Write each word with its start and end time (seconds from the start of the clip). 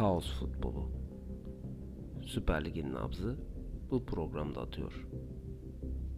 Kaos 0.00 0.32
futbolu. 0.32 0.90
Süper 2.26 2.64
Lig'in 2.64 2.92
nabzı 2.92 3.38
bu 3.90 4.04
programda 4.06 4.60
atıyor. 4.60 5.06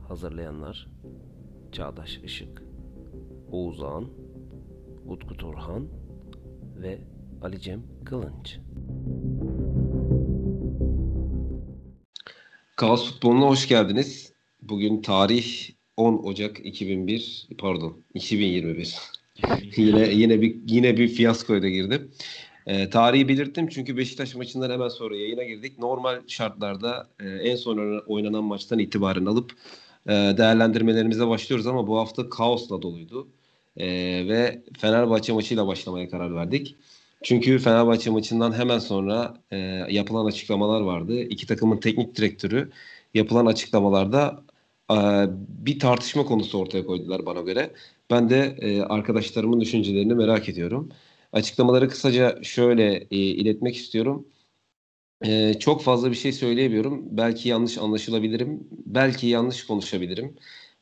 Hazırlayanlar 0.08 0.88
Çağdaş 1.72 2.20
Işık, 2.24 2.62
Oğuz 3.50 3.82
Ağan, 3.82 4.08
Utku 5.06 5.36
Turhan 5.36 5.88
ve 6.82 6.98
Ali 7.42 7.60
Cem 7.60 7.82
Kılınç. 8.04 8.58
Kaos 12.76 13.12
futboluna 13.12 13.46
hoş 13.46 13.68
geldiniz. 13.68 14.32
Bugün 14.60 15.02
tarih 15.02 15.70
10 15.96 16.18
Ocak 16.24 16.66
2001 16.66 17.48
pardon 17.58 18.04
2021. 18.14 18.96
yine 19.76 20.08
yine 20.08 20.40
bir 20.40 20.56
yine 20.66 20.96
bir 20.96 21.08
fiyaskoya 21.08 21.62
da 21.62 21.68
girdim. 21.68 22.10
E, 22.66 22.90
tarihi 22.90 23.28
belirttim 23.28 23.68
çünkü 23.68 23.96
Beşiktaş 23.96 24.34
maçından 24.34 24.70
hemen 24.70 24.88
sonra 24.88 25.16
yayına 25.16 25.44
girdik. 25.44 25.78
Normal 25.78 26.20
şartlarda 26.26 27.08
e, 27.20 27.28
en 27.28 27.56
son 27.56 28.02
oynanan 28.06 28.44
maçtan 28.44 28.78
itibaren 28.78 29.26
alıp 29.26 29.52
e, 30.06 30.12
değerlendirmelerimize 30.12 31.28
başlıyoruz 31.28 31.66
ama 31.66 31.86
bu 31.86 31.98
hafta 31.98 32.28
kaosla 32.28 32.82
doluydu. 32.82 33.28
E, 33.76 33.86
ve 34.28 34.62
Fenerbahçe 34.78 35.32
maçıyla 35.32 35.66
başlamaya 35.66 36.08
karar 36.10 36.34
verdik. 36.34 36.76
Çünkü 37.22 37.58
Fenerbahçe 37.58 38.10
maçından 38.10 38.52
hemen 38.52 38.78
sonra 38.78 39.34
e, 39.50 39.56
yapılan 39.90 40.26
açıklamalar 40.26 40.80
vardı. 40.80 41.20
İki 41.20 41.46
takımın 41.46 41.76
teknik 41.76 42.16
direktörü 42.16 42.70
yapılan 43.14 43.46
açıklamalarda 43.46 44.42
e, 44.90 44.96
bir 45.38 45.78
tartışma 45.78 46.24
konusu 46.24 46.58
ortaya 46.58 46.86
koydular 46.86 47.26
bana 47.26 47.40
göre. 47.40 47.70
Ben 48.10 48.30
de 48.30 48.56
e, 48.60 48.82
arkadaşlarımın 48.82 49.60
düşüncelerini 49.60 50.14
merak 50.14 50.48
ediyorum. 50.48 50.88
Açıklamaları 51.32 51.88
kısaca 51.88 52.42
şöyle 52.42 52.94
e, 53.10 53.16
iletmek 53.16 53.76
istiyorum. 53.76 54.28
E, 55.24 55.54
çok 55.58 55.82
fazla 55.82 56.10
bir 56.10 56.16
şey 56.16 56.32
söyleyemiyorum. 56.32 57.04
Belki 57.16 57.48
yanlış 57.48 57.78
anlaşılabilirim. 57.78 58.68
Belki 58.70 59.26
yanlış 59.26 59.66
konuşabilirim. 59.66 60.36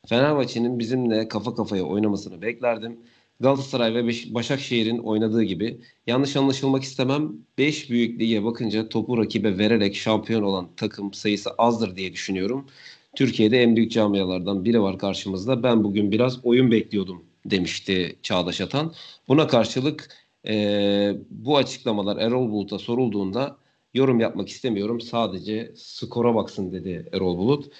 Fenerbahçe'nin 0.08 0.78
bizimle 0.78 1.28
kafa 1.28 1.54
kafaya 1.54 1.84
oynamasını 1.84 2.42
beklerdim. 2.42 3.00
Galatasaray 3.40 3.94
ve 3.94 4.06
Başakşehir'in 4.34 4.98
oynadığı 4.98 5.42
gibi 5.42 5.80
yanlış 6.06 6.36
anlaşılmak 6.36 6.82
istemem. 6.82 7.32
5 7.58 7.90
büyük 7.90 8.20
lige 8.20 8.44
bakınca 8.44 8.88
topu 8.88 9.18
rakibe 9.18 9.58
vererek 9.58 9.96
şampiyon 9.96 10.42
olan 10.42 10.68
takım 10.76 11.14
sayısı 11.14 11.50
azdır 11.50 11.96
diye 11.96 12.12
düşünüyorum. 12.12 12.66
Türkiye'de 13.14 13.62
en 13.62 13.76
büyük 13.76 13.92
camialardan 13.92 14.64
biri 14.64 14.82
var 14.82 14.98
karşımızda. 14.98 15.62
Ben 15.62 15.84
bugün 15.84 16.12
biraz 16.12 16.44
oyun 16.44 16.70
bekliyordum 16.70 17.24
demişti 17.46 18.16
Çağdaş 18.22 18.60
Atan. 18.60 18.94
Buna 19.28 19.46
karşılık 19.46 20.08
e, 20.48 21.14
bu 21.30 21.56
açıklamalar 21.56 22.16
Erol 22.16 22.50
Bulut'a 22.50 22.78
sorulduğunda 22.78 23.56
yorum 23.94 24.20
yapmak 24.20 24.48
istemiyorum. 24.48 25.00
Sadece 25.00 25.72
skora 25.76 26.34
baksın 26.34 26.72
dedi 26.72 27.08
Erol 27.12 27.38
Bulut. 27.38 27.72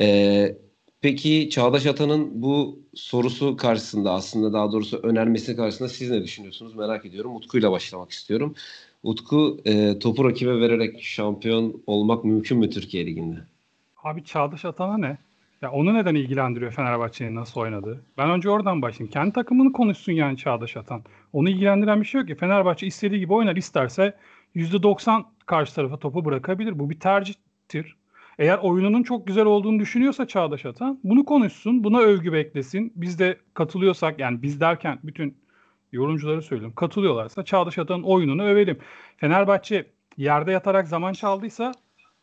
E, 0.00 0.58
peki 1.00 1.50
Çağdaş 1.50 1.86
Atan'ın 1.86 2.42
bu 2.42 2.78
sorusu 2.94 3.56
karşısında 3.56 4.12
aslında 4.12 4.52
daha 4.52 4.72
doğrusu 4.72 4.96
önermesi 4.96 5.56
karşısında 5.56 5.88
siz 5.88 6.10
ne 6.10 6.22
düşünüyorsunuz 6.22 6.74
merak 6.74 7.04
ediyorum. 7.06 7.36
Utku 7.36 7.58
ile 7.58 7.70
başlamak 7.70 8.10
istiyorum. 8.10 8.54
Utku 9.02 9.60
e, 9.64 9.98
topu 9.98 10.24
rakibe 10.24 10.60
vererek 10.60 11.02
şampiyon 11.02 11.82
olmak 11.86 12.24
mümkün 12.24 12.58
mü 12.58 12.70
Türkiye 12.70 13.06
Ligi'nde? 13.06 13.36
Abi 14.02 14.24
Çağdaş 14.24 14.64
Atan'a 14.64 14.98
ne? 14.98 15.18
Ya 15.64 15.70
onu 15.70 15.94
neden 15.94 16.14
ilgilendiriyor 16.14 16.72
Fenerbahçe'nin 16.72 17.34
nasıl 17.34 17.60
oynadığı? 17.60 18.04
Ben 18.18 18.30
önce 18.30 18.50
oradan 18.50 18.82
başlayayım. 18.82 19.12
Kendi 19.12 19.32
takımını 19.32 19.72
konuşsun 19.72 20.12
yani 20.12 20.36
Çağdaş 20.36 20.76
Atan. 20.76 21.02
Onu 21.32 21.48
ilgilendiren 21.48 22.00
bir 22.00 22.06
şey 22.06 22.20
yok 22.20 22.28
ki. 22.28 22.34
Fenerbahçe 22.34 22.86
istediği 22.86 23.20
gibi 23.20 23.32
oynar 23.32 23.56
isterse 23.56 24.16
%90 24.56 25.24
karşı 25.46 25.74
tarafa 25.74 25.96
topu 25.96 26.24
bırakabilir. 26.24 26.78
Bu 26.78 26.90
bir 26.90 27.00
tercihtir. 27.00 27.96
Eğer 28.38 28.58
oyununun 28.58 29.02
çok 29.02 29.26
güzel 29.26 29.44
olduğunu 29.44 29.78
düşünüyorsa 29.78 30.26
Çağdaş 30.26 30.66
Atan 30.66 31.00
bunu 31.04 31.24
konuşsun, 31.24 31.84
buna 31.84 31.98
övgü 31.98 32.32
beklesin. 32.32 32.92
Biz 32.96 33.18
de 33.18 33.38
katılıyorsak 33.54 34.18
yani 34.18 34.42
biz 34.42 34.60
derken 34.60 34.98
bütün 35.04 35.36
yorumcuları 35.92 36.42
söylüyorum. 36.42 36.74
Katılıyorlarsa 36.74 37.44
Çağdaş 37.44 37.78
Atan'ın 37.78 38.02
oyununu 38.02 38.44
övelim. 38.44 38.78
Fenerbahçe 39.16 39.86
yerde 40.16 40.52
yatarak 40.52 40.88
zaman 40.88 41.12
çaldıysa 41.12 41.72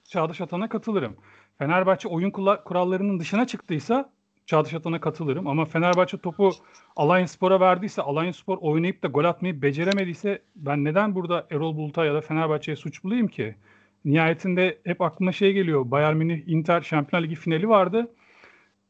Çağdaş 0.04 0.42
Atan'a 0.42 0.70
katılırım. 0.70 1.16
Fenerbahçe 1.62 2.08
oyun 2.08 2.32
kurallarının 2.66 3.20
dışına 3.20 3.48
çıktıysa 3.48 4.10
Çağdaş 4.46 4.74
Atan'a 4.74 5.00
katılırım. 5.02 5.48
Ama 5.48 5.66
Fenerbahçe 5.66 6.18
topu 6.18 6.52
Alanya 6.96 7.28
Spor'a 7.28 7.60
verdiyse, 7.60 8.02
Alanya 8.02 8.34
Spor 8.34 8.58
oynayıp 8.62 9.04
da 9.04 9.08
gol 9.08 9.24
atmayı 9.24 9.62
beceremediyse 9.62 10.42
ben 10.56 10.84
neden 10.84 11.16
burada 11.16 11.48
Erol 11.52 11.78
Bulut'a 11.78 12.06
ya 12.06 12.14
da 12.14 12.22
Fenerbahçe'ye 12.22 12.76
suç 12.76 13.04
bulayım 13.04 13.28
ki? 13.28 13.56
Nihayetinde 14.06 14.78
hep 14.84 15.02
aklıma 15.02 15.32
şey 15.32 15.54
geliyor. 15.54 15.92
Bayern 15.92 16.16
Münih 16.16 16.48
Inter 16.48 16.82
Şampiyonlar 16.82 17.28
Ligi 17.28 17.36
finali 17.36 17.70
vardı. 17.70 18.12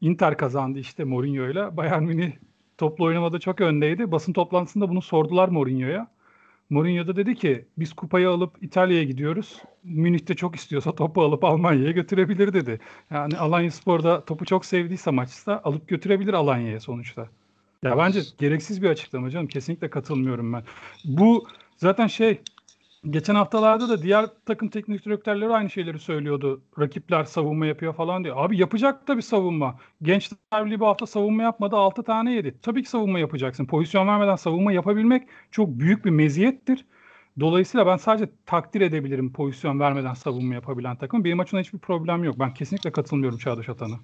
Inter 0.00 0.36
kazandı 0.36 0.78
işte 0.78 1.04
Mourinho'yla. 1.04 1.76
Bayern 1.76 2.02
Münih 2.02 2.32
toplu 2.78 3.04
oynamada 3.04 3.38
çok 3.38 3.60
öndeydi. 3.60 4.12
Basın 4.12 4.32
toplantısında 4.32 4.88
bunu 4.88 5.02
sordular 5.02 5.48
Mourinho'ya. 5.48 6.08
Mourinho 6.72 7.06
da 7.06 7.16
dedi 7.16 7.34
ki 7.34 7.64
biz 7.78 7.92
kupayı 7.92 8.28
alıp 8.28 8.62
İtalya'ya 8.62 9.04
gidiyoruz. 9.04 9.62
Münih'te 9.84 10.34
çok 10.34 10.56
istiyorsa 10.56 10.94
topu 10.94 11.22
alıp 11.22 11.44
Almanya'ya 11.44 11.90
götürebilir 11.90 12.52
dedi. 12.52 12.80
Yani 13.10 13.38
Alanya 13.38 13.70
Spor'da 13.70 14.24
topu 14.24 14.44
çok 14.44 14.64
sevdiyse 14.64 15.10
maçta 15.10 15.60
alıp 15.64 15.88
götürebilir 15.88 16.32
Alanya'ya 16.32 16.80
sonuçta. 16.80 17.28
Ya 17.82 17.98
bence 17.98 18.20
gereksiz 18.38 18.82
bir 18.82 18.88
açıklama 18.88 19.30
canım. 19.30 19.46
Kesinlikle 19.46 19.90
katılmıyorum 19.90 20.52
ben. 20.52 20.62
Bu 21.04 21.46
zaten 21.76 22.06
şey 22.06 22.40
Geçen 23.10 23.34
haftalarda 23.34 23.88
da 23.88 24.02
diğer 24.02 24.26
takım 24.46 24.68
teknik 24.68 25.04
direktörleri 25.04 25.52
aynı 25.52 25.70
şeyleri 25.70 25.98
söylüyordu. 25.98 26.62
Rakipler 26.78 27.24
savunma 27.24 27.66
yapıyor 27.66 27.94
falan 27.94 28.24
diye. 28.24 28.34
Abi 28.34 28.58
yapacak 28.58 29.06
tabii 29.06 29.22
savunma. 29.22 29.78
Gençler 30.02 30.66
Birliği 30.66 30.80
bu 30.80 30.86
hafta 30.86 31.06
savunma 31.06 31.42
yapmadı 31.42 31.76
6 31.76 32.02
tane 32.02 32.32
yedi. 32.32 32.54
Tabii 32.62 32.82
ki 32.82 32.90
savunma 32.90 33.18
yapacaksın. 33.18 33.66
Pozisyon 33.66 34.08
vermeden 34.08 34.36
savunma 34.36 34.72
yapabilmek 34.72 35.28
çok 35.50 35.68
büyük 35.68 36.04
bir 36.04 36.10
meziyettir. 36.10 36.84
Dolayısıyla 37.40 37.86
ben 37.86 37.96
sadece 37.96 38.32
takdir 38.46 38.80
edebilirim 38.80 39.32
pozisyon 39.32 39.80
vermeden 39.80 40.14
savunma 40.14 40.54
yapabilen 40.54 40.96
takım. 40.96 41.24
Benim 41.24 41.40
açımdan 41.40 41.62
hiçbir 41.62 41.78
problem 41.78 42.24
yok. 42.24 42.38
Ben 42.38 42.54
kesinlikle 42.54 42.92
katılmıyorum 42.92 43.38
Çağdaş 43.38 43.68
Atan'a. 43.68 44.00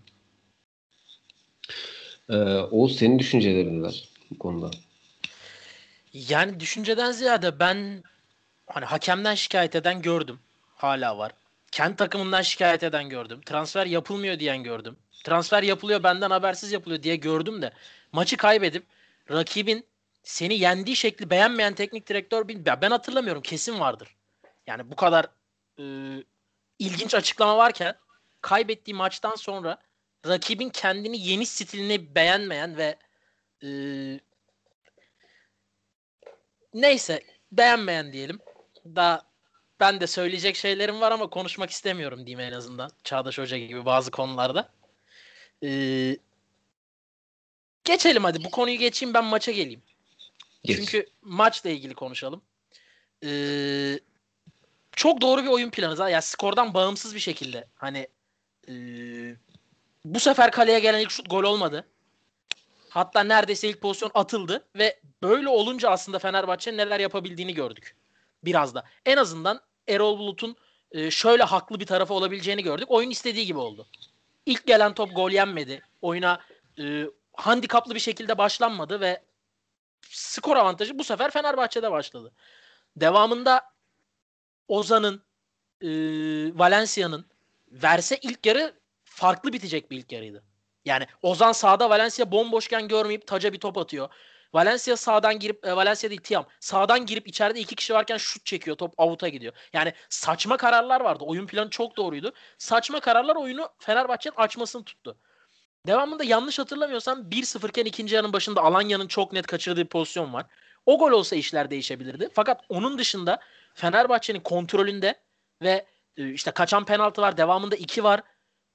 Ee, 2.29 2.35
Oğuz 2.71 2.97
senin 2.97 3.19
düşüncelerin 3.19 3.83
neler 3.83 4.09
bu 4.31 4.39
konuda? 4.39 4.71
Yani 6.13 6.61
düşünceden 6.61 7.13
ziyade 7.13 7.61
ben 7.61 8.03
hani 8.69 8.85
hakemden 8.85 9.35
şikayet 9.35 9.77
eden 9.77 10.03
gördüm. 10.03 10.41
Hala 10.77 11.19
var. 11.19 11.33
Kendi 11.71 11.97
takımından 11.97 12.43
şikayet 12.43 12.83
eden 12.83 13.09
gördüm. 13.09 13.41
Transfer 13.47 13.87
yapılmıyor 13.87 14.39
diyen 14.39 14.63
gördüm. 14.63 14.97
Transfer 15.25 15.63
yapılıyor 15.63 16.03
benden 16.03 16.31
habersiz 16.31 16.73
yapılıyor 16.73 17.03
diye 17.03 17.17
gördüm 17.17 17.63
de 17.63 17.73
maçı 18.13 18.37
kaybedip 18.37 18.87
rakibin 19.31 19.87
seni 20.23 20.55
yendiği 20.59 20.97
şekli 20.97 21.31
beğenmeyen 21.31 21.75
teknik 21.75 22.09
direktör 22.09 22.49
ben 22.83 22.91
hatırlamıyorum 22.91 23.43
kesin 23.43 23.81
vardır. 23.81 24.17
Yani 24.67 24.91
bu 24.91 24.97
kadar 24.97 25.27
e, 25.79 25.85
ilginç 26.79 27.15
açıklama 27.15 27.57
varken 27.57 27.95
kaybettiği 28.41 28.95
maçtan 28.95 29.35
sonra 29.35 29.79
rakibin 30.27 30.71
kendini 30.71 31.21
yeni 31.29 31.47
stilini 31.47 32.15
beğenmeyen 32.15 32.77
ve 32.77 32.97
e, 33.63 33.69
neyse 36.75 37.23
beğenmeyen 37.53 38.13
diyelim 38.13 38.41
daha 38.97 39.29
ben 39.81 40.01
de 40.01 40.07
söyleyecek 40.07 40.57
şeylerim 40.57 41.01
var 41.01 41.13
ama 41.13 41.31
konuşmak 41.31 41.71
istemiyorum 41.71 42.27
diyeyim 42.27 42.53
en 42.53 42.57
azından. 42.57 42.91
Çağdaş 43.05 43.39
Hoca 43.39 43.59
gibi 43.59 43.85
bazı 43.85 44.11
konularda. 44.11 44.69
Ee, 45.65 46.17
geçelim 47.85 48.25
hadi. 48.25 48.45
Bu 48.45 48.51
konuyu 48.51 48.79
geçeyim 48.79 49.15
ben 49.15 49.25
maça 49.25 49.53
geleyim. 49.53 49.83
Geç. 50.65 50.77
Çünkü 50.77 51.07
maçla 51.23 51.71
ilgili 51.71 51.95
konuşalım. 51.95 52.43
Ee, 53.25 54.01
çok 54.93 55.21
doğru 55.21 55.43
bir 55.43 55.49
oyun 55.49 55.71
planı. 55.71 56.01
Ya 56.01 56.09
yani 56.09 56.23
skordan 56.23 56.75
bağımsız 56.75 57.15
bir 57.15 57.21
şekilde. 57.21 57.69
Hani 57.75 58.09
e, 58.69 58.73
bu 60.05 60.21
sefer 60.21 60.51
kaleye 60.51 60.79
gelen 60.79 61.01
ilk 61.01 61.11
şut 61.11 61.31
gol 61.31 61.45
olmadı. 61.45 61.87
Hatta 62.89 63.21
neredeyse 63.21 63.69
ilk 63.69 63.81
pozisyon 63.81 64.11
atıldı 64.15 64.65
ve 64.79 65.01
böyle 65.23 65.49
olunca 65.49 65.91
aslında 65.91 66.19
Fenerbahçe'nin 66.19 66.79
neler 66.79 67.01
yapabildiğini 67.01 67.55
gördük 67.55 67.97
biraz 68.45 68.75
da. 68.75 68.85
En 69.07 69.17
azından 69.17 69.61
Erol 69.89 70.19
Bulut'un 70.19 70.57
e, 70.93 71.11
şöyle 71.11 71.43
haklı 71.43 71.81
bir 71.81 71.87
tarafı 71.87 72.15
olabileceğini 72.15 72.63
gördük. 72.63 72.91
Oyun 72.91 73.11
istediği 73.11 73.47
gibi 73.47 73.59
oldu. 73.59 73.87
İlk 74.47 74.67
gelen 74.67 74.95
top 74.95 75.17
gol 75.17 75.31
yenmedi. 75.31 75.83
Oyuna 76.03 76.41
e, 76.79 77.05
handikaplı 77.37 77.95
bir 77.95 78.01
şekilde 78.01 78.39
başlanmadı 78.39 79.01
ve 79.01 79.23
skor 80.11 80.57
avantajı 80.57 80.99
bu 80.99 81.05
sefer 81.05 81.31
Fenerbahçe'de 81.31 81.91
başladı. 81.91 82.33
Devamında 82.97 83.63
Ozan'ın, 84.69 85.23
e, 85.81 85.89
Valencia'nın 86.59 87.27
verse 87.71 88.19
ilk 88.23 88.47
yarı 88.47 88.75
farklı 89.05 89.53
bitecek 89.53 89.91
bir 89.91 89.97
ilk 89.97 90.13
yarıydı. 90.13 90.43
Yani 90.85 91.07
Ozan 91.23 91.53
sağda 91.53 91.91
Valencia 91.91 92.33
bomboşken 92.33 92.89
görmeyip 92.89 93.27
taca 93.27 93.53
bir 93.53 93.61
top 93.61 93.79
atıyor. 93.79 94.09
Valencia 94.55 94.97
sağdan 94.97 95.39
girip 95.39 95.67
e, 95.67 95.77
Valencia 95.77 96.11
değil 96.11 96.21
Tiam 96.21 96.47
sağdan 96.61 97.07
girip 97.07 97.29
içeride 97.29 97.61
iki 97.61 97.75
kişi 97.75 97.95
varken 97.95 98.17
şut 98.17 98.47
çekiyor 98.47 98.77
top 98.77 98.95
avuta 98.99 99.29
gidiyor. 99.29 99.53
Yani 99.73 99.93
saçma 100.09 100.57
kararlar 100.57 101.01
vardı. 101.01 101.25
Oyun 101.25 101.47
planı 101.47 101.71
çok 101.71 101.97
doğruydu. 101.97 102.33
Saçma 102.59 103.01
kararlar 103.01 103.37
oyunu 103.37 103.69
Fenerbahçe'nin 103.79 104.35
açmasını 104.37 104.85
tuttu. 104.85 105.19
Devamında 105.87 106.25
yanlış 106.25 106.59
hatırlamıyorsam 106.59 107.31
1-0 107.31 107.69
iken 107.69 107.85
ikinci 107.85 108.15
yarının 108.15 108.33
başında 108.33 108.63
Alanya'nın 108.63 109.07
çok 109.07 109.33
net 109.33 109.47
kaçırdığı 109.47 109.81
bir 109.81 109.89
pozisyon 109.89 110.33
var. 110.33 110.47
O 110.87 110.99
gol 110.99 111.11
olsa 111.11 111.37
işler 111.37 111.71
değişebilirdi. 111.71 112.29
Fakat 112.33 112.61
onun 112.69 112.99
dışında 112.99 113.41
Fenerbahçe'nin 113.75 114.41
kontrolünde 114.41 115.21
ve 115.63 115.87
e, 116.17 116.31
işte 116.33 116.51
kaçan 116.51 116.85
penaltı 116.85 117.23
var. 117.23 117.37
Devamında 117.37 117.77
2 117.77 118.05
var. 118.05 118.23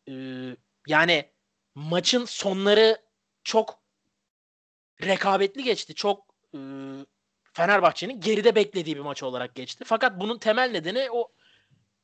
E, 0.09 0.13
yani 0.87 1.31
maçın 1.75 2.25
sonları 2.25 2.97
çok 3.43 3.82
rekabetli 5.01 5.63
geçti. 5.63 5.95
Çok 5.95 6.25
e, 6.53 6.59
Fenerbahçe'nin 7.53 8.21
geride 8.21 8.55
beklediği 8.55 8.95
bir 8.95 9.01
maç 9.01 9.23
olarak 9.23 9.55
geçti. 9.55 9.83
Fakat 9.87 10.19
bunun 10.19 10.37
temel 10.37 10.71
nedeni 10.71 11.07
o 11.11 11.31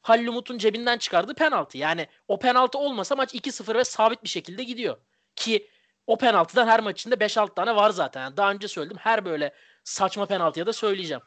Halil 0.01 0.27
Umut'un 0.27 0.57
cebinden 0.57 0.97
çıkardığı 0.97 1.33
penaltı. 1.33 1.77
Yani 1.77 2.07
o 2.27 2.39
penaltı 2.39 2.77
olmasa 2.77 3.15
maç 3.15 3.33
2-0 3.33 3.75
ve 3.75 3.83
sabit 3.83 4.24
bir 4.24 4.30
şekilde 4.30 4.63
gidiyor. 4.63 4.97
Ki 5.36 5.69
o 6.07 6.18
penaltıdan 6.18 6.68
her 6.68 6.80
maç 6.80 7.00
içinde 7.00 7.15
5-6 7.15 7.56
tane 7.56 7.75
var 7.75 7.89
zaten. 7.89 8.21
Yani 8.21 8.38
daha 8.38 8.51
önce 8.51 8.68
söyledim. 8.68 8.97
Her 8.97 9.25
böyle 9.25 9.53
saçma 9.83 10.25
penaltıya 10.25 10.65
da 10.65 10.74
söyleyeceğim. 10.74 11.21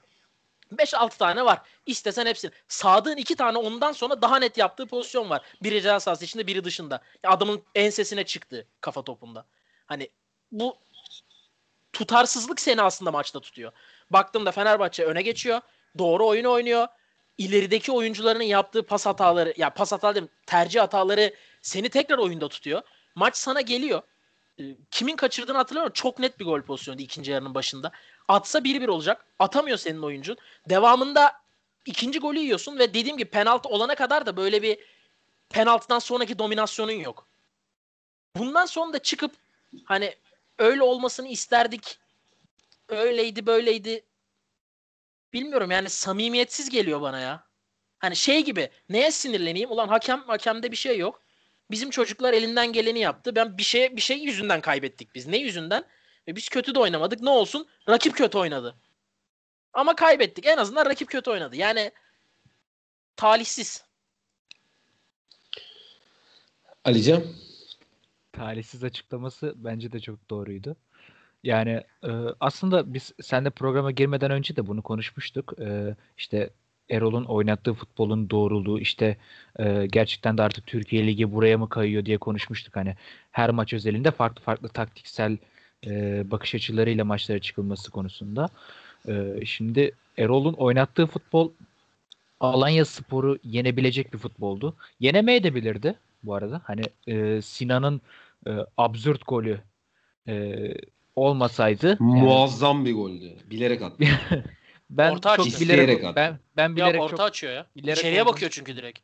5-6 0.73 1.19
tane 1.19 1.45
var. 1.45 1.61
İstesen 1.87 2.27
hepsini. 2.27 2.51
Sadık'ın 2.69 3.17
2 3.17 3.37
tane 3.37 3.59
ondan 3.59 3.93
sonra 3.93 4.23
daha 4.23 4.39
net 4.39 4.59
yaptığı 4.59 4.87
pozisyon 4.87 5.31
var. 5.31 5.43
Biri 5.63 5.75
ceza 5.83 6.01
sahası 6.01 6.25
içinde 6.25 6.47
biri 6.47 6.65
dışında. 6.65 7.03
Adamın 7.25 7.63
ensesine 7.75 8.25
çıktı 8.25 8.67
kafa 8.81 9.03
topunda. 9.03 9.47
Hani 9.87 10.11
bu 10.53 10.77
tutarsızlık 11.93 12.61
seni 12.61 12.83
aslında 12.83 13.11
maçta 13.11 13.41
tutuyor. 13.41 13.73
Baktığımda 14.11 14.53
Fenerbahçe 14.53 15.05
öne 15.05 15.23
geçiyor. 15.23 15.61
Doğru 15.99 16.27
oyunu 16.27 16.51
oynuyor. 16.51 16.87
İlerideki 17.39 17.93
oyuncularının 17.93 18.45
yaptığı 18.45 18.83
pas 18.83 19.07
hataları, 19.07 19.55
ya 19.57 19.71
pas 19.71 19.93
hataları 19.93 20.15
değil, 20.15 20.29
tercih 20.47 20.81
hataları 20.81 21.35
seni 21.63 21.89
tekrar 21.89 22.19
oyunda 22.19 22.49
tutuyor. 22.49 22.83
Maç 23.15 23.37
sana 23.37 23.61
geliyor. 23.61 24.03
Ee, 24.61 24.63
kimin 24.91 25.17
kaçırdığını 25.17 25.57
hatırlamıyorum. 25.57 25.93
Çok 25.93 26.19
net 26.19 26.41
bir 26.41 26.45
gol 26.45 26.63
pozisyonu 26.63 27.01
ikinci 27.01 27.31
yarının 27.31 27.55
başında. 27.55 27.93
Atsa 28.29 28.59
1-1 28.59 28.89
olacak. 28.91 29.25
Atamıyor 29.39 29.79
senin 29.79 30.03
oyuncun. 30.03 30.37
Devamında 30.69 31.33
ikinci 31.87 32.19
golü 32.19 32.39
yiyorsun 32.39 32.79
ve 32.79 32.95
dediğim 32.95 33.17
gibi 33.17 33.31
penaltı 33.31 33.69
olana 33.69 33.95
kadar 33.95 34.27
da 34.27 34.37
böyle 34.37 34.63
bir 34.63 34.79
penaltıdan 35.51 35.99
sonraki 35.99 36.39
dominasyonun 36.39 36.93
yok. 36.93 37.27
Bundan 38.37 38.67
sonra 38.67 38.93
da 38.93 38.99
çıkıp 38.99 39.33
hani 39.85 40.15
öyle 40.63 40.83
olmasını 40.83 41.29
isterdik. 41.29 41.99
Öyleydi 42.89 43.47
böyleydi. 43.47 44.05
Bilmiyorum 45.33 45.71
yani 45.71 45.91
samimiyetsiz 45.91 46.71
geliyor 46.71 47.01
bana 47.01 47.21
ya. 47.21 47.47
Hani 47.99 48.17
şey 48.17 48.45
gibi 48.45 48.71
neye 48.89 49.11
sinirleneyim? 49.11 49.71
Ulan 49.71 49.89
hakem 49.89 50.21
hakemde 50.21 50.71
bir 50.71 50.77
şey 50.77 50.99
yok. 50.99 51.23
Bizim 51.71 51.91
çocuklar 51.91 52.33
elinden 52.33 52.73
geleni 52.73 52.99
yaptı. 52.99 53.37
Ben 53.37 53.59
bir 53.59 53.63
şey 53.63 53.97
bir 53.97 54.01
şey 54.01 54.19
yüzünden 54.19 54.61
kaybettik 54.61 55.15
biz. 55.15 55.27
Ne 55.27 55.37
yüzünden? 55.37 55.85
Ve 56.29 56.37
biz 56.37 56.49
kötü 56.49 56.75
de 56.75 56.79
oynamadık. 56.79 57.21
Ne 57.21 57.31
olsun? 57.31 57.69
Rakip 57.89 58.17
kötü 58.17 58.39
oynadı. 58.39 58.77
Ama 59.73 59.97
kaybettik. 59.97 60.47
En 60.47 60.57
azından 60.57 60.87
rakip 60.87 61.09
kötü 61.09 61.31
oynadı. 61.31 61.57
Yani 61.57 61.93
talihsiz. 63.17 63.85
Alican? 66.85 67.25
Talihsiz 68.33 68.85
açıklaması 68.85 69.55
bence 69.57 69.93
de 69.93 70.01
çok 70.01 70.31
doğruydu. 70.31 70.77
Yani 71.43 71.83
e, 72.05 72.11
aslında 72.41 72.95
biz 72.95 73.13
seninle 73.23 73.51
programa 73.51 73.91
girmeden 73.91 74.31
önce 74.31 74.57
de 74.57 74.67
bunu 74.67 74.83
konuşmuştuk. 74.83 75.55
E, 75.61 75.97
işte 76.19 76.51
Erol'un 76.91 77.25
oynattığı 77.25 77.75
futbolun 77.75 78.31
doğruluğu 78.31 78.81
işte 78.81 79.17
e, 79.59 79.87
gerçekten 79.87 80.39
de 80.39 80.43
artık 80.43 80.67
Türkiye 80.67 81.07
Ligi 81.07 81.33
buraya 81.33 81.59
mı 81.59 81.69
kayıyor 81.69 82.05
diye 82.05 82.19
konuşmuştuk. 82.19 82.77
Hani 82.77 82.97
her 83.31 83.51
maç 83.51 83.73
özelinde 83.73 84.11
farklı 84.11 84.43
farklı 84.43 84.69
taktiksel 84.69 85.37
e, 85.87 86.23
bakış 86.31 86.55
açılarıyla 86.55 87.05
maçlara 87.05 87.39
çıkılması 87.39 87.91
konusunda. 87.91 88.49
E, 89.09 89.45
şimdi 89.45 89.93
Erol'un 90.19 90.53
oynattığı 90.53 91.07
futbol 91.07 91.51
Alanya 92.41 92.85
Spor'u 92.85 93.39
yenebilecek 93.45 94.13
bir 94.13 94.19
futboldu. 94.19 94.77
Yenemeye 95.01 95.43
de 95.45 95.55
bilirdi 95.55 95.95
bu 96.23 96.35
arada. 96.35 96.63
Hani 96.65 96.83
e, 97.07 97.43
Sinan'ın 97.43 98.01
e, 98.47 98.51
absürt 98.77 99.27
golü 99.27 99.61
e, 100.29 100.57
olmasaydı 101.17 101.97
muazzam 102.01 102.77
yani, 102.77 102.87
bir 102.87 102.95
goldü. 102.95 103.37
Bilerek 103.51 103.83
attı. 103.83 104.05
ben 104.91 105.13
orta 105.13 105.37
çok 105.37 105.47
bilerek 105.47 106.05
attı. 106.05 106.17
Ben 106.17 106.39
ben 106.57 106.77
bilerek 106.77 106.95
ya, 106.95 107.03
orta 107.03 107.17
çok, 107.17 107.27
açıyor 107.27 107.53
ya. 107.53 107.67
Bilerek 107.77 107.99
İçeriye 107.99 108.27
bakıyor 108.27 108.51
çünkü 108.51 108.77
direkt. 108.77 108.99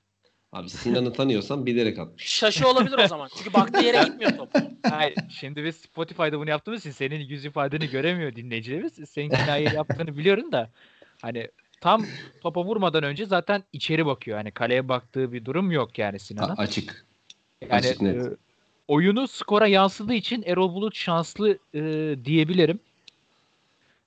Abi 0.52 0.70
Sinan'ı 0.70 1.12
tanıyorsan 1.12 1.66
bilerek 1.66 1.98
atmış. 1.98 2.24
Şaşı 2.24 2.68
olabilir 2.68 2.98
o 2.98 3.08
zaman. 3.08 3.28
Çünkü 3.38 3.52
baktığı 3.52 3.84
yere 3.84 4.04
gitmiyor 4.04 4.36
top. 4.36 4.50
Hayır, 4.90 5.14
şimdi 5.30 5.64
biz 5.64 5.76
Spotify'da 5.76 6.38
bunu 6.38 6.50
yaptığımız 6.50 6.80
için 6.80 6.90
senin 6.90 7.20
yüz 7.20 7.44
ifadeni 7.44 7.90
göremiyor 7.90 8.36
dinleyicilerimiz. 8.36 8.92
Senin 9.10 9.28
kinaye 9.28 9.68
yaptığını 9.68 10.16
biliyorum 10.16 10.52
da 10.52 10.70
hani 11.22 11.48
tam 11.80 12.06
topa 12.40 12.64
vurmadan 12.64 13.02
önce 13.02 13.26
zaten 13.26 13.64
içeri 13.72 14.06
bakıyor. 14.06 14.38
Hani 14.38 14.50
kaleye 14.50 14.88
baktığı 14.88 15.32
bir 15.32 15.44
durum 15.44 15.70
yok 15.70 15.98
yani 15.98 16.18
Sinan'ın. 16.18 16.56
Açık. 16.56 17.06
Yani 17.60 17.72
Açık 17.72 18.02
net. 18.02 18.26
E, 18.26 18.30
oyunu 18.88 19.28
skora 19.28 19.66
yansıdığı 19.66 20.14
için 20.14 20.42
Erol 20.46 20.74
Bulut 20.74 20.96
şanslı 20.96 21.58
e, 21.74 22.14
diyebilirim. 22.24 22.80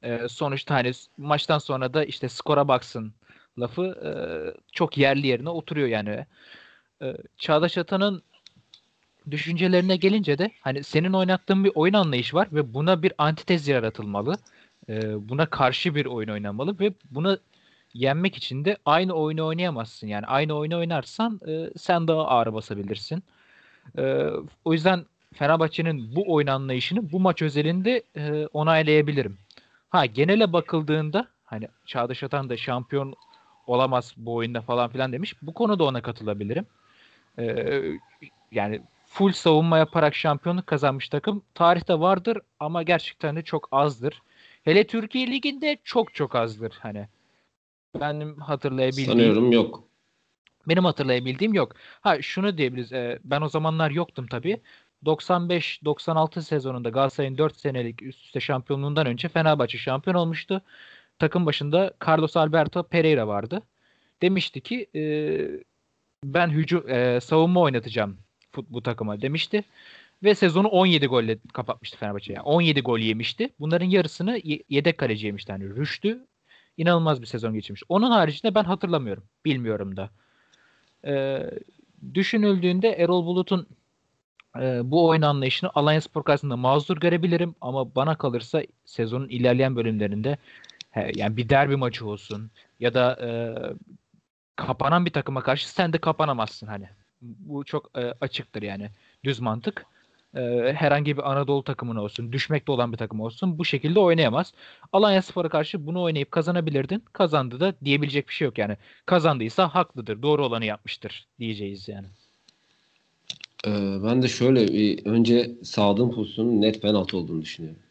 E, 0.04 0.28
sonuçta 0.28 0.76
hani 0.76 0.92
maçtan 1.18 1.58
sonra 1.58 1.94
da 1.94 2.06
işte 2.06 2.30
skora 2.30 2.68
baksın 2.68 3.14
lafı 3.60 3.84
e, 3.84 4.12
çok 4.72 4.98
yerli 4.98 5.28
yerine 5.28 5.50
oturuyor 5.50 5.88
yani. 5.88 6.26
E, 7.02 7.18
Çağdaş 7.38 7.78
Atan'ın 7.78 8.24
düşüncelerine 9.32 9.96
gelince 9.96 10.38
de 10.38 10.52
hani 10.62 10.84
senin 10.84 11.14
oynattığın 11.14 11.64
bir 11.64 11.72
oyun 11.76 11.94
anlayışı 11.94 12.36
var 12.36 12.48
ve 12.52 12.74
buna 12.74 13.04
bir 13.04 13.14
antitez 13.18 13.68
yaratılmalı. 13.68 14.38
E, 14.90 15.30
buna 15.30 15.46
karşı 15.46 15.96
bir 15.96 16.06
oyun 16.06 16.30
oynanmalı 16.30 16.80
ve 16.80 16.94
bunu 17.12 17.40
yenmek 17.94 18.36
için 18.36 18.66
de 18.66 18.78
aynı 18.86 19.14
oyunu 19.14 19.46
oynayamazsın. 19.46 20.08
Yani 20.08 20.26
aynı 20.26 20.54
oyunu 20.54 20.78
oynarsan 20.78 21.40
e, 21.48 21.70
sen 21.78 22.08
daha 22.08 22.28
ağır 22.28 22.54
basabilirsin. 22.54 23.24
E, 23.98 24.28
o 24.66 24.74
yüzden 24.74 25.06
Fenerbahçe'nin 25.34 26.16
bu 26.16 26.34
oyun 26.34 26.48
anlayışını 26.48 27.12
bu 27.12 27.20
maç 27.20 27.42
özelinde 27.42 28.04
e, 28.16 28.48
onaylayabilirim. 28.54 29.38
Ha 29.90 30.06
genele 30.06 30.54
bakıldığında 30.54 31.28
hani 31.46 31.68
Çağdaş 31.86 32.24
Atan 32.24 32.50
da 32.50 32.58
şampiyon 32.58 33.16
olamaz 33.68 34.14
bu 34.18 34.36
oyunda 34.36 34.62
falan 34.62 34.90
filan 34.90 35.14
demiş. 35.14 35.36
Bu 35.42 35.54
konuda 35.54 35.84
ona 35.84 36.02
katılabilirim. 36.02 36.66
Ee, 37.40 37.82
yani 38.52 38.82
full 39.06 39.32
savunma 39.32 39.78
yaparak 39.78 40.16
şampiyonluk 40.16 40.68
kazanmış 40.68 41.10
takım 41.10 41.44
tarihte 41.54 42.00
vardır 42.00 42.38
ama 42.60 42.84
gerçekten 42.84 43.36
de 43.36 43.42
çok 43.42 43.68
azdır. 43.72 44.22
Hele 44.64 44.88
Türkiye 44.88 45.28
Ligi'nde 45.28 45.78
çok 45.84 46.14
çok 46.14 46.36
azdır 46.36 46.78
hani. 46.82 47.08
Benim 48.00 48.36
hatırlayabildiğim 48.36 49.10
Sanıyorum 49.10 49.52
yok. 49.52 49.84
Benim 50.68 50.86
hatırlayabildiğim 50.86 51.54
yok. 51.54 51.76
Ha 52.02 52.22
şunu 52.22 52.58
diyebiliriz. 52.58 52.94
E, 52.94 53.20
ben 53.24 53.42
o 53.42 53.50
zamanlar 53.50 53.92
yoktum 53.92 54.28
tabii. 54.28 54.62
95-96 55.06 56.42
sezonunda 56.42 56.90
Galatasaray'ın 56.90 57.38
4 57.38 57.58
senelik 57.58 58.02
üst 58.02 58.26
üste 58.26 58.40
şampiyonluğundan 58.40 59.08
önce 59.08 59.28
Fenerbahçe 59.28 59.78
şampiyon 59.78 60.16
olmuştu 60.16 60.62
takım 61.22 61.46
başında 61.46 61.94
Carlos 62.08 62.38
Alberto 62.38 62.84
Pereira 62.84 63.28
vardı. 63.28 63.62
Demişti 64.22 64.62
ki 64.62 64.88
e, 64.96 65.02
ben 66.24 66.50
hücum 66.50 66.90
e, 66.90 67.20
savunma 67.22 67.60
oynatacağım 67.60 68.18
bu 68.70 68.84
takıma 68.84 69.22
demişti. 69.22 69.64
Ve 70.24 70.36
sezonu 70.36 70.68
17 70.68 71.08
golle 71.08 71.38
kapatmıştı 71.54 71.98
Fenerbahçe. 71.98 72.34
Yani 72.34 72.44
17 72.44 72.82
gol 72.82 73.00
yemişti. 73.00 73.50
Bunların 73.60 73.86
yarısını 73.86 74.42
yedek 74.70 74.98
kaleci 74.98 75.26
yemişti. 75.26 75.52
Yani 75.52 75.76
Rüştü 75.76 76.28
inanılmaz 76.78 77.22
bir 77.22 77.26
sezon 77.26 77.54
geçirmiş. 77.54 77.84
Onun 77.90 78.12
haricinde 78.12 78.56
ben 78.56 78.64
hatırlamıyorum. 78.64 79.24
Bilmiyorum 79.46 79.98
da. 79.98 80.10
Ee, 81.06 81.50
düşünüldüğünde 82.14 82.90
Erol 82.90 83.26
Bulut'un 83.26 83.68
e, 84.60 84.92
bu 84.92 85.08
oyun 85.08 85.22
anlayışını 85.22 85.70
Alanya 85.76 86.02
Spor 86.02 86.24
karşısında 86.24 86.58
mazur 86.58 86.98
görebilirim 86.98 87.56
ama 87.62 87.96
bana 87.96 88.16
kalırsa 88.18 88.64
sezonun 88.86 89.30
ilerleyen 89.30 89.76
bölümlerinde 89.76 90.38
yani 91.16 91.38
bir 91.38 91.50
derbi 91.50 91.76
maçı 91.76 92.08
olsun 92.08 92.52
ya 92.80 92.94
da 92.94 93.18
e, 93.22 93.30
kapanan 94.56 95.06
bir 95.06 95.12
takıma 95.12 95.44
karşı 95.44 95.70
sen 95.70 95.94
de 95.94 95.98
kapanamazsın 95.98 96.68
hani. 96.68 96.90
Bu 97.22 97.64
çok 97.64 97.98
e, 97.98 98.14
açıktır 98.22 98.62
yani. 98.62 98.90
Düz 99.24 99.40
mantık. 99.40 99.86
E, 100.36 100.74
herhangi 100.74 101.18
bir 101.18 101.32
Anadolu 101.32 101.64
takımına 101.64 102.04
olsun, 102.04 102.32
düşmekte 102.32 102.72
olan 102.72 102.92
bir 102.92 102.98
takım 102.98 103.20
olsun 103.20 103.58
bu 103.58 103.66
şekilde 103.66 104.00
oynayamaz. 104.00 104.54
Alanya 104.94 105.22
Spor'a 105.22 105.50
karşı 105.50 105.86
bunu 105.86 106.02
oynayıp 106.02 106.32
kazanabilirdin. 106.32 107.04
Kazandı 107.14 107.60
da 107.60 107.74
diyebilecek 107.86 108.28
bir 108.28 108.34
şey 108.34 108.46
yok 108.46 108.58
yani. 108.58 108.78
Kazandıysa 109.06 109.68
haklıdır, 109.76 110.22
doğru 110.22 110.46
olanı 110.46 110.66
yapmıştır 110.66 111.28
diyeceğiz 111.40 111.88
yani. 111.88 112.08
Ee, 113.68 114.04
ben 114.04 114.22
de 114.22 114.28
şöyle 114.28 114.68
bir 114.68 115.06
önce 115.06 115.52
Sadık'ın 115.64 116.12
pozisyonun 116.12 116.62
net 116.62 116.82
penaltı 116.82 117.18
olduğunu 117.18 117.42
düşünüyorum. 117.42 117.82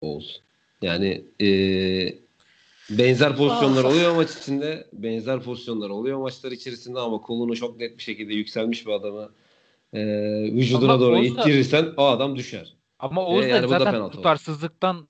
Oğuz. 0.00 0.40
Yani 0.82 1.22
e, 1.40 1.48
benzer 2.90 3.36
pozisyonlar 3.36 3.84
ah. 3.84 3.88
oluyor 3.88 4.16
maç 4.16 4.30
içinde. 4.40 4.86
Benzer 4.92 5.40
pozisyonlar 5.40 5.90
oluyor 5.90 6.18
maçlar 6.18 6.52
içerisinde 6.52 6.98
ama 6.98 7.20
kolunu 7.20 7.56
çok 7.56 7.80
net 7.80 7.98
bir 7.98 8.02
şekilde 8.02 8.34
yükselmiş 8.34 8.86
bir 8.86 8.92
adamı 8.92 9.30
e, 9.96 10.52
vücuduna 10.52 10.92
ama 10.92 11.00
doğru 11.00 11.16
Oğuz 11.16 11.26
ittirirsen 11.26 11.94
o 11.96 12.06
adam 12.06 12.36
düşer. 12.36 12.76
Ama 12.98 13.26
Oğuz 13.26 13.44
e, 13.44 13.48
yani 13.48 13.68
zaten 13.68 14.10
tutarsızlıktan 14.10 15.08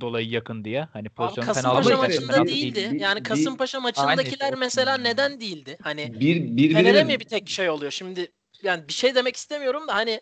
dolayı 0.00 0.28
yakın 0.28 0.64
diye. 0.64 0.88
Hani 0.92 1.08
pozisyon 1.08 1.44
Abi 1.44 1.52
Kasımpaşa 1.52 1.96
maçında 1.96 2.46
değildi. 2.46 2.90
Bir, 2.92 3.00
yani 3.00 3.22
Kasımpaşa 3.22 3.78
bir, 3.78 3.82
maçındakiler 3.82 4.46
aynı, 4.46 4.56
mesela 4.56 4.96
neden 4.96 5.40
değildi? 5.40 5.78
Hani 5.82 6.20
bir, 6.20 6.56
bir, 6.56 6.72
Fener'e 6.72 7.04
mi 7.04 7.20
bir 7.20 7.24
tek 7.24 7.48
şey 7.48 7.70
oluyor? 7.70 7.92
Şimdi 7.92 8.32
yani 8.62 8.88
bir 8.88 8.92
şey 8.92 9.14
demek 9.14 9.36
istemiyorum 9.36 9.88
da 9.88 9.94
hani 9.94 10.20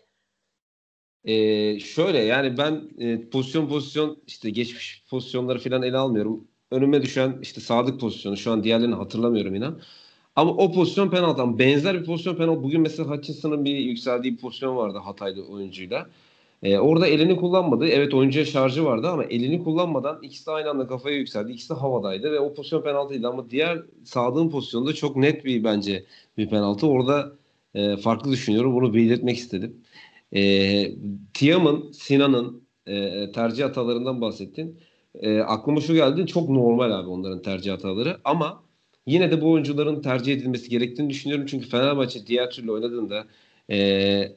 ee, 1.25 1.79
şöyle 1.79 2.17
yani 2.17 2.57
ben 2.57 2.89
e, 2.99 3.29
pozisyon 3.29 3.67
pozisyon 3.67 4.23
işte 4.27 4.49
geçmiş 4.49 5.03
pozisyonları 5.09 5.59
falan 5.59 5.83
ele 5.83 5.97
almıyorum. 5.97 6.47
Önüme 6.71 7.01
düşen 7.01 7.39
işte 7.41 7.61
Sadık 7.61 7.99
pozisyonu 7.99 8.37
şu 8.37 8.51
an 8.51 8.63
diğerlerini 8.63 8.95
hatırlamıyorum 8.95 9.55
inan. 9.55 9.81
Ama 10.35 10.51
o 10.51 10.71
pozisyon 10.71 11.09
penaltı. 11.09 11.59
Benzer 11.59 12.01
bir 12.01 12.05
pozisyon 12.05 12.35
penaltı. 12.35 12.63
Bugün 12.63 12.81
mesela 12.81 13.09
Hutchinson'ın 13.09 13.65
bir 13.65 13.75
yükseldiği 13.77 14.33
bir 14.33 14.39
pozisyon 14.39 14.77
vardı 14.77 14.97
Hataylı 14.97 15.47
oyuncuyla. 15.47 16.09
Ee, 16.63 16.77
orada 16.77 17.07
elini 17.07 17.35
kullanmadı. 17.35 17.87
Evet 17.87 18.13
oyuncuya 18.13 18.45
şarjı 18.45 18.85
vardı 18.85 19.09
ama 19.09 19.23
elini 19.23 19.63
kullanmadan 19.63 20.19
ikisi 20.23 20.45
de 20.47 20.51
aynı 20.51 20.69
anda 20.69 20.87
kafaya 20.87 21.17
yükseldi. 21.17 21.51
İkisi 21.51 21.69
de 21.69 21.73
havadaydı 21.73 22.31
ve 22.31 22.39
o 22.39 22.53
pozisyon 22.53 22.81
penaltıydı 22.83 23.27
ama 23.27 23.49
diğer 23.49 23.81
Sadık'ın 24.03 24.49
pozisyonunda 24.49 24.93
çok 24.93 25.15
net 25.15 25.45
bir 25.45 25.63
bence 25.63 26.05
bir 26.37 26.49
penaltı. 26.49 26.87
Orada 26.87 27.31
e, 27.75 27.97
farklı 27.97 28.31
düşünüyorum. 28.31 28.75
Bunu 28.75 28.93
belirtmek 28.93 29.37
istedim. 29.37 29.83
E, 30.35 30.41
Tiam'ın, 31.33 31.91
Sinan'ın 31.91 32.63
e, 32.87 33.31
tercih 33.31 33.63
hatalarından 33.63 34.21
bahsettin. 34.21 34.79
E, 35.15 35.39
aklıma 35.39 35.81
şu 35.81 35.93
geldi. 35.93 36.27
Çok 36.27 36.49
normal 36.49 36.91
abi 36.91 37.09
onların 37.09 37.41
tercih 37.41 37.71
hataları 37.71 38.17
ama 38.23 38.62
yine 39.05 39.31
de 39.31 39.41
bu 39.41 39.51
oyuncuların 39.51 40.01
tercih 40.01 40.33
edilmesi 40.33 40.69
gerektiğini 40.69 41.09
düşünüyorum. 41.09 41.45
Çünkü 41.45 41.69
Fenerbahçe 41.69 42.27
diğer 42.27 42.49
türlü 42.51 42.71
oynadığında 42.71 43.25
e, 43.71 44.35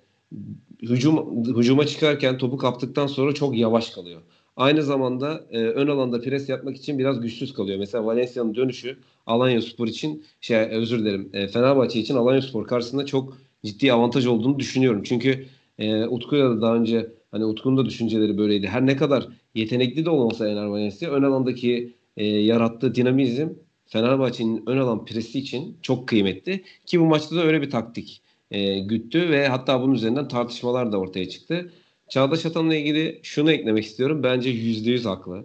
hücum 0.83 1.45
hücuma 1.57 1.87
çıkarken 1.87 2.39
topu 2.39 2.57
kaptıktan 2.57 3.07
sonra 3.07 3.35
çok 3.35 3.59
yavaş 3.59 3.91
kalıyor. 3.91 4.23
Aynı 4.57 4.83
zamanda 4.83 5.45
e, 5.51 5.59
ön 5.59 5.87
alanda 5.87 6.21
pres 6.21 6.49
yapmak 6.49 6.77
için 6.77 6.99
biraz 6.99 7.21
güçsüz 7.21 7.55
kalıyor. 7.55 7.79
Mesela 7.79 8.07
Valencia'nın 8.07 8.55
dönüşü 8.55 8.99
Alanya 9.27 9.63
Spor 9.63 9.89
için 9.89 10.25
şey 10.41 10.59
özür 10.59 10.99
dilerim 10.99 11.31
e, 11.33 11.49
Fenerbahçe 11.49 12.01
için 12.01 12.15
Alanya 12.15 12.43
Spor 12.43 12.67
karşısında 12.67 13.07
çok 13.07 13.37
ciddi 13.65 13.93
avantaj 13.93 14.27
olduğunu 14.27 14.59
düşünüyorum. 14.59 15.03
Çünkü 15.03 15.47
e, 15.79 16.05
Utku'yla 16.05 16.51
da 16.51 16.61
daha 16.61 16.75
önce 16.77 17.13
hani 17.31 17.45
Utku'nun 17.45 17.77
da 17.77 17.87
düşünceleri 17.87 18.39
böyleydi. 18.39 18.67
Her 18.67 18.87
ne 18.87 18.97
kadar 18.97 19.29
yetenekli 19.55 20.05
de 20.05 20.11
olmasa 20.11 20.49
Ener 20.49 20.65
Valencia 20.65 21.11
ön 21.11 21.23
alandaki 21.23 21.95
e, 22.17 22.27
yarattığı 22.27 22.95
dinamizm 22.95 23.49
Fenerbahçe'nin 23.87 24.63
ön 24.67 24.79
alan 24.79 25.05
presi 25.05 25.39
için 25.39 25.79
çok 25.83 26.09
kıymetli. 26.09 26.65
Ki 26.87 27.01
bu 27.01 27.05
maçta 27.05 27.37
da 27.37 27.45
öyle 27.45 27.63
bir 27.63 27.71
taktik 27.71 28.23
e, 28.51 28.79
güttü 28.79 29.31
ve 29.31 29.49
hatta 29.49 29.83
bunun 29.83 29.95
üzerinden 29.95 30.29
tartışmalar 30.29 30.93
da 30.93 30.99
ortaya 30.99 31.29
çıktı. 31.29 31.73
Çağdaş 32.09 32.47
Atan'la 32.47 32.75
ilgili 32.75 33.21
şunu 33.23 33.53
eklemek 33.53 33.85
istiyorum. 33.85 34.23
Bence 34.23 34.51
%100 34.51 35.09
haklı. 35.09 35.45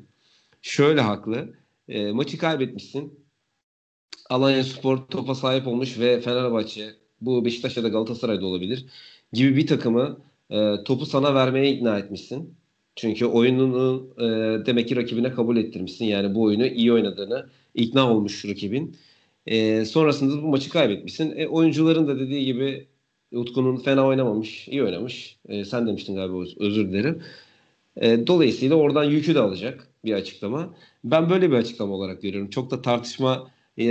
Şöyle 0.61 1.01
haklı. 1.01 1.53
E, 1.89 2.11
maçı 2.11 2.37
kaybetmişsin. 2.37 3.19
Alanya 4.29 4.63
Spor 4.63 4.97
topa 4.97 5.35
sahip 5.35 5.67
olmuş 5.67 5.99
ve 5.99 6.21
Fenerbahçe 6.21 6.89
bu 7.21 7.45
Beşiktaş 7.45 7.77
ya 7.77 7.83
da 7.83 7.87
Galatasaray'da 7.87 8.45
olabilir 8.45 8.85
gibi 9.33 9.57
bir 9.57 9.67
takımı 9.67 10.17
e, 10.49 10.83
topu 10.85 11.05
sana 11.05 11.35
vermeye 11.35 11.71
ikna 11.71 11.99
etmişsin. 11.99 12.55
Çünkü 12.95 13.25
oyununu 13.25 14.07
e, 14.17 14.25
demek 14.65 14.87
ki 14.87 14.95
rakibine 14.95 15.31
kabul 15.31 15.57
ettirmişsin. 15.57 16.05
Yani 16.05 16.35
bu 16.35 16.41
oyunu 16.41 16.65
iyi 16.65 16.93
oynadığını 16.93 17.49
ikna 17.75 18.11
olmuş 18.11 18.45
rakibin. 18.45 18.97
E, 19.47 19.85
sonrasında 19.85 20.43
bu 20.43 20.47
maçı 20.47 20.69
kaybetmişsin. 20.69 21.37
E, 21.37 21.47
oyuncuların 21.47 22.07
da 22.07 22.19
dediği 22.19 22.45
gibi 22.45 22.87
Utku'nun 23.33 23.77
fena 23.77 24.07
oynamamış, 24.07 24.67
iyi 24.67 24.83
oynamış. 24.83 25.37
E, 25.49 25.65
sen 25.65 25.87
demiştin 25.87 26.15
galiba 26.15 26.43
özür 26.59 26.89
dilerim. 26.89 27.23
E, 27.95 28.27
dolayısıyla 28.27 28.75
oradan 28.75 29.03
yükü 29.03 29.35
de 29.35 29.39
alacak 29.39 29.87
bir 30.05 30.13
açıklama. 30.13 30.73
Ben 31.03 31.29
böyle 31.29 31.51
bir 31.51 31.55
açıklama 31.55 31.93
olarak 31.93 32.21
görüyorum. 32.21 32.49
Çok 32.49 32.71
da 32.71 32.81
tartışma 32.81 33.51
e, 33.79 33.85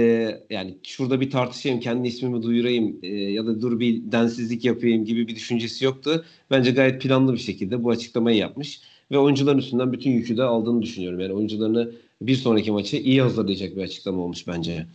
yani 0.51 0.79
şurada 0.83 1.21
bir 1.21 1.31
tartışayım, 1.31 1.81
kendi 1.81 2.09
ismimi 2.09 2.43
duyurayım 2.43 2.99
e, 3.03 3.09
ya 3.09 3.47
da 3.47 3.61
dur 3.61 3.81
bir 3.81 4.13
densizlik 4.13 4.65
yapayım 4.65 5.05
gibi 5.05 5.29
bir 5.29 5.35
düşüncesi 5.37 5.85
yoktu. 5.85 6.25
Bence 6.51 6.71
gayet 6.71 7.03
planlı 7.03 7.33
bir 7.33 7.39
şekilde 7.39 7.85
bu 7.85 7.91
açıklamayı 7.91 8.39
yapmış 8.39 8.81
ve 9.11 9.19
oyuncuların 9.19 9.59
üstünden 9.59 9.93
bütün 9.93 10.11
yükü 10.11 10.37
de 10.37 10.43
aldığını 10.43 10.83
düşünüyorum. 10.83 11.21
Yani 11.21 11.33
oyuncularını 11.33 11.93
bir 12.23 12.35
sonraki 12.35 12.73
maçı 12.73 12.97
iyi 12.97 13.23
hazırlayacak 13.23 13.77
bir 13.77 13.83
açıklama 13.83 14.23
olmuş 14.23 14.47
bence. 14.47 14.87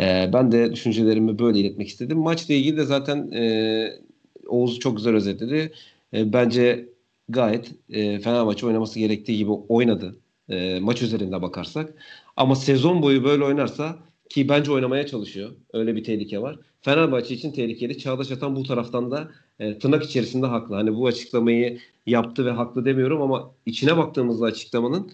E, 0.00 0.30
ben 0.32 0.52
de 0.52 0.72
düşüncelerimi 0.72 1.38
böyle 1.38 1.58
iletmek 1.58 1.88
istedim. 1.88 2.18
Maçla 2.18 2.54
ilgili 2.54 2.76
de 2.76 2.84
zaten 2.84 3.30
e, 3.32 4.02
Oğuz 4.46 4.78
çok 4.78 4.96
güzel 4.96 5.14
özetledi. 5.14 5.72
E, 6.14 6.32
bence 6.32 6.88
gayet 7.28 7.72
e, 7.90 8.18
Fenerbahçe 8.20 8.66
oynaması 8.66 8.98
gerektiği 8.98 9.36
gibi 9.36 9.50
oynadı. 9.50 10.16
E, 10.48 10.80
maç 10.80 11.02
üzerinde 11.02 11.42
bakarsak. 11.42 11.94
Ama 12.36 12.54
sezon 12.54 13.02
boyu 13.02 13.24
böyle 13.24 13.44
oynarsa 13.44 13.98
ki 14.28 14.48
bence 14.48 14.72
oynamaya 14.72 15.06
çalışıyor. 15.06 15.50
Öyle 15.72 15.96
bir 15.96 16.04
tehlike 16.04 16.42
var. 16.42 16.58
Fenerbahçe 16.80 17.34
için 17.34 17.52
tehlikeli. 17.52 17.98
Çağdaş 17.98 18.30
Atan 18.30 18.56
bu 18.56 18.62
taraftan 18.62 19.10
da 19.10 19.30
e, 19.58 19.78
tırnak 19.78 20.04
içerisinde 20.04 20.46
haklı. 20.46 20.74
Hani 20.74 20.94
bu 20.94 21.06
açıklamayı 21.06 21.78
yaptı 22.06 22.46
ve 22.46 22.50
haklı 22.50 22.84
demiyorum 22.84 23.22
ama 23.22 23.50
içine 23.66 23.96
baktığımızda 23.96 24.46
açıklamanın 24.46 25.12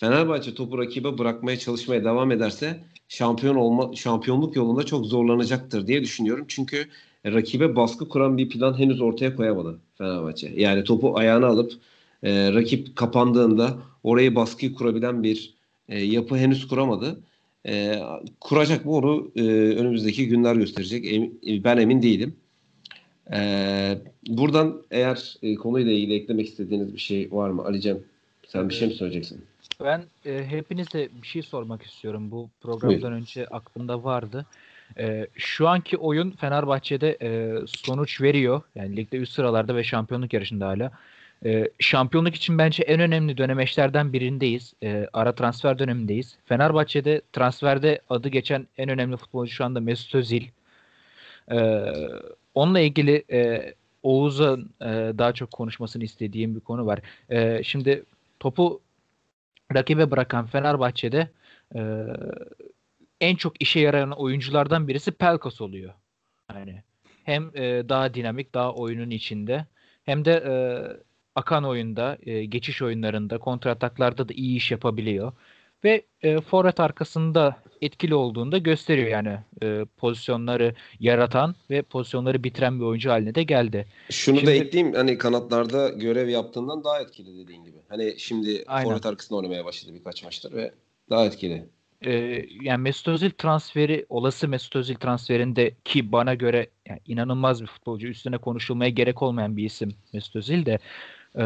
Fenerbahçe 0.00 0.54
topu 0.54 0.78
rakibe 0.78 1.18
bırakmaya 1.18 1.58
çalışmaya 1.58 2.04
devam 2.04 2.32
ederse 2.32 2.80
şampiyon 3.08 3.56
olma 3.56 3.96
şampiyonluk 3.96 4.56
yolunda 4.56 4.82
çok 4.86 5.06
zorlanacaktır 5.06 5.86
diye 5.86 6.02
düşünüyorum. 6.02 6.44
Çünkü 6.48 6.86
rakibe 7.26 7.76
baskı 7.76 8.08
kuran 8.08 8.38
bir 8.38 8.48
plan 8.48 8.78
henüz 8.78 9.00
ortaya 9.00 9.36
koyamadı 9.36 9.78
Fenerbahçe. 9.98 10.52
Yani 10.56 10.84
topu 10.84 11.18
ayağına 11.18 11.46
alıp 11.46 11.72
e, 12.22 12.52
rakip 12.52 12.96
kapandığında 12.96 13.78
orayı 14.02 14.34
baskıyı 14.34 14.74
kurabilen 14.74 15.22
bir 15.22 15.54
e, 15.88 16.00
yapı 16.00 16.36
henüz 16.36 16.68
kuramadı. 16.68 17.20
E, 17.66 18.02
kuracak 18.40 18.84
mı 18.84 18.92
onu 18.92 19.30
e, 19.36 19.42
önümüzdeki 19.52 20.28
günler 20.28 20.56
gösterecek. 20.56 21.04
E, 21.46 21.64
ben 21.64 21.76
emin 21.76 22.02
değilim. 22.02 22.36
E, 23.32 23.38
buradan 24.28 24.82
eğer 24.90 25.36
e, 25.42 25.54
konuyla 25.54 25.92
ilgili 25.92 26.14
eklemek 26.14 26.48
istediğiniz 26.48 26.94
bir 26.94 27.00
şey 27.00 27.28
var 27.32 27.50
mı 27.50 27.64
Ali'cem? 27.64 27.98
Sen 28.48 28.68
bir 28.68 28.74
şey 28.74 28.88
mi 28.88 28.94
söyleyeceksin? 28.94 29.49
Ben 29.84 30.04
e, 30.26 30.46
hepinize 30.46 31.08
bir 31.22 31.26
şey 31.26 31.42
sormak 31.42 31.82
istiyorum. 31.82 32.30
Bu 32.30 32.50
programdan 32.60 33.00
Buyur. 33.02 33.12
önce 33.12 33.46
aklımda 33.46 34.04
vardı. 34.04 34.46
E, 34.98 35.26
şu 35.34 35.68
anki 35.68 35.96
oyun 35.96 36.30
Fenerbahçe'de 36.30 37.18
e, 37.22 37.58
sonuç 37.66 38.20
veriyor. 38.20 38.62
Yani 38.74 38.96
ligde 38.96 39.16
üst 39.16 39.32
sıralarda 39.32 39.76
ve 39.76 39.84
şampiyonluk 39.84 40.32
yarışında 40.32 40.66
hala. 40.66 40.92
E, 41.44 41.70
şampiyonluk 41.78 42.34
için 42.34 42.58
bence 42.58 42.82
en 42.82 43.00
önemli 43.00 43.36
dönemeçlerden 43.36 44.12
birindeyiz. 44.12 44.74
E, 44.82 45.08
ara 45.12 45.34
transfer 45.34 45.78
dönemindeyiz. 45.78 46.38
Fenerbahçe'de 46.46 47.22
transferde 47.32 48.00
adı 48.10 48.28
geçen 48.28 48.66
en 48.78 48.88
önemli 48.88 49.16
futbolcu 49.16 49.52
şu 49.52 49.64
anda 49.64 49.80
Mesut 49.80 50.14
Özil. 50.14 50.42
E, 51.50 51.84
onunla 52.54 52.80
ilgili 52.80 53.24
e, 53.32 53.74
Oğuz'un 54.02 54.70
e, 54.80 54.86
daha 55.18 55.32
çok 55.32 55.50
konuşmasını 55.50 56.04
istediğim 56.04 56.54
bir 56.54 56.60
konu 56.60 56.86
var. 56.86 57.00
E, 57.30 57.62
şimdi 57.64 58.04
topu 58.40 58.80
rakibe 59.74 60.10
bırakan 60.10 60.46
Fenerbahçe'de 60.46 61.30
e, 61.74 61.80
en 63.20 63.36
çok 63.36 63.62
işe 63.62 63.80
yarayan 63.80 64.10
oyunculardan 64.10 64.88
birisi 64.88 65.10
Pelkas 65.10 65.60
oluyor. 65.60 65.94
Yani 66.54 66.82
hem 67.24 67.50
e, 67.54 67.88
daha 67.88 68.14
dinamik, 68.14 68.54
daha 68.54 68.74
oyunun 68.74 69.10
içinde 69.10 69.66
hem 70.04 70.24
de 70.24 70.32
e, 70.32 70.52
akan 71.34 71.64
oyunda, 71.64 72.18
e, 72.22 72.44
geçiş 72.44 72.82
oyunlarında, 72.82 73.38
kontrataklarda 73.38 74.28
da 74.28 74.32
iyi 74.32 74.56
iş 74.56 74.70
yapabiliyor. 74.70 75.32
Ve 75.84 76.02
e, 76.22 76.40
forvet 76.40 76.80
arkasında 76.80 77.56
etkili 77.80 78.14
olduğunda 78.14 78.58
gösteriyor 78.58 79.08
yani 79.08 79.38
e, 79.62 79.84
pozisyonları 79.96 80.74
yaratan 81.00 81.54
ve 81.70 81.82
pozisyonları 81.82 82.44
bitiren 82.44 82.80
bir 82.80 82.84
oyuncu 82.84 83.10
haline 83.10 83.34
de 83.34 83.42
geldi. 83.42 83.86
Şunu 84.10 84.36
şimdi, 84.36 84.50
da 84.50 84.54
ekleyeyim 84.54 84.94
hani 84.94 85.18
kanatlarda 85.18 85.88
görev 85.88 86.28
yaptığından 86.28 86.84
daha 86.84 87.00
etkili 87.00 87.38
dediğin 87.38 87.64
gibi. 87.64 87.76
Hani 87.88 88.14
şimdi 88.18 88.64
aynen. 88.66 88.88
forvet 88.88 89.06
arkasında 89.06 89.38
oynamaya 89.38 89.64
başladı 89.64 89.94
birkaç 89.94 90.24
maçtır 90.24 90.52
ve 90.52 90.72
daha 91.10 91.26
etkili. 91.26 91.64
Ee, 92.06 92.44
yani 92.62 92.82
Mesut 92.82 93.08
Özil 93.08 93.30
transferi, 93.30 94.06
olası 94.08 94.48
Mesut 94.48 94.76
Özil 94.76 94.94
transferinde 94.94 95.74
ki 95.84 96.12
bana 96.12 96.34
göre 96.34 96.66
yani 96.88 97.00
inanılmaz 97.06 97.62
bir 97.62 97.66
futbolcu, 97.66 98.06
üstüne 98.06 98.38
konuşulmaya 98.38 98.90
gerek 98.90 99.22
olmayan 99.22 99.56
bir 99.56 99.64
isim 99.64 99.94
Mesut 100.12 100.36
Özil 100.36 100.66
de 100.66 100.78
e, 101.36 101.44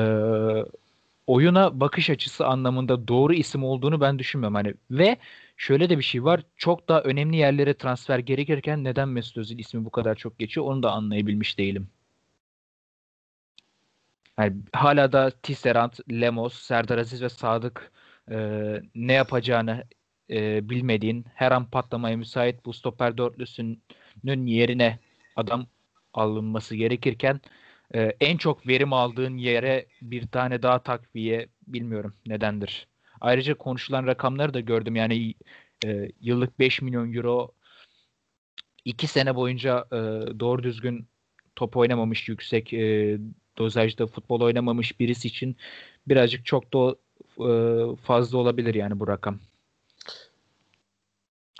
oyuna 1.26 1.80
bakış 1.80 2.10
açısı 2.10 2.46
anlamında 2.46 3.08
doğru 3.08 3.34
isim 3.34 3.64
olduğunu 3.64 4.00
ben 4.00 4.18
düşünmüyorum. 4.18 4.54
Hani 4.54 4.74
ve 4.90 5.16
şöyle 5.56 5.90
de 5.90 5.98
bir 5.98 6.04
şey 6.04 6.24
var. 6.24 6.42
Çok 6.56 6.88
daha 6.88 7.02
önemli 7.02 7.36
yerlere 7.36 7.74
transfer 7.74 8.18
gerekirken 8.18 8.84
neden 8.84 9.08
Mesut 9.08 9.36
Özil 9.38 9.58
ismi 9.58 9.84
bu 9.84 9.90
kadar 9.90 10.14
çok 10.14 10.38
geçiyor 10.38 10.66
onu 10.66 10.82
da 10.82 10.92
anlayabilmiş 10.92 11.58
değilim. 11.58 11.88
Yani 14.38 14.56
hala 14.72 15.12
da 15.12 15.30
Tisserand, 15.30 15.92
Lemos, 16.10 16.54
Serdar 16.54 16.98
Aziz 16.98 17.22
ve 17.22 17.28
Sadık 17.28 17.92
e, 18.30 18.36
ne 18.94 19.12
yapacağını 19.12 19.84
e, 20.30 20.68
bilmediğin, 20.70 21.24
her 21.34 21.52
an 21.52 21.70
patlamaya 21.70 22.16
müsait 22.16 22.64
bu 22.64 22.72
stoper 22.72 23.18
dörtlüsünün 23.18 24.46
yerine 24.46 24.98
adam 25.36 25.66
alınması 26.14 26.76
gerekirken 26.76 27.40
e, 27.94 28.00
en 28.20 28.36
çok 28.36 28.68
verim 28.68 28.92
aldığın 28.92 29.36
yere 29.36 29.86
bir 30.02 30.26
tane 30.26 30.62
daha 30.62 30.82
takviye 30.82 31.48
bilmiyorum 31.66 32.14
nedendir. 32.26 32.88
Ayrıca 33.20 33.54
konuşulan 33.54 34.06
rakamları 34.06 34.54
da 34.54 34.60
gördüm. 34.60 34.96
Yani 34.96 35.34
e, 35.84 36.08
yıllık 36.20 36.58
5 36.58 36.82
milyon 36.82 37.12
euro 37.12 37.54
2 38.84 39.06
sene 39.06 39.34
boyunca 39.34 39.84
e, 39.92 39.96
doğru 40.40 40.62
düzgün 40.62 41.08
top 41.56 41.76
oynamamış 41.76 42.28
yüksek 42.28 42.72
e, 42.72 43.18
dozajda 43.58 44.06
futbol 44.06 44.40
oynamamış 44.40 45.00
birisi 45.00 45.28
için 45.28 45.56
birazcık 46.08 46.46
çok 46.46 46.74
da 46.74 46.96
e, 47.38 47.50
fazla 47.96 48.38
olabilir 48.38 48.74
yani 48.74 49.00
bu 49.00 49.08
rakam. 49.08 49.40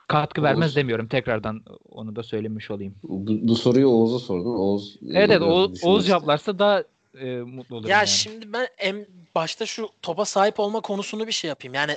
Katkı 0.08 0.40
Oğuz. 0.40 0.44
vermez 0.44 0.76
demiyorum. 0.76 1.08
Tekrardan 1.08 1.62
onu 1.88 2.16
da 2.16 2.22
söylemiş 2.22 2.70
olayım. 2.70 2.94
Bu, 3.02 3.48
bu 3.48 3.56
soruyu 3.56 3.88
Oğuz'a 3.88 4.18
sordun. 4.18 4.54
Oğuz 4.54 4.96
Evet, 5.02 5.30
evet 5.30 5.42
Oğuz, 5.42 5.84
Oğuz 5.84 6.06
cevaplarsa 6.06 6.58
daha 6.58 6.84
e, 7.20 7.36
mutlu 7.36 7.76
olurum. 7.76 7.90
Ya 7.90 7.96
yani. 7.96 8.08
şimdi 8.08 8.52
ben 8.52 8.68
en 8.78 9.06
başta 9.34 9.66
şu 9.66 9.88
topa 10.02 10.24
sahip 10.24 10.60
olma 10.60 10.80
konusunu 10.80 11.26
bir 11.26 11.32
şey 11.32 11.48
yapayım. 11.48 11.74
Yani 11.74 11.96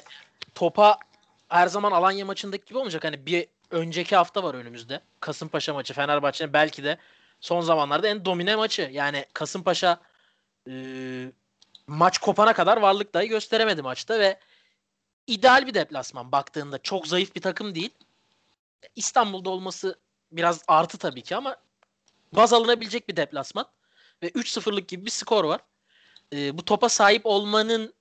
topa 0.55 0.97
her 1.49 1.67
zaman 1.67 1.91
Alanya 1.91 2.25
maçındaki 2.25 2.65
gibi 2.65 2.77
olmayacak. 2.77 3.03
Hani 3.03 3.25
bir 3.25 3.45
önceki 3.71 4.15
hafta 4.15 4.43
var 4.43 4.53
önümüzde. 4.53 5.01
Kasımpaşa 5.19 5.73
maçı 5.73 5.93
Fenerbahçe'nin 5.93 6.53
belki 6.53 6.83
de 6.83 6.97
son 7.41 7.61
zamanlarda 7.61 8.07
en 8.07 8.25
domine 8.25 8.55
maçı. 8.55 8.89
Yani 8.93 9.25
Kasımpaşa 9.33 9.99
e, 10.69 10.73
maç 11.87 12.17
kopana 12.17 12.53
kadar 12.53 12.77
varlık 12.77 13.13
dahi 13.13 13.27
gösteremedi 13.27 13.81
maçta 13.81 14.19
ve 14.19 14.39
ideal 15.27 15.67
bir 15.67 15.74
deplasman 15.74 16.31
baktığında. 16.31 16.77
Çok 16.77 17.07
zayıf 17.07 17.36
bir 17.36 17.41
takım 17.41 17.75
değil. 17.75 17.91
İstanbul'da 18.96 19.50
olması 19.50 20.00
biraz 20.31 20.63
artı 20.67 20.98
tabii 20.98 21.22
ki 21.22 21.36
ama 21.36 21.57
baz 22.31 22.53
alınabilecek 22.53 23.10
bir 23.10 23.15
deplasman. 23.15 23.65
Ve 24.24 24.29
3-0'lık 24.29 24.88
gibi 24.88 25.05
bir 25.05 25.12
skor 25.12 25.43
var. 25.43 25.62
E, 26.34 26.57
bu 26.57 26.65
topa 26.65 26.89
sahip 26.89 27.25
olmanın 27.25 27.93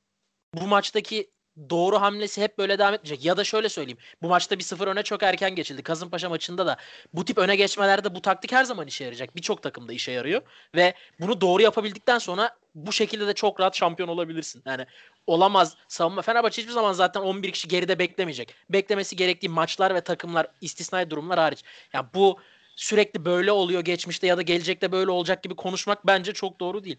bu 0.54 0.66
maçtaki 0.66 1.30
doğru 1.70 2.00
hamlesi 2.00 2.42
hep 2.42 2.58
böyle 2.58 2.78
devam 2.78 2.94
etmeyecek. 2.94 3.24
Ya 3.24 3.36
da 3.36 3.44
şöyle 3.44 3.68
söyleyeyim. 3.68 3.98
Bu 4.22 4.28
maçta 4.28 4.58
bir 4.58 4.64
sıfır 4.64 4.88
öne 4.88 5.02
çok 5.02 5.22
erken 5.22 5.54
geçildi. 5.54 5.82
Kazımpaşa 5.82 6.28
maçında 6.28 6.66
da 6.66 6.76
bu 7.14 7.24
tip 7.24 7.38
öne 7.38 7.56
geçmelerde 7.56 8.14
bu 8.14 8.22
taktik 8.22 8.52
her 8.52 8.64
zaman 8.64 8.86
işe 8.86 9.04
yarayacak. 9.04 9.36
Birçok 9.36 9.62
takımda 9.62 9.92
işe 9.92 10.12
yarıyor. 10.12 10.42
Ve 10.74 10.94
bunu 11.20 11.40
doğru 11.40 11.62
yapabildikten 11.62 12.18
sonra 12.18 12.56
bu 12.74 12.92
şekilde 12.92 13.26
de 13.26 13.32
çok 13.32 13.60
rahat 13.60 13.76
şampiyon 13.76 14.08
olabilirsin. 14.08 14.62
Yani 14.66 14.86
olamaz. 15.26 15.76
Savunma 15.88 16.22
Fenerbahçe 16.22 16.62
hiçbir 16.62 16.72
zaman 16.72 16.92
zaten 16.92 17.20
11 17.20 17.52
kişi 17.52 17.68
geride 17.68 17.98
beklemeyecek. 17.98 18.54
Beklemesi 18.70 19.16
gerektiği 19.16 19.48
maçlar 19.48 19.94
ve 19.94 20.00
takımlar 20.00 20.46
istisnai 20.60 21.10
durumlar 21.10 21.38
hariç. 21.38 21.62
Yani 21.92 22.06
bu 22.14 22.38
sürekli 22.76 23.24
böyle 23.24 23.52
oluyor 23.52 23.80
geçmişte 23.80 24.26
ya 24.26 24.36
da 24.36 24.42
gelecekte 24.42 24.92
böyle 24.92 25.10
olacak 25.10 25.42
gibi 25.42 25.56
konuşmak 25.56 26.06
bence 26.06 26.32
çok 26.32 26.60
doğru 26.60 26.84
değil. 26.84 26.98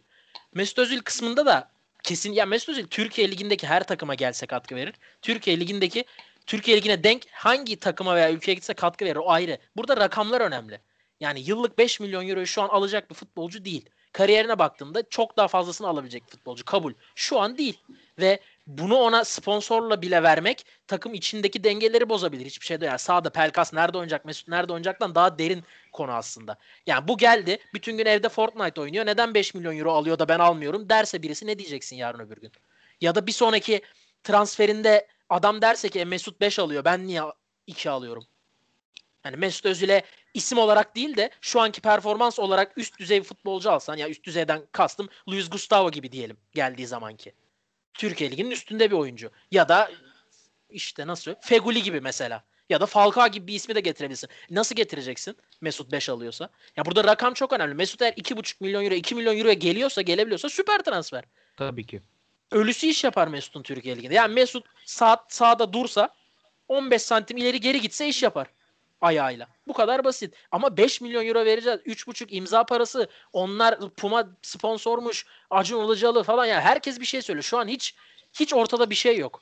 Mesut 0.54 0.80
Özil 0.80 1.00
kısmında 1.00 1.46
da 1.46 1.70
kesin 2.04 2.34
ya 2.34 2.46
Mesut 2.46 2.70
Özil 2.70 2.88
Türkiye 2.88 3.32
ligindeki 3.32 3.68
her 3.68 3.84
takıma 3.84 4.16
gelse 4.16 4.46
katkı 4.46 4.76
verir. 4.76 4.96
Türkiye 5.22 5.60
ligindeki 5.60 6.06
Türkiye 6.46 6.78
ligine 6.78 7.04
denk 7.04 7.24
hangi 7.32 7.80
takıma 7.80 8.16
veya 8.16 8.32
ülkeye 8.32 8.54
gitse 8.54 8.74
katkı 8.74 9.06
verir 9.06 9.16
o 9.16 9.30
ayrı. 9.30 9.58
Burada 9.76 9.98
rakamlar 9.98 10.42
önemli. 10.42 10.82
Yani 11.20 11.40
yıllık 11.40 11.78
5 11.78 12.00
milyon 12.00 12.28
euroyu 12.28 12.48
şu 12.48 12.62
an 12.62 12.68
alacak 12.68 13.10
bir 13.10 13.16
futbolcu 13.16 13.66
değil. 13.66 13.90
Kariyerine 14.12 14.60
baktığında 14.60 15.10
çok 15.10 15.38
daha 15.38 15.48
fazlasını 15.48 15.88
alabilecek 15.88 16.30
futbolcu 16.30 16.66
kabul. 16.66 16.94
Şu 17.16 17.40
an 17.40 17.58
değil. 17.58 17.78
Ve 18.20 18.40
bunu 18.68 18.96
ona 18.96 19.26
sponsorla 19.26 20.02
bile 20.02 20.24
vermek 20.24 20.66
takım 20.88 21.14
içindeki 21.14 21.64
dengeleri 21.64 22.10
bozabilir. 22.10 22.46
Hiçbir 22.46 22.66
şey 22.66 22.82
de 22.82 22.86
yani 22.86 23.00
sağda 23.00 23.30
Pelkas 23.30 23.74
nerede 23.74 23.98
oynayacak, 23.98 24.26
Mesut 24.26 24.48
nerede 24.48 24.74
oynayacaktan 24.74 25.16
daha 25.16 25.40
derin 25.40 25.64
konu 25.92 26.12
aslında. 26.12 26.58
Yani 26.86 27.08
bu 27.08 27.18
geldi. 27.18 27.58
Bütün 27.74 27.98
gün 27.98 28.06
evde 28.06 28.30
Fortnite 28.30 28.82
oynuyor. 28.82 29.06
Neden 29.06 29.34
5 29.34 29.54
milyon 29.54 29.78
euro 29.78 29.92
alıyor 29.92 30.20
da 30.20 30.28
ben 30.28 30.40
almıyorum 30.40 30.90
derse 30.90 31.24
birisi 31.24 31.48
ne 31.48 31.60
diyeceksin 31.60 31.96
yarın 31.96 32.20
öbür 32.20 32.38
gün? 32.38 32.52
Ya 33.02 33.16
da 33.16 33.28
bir 33.28 33.32
sonraki 33.32 33.82
transferinde 34.24 35.08
adam 35.30 35.62
derse 35.62 35.90
ki 35.90 36.00
e, 36.00 36.06
Mesut 36.06 36.42
5 36.42 36.60
alıyor. 36.60 36.86
Ben 36.86 37.08
niye 37.08 37.22
2 37.68 37.90
alıyorum? 37.90 38.26
Yani 39.26 39.38
Mesut 39.38 39.66
Özil'e 39.66 40.04
isim 40.34 40.58
olarak 40.58 40.96
değil 40.96 41.18
de 41.18 41.30
şu 41.42 41.62
anki 41.62 41.82
performans 41.82 42.40
olarak 42.40 42.78
üst 42.78 43.00
düzey 43.00 43.24
futbolcu 43.24 43.72
alsan 43.72 43.98
ya 43.98 44.10
üst 44.10 44.24
düzeyden 44.24 44.62
kastım 44.72 45.10
Luis 45.30 45.50
Gustavo 45.50 45.92
gibi 45.92 46.12
diyelim 46.12 46.38
geldiği 46.54 46.88
zamanki. 46.88 47.34
Türkiye 47.98 48.32
Ligi'nin 48.32 48.52
üstünde 48.52 48.92
bir 48.92 48.96
oyuncu. 48.96 49.32
Ya 49.52 49.70
da 49.70 49.92
işte 50.70 51.08
nasıl 51.08 51.36
Feguli 51.42 51.84
gibi 51.84 52.02
mesela. 52.02 52.44
Ya 52.70 52.82
da 52.82 52.86
Falcao 52.86 53.28
gibi 53.28 53.48
bir 53.48 53.54
ismi 53.54 53.76
de 53.76 53.80
getirebilirsin. 53.80 54.30
Nasıl 54.50 54.76
getireceksin 54.76 55.38
Mesut 55.62 55.92
5 55.92 56.10
alıyorsa? 56.10 56.50
Ya 56.76 56.86
burada 56.86 57.04
rakam 57.04 57.34
çok 57.34 57.54
önemli. 57.54 57.74
Mesut 57.74 58.02
eğer 58.02 58.14
2,5 58.14 58.56
milyon 58.60 58.84
euro 58.84 58.94
2 58.94 59.16
milyon 59.16 59.38
euroya 59.38 59.54
geliyorsa 59.54 60.02
gelebiliyorsa 60.02 60.50
süper 60.50 60.82
transfer. 60.82 61.24
Tabii 61.58 61.86
ki. 61.86 62.02
Ölüsü 62.52 62.88
iş 62.88 63.04
yapar 63.04 63.28
Mesut'un 63.28 63.64
Türkiye 63.64 63.98
Ligi'nde. 63.98 64.14
Yani 64.14 64.34
Mesut 64.34 64.66
sağ, 64.86 65.26
sağda 65.30 65.74
dursa 65.74 66.10
15 66.68 67.02
santim 67.02 67.38
ileri 67.38 67.60
geri 67.60 67.82
gitse 67.82 68.08
iş 68.08 68.24
yapar 68.24 68.48
ayağıyla. 69.02 69.48
Bu 69.68 69.74
kadar 69.74 70.04
basit. 70.04 70.36
Ama 70.52 70.78
5 70.78 71.02
milyon 71.02 71.26
euro 71.26 71.46
vereceğiz. 71.46 71.80
3,5 71.80 72.30
imza 72.30 72.64
parası. 72.64 73.08
Onlar 73.34 73.90
Puma 73.90 74.38
sponsormuş. 74.42 75.26
Acun 75.50 75.86
Ilıcalı 75.86 76.24
falan. 76.24 76.46
Yani 76.46 76.62
herkes 76.62 77.00
bir 77.00 77.06
şey 77.06 77.22
söylüyor. 77.22 77.44
Şu 77.44 77.58
an 77.58 77.68
hiç 77.68 77.96
hiç 78.34 78.54
ortada 78.54 78.90
bir 78.90 78.96
şey 78.96 79.18
yok. 79.18 79.42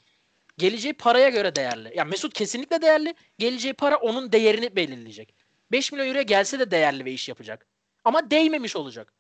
Geleceği 0.57 0.93
paraya 0.93 1.29
göre 1.29 1.55
değerli. 1.55 1.97
Ya 1.97 2.05
Mesut 2.05 2.33
kesinlikle 2.33 2.81
değerli. 2.81 3.15
Geleceği 3.39 3.73
para 3.73 3.97
onun 3.97 4.31
değerini 4.31 4.75
belirleyecek. 4.75 5.35
5 5.71 5.91
milyon 5.91 6.07
euroya 6.07 6.21
gelse 6.21 6.59
de 6.59 6.71
değerli 6.71 7.05
ve 7.05 7.11
iş 7.11 7.29
yapacak. 7.29 7.67
Ama 8.03 8.31
değmemiş 8.31 8.75
olacak. 8.75 9.13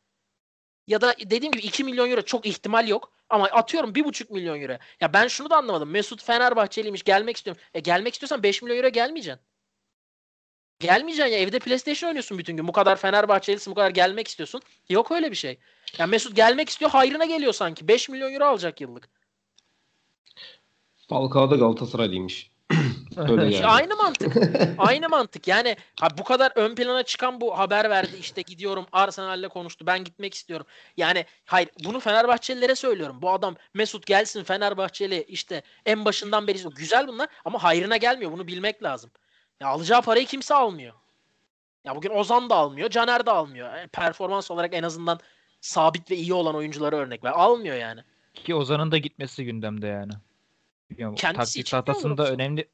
Ya 0.87 1.01
da 1.01 1.15
dediğim 1.19 1.51
gibi 1.51 1.63
2 1.63 1.83
milyon 1.83 2.09
euro 2.09 2.21
çok 2.21 2.45
ihtimal 2.45 2.87
yok. 2.87 3.11
Ama 3.29 3.45
atıyorum 3.45 3.93
1,5 3.93 4.33
milyon 4.33 4.61
euro. 4.61 4.77
Ya 5.01 5.13
ben 5.13 5.27
şunu 5.27 5.49
da 5.49 5.57
anlamadım. 5.57 5.89
Mesut 5.89 6.23
Fenerbahçeliymiş 6.23 7.03
gelmek 7.03 7.37
istiyorum. 7.37 7.61
E 7.73 7.79
gelmek 7.79 8.13
istiyorsan 8.13 8.43
5 8.43 8.61
milyon 8.61 8.77
euro 8.77 8.89
gelmeyeceksin. 8.89 9.41
Gelmeyeceksin 10.79 11.33
ya 11.33 11.39
evde 11.39 11.59
PlayStation 11.59 12.07
oynuyorsun 12.09 12.37
bütün 12.37 12.57
gün. 12.57 12.67
Bu 12.67 12.71
kadar 12.71 12.95
Fenerbahçelisin 12.95 13.71
bu 13.71 13.75
kadar 13.75 13.89
gelmek 13.89 14.27
istiyorsun. 14.27 14.61
Yok 14.89 15.11
öyle 15.11 15.31
bir 15.31 15.35
şey. 15.35 15.57
Ya 15.97 16.07
Mesut 16.07 16.35
gelmek 16.35 16.69
istiyor 16.69 16.91
hayrına 16.91 17.25
geliyor 17.25 17.53
sanki. 17.53 17.87
5 17.87 18.09
milyon 18.09 18.33
euro 18.33 18.45
alacak 18.45 18.81
yıllık. 18.81 19.09
Falcao 21.09 21.51
da 21.51 21.55
Galatasaraylıymış. 21.55 22.51
Öyle 23.17 23.55
yani. 23.55 23.65
aynı 23.65 23.95
mantık. 23.95 24.35
aynı 24.77 25.09
mantık. 25.09 25.47
Yani 25.47 25.75
ha, 25.99 26.07
bu 26.17 26.23
kadar 26.23 26.51
ön 26.55 26.75
plana 26.75 27.03
çıkan 27.03 27.41
bu 27.41 27.57
haber 27.57 27.89
verdi. 27.89 28.17
İşte 28.19 28.41
gidiyorum 28.41 28.85
Arsenal'le 28.91 29.49
konuştu. 29.49 29.87
Ben 29.87 30.03
gitmek 30.03 30.33
istiyorum. 30.33 30.65
Yani 30.97 31.25
hayır 31.45 31.69
bunu 31.83 31.99
Fenerbahçelilere 31.99 32.75
söylüyorum. 32.75 33.21
Bu 33.21 33.31
adam 33.31 33.55
Mesut 33.73 34.05
gelsin 34.05 34.43
Fenerbahçeli 34.43 35.23
işte 35.27 35.63
en 35.85 36.05
başından 36.05 36.47
beri 36.47 36.57
güzel 36.75 37.07
bunlar 37.07 37.27
ama 37.45 37.63
hayrına 37.63 37.97
gelmiyor. 37.97 38.31
Bunu 38.31 38.47
bilmek 38.47 38.83
lazım. 38.83 39.11
Ya 39.59 39.67
alacağı 39.67 40.01
parayı 40.01 40.25
kimse 40.25 40.55
almıyor. 40.55 40.93
Ya 41.85 41.95
bugün 41.95 42.09
Ozan 42.09 42.49
da 42.49 42.55
almıyor, 42.55 42.89
Caner 42.89 43.25
de 43.25 43.31
almıyor. 43.31 43.75
Yani 43.75 43.87
performans 43.87 44.51
olarak 44.51 44.73
en 44.73 44.83
azından 44.83 45.19
sabit 45.61 46.11
ve 46.11 46.15
iyi 46.15 46.33
olan 46.33 46.55
oyuncuları 46.55 46.95
örnek 46.95 47.23
ver. 47.23 47.31
Almıyor 47.31 47.75
yani. 47.75 48.01
Ki 48.33 48.55
Ozan'ın 48.55 48.91
da 48.91 48.97
gitmesi 48.97 49.45
gündemde 49.45 49.87
yani. 49.87 50.11
yani 50.97 51.15
taktik 51.15 51.65
tahtasında 51.65 52.31
önemli 52.31 52.67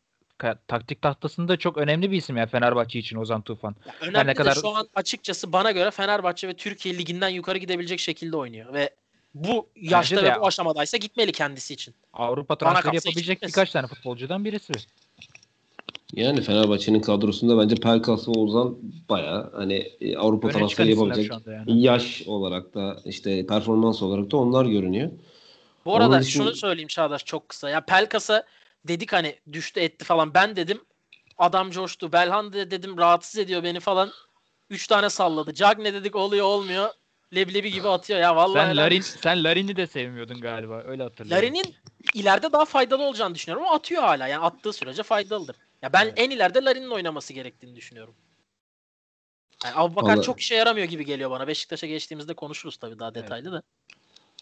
taktik 0.68 1.02
tahtasında 1.02 1.58
çok 1.58 1.78
önemli 1.78 2.12
bir 2.12 2.18
isim 2.18 2.38
ya 2.38 2.46
Fenerbahçe 2.48 3.00
için 3.00 3.18
Ozan 3.18 3.42
Tufan. 3.42 3.76
Ya 3.86 3.94
önemli 4.02 4.28
ne 4.28 4.34
kadar... 4.34 4.56
şu 4.56 4.76
an 4.76 4.88
açıkçası 4.96 5.54
bana 5.54 5.72
göre 5.72 5.92
Fenerbahçe 5.92 6.48
ve 6.48 6.54
Türkiye 6.54 6.98
liginden 6.98 7.30
yukarı 7.30 7.58
gidebilecek 7.58 8.00
şekilde 8.00 8.38
oynuyor 8.38 8.74
ve 8.74 8.90
bu 9.34 9.70
yaşta 9.76 10.24
ve 10.24 10.36
bu 10.40 10.48
aşamadaysa 10.48 10.98
gitmeli 10.98 11.32
kendisi 11.32 11.74
için. 11.74 11.96
Avrupa 12.14 12.58
transferi 12.58 12.96
yapabilecek 12.96 13.42
birkaç 13.42 13.72
tane 13.72 13.88
futbolcudan 13.88 14.46
birisi. 14.46 14.74
Yani 16.14 16.42
Fenerbahçe'nin 16.42 17.02
kadrosunda 17.02 17.58
bence 17.64 17.76
Pelkas 17.76 18.28
ve 18.28 18.32
Ozan 18.32 18.78
baya 19.10 19.50
hani 19.54 19.74
e, 20.02 20.18
Avrupa 20.18 20.50
transferi 20.50 20.90
yapabilecek 20.90 21.32
yani. 21.48 21.82
yaş 21.82 22.24
olarak 22.28 22.74
da 22.74 22.98
işte 23.06 23.48
performans 23.48 24.02
olarak 24.02 24.32
da 24.32 24.38
onlar 24.38 24.66
görünüyor. 24.66 25.12
Bu 25.86 25.96
arada 25.96 26.16
Onun 26.16 26.22
şunu 26.22 26.56
söyleyeyim 26.56 26.88
Çağdaş 26.88 27.26
çok 27.26 27.50
kısa. 27.50 27.70
Ya 27.70 27.82
Pelkas'a 27.82 28.44
dedik 28.88 29.14
hani 29.14 29.36
düştü 29.54 29.80
etti 29.80 30.06
falan. 30.06 30.34
Ben 30.34 30.56
dedim 30.56 30.82
adam 31.38 31.72
coştu. 31.72 32.12
Belhan 32.12 32.54
de 32.54 32.72
dedim 32.72 32.98
rahatsız 32.98 33.40
ediyor 33.40 33.64
beni 33.64 33.80
falan. 33.80 34.12
Üç 34.70 34.88
tane 34.88 35.10
salladı. 35.10 35.54
Cagne 35.54 35.94
dedik 35.94 36.16
oluyor 36.16 36.46
olmuyor. 36.46 36.90
Leblebi 37.36 37.72
gibi 37.72 37.88
atıyor 37.90 38.20
ya 38.20 38.36
vallahi. 38.36 38.68
Sen 38.68 38.78
Larin 38.78 39.02
sen 39.02 39.44
Larin'i 39.44 39.76
de 39.76 39.88
sevmiyordun 39.88 40.42
galiba. 40.42 40.84
Öyle 40.88 41.04
hatırlıyorum. 41.04 41.48
Larin'in 41.48 41.76
ileride 42.14 42.52
daha 42.52 42.66
faydalı 42.66 43.04
olacağını 43.04 43.36
düşünüyorum 43.36 43.68
ama 43.68 43.76
atıyor 43.76 44.04
hala. 44.04 44.28
Yani 44.28 44.44
attığı 44.44 44.74
sürece 44.74 45.04
faydalıdır. 45.04 45.56
Ya 45.82 45.94
ben 45.94 46.06
evet. 46.06 46.14
en 46.18 46.30
ileride 46.30 46.64
Larin'in 46.64 46.90
oynaması 46.90 47.34
gerektiğini 47.34 47.76
düşünüyorum. 47.76 48.16
Yani 49.66 49.76
Abubakar 49.76 50.14
Vallahi... 50.14 50.26
çok 50.26 50.40
işe 50.40 50.56
yaramıyor 50.56 50.88
gibi 50.88 51.06
geliyor 51.06 51.32
bana. 51.32 51.48
Beşiktaş'a 51.48 51.88
geçtiğimizde 51.88 52.34
konuşuruz 52.34 52.78
tabii 52.78 53.00
daha 53.00 53.16
detaylı 53.16 53.50
evet. 53.50 53.54
da. 53.54 53.64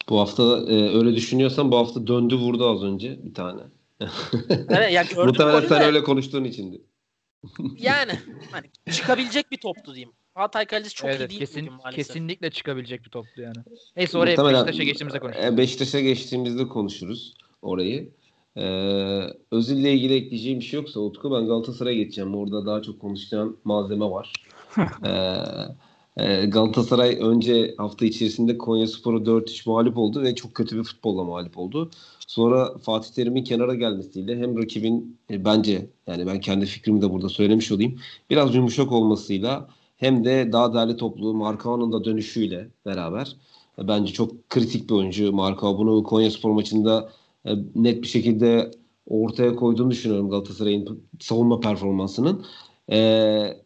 Bu 0.08 0.20
hafta 0.20 0.42
e, 0.42 0.96
öyle 0.98 1.14
düşünüyorsan 1.14 1.72
bu 1.72 1.76
hafta 1.76 2.06
döndü 2.06 2.36
vurdu 2.36 2.70
az 2.70 2.82
önce 2.82 3.24
bir 3.24 3.34
tane. 3.34 3.62
evet, 4.68 4.92
ya 4.92 5.04
Muhtemelen 5.24 5.68
sen 5.68 5.80
de, 5.80 5.84
öyle 5.84 6.02
konuştuğun 6.02 6.44
içindi. 6.44 6.80
yani 7.78 8.12
hani 8.50 8.66
çıkabilecek 8.92 9.50
bir 9.50 9.56
toptu 9.56 9.94
diyeyim. 9.94 10.12
Hatay 10.34 10.66
kalecisi 10.66 10.94
çok 10.94 11.10
evet, 11.10 11.20
iyi 11.20 11.28
değil 11.28 11.40
kesin, 11.40 11.66
bugün 11.66 11.72
maalesef. 11.72 12.06
Kesinlikle 12.06 12.50
çıkabilecek 12.50 13.04
bir 13.04 13.10
toptu 13.10 13.40
yani. 13.40 13.56
Neyse 13.96 14.18
oraya 14.18 14.30
Muhtemelen, 14.30 14.66
Beşiktaş'a 14.66 14.84
geçtiğimizde 14.84 15.20
konuşuruz. 15.20 15.44
E, 15.44 15.56
Beşiktaş'a 15.56 16.00
geçtiğimizde 16.00 16.68
konuşuruz 16.68 17.34
orayı. 17.62 18.12
Ee, 18.56 19.20
Özil'le 19.50 19.84
ilgili 19.84 20.14
ekleyeceğim 20.14 20.60
bir 20.60 20.64
şey 20.64 20.80
yoksa 20.80 21.00
Utku 21.00 21.32
ben 21.32 21.46
Galatasaray'a 21.46 21.96
geçeceğim. 21.96 22.34
Orada 22.34 22.66
daha 22.66 22.82
çok 22.82 23.00
konuşacağım 23.00 23.56
malzeme 23.64 24.10
var. 24.10 24.32
ee, 25.04 25.36
e, 26.16 26.46
Galatasaray 26.46 27.18
önce 27.20 27.74
hafta 27.78 28.06
içerisinde 28.06 28.58
Konya 28.58 28.86
Sporu 28.86 29.26
4-3 29.26 29.66
mağlup 29.66 29.98
oldu 29.98 30.22
ve 30.22 30.34
çok 30.34 30.54
kötü 30.54 30.78
bir 30.78 30.84
futbolla 30.84 31.24
mağlup 31.24 31.58
oldu. 31.58 31.90
Sonra 32.26 32.78
Fatih 32.78 33.14
Terim'in 33.14 33.44
kenara 33.44 33.74
gelmesiyle 33.74 34.38
hem 34.38 34.58
rakibin 34.58 35.18
e, 35.30 35.44
bence 35.44 35.90
yani 36.06 36.26
ben 36.26 36.40
kendi 36.40 36.66
fikrimi 36.66 37.02
de 37.02 37.10
burada 37.10 37.28
söylemiş 37.28 37.72
olayım. 37.72 37.98
Biraz 38.30 38.54
yumuşak 38.54 38.92
olmasıyla 38.92 39.68
hem 39.96 40.24
de 40.24 40.52
daha 40.52 40.74
değerli 40.74 40.96
toplu 40.96 41.34
Markao'nun 41.34 41.92
da 41.92 42.04
dönüşüyle 42.04 42.68
beraber 42.86 43.36
e, 43.78 43.88
bence 43.88 44.12
çok 44.12 44.50
kritik 44.50 44.90
bir 44.90 44.94
oyuncu 44.94 45.32
Markao. 45.32 45.78
Bunu 45.78 46.02
Konya 46.02 46.30
Spor 46.30 46.50
maçında 46.50 47.10
net 47.74 48.02
bir 48.02 48.08
şekilde 48.08 48.70
ortaya 49.06 49.56
koyduğunu 49.56 49.90
düşünüyorum 49.90 50.30
Galatasaray'ın 50.30 51.02
savunma 51.20 51.60
performansının. 51.60 52.44
E, 52.92 52.98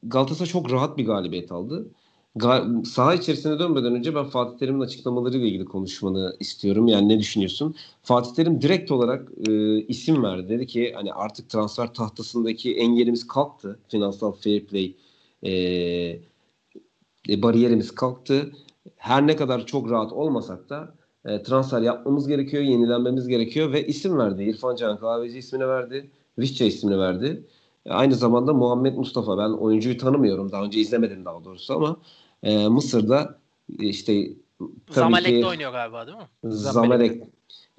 Galatasaray 0.03 0.49
çok 0.49 0.73
rahat 0.73 0.99
bir 0.99 1.07
galibiyet 1.07 1.53
aldı. 1.53 1.91
Ga- 2.37 2.85
saha 2.85 3.15
içerisine 3.15 3.59
dönmeden 3.59 3.95
önce 3.95 4.15
ben 4.15 4.25
Fatih 4.25 4.59
Terim'in 4.59 4.81
açıklamalarıyla 4.81 5.47
ilgili 5.47 5.65
konuşmanı 5.65 6.37
istiyorum. 6.41 6.89
Yani 6.89 7.09
ne 7.09 7.19
düşünüyorsun? 7.19 7.75
Fatih 8.03 8.35
Terim 8.35 8.61
direkt 8.63 8.91
olarak 8.91 9.29
e, 9.49 9.79
isim 9.81 10.23
verdi. 10.23 10.49
Dedi 10.49 10.67
ki 10.67 10.93
hani 10.97 11.13
artık 11.13 11.51
transfer 11.51 11.95
tahtasındaki 11.95 12.77
engelimiz 12.77 13.27
kalktı. 13.27 13.79
Finansal 13.89 14.33
fair 14.33 14.67
play 14.67 14.95
e, 15.43 15.53
e, 17.29 17.43
bariyerimiz 17.43 17.95
kalktı. 17.95 18.53
Her 18.97 19.27
ne 19.27 19.37
kadar 19.37 19.67
çok 19.67 19.91
rahat 19.91 20.13
olmasak 20.13 20.71
da 20.71 20.95
e, 21.25 21.43
transfer 21.43 21.83
yapmamız 21.83 22.29
gerekiyor, 22.29 22.63
yenilenmemiz 22.63 23.29
gerekiyor 23.29 23.73
ve 23.73 23.87
isim 23.87 24.19
verdi. 24.19 24.43
İrfan 24.43 24.77
Can 24.77 24.99
Kahveci 24.99 25.39
ismini 25.39 25.69
verdi, 25.69 26.11
Vişça 26.39 26.65
ismini 26.65 26.99
verdi. 26.99 27.45
E, 27.87 27.91
aynı 27.91 28.15
zamanda 28.15 28.53
Muhammed 28.53 28.97
Mustafa. 28.97 29.39
Ben 29.39 29.51
oyuncuyu 29.51 29.99
tanımıyorum. 29.99 30.53
Daha 30.53 30.65
önce 30.65 30.81
izlemedim 30.81 31.25
daha 31.25 31.45
doğrusu 31.45 31.75
ama 31.75 31.97
e, 32.43 32.69
Mısır'da 32.69 33.39
e, 33.79 33.87
işte 33.87 34.29
Zamalek'te 34.91 35.47
oynuyor 35.47 35.73
galiba 35.73 36.07
değil 36.07 36.19
mi? 36.19 36.29
Zamalek 36.45 37.23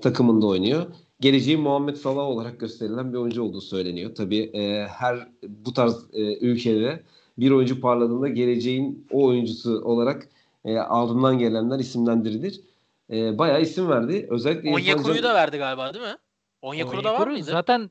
takımında 0.02 0.48
oynuyor. 0.48 0.86
Geleceği 1.20 1.58
Muhammed 1.58 1.96
Salah 1.96 2.24
olarak 2.24 2.60
gösterilen 2.60 3.14
bir 3.14 3.18
oyuncu 3.18 3.44
olduğu 3.44 3.62
söyleniyor. 3.62 4.16
Tabii 4.16 4.40
e, 4.40 4.88
her 4.88 5.28
bu 5.48 5.74
tarz 5.74 6.06
e, 6.14 6.38
ülkede 6.38 7.04
bir 7.38 7.52
oyuncu 7.52 7.82
parladığında 7.82 8.28
geleceğin 8.28 9.08
o 9.12 9.26
oyuncusu 9.26 9.82
olarak 9.84 10.30
e, 10.66 10.78
ardından 10.78 11.40
gelenler 11.40 11.80
isimlendirilir. 11.80 12.62
E, 13.10 13.38
bayağı 13.38 13.62
isim 13.62 13.90
verdi. 13.90 14.28
Özellikle 14.30 14.70
Onyekuru'yu 14.74 15.24
da 15.24 15.34
verdi 15.34 15.58
galiba 15.58 15.94
değil 15.94 16.06
mi? 16.06 16.18
Onyekuru 16.62 17.04
da 17.04 17.14
var 17.14 17.28
mıydı? 17.28 17.52
Zaten 17.52 17.90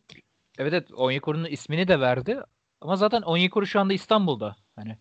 evet 0.58 0.72
evet 0.72 0.92
Onyekuru'nun 0.94 1.44
ismini 1.46 1.88
de 1.88 2.00
verdi. 2.00 2.40
Ama 2.80 2.96
zaten 2.96 3.22
Onyekuru 3.22 3.66
şu 3.66 3.80
anda 3.80 3.92
İstanbul'da. 3.92 4.56
Hani 4.76 4.98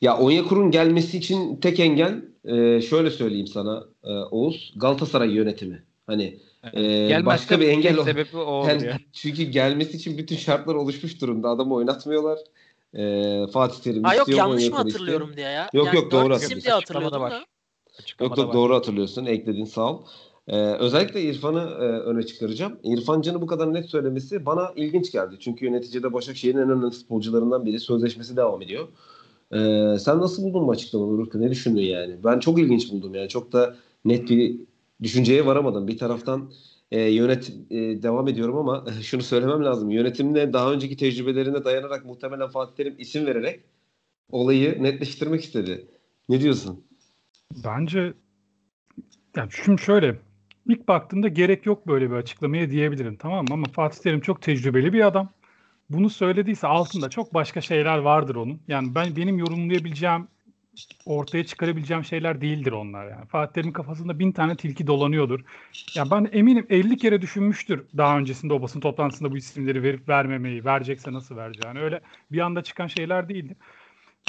ya 0.00 0.18
Onyekuru'nun 0.18 0.70
gelmesi 0.70 1.18
için 1.18 1.56
tek 1.56 1.80
engel 1.80 2.22
e, 2.44 2.80
şöyle 2.80 3.10
söyleyeyim 3.10 3.46
sana 3.46 3.84
e, 4.04 4.10
Oğuz 4.10 4.74
Galatasaray 4.76 5.30
yönetimi. 5.30 5.82
Hani 6.06 6.40
e, 6.76 7.26
başka 7.26 7.60
bir 7.60 7.68
engel 7.68 7.98
o. 7.98 8.04
Sebebi 8.04 8.36
o 8.36 8.68
yani. 8.68 8.96
Çünkü 9.12 9.42
gelmesi 9.42 9.96
için 9.96 10.18
bütün 10.18 10.36
şartlar 10.36 10.74
oluşmuş 10.74 11.20
durumda. 11.20 11.48
Adamı 11.48 11.74
oynatmıyorlar. 11.74 12.38
E, 12.94 13.46
Fatih 13.46 13.82
Terim 13.82 14.06
Aa, 14.06 14.14
yok 14.14 14.28
yanlış 14.28 14.70
mı 14.70 14.76
hatırlıyorum 14.76 15.28
istiyor. 15.28 15.36
diye 15.36 15.56
ya. 15.56 15.70
Yok 15.72 15.86
yani 15.86 15.96
yok 15.96 16.10
doğru 16.10 16.34
hatırlıyorsun. 16.34 16.60
diye 16.62 16.74
hatırlıyordum 16.74 17.22
da. 17.22 17.44
Yok 18.20 18.38
yok 18.38 18.52
doğru 18.52 18.74
hatırlıyorsun. 18.74 19.26
Ekledin 19.26 19.64
sağ 19.64 19.92
ol. 19.92 20.02
Ee, 20.48 20.56
özellikle 20.56 21.22
İrfan'ı 21.22 21.60
e, 21.60 21.84
öne 21.84 22.22
çıkaracağım. 22.22 22.78
İrfan 22.82 23.20
Can'ı 23.20 23.40
bu 23.40 23.46
kadar 23.46 23.74
net 23.74 23.86
söylemesi 23.86 24.46
bana 24.46 24.72
ilginç 24.76 25.12
geldi. 25.12 25.36
Çünkü 25.40 25.64
yöneticide 25.64 26.12
Başakşehir'in 26.12 26.58
en 26.58 26.70
önemli 26.70 26.90
futbolcularından 26.90 27.66
biri. 27.66 27.80
Sözleşmesi 27.80 28.36
devam 28.36 28.62
ediyor. 28.62 28.88
Ee, 29.52 29.98
sen 29.98 30.20
nasıl 30.20 30.42
buldun 30.42 30.66
bu 30.66 30.70
açıklamaları 30.70 31.22
Urka? 31.22 31.38
Ne 31.38 31.50
düşündün 31.50 31.82
yani? 31.82 32.16
Ben 32.24 32.38
çok 32.38 32.58
ilginç 32.58 32.92
buldum 32.92 33.14
yani. 33.14 33.28
Çok 33.28 33.52
da 33.52 33.76
net 34.04 34.30
bir 34.30 34.60
düşünceye 35.02 35.46
varamadım. 35.46 35.88
Bir 35.88 35.98
taraftan 35.98 36.52
e, 36.90 37.00
yönet 37.00 37.50
e, 37.70 38.02
devam 38.02 38.28
ediyorum 38.28 38.56
ama 38.56 38.84
şunu 39.02 39.22
söylemem 39.22 39.64
lazım. 39.64 39.90
Yönetimde 39.90 40.52
daha 40.52 40.72
önceki 40.72 40.96
tecrübelerine 40.96 41.64
dayanarak 41.64 42.04
muhtemelen 42.04 42.48
Fatih 42.48 42.74
Terim 42.74 42.94
isim 42.98 43.26
vererek 43.26 43.60
olayı 44.30 44.82
netleştirmek 44.82 45.44
istedi. 45.44 45.88
Ne 46.28 46.40
diyorsun? 46.40 46.84
Bence 47.64 48.12
yani 49.36 49.50
şimdi 49.64 49.82
şöyle 49.82 50.16
ilk 50.68 50.88
baktığımda 50.88 51.28
gerek 51.28 51.66
yok 51.66 51.86
böyle 51.86 52.10
bir 52.10 52.16
açıklamaya 52.16 52.70
diyebilirim 52.70 53.16
tamam 53.16 53.44
mı? 53.44 53.54
Ama 53.54 53.66
Fatih 53.72 54.02
Terim 54.02 54.20
çok 54.20 54.42
tecrübeli 54.42 54.92
bir 54.92 55.06
adam. 55.06 55.28
Bunu 55.90 56.10
söylediyse 56.10 56.66
altında 56.66 57.10
çok 57.10 57.34
başka 57.34 57.60
şeyler 57.60 57.98
vardır 57.98 58.34
onun. 58.34 58.60
Yani 58.68 58.94
ben 58.94 59.16
benim 59.16 59.38
yorumlayabileceğim 59.38 60.28
ortaya 61.06 61.44
çıkarabileceğim 61.44 62.04
şeyler 62.04 62.40
değildir 62.40 62.72
onlar 62.72 63.06
yani. 63.08 63.26
Fatih 63.26 63.52
Terim'in 63.52 63.72
kafasında 63.72 64.18
bin 64.18 64.32
tane 64.32 64.56
tilki 64.56 64.86
dolanıyordur. 64.86 65.40
Ya 65.96 66.10
ben 66.10 66.28
eminim 66.32 66.66
50 66.70 66.98
kere 66.98 67.22
düşünmüştür 67.22 67.84
daha 67.96 68.18
öncesinde 68.18 68.54
o 68.54 68.62
basın 68.62 68.80
toplantısında 68.80 69.30
bu 69.30 69.36
isimleri 69.36 69.82
verip 69.82 70.08
vermemeyi, 70.08 70.64
verecekse 70.64 71.12
nasıl 71.12 71.36
vereceğini. 71.36 71.80
Öyle 71.80 72.00
bir 72.32 72.40
anda 72.40 72.62
çıkan 72.62 72.86
şeyler 72.86 73.28
değildi. 73.28 73.56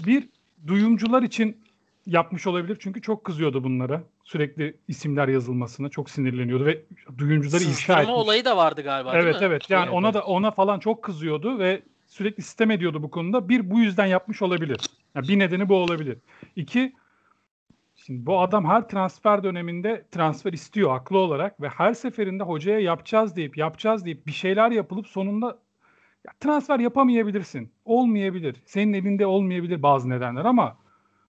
Bir 0.05 0.29
duyumcular 0.67 1.23
için 1.23 1.57
yapmış 2.05 2.47
olabilir 2.47 2.77
çünkü 2.79 3.01
çok 3.01 3.23
kızıyordu 3.23 3.63
bunlara. 3.63 4.03
Sürekli 4.23 4.77
isimler 4.87 5.27
yazılmasına 5.27 5.89
çok 5.89 6.09
sinirleniyordu 6.09 6.65
ve 6.65 6.81
duyumcuları 7.17 7.63
ifşa 7.63 8.01
etmiş. 8.01 8.15
olayı 8.15 8.45
da 8.45 8.57
vardı 8.57 8.81
galiba 8.81 9.15
Evet 9.15 9.35
evet. 9.41 9.69
Yani 9.69 9.83
evet. 9.83 9.93
ona 9.93 10.13
da 10.13 10.21
ona 10.21 10.51
falan 10.51 10.79
çok 10.79 11.03
kızıyordu 11.03 11.59
ve 11.59 11.81
sürekli 12.07 12.43
sistem 12.43 12.71
ediyordu 12.71 13.03
bu 13.03 13.11
konuda. 13.11 13.49
Bir 13.49 13.69
bu 13.71 13.79
yüzden 13.79 14.05
yapmış 14.05 14.41
olabilir. 14.41 14.77
Yani 15.15 15.27
bir 15.27 15.39
nedeni 15.39 15.69
bu 15.69 15.75
olabilir. 15.75 16.17
İki 16.55 16.93
Şimdi 17.95 18.25
bu 18.25 18.39
adam 18.39 18.65
her 18.65 18.87
transfer 18.87 19.43
döneminde 19.43 20.05
transfer 20.11 20.53
istiyor 20.53 20.91
haklı 20.91 21.17
olarak 21.17 21.61
ve 21.61 21.69
her 21.69 21.93
seferinde 21.93 22.43
hocaya 22.43 22.79
yapacağız 22.79 23.35
deyip 23.35 23.57
yapacağız 23.57 24.05
deyip 24.05 24.27
bir 24.27 24.31
şeyler 24.31 24.71
yapılıp 24.71 25.07
sonunda 25.07 25.47
ya 26.27 26.33
transfer 26.39 26.79
yapamayabilirsin. 26.79 27.71
Olmayabilir. 27.85 28.55
Senin 28.65 28.93
elinde 28.93 29.25
olmayabilir 29.25 29.83
bazı 29.83 30.09
nedenler 30.09 30.45
ama 30.45 30.77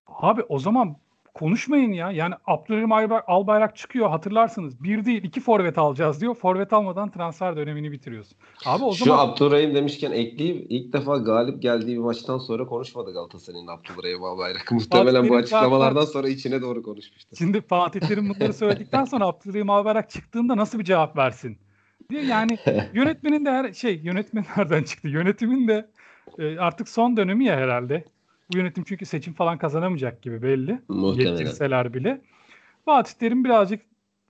Abi 0.07 0.43
o 0.49 0.59
zaman 0.59 0.97
konuşmayın 1.35 1.93
ya. 1.93 2.11
Yani 2.11 2.35
Abdülhalim 2.47 2.93
Albayrak 3.27 3.77
çıkıyor 3.77 4.11
hatırlarsınız. 4.11 4.83
Bir 4.83 5.05
değil 5.05 5.25
iki 5.25 5.40
forvet 5.40 5.79
alacağız 5.79 6.21
diyor. 6.21 6.35
Forvet 6.35 6.73
almadan 6.73 7.11
transfer 7.11 7.57
dönemini 7.57 7.93
bitiriyorsun. 7.93 8.38
Abi 8.67 8.85
o 8.85 8.95
Şu 8.95 9.05
zaman... 9.05 9.29
Abdülrahim 9.29 9.75
demişken 9.75 10.12
ekleyeyim. 10.12 10.67
ilk 10.69 10.93
defa 10.93 11.17
galip 11.17 11.62
geldiği 11.62 11.97
bir 11.97 12.03
maçtan 12.03 12.38
sonra 12.38 12.67
konuşmadı 12.67 13.12
Galatasaray'ın 13.12 13.67
Abdülrahim 13.67 14.25
Albayrak. 14.25 14.73
Muhtemelen 14.73 15.29
bu 15.29 15.37
açıklamalardan 15.37 16.05
sonra 16.05 16.29
içine 16.29 16.62
doğru 16.62 16.83
konuşmuştu. 16.83 17.37
Şimdi 17.38 17.61
Fatih 17.61 18.01
Terim 18.01 18.29
bunları 18.29 18.53
söyledikten 18.53 19.05
sonra 19.05 19.27
Abdülrahim 19.27 19.71
Albayrak 19.71 20.11
çıktığında 20.11 20.57
nasıl 20.57 20.79
bir 20.79 20.85
cevap 20.85 21.17
versin? 21.17 21.59
Diye 22.11 22.25
yani 22.25 22.59
yönetmenin 22.95 23.45
de 23.45 23.51
her 23.51 23.73
şey 23.73 24.01
yönetmen 24.05 24.45
nereden 24.57 24.83
çıktı? 24.83 25.09
Yönetimin 25.09 25.69
de 25.69 25.90
e, 26.38 26.59
artık 26.59 26.88
son 26.88 27.17
dönemi 27.17 27.45
ya 27.45 27.57
herhalde. 27.57 28.05
Bu 28.50 28.57
yönetim 28.57 28.85
çünkü 28.85 29.07
seçim 29.07 29.35
falan 29.35 29.59
kazanamayacak 29.59 30.22
gibi 30.22 30.42
belli. 30.42 30.80
Muhtemelen. 30.88 31.37
Getirseler 31.37 31.94
bile. 31.94 32.20
Fatih 32.85 33.12
Terim 33.12 33.44
birazcık 33.44 33.80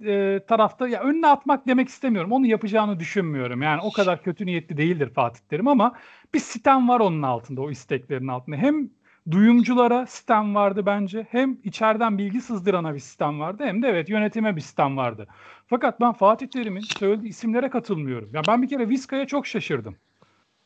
e, 0.05 0.41
tarafta 0.49 0.89
ya 0.89 1.01
önüne 1.01 1.27
atmak 1.27 1.67
demek 1.67 1.89
istemiyorum. 1.89 2.33
Onu 2.33 2.47
yapacağını 2.47 3.01
düşünmüyorum. 3.01 3.63
Yani 3.63 3.81
o 3.81 3.93
kadar 3.93 4.23
kötü 4.23 4.47
niyetli 4.47 4.77
değildir 4.77 5.11
Fatih 5.15 5.41
Terim 5.49 5.69
ama 5.69 5.93
bir 6.35 6.39
sistem 6.39 6.89
var 6.89 7.01
onun 7.01 7.23
altında, 7.23 7.61
o 7.61 7.71
isteklerin 7.71 8.29
altında. 8.29 8.57
Hem 8.57 8.91
duyumculara 9.31 10.07
sistem 10.07 10.55
vardı 10.55 10.87
bence. 10.87 11.27
Hem 11.31 11.59
içeriden 11.65 12.19
bilgi 12.19 12.41
sızdırana 12.41 12.95
bir 12.95 12.99
sistem 12.99 13.41
vardı. 13.41 13.63
Hem 13.67 13.83
de 13.83 13.89
evet 13.89 14.09
yönetime 14.09 14.57
bir 14.57 14.61
sistem 14.61 14.97
vardı. 14.97 15.27
Fakat 15.67 16.01
ben 16.01 16.13
Fatih 16.13 16.47
Terim'in 16.47 16.81
söylediği 16.81 17.31
isimlere 17.31 17.71
katılmıyorum. 17.71 18.31
Ya 18.35 18.47
ben 18.47 18.63
bir 18.63 18.69
kere 18.69 18.89
Vizca'ya 18.89 19.27
çok 19.27 19.47
şaşırdım. 19.47 19.97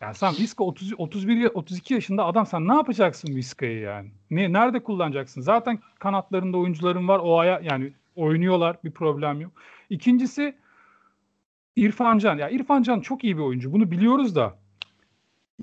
Yani 0.00 0.14
sen 0.14 0.34
Visca 0.34 0.64
30 0.64 0.92
31 0.98 1.50
32 1.54 1.94
yaşında 1.94 2.24
adam 2.24 2.46
sen 2.46 2.68
ne 2.68 2.74
yapacaksın 2.74 3.36
Visca'yı 3.36 3.80
yani? 3.80 4.10
Ne 4.30 4.52
nerede 4.52 4.82
kullanacaksın? 4.82 5.40
Zaten 5.40 5.78
kanatlarında 5.98 6.56
oyuncuların 6.56 7.08
var. 7.08 7.20
O 7.22 7.38
aya 7.38 7.60
yani 7.62 7.92
oynuyorlar 8.16 8.76
bir 8.84 8.90
problem 8.90 9.40
yok. 9.40 9.52
İkincisi 9.90 10.56
İrfan 11.76 12.18
Can. 12.18 12.38
Ya 12.38 12.50
İrfan 12.50 12.82
Can 12.82 13.00
çok 13.00 13.24
iyi 13.24 13.36
bir 13.36 13.42
oyuncu. 13.42 13.72
Bunu 13.72 13.90
biliyoruz 13.90 14.36
da 14.36 14.58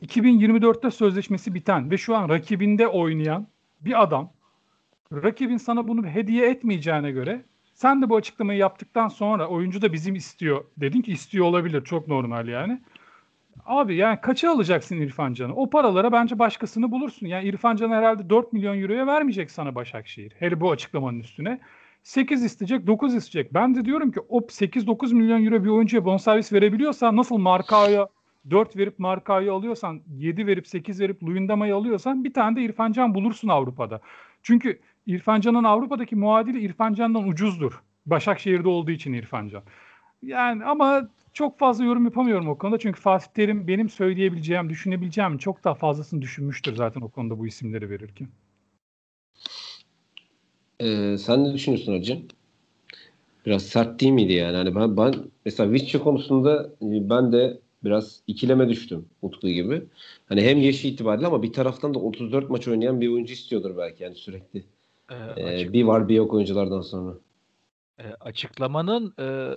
2024'te 0.02 0.92
sözleşmesi 0.92 1.54
biten 1.54 1.92
ve 1.92 1.98
şu 1.98 2.16
an 2.16 2.30
rakibinde 2.30 2.88
oynayan 2.88 3.48
bir 3.82 4.02
adam 4.04 4.34
rakibin 5.14 5.58
sana 5.58 5.88
bunu 5.88 6.08
hediye 6.08 6.50
etmeyeceğine 6.50 7.12
göre 7.12 7.46
Sen 7.76 8.02
de 8.02 8.10
bu 8.10 8.16
açıklamayı 8.16 8.60
yaptıktan 8.60 9.08
sonra 9.08 9.48
oyuncu 9.48 9.82
da 9.82 9.94
bizim 9.94 10.16
istiyor. 10.16 10.66
Dedin 10.78 11.02
ki 11.02 11.12
istiyor 11.12 11.46
olabilir. 11.46 11.84
Çok 11.84 12.08
normal 12.08 12.48
yani. 12.48 12.82
Abi 13.66 13.96
yani 13.96 14.22
kaça 14.22 14.52
alacaksın 14.52 14.98
İrfan 14.98 15.34
Can'ı? 15.34 15.56
O 15.56 15.70
paralara 15.70 16.12
bence 16.12 16.40
başkasını 16.40 16.92
bulursun. 16.92 17.28
Yani 17.28 17.48
İrfan 17.48 17.76
Can 17.76 17.90
herhalde 17.92 18.30
4 18.30 18.54
milyon 18.54 18.82
euroya 18.82 19.08
vermeyecek 19.08 19.52
sana 19.52 19.76
Başakşehir. 19.76 20.34
Hele 20.40 20.62
bu 20.62 20.72
açıklamanın 20.72 21.20
üstüne. 21.20 21.60
8 22.04 22.44
isteyecek, 22.44 22.88
9 22.88 23.16
isteyecek. 23.16 23.54
Ben 23.54 23.76
de 23.76 23.86
diyorum 23.86 24.12
ki 24.12 24.20
o 24.30 24.40
8-9 24.40 25.14
milyon 25.14 25.46
euro 25.46 25.64
bir 25.64 25.70
oyuncuya 25.70 26.06
bonservis 26.06 26.54
verebiliyorsa 26.54 27.16
nasıl 27.16 27.38
Markao'ya 27.38 28.08
4 28.50 28.78
verip 28.78 29.00
Markao'yu 29.00 29.54
alıyorsan, 29.54 30.02
7 30.18 30.48
verip 30.48 30.68
8 30.68 31.00
verip 31.00 31.24
Luyendama'yı 31.24 31.76
alıyorsan 31.76 32.24
bir 32.24 32.34
tane 32.34 32.56
de 32.56 32.62
İrfan 32.62 32.92
Can 32.92 33.16
bulursun 33.16 33.48
Avrupa'da. 33.48 34.02
Çünkü 34.44 34.80
İrfan 35.06 35.42
Can'ın 35.42 35.64
Avrupa'daki 35.64 36.16
muadili 36.16 36.60
İrfan 36.60 36.94
Can'dan 36.94 37.28
ucuzdur. 37.28 37.82
Başakşehir'de 38.06 38.68
olduğu 38.68 38.92
için 38.92 39.14
İrfan 39.14 39.48
Can. 39.48 39.64
Yani 40.26 40.66
ama 40.66 41.10
çok 41.34 41.60
fazla 41.60 41.86
yorum 41.86 42.06
yapamıyorum 42.06 42.48
o 42.50 42.58
konuda. 42.58 42.80
Çünkü 42.80 43.02
Fatih 43.02 43.28
Terim 43.28 43.68
benim 43.68 43.90
söyleyebileceğim, 43.90 44.70
düşünebileceğim 44.70 45.38
çok 45.38 45.64
daha 45.64 45.74
fazlasını 45.74 46.22
düşünmüştür 46.22 46.76
zaten 46.76 47.02
o 47.02 47.10
konuda 47.10 47.40
bu 47.40 47.48
isimleri 47.48 47.90
verirken. 47.90 48.28
Ee, 50.80 51.18
sen 51.18 51.44
ne 51.44 51.54
düşünüyorsun 51.54 52.00
hocam? 52.00 52.20
Biraz 53.46 53.64
sert 53.64 54.02
değil 54.02 54.12
miydi 54.12 54.34
yani? 54.34 54.58
Hani 54.58 54.76
ben, 54.76 54.98
ben 54.98 55.14
mesela 55.46 55.72
Vişçe 55.72 56.00
konusunda 56.00 56.70
e, 56.82 57.10
ben 57.10 57.32
de 57.32 57.60
biraz 57.84 58.20
ikileme 58.28 58.70
düştüm 58.70 59.06
Utku 59.22 59.48
gibi. 59.48 59.84
Hani 60.30 60.42
hem 60.42 60.62
yaşı 60.62 60.88
itibariyle 60.88 61.28
ama 61.28 61.44
bir 61.44 61.54
taraftan 61.54 61.94
da 61.94 62.00
34 62.00 62.50
maç 62.50 62.68
oynayan 62.68 63.02
bir 63.02 63.10
oyuncu 63.10 63.34
istiyordur 63.34 63.78
belki 63.78 64.04
yani 64.04 64.16
sürekli. 64.16 64.64
Ee, 65.10 65.62
ee, 65.62 65.74
bir 65.74 65.84
var 65.84 66.10
bir 66.10 66.16
yok 66.16 66.34
oyunculardan 66.34 66.82
sonra. 66.82 67.14
E, 68.00 68.04
açıklamanın 68.20 69.14
e, 69.20 69.56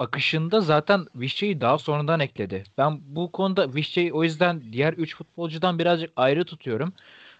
akışında 0.00 0.60
zaten 0.60 1.06
Vişçe'yi 1.14 1.60
daha 1.60 1.78
sonradan 1.78 2.20
ekledi. 2.20 2.64
Ben 2.78 3.00
bu 3.02 3.32
konuda 3.32 3.74
Vişçe'yi 3.74 4.12
o 4.12 4.24
yüzden 4.24 4.62
diğer 4.72 4.92
3 4.92 5.16
futbolcudan 5.16 5.78
birazcık 5.78 6.12
ayrı 6.16 6.44
tutuyorum. 6.44 6.92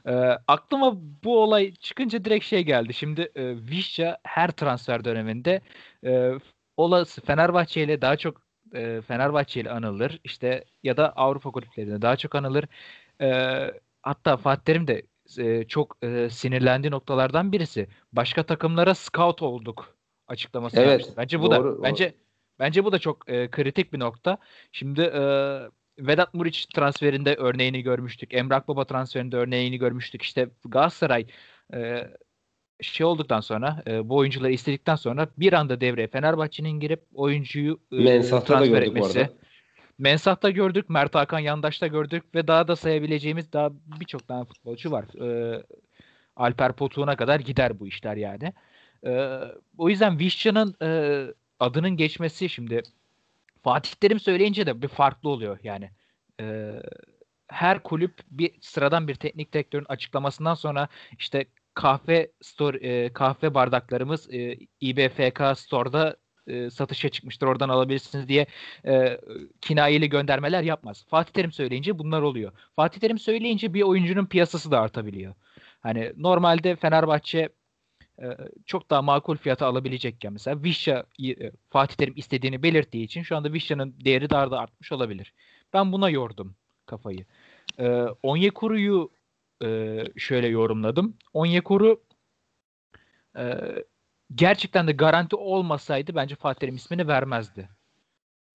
E, 0.06 0.12
aklıma 0.48 0.96
bu 1.24 1.42
olay 1.42 1.74
çıkınca 1.74 2.24
direkt 2.24 2.44
şey 2.44 2.64
geldi. 2.64 2.94
Şimdi 2.94 3.20
e, 3.34 3.56
Vişça 3.56 4.18
her 4.22 4.50
transfer 4.50 5.04
döneminde 5.04 5.60
e, 6.04 6.32
olası 6.76 7.20
Fenerbahçe 7.20 7.82
ile 7.82 8.02
daha 8.02 8.16
çok 8.16 8.42
e, 8.74 9.00
Fenerbahçe 9.08 9.60
ile 9.60 9.70
anılır. 9.70 10.20
İşte 10.24 10.64
ya 10.82 10.96
da 10.96 11.12
Avrupa 11.16 11.50
kulüplerinde 11.50 12.02
daha 12.02 12.16
çok 12.16 12.34
anılır. 12.34 12.64
E, 13.20 13.30
hatta 14.02 14.36
Fatih 14.36 14.64
Terim 14.64 14.86
de 14.86 15.02
e, 15.38 15.64
çok 15.64 15.96
e, 16.02 16.30
sinirlendiği 16.30 16.90
noktalardan 16.90 17.52
birisi. 17.52 17.88
Başka 18.12 18.42
takımlara 18.42 18.94
scout 18.94 19.42
olduk 19.42 19.94
açıklaması 20.28 20.76
evet, 20.76 20.88
yapmıştı. 20.88 21.14
Bence 21.16 21.40
bu 21.40 21.50
doğru, 21.50 21.78
da 21.78 21.82
bence 21.82 22.14
bence 22.60 22.84
bu 22.84 22.92
da 22.92 22.98
çok 22.98 23.30
e, 23.30 23.50
kritik 23.50 23.92
bir 23.92 24.00
nokta. 24.00 24.38
Şimdi 24.72 25.00
e, 25.00 25.22
Vedat 25.98 26.34
Muriç 26.34 26.66
transferinde 26.66 27.34
örneğini 27.34 27.82
görmüştük. 27.82 28.34
Emrak 28.34 28.68
Baba 28.68 28.84
transferinde 28.84 29.36
örneğini 29.36 29.78
görmüştük. 29.78 30.22
İşte 30.22 30.48
Galatasaray 30.64 31.26
e, 31.74 32.08
şey 32.80 33.06
olduktan 33.06 33.40
sonra 33.40 33.82
e, 33.86 34.08
bu 34.08 34.16
oyuncuları 34.16 34.52
istedikten 34.52 34.96
sonra 34.96 35.28
bir 35.38 35.52
anda 35.52 35.80
devreye 35.80 36.08
Fenerbahçe'nin 36.08 36.80
girip 36.80 37.02
oyuncuyu 37.14 37.80
e, 37.92 38.20
transfer 38.20 38.82
etmesi. 38.82 39.28
Mensah'ta 39.98 40.50
gördük, 40.50 40.90
Mert 40.90 41.14
Hakan 41.14 41.38
Yandaş'ta 41.38 41.86
gördük 41.86 42.34
ve 42.34 42.48
daha 42.48 42.68
da 42.68 42.76
sayabileceğimiz 42.76 43.52
daha 43.52 43.70
birçok 44.00 44.28
tane 44.28 44.44
futbolcu 44.44 44.90
var. 44.90 45.04
E, 45.24 45.62
Alper 46.36 46.72
Potuğ'una 46.72 47.16
kadar 47.16 47.40
gider 47.40 47.80
bu 47.80 47.86
işler 47.86 48.16
yani. 48.16 48.52
E, 49.06 49.40
o 49.78 49.88
yüzden 49.88 50.18
Vişça'nın 50.18 50.74
e, 50.82 50.88
adının 51.60 51.96
geçmesi 51.96 52.48
şimdi 52.48 52.82
Fatih 53.62 53.90
Terim 53.94 54.20
söyleyince 54.20 54.66
de 54.66 54.82
bir 54.82 54.88
farklı 54.88 55.28
oluyor 55.28 55.58
yani. 55.62 55.90
E, 56.40 56.72
her 57.48 57.82
kulüp 57.82 58.20
bir 58.30 58.52
sıradan 58.60 59.08
bir 59.08 59.14
teknik 59.14 59.52
direktörün 59.52 59.86
açıklamasından 59.88 60.54
sonra 60.54 60.88
işte 61.18 61.44
kahve 61.74 62.30
store 62.40 62.78
e, 62.78 63.12
kahve 63.12 63.54
bardaklarımız 63.54 64.34
e, 64.34 64.58
İBFK 64.80 65.58
Store'da 65.58 66.16
e, 66.46 66.70
satışa 66.70 67.08
çıkmıştır. 67.08 67.46
Oradan 67.46 67.68
alabilirsiniz 67.68 68.28
diye 68.28 68.46
e, 68.86 69.20
kinayeli 69.60 70.08
göndermeler 70.08 70.62
yapmaz. 70.62 71.06
Fatih 71.08 71.32
Terim 71.32 71.52
söyleyince 71.52 71.98
bunlar 71.98 72.22
oluyor. 72.22 72.52
Fatih 72.76 73.00
Terim 73.00 73.18
söyleyince 73.18 73.74
bir 73.74 73.82
oyuncunun 73.82 74.26
piyasası 74.26 74.70
da 74.70 74.80
artabiliyor. 74.80 75.34
Hani 75.80 76.12
normalde 76.16 76.76
Fenerbahçe 76.76 77.48
çok 78.66 78.90
daha 78.90 79.02
makul 79.02 79.36
fiyata 79.36 79.66
alabilecekken 79.66 80.32
mesela 80.32 80.62
Vişya 80.62 81.04
e, 81.22 81.52
Fatih 81.70 81.96
Terim 81.96 82.14
istediğini 82.16 82.62
belirttiği 82.62 83.04
için 83.04 83.22
şu 83.22 83.36
anda 83.36 83.52
Vişya'nın 83.52 83.94
değeri 84.04 84.30
daha 84.30 84.50
da 84.50 84.58
artmış 84.58 84.92
olabilir. 84.92 85.34
Ben 85.72 85.92
buna 85.92 86.10
yordum 86.10 86.56
kafayı. 86.86 87.26
E, 87.78 88.06
Onyekuru'yu 88.22 89.10
e, 89.64 89.98
şöyle 90.16 90.48
yorumladım. 90.48 91.16
Onyekuru 91.32 92.02
e, 93.36 93.58
gerçekten 94.34 94.86
de 94.88 94.92
garanti 94.92 95.36
olmasaydı 95.36 96.14
bence 96.14 96.34
Fatih 96.34 96.60
Terim 96.60 96.76
ismini 96.76 97.08
vermezdi. 97.08 97.68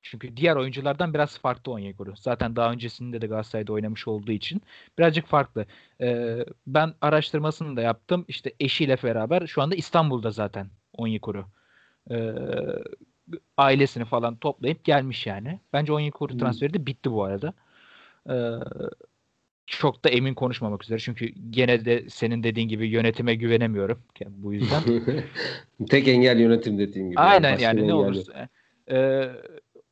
Çünkü 0.06 0.38
diğer 0.38 0.56
oyunculardan 0.56 1.14
biraz 1.14 1.40
farklı 1.40 1.72
Onyekuru. 1.72 2.14
Zaten 2.16 2.56
daha 2.56 2.72
öncesinde 2.72 3.22
de 3.22 3.28
Galatasaray'da 3.28 3.74
oynamış 3.74 4.08
olduğu 4.08 4.32
için 4.32 4.62
birazcık 4.98 5.26
farklı. 5.28 5.66
Ee, 6.02 6.46
ben 6.68 6.94
araştırmasını 7.02 7.78
da 7.78 7.82
yaptım. 7.82 8.26
İşte 8.28 8.54
eşiyle 8.60 8.98
beraber 9.04 9.48
şu 9.48 9.62
anda 9.62 9.76
İstanbul'da 9.76 10.32
zaten 10.32 10.68
Onyekuru. 10.94 11.46
Ee, 12.12 12.34
ailesini 13.58 14.06
falan 14.06 14.36
toplayıp 14.36 14.84
gelmiş 14.84 15.28
yani. 15.28 15.60
Bence 15.74 15.94
Onyekuru 15.94 16.34
hmm. 16.34 16.40
transferi 16.40 16.74
de 16.74 16.86
bitti 16.86 17.12
bu 17.12 17.24
arada. 17.24 17.54
Ee, 18.30 18.36
çok 19.68 20.06
da 20.06 20.10
emin 20.10 20.34
konuşmamak 20.34 20.84
üzere. 20.84 21.00
Çünkü 21.00 21.26
gene 21.50 21.86
de 21.86 22.10
senin 22.10 22.44
dediğin 22.44 22.68
gibi 22.68 22.88
yönetime 22.88 23.36
güvenemiyorum. 23.36 24.00
Bu 24.28 24.54
yüzden. 24.54 24.84
Tek 25.90 26.08
engel 26.08 26.40
yönetim 26.40 26.78
dediğin 26.78 27.10
gibi. 27.10 27.20
Aynen 27.20 27.52
yani, 27.52 27.62
yani 27.62 27.88
ne 27.88 27.94
olursa. 27.94 28.50
Ee, 28.92 29.30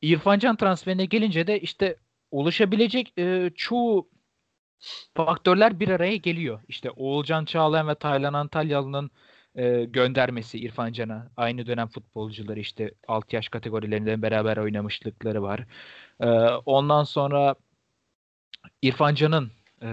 İrfan 0.04 0.38
Can 0.38 0.56
transferine 0.56 1.04
gelince 1.04 1.46
de 1.46 1.60
işte 1.60 1.96
ulaşabilecek 2.30 3.18
e, 3.18 3.50
çoğu 3.54 4.08
faktörler 5.14 5.80
bir 5.80 5.88
araya 5.88 6.16
geliyor. 6.16 6.60
İşte 6.68 6.90
Oğulcan 6.90 7.44
Çağlayan 7.44 7.88
ve 7.88 7.94
Taylan 7.94 8.34
Antalyalı'nın 8.34 9.10
e, 9.56 9.84
göndermesi 9.84 10.58
İrfan 10.58 10.92
Can'a. 10.92 11.30
Aynı 11.36 11.66
dönem 11.66 11.88
futbolcuları 11.88 12.60
işte 12.60 12.94
alt 13.08 13.32
yaş 13.32 13.48
kategorilerinde 13.48 14.22
beraber 14.22 14.56
oynamışlıkları 14.56 15.42
var. 15.42 15.66
E, 16.20 16.28
ondan 16.66 17.04
sonra 17.04 17.54
İrfan 18.82 19.14
Can'ın 19.14 19.52
e, 19.82 19.88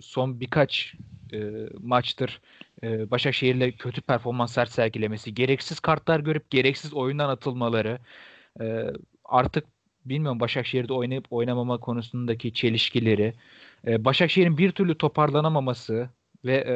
son 0.00 0.40
birkaç 0.40 0.94
e, 1.32 1.38
maçtır 1.78 2.40
e, 2.82 3.10
Başakşehir'le 3.10 3.72
kötü 3.78 4.00
performanslar 4.00 4.66
sergilemesi, 4.66 5.34
gereksiz 5.34 5.80
kartlar 5.80 6.20
görüp 6.20 6.50
gereksiz 6.50 6.94
oyundan 6.94 7.28
atılmaları, 7.28 7.98
e, 8.60 8.86
artık 9.30 9.64
bilmiyorum 10.04 10.40
Başakşehir'de 10.40 10.92
oynayıp 10.92 11.24
oynamama 11.30 11.78
konusundaki 11.78 12.54
çelişkileri, 12.54 13.34
e, 13.86 14.04
Başakşehir'in 14.04 14.58
bir 14.58 14.72
türlü 14.72 14.98
toparlanamaması 14.98 16.08
ve 16.44 16.56
e, 16.56 16.74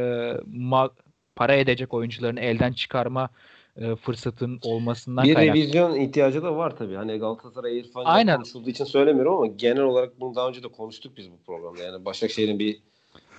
ma- 0.51 0.91
para 1.37 1.55
edecek 1.55 1.95
oyuncularını 1.95 2.41
elden 2.41 2.73
çıkarma 2.73 3.29
e, 3.77 3.97
fırsatın 3.97 4.61
olmasından 4.63 5.25
bir 5.25 5.35
kaynaklı. 5.35 5.61
revizyon 5.61 5.95
ihtiyacı 5.95 6.43
da 6.43 6.57
var 6.57 6.77
tabii. 6.77 6.95
Hani 6.95 7.19
Galatasaray 7.19 7.79
İrfan 7.79 8.05
Aynen. 8.05 8.37
konuşulduğu 8.37 8.71
için 8.71 8.85
söylemiyorum 8.85 9.35
ama 9.35 9.47
genel 9.47 9.83
olarak 9.83 10.21
bunu 10.21 10.35
daha 10.35 10.49
önce 10.49 10.63
de 10.63 10.69
konuştuk 10.69 11.17
biz 11.17 11.31
bu 11.31 11.43
programda. 11.47 11.83
Yani 11.83 12.05
Başakşehir'in 12.05 12.59
bir 12.59 12.83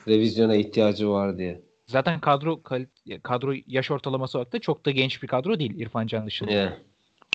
revizyona 0.07 0.55
ihtiyacı 0.55 1.09
var 1.09 1.37
diye. 1.37 1.61
Zaten 1.87 2.19
kadro 2.19 2.61
kadro 3.23 3.53
yaş 3.67 3.91
ortalaması 3.91 4.37
olarak 4.37 4.53
da 4.53 4.59
çok 4.59 4.85
da 4.85 4.91
genç 4.91 5.23
bir 5.23 5.27
kadro 5.27 5.59
değil 5.59 5.79
İrfan 5.79 6.07
Can 6.07 6.27
dışında. 6.27 6.51
Yeah. 6.51 6.73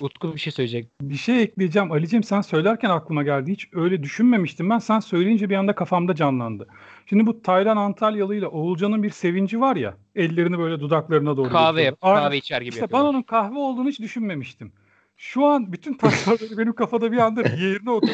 Utku 0.01 0.33
bir 0.35 0.39
şey 0.39 0.53
söyleyecek. 0.53 0.87
Bir 1.01 1.15
şey 1.15 1.41
ekleyeceğim. 1.41 1.91
Ali'cim 1.91 2.23
sen 2.23 2.41
söylerken 2.41 2.89
aklıma 2.89 3.23
geldi. 3.23 3.51
Hiç 3.51 3.69
öyle 3.73 4.03
düşünmemiştim 4.03 4.69
ben. 4.69 4.79
Sen 4.79 4.99
söyleyince 4.99 5.49
bir 5.49 5.55
anda 5.55 5.75
kafamda 5.75 6.15
canlandı. 6.15 6.67
Şimdi 7.05 7.25
bu 7.25 7.41
Taylan 7.41 7.77
Antalyalı 7.77 8.35
ile 8.35 8.47
Oğulcan'ın 8.47 9.03
bir 9.03 9.09
sevinci 9.09 9.61
var 9.61 9.75
ya. 9.75 9.97
Ellerini 10.15 10.59
böyle 10.59 10.79
dudaklarına 10.79 11.37
doğru. 11.37 11.49
Kahve 11.49 11.83
yap, 11.83 12.01
kahve 12.01 12.37
içer 12.37 12.61
gibi 12.61 12.69
işte 12.69 12.81
yapıyorlar. 12.81 13.07
ben 13.07 13.13
onun 13.13 13.23
kahve 13.23 13.57
olduğunu 13.57 13.89
hiç 13.89 13.99
düşünmemiştim. 13.99 14.71
Şu 15.17 15.45
an 15.45 15.73
bütün 15.73 15.93
tasarları 15.93 16.49
benim 16.57 16.73
kafada 16.73 17.11
bir 17.11 17.17
anda 17.17 17.41
yerine 17.41 17.89
oturdu. 17.89 18.11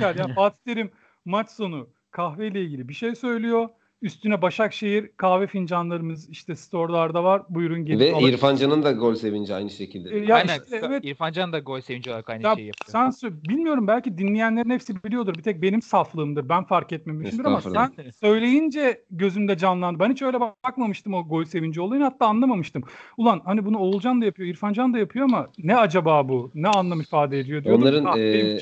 Çok. 0.00 0.16
Yani 0.16 0.34
Fatih 0.34 0.58
Terim 0.64 0.90
maç 1.24 1.50
sonu 1.50 1.88
kahveyle 2.10 2.62
ilgili 2.62 2.88
bir 2.88 2.94
şey 2.94 3.14
söylüyor. 3.14 3.68
Üstüne 4.02 4.42
Başakşehir 4.42 5.10
kahve 5.16 5.46
fincanlarımız 5.46 6.28
işte 6.30 6.56
storelarda 6.56 7.24
var. 7.24 7.42
Buyurun 7.48 7.84
gelin. 7.84 7.98
Ve 8.00 8.12
alın. 8.12 8.26
İrfan 8.26 8.56
Can'ın 8.56 8.82
da 8.82 8.92
gol 8.92 9.14
sevinci 9.14 9.54
aynı 9.54 9.70
şekilde. 9.70 10.10
E, 10.16 10.24
ya 10.24 10.36
Aynen. 10.36 10.58
işte 10.64 10.80
evet. 10.86 11.04
İrfan 11.04 11.32
Can 11.32 11.52
da 11.52 11.58
gol 11.58 11.80
sevinci 11.80 12.10
olarak 12.10 12.30
aynı 12.30 12.42
Ya 12.42 12.54
şeyi 12.54 12.66
yapıyor. 12.66 12.86
sen 13.12 13.28
sö- 13.28 13.48
bilmiyorum 13.48 13.86
belki 13.86 14.18
dinleyenlerin 14.18 14.70
hepsi 14.70 15.04
biliyordur. 15.04 15.34
Bir 15.34 15.42
tek 15.42 15.62
benim 15.62 15.82
saflığımdır. 15.82 16.48
Ben 16.48 16.64
fark 16.64 16.92
etmemişimdir 16.92 17.44
ama 17.44 17.60
sen 17.60 17.92
söyleyince 18.20 19.02
gözümde 19.10 19.56
canlandı. 19.56 20.00
Ben 20.00 20.10
hiç 20.10 20.22
öyle 20.22 20.40
bakmamıştım 20.40 21.14
o 21.14 21.28
gol 21.28 21.44
sevinci 21.44 21.80
olayını 21.80 22.04
hatta 22.04 22.26
anlamamıştım. 22.26 22.82
Ulan 23.16 23.40
hani 23.44 23.64
bunu 23.64 23.78
Oğulcan 23.78 24.20
da 24.20 24.24
yapıyor, 24.24 24.48
İrfan 24.48 24.72
Can 24.72 24.94
da 24.94 24.98
yapıyor 24.98 25.24
ama 25.24 25.50
ne 25.58 25.76
acaba 25.76 26.28
bu? 26.28 26.50
Ne 26.54 26.68
anlam 26.68 27.00
ifade 27.00 27.38
ediyor 27.38 27.64
diyordum. 27.64 27.82
Onların 27.82 28.04
Ah, 28.04 28.18
e. 28.18 28.58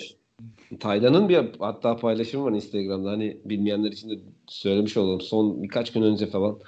Taylan'ın 0.80 1.28
bir 1.28 1.40
hatta 1.58 1.96
paylaşımı 1.96 2.44
var 2.44 2.52
Instagram'da. 2.52 3.10
Hani 3.10 3.36
bilmeyenler 3.44 3.92
için 3.92 4.10
de 4.10 4.14
söylemiş 4.46 4.96
olalım. 4.96 5.20
Son 5.20 5.62
birkaç 5.62 5.92
gün 5.92 6.02
önce 6.02 6.26
falan 6.26 6.58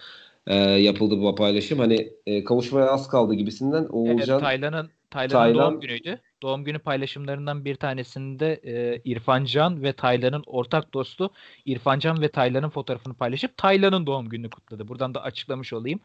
e, 0.46 0.54
yapıldı 0.56 1.20
bu 1.20 1.34
paylaşım. 1.34 1.78
Hani 1.78 2.12
e, 2.26 2.44
kavuşmaya 2.44 2.86
az 2.86 3.08
kaldı 3.08 3.34
gibisinden 3.34 3.80
Evet, 3.80 3.90
Oğulcan 3.90 4.40
Taylan'ın 4.40 4.90
Taylan'ın 5.10 5.54
Taylan- 5.54 5.54
doğum 5.54 5.80
günüydü. 5.80 6.20
Doğum 6.42 6.64
günü 6.64 6.78
paylaşımlarından 6.78 7.64
bir 7.64 7.74
tanesinde 7.74 8.60
e, 8.64 9.00
İrfan 9.04 9.44
Can 9.44 9.82
ve 9.82 9.92
Taylan'ın 9.92 10.42
ortak 10.46 10.94
dostu 10.94 11.30
İrfan 11.64 11.98
Can 11.98 12.20
ve 12.20 12.28
Taylan'ın 12.28 12.70
fotoğrafını 12.70 13.14
paylaşıp 13.14 13.56
Taylan'ın 13.56 14.06
doğum 14.06 14.28
gününü 14.28 14.50
kutladı. 14.50 14.88
Buradan 14.88 15.14
da 15.14 15.22
açıklamış 15.22 15.72
olayım. 15.72 16.00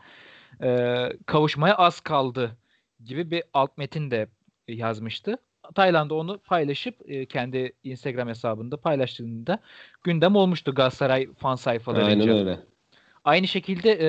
E, 0.64 0.98
kavuşmaya 1.26 1.76
az 1.76 2.00
kaldı 2.00 2.58
gibi 3.06 3.32
bir 3.32 3.44
alt 3.54 3.78
metin 3.78 4.12
de 4.12 4.28
yazmıştı. 4.68 5.38
Tayland 5.76 6.10
da 6.10 6.16
onu 6.16 6.38
paylaşıp 6.38 6.96
e, 7.06 7.26
kendi 7.26 7.74
Instagram 7.84 8.28
hesabında 8.28 8.78
paylaştığında 8.78 9.60
gündem 10.04 10.36
olmuştu 10.36 10.76
Galatasaray 10.76 11.28
fan 11.38 11.56
sayfalarınca. 11.56 12.10
aynen 12.10 12.30
öyle. 12.30 12.60
Aynı 13.24 13.48
şekilde 13.48 13.92
e, 13.92 14.08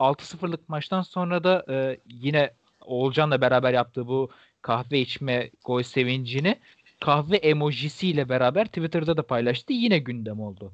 6-0'lık 0.00 0.68
maçtan 0.68 1.02
sonra 1.02 1.44
da 1.44 1.64
e, 1.68 1.98
yine 2.06 2.50
Oğulcan'la 2.80 3.40
beraber 3.40 3.72
yaptığı 3.72 4.06
bu 4.06 4.30
kahve 4.62 4.98
içme 5.00 5.50
gol 5.64 5.82
sevincini 5.82 6.56
kahve 7.00 7.36
emojisiyle 7.36 8.28
beraber 8.28 8.66
Twitter'da 8.66 9.16
da 9.16 9.22
paylaştı. 9.22 9.72
Yine 9.72 9.98
gündem 9.98 10.40
oldu. 10.40 10.72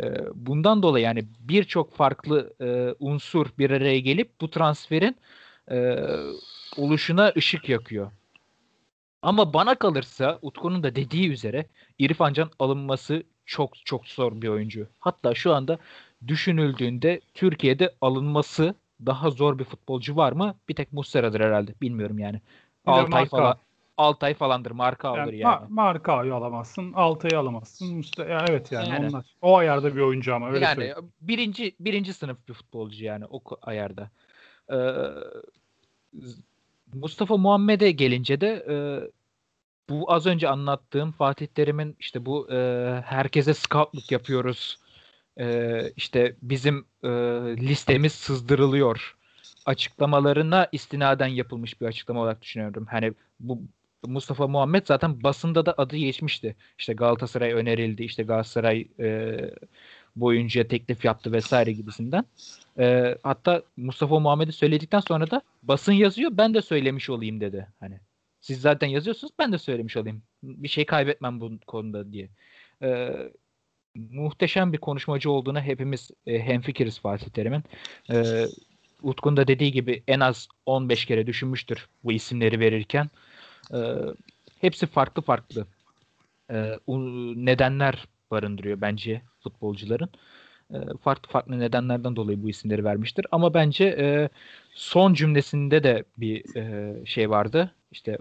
E, 0.00 0.04
bundan 0.34 0.82
dolayı 0.82 1.04
yani 1.04 1.24
birçok 1.40 1.94
farklı 1.94 2.54
e, 2.60 2.94
unsur 3.00 3.46
bir 3.58 3.70
araya 3.70 4.00
gelip 4.00 4.40
bu 4.40 4.50
transferin 4.50 5.16
e, 5.70 5.96
oluşuna 6.76 7.32
ışık 7.36 7.68
yakıyor. 7.68 8.10
Ama 9.24 9.52
bana 9.54 9.74
kalırsa 9.74 10.38
Utku'nun 10.42 10.82
da 10.82 10.96
dediği 10.96 11.30
üzere 11.30 11.66
İrfan 11.98 12.32
Can 12.32 12.50
alınması 12.58 13.22
çok 13.46 13.86
çok 13.86 14.06
zor 14.06 14.42
bir 14.42 14.48
oyuncu. 14.48 14.86
Hatta 15.00 15.34
şu 15.34 15.54
anda 15.54 15.78
düşünüldüğünde 16.26 17.20
Türkiye'de 17.34 17.94
alınması 18.00 18.74
daha 19.06 19.30
zor 19.30 19.58
bir 19.58 19.64
futbolcu 19.64 20.16
var 20.16 20.32
mı? 20.32 20.54
Bir 20.68 20.74
tek 20.74 20.92
Muslera'dır 20.92 21.40
herhalde. 21.40 21.74
Bilmiyorum 21.82 22.18
yani. 22.18 22.40
Altay 22.86 23.26
falan. 23.26 23.58
Altay 23.96 24.34
falandır. 24.34 24.70
Marka 24.70 25.08
alır 25.08 25.18
Yani, 25.18 25.38
yani. 25.38 25.54
Ma- 25.54 25.66
Marka'yı 25.68 26.34
alamazsın, 26.34 26.92
Altay'ı 26.92 27.38
alamazsın. 27.38 27.96
Musta- 27.96 28.28
ya 28.28 28.44
evet 28.48 28.72
yani, 28.72 28.88
Yani. 28.88 29.06
onlar. 29.08 29.24
O 29.42 29.56
ayarda 29.56 29.96
bir 29.96 30.00
oyuncu 30.00 30.34
ama 30.34 30.50
öyle 30.50 30.64
yani 30.64 30.74
söyleyeyim. 30.74 31.12
birinci 31.20 31.76
birinci 31.80 32.12
sınıf 32.12 32.48
bir 32.48 32.54
futbolcu 32.54 33.04
yani 33.04 33.24
o 33.30 33.42
ayarda. 33.62 34.10
Ee, 34.72 34.76
Mustafa 36.94 37.36
Muhammed'e 37.36 37.90
gelince 37.90 38.40
de 38.40 38.66
e, 38.68 38.74
bu 39.88 40.12
az 40.12 40.26
önce 40.26 40.48
anlattığım 40.48 41.12
Fatih 41.12 41.46
Terim'in 41.46 41.96
işte 42.00 42.26
bu 42.26 42.52
e, 42.52 42.56
herkese 43.06 43.54
scoutluk 43.54 44.12
yapıyoruz. 44.12 44.78
E, 45.40 45.80
işte 45.96 46.36
bizim 46.42 46.86
e, 47.02 47.08
listemiz 47.56 48.12
sızdırılıyor 48.12 49.16
açıklamalarına 49.66 50.68
istinaden 50.72 51.26
yapılmış 51.26 51.80
bir 51.80 51.86
açıklama 51.86 52.20
olarak 52.20 52.42
düşünüyorum. 52.42 52.86
Hani 52.90 53.12
bu 53.40 53.62
Mustafa 54.06 54.46
Muhammed 54.46 54.86
zaten 54.86 55.22
basında 55.22 55.66
da 55.66 55.74
adı 55.78 55.96
geçmişti. 55.96 56.56
İşte 56.78 56.92
Galatasaray 56.92 57.52
önerildi, 57.52 58.04
işte 58.04 58.22
Galatasaray 58.22 58.88
e, 59.00 59.36
bu 60.16 60.26
oyuncuya 60.26 60.68
teklif 60.68 61.04
yaptı 61.04 61.32
vesaire 61.32 61.72
gibisinden. 61.72 62.24
E, 62.78 63.18
hatta 63.22 63.62
Mustafa 63.76 64.18
Muhammed'i 64.18 64.52
söyledikten 64.52 65.00
sonra 65.00 65.30
da 65.30 65.42
basın 65.62 65.92
yazıyor, 65.92 66.30
ben 66.34 66.54
de 66.54 66.62
söylemiş 66.62 67.10
olayım 67.10 67.40
dedi. 67.40 67.66
Hani 67.80 68.00
siz 68.40 68.60
zaten 68.60 68.86
yazıyorsunuz, 68.86 69.32
ben 69.38 69.52
de 69.52 69.58
söylemiş 69.58 69.96
olayım. 69.96 70.22
Bir 70.42 70.68
şey 70.68 70.86
kaybetmem 70.86 71.40
bu 71.40 71.52
konuda 71.66 72.12
diye. 72.12 72.28
E, 72.82 73.16
muhteşem 73.94 74.72
bir 74.72 74.78
konuşmacı 74.78 75.30
olduğuna 75.30 75.62
hepimiz 75.62 76.10
e, 76.26 76.38
hemfikiriz 76.38 77.00
Fatih 77.00 77.28
Terim'in. 77.28 77.62
E, 78.10 78.46
Utku'nun 79.02 79.36
da 79.36 79.48
dediği 79.48 79.72
gibi 79.72 80.02
en 80.08 80.20
az 80.20 80.48
15 80.66 81.04
kere 81.04 81.26
düşünmüştür 81.26 81.88
bu 82.04 82.12
isimleri 82.12 82.60
verirken. 82.60 83.10
E, 83.74 83.78
hepsi 84.60 84.86
farklı 84.86 85.22
farklı 85.22 85.66
e, 86.50 86.78
nedenler 87.36 88.06
barındırıyor 88.34 88.80
bence 88.80 89.22
futbolcuların. 89.40 90.10
E, 90.74 90.78
farklı 91.02 91.30
farklı 91.32 91.58
nedenlerden 91.58 92.16
dolayı 92.16 92.42
bu 92.42 92.48
isimleri 92.50 92.84
vermiştir. 92.84 93.26
Ama 93.32 93.54
bence 93.54 93.84
e, 93.84 94.28
son 94.74 95.14
cümlesinde 95.14 95.82
de 95.84 96.04
bir 96.18 96.56
e, 96.56 96.94
şey 97.06 97.30
vardı. 97.30 97.74
İşte 97.92 98.18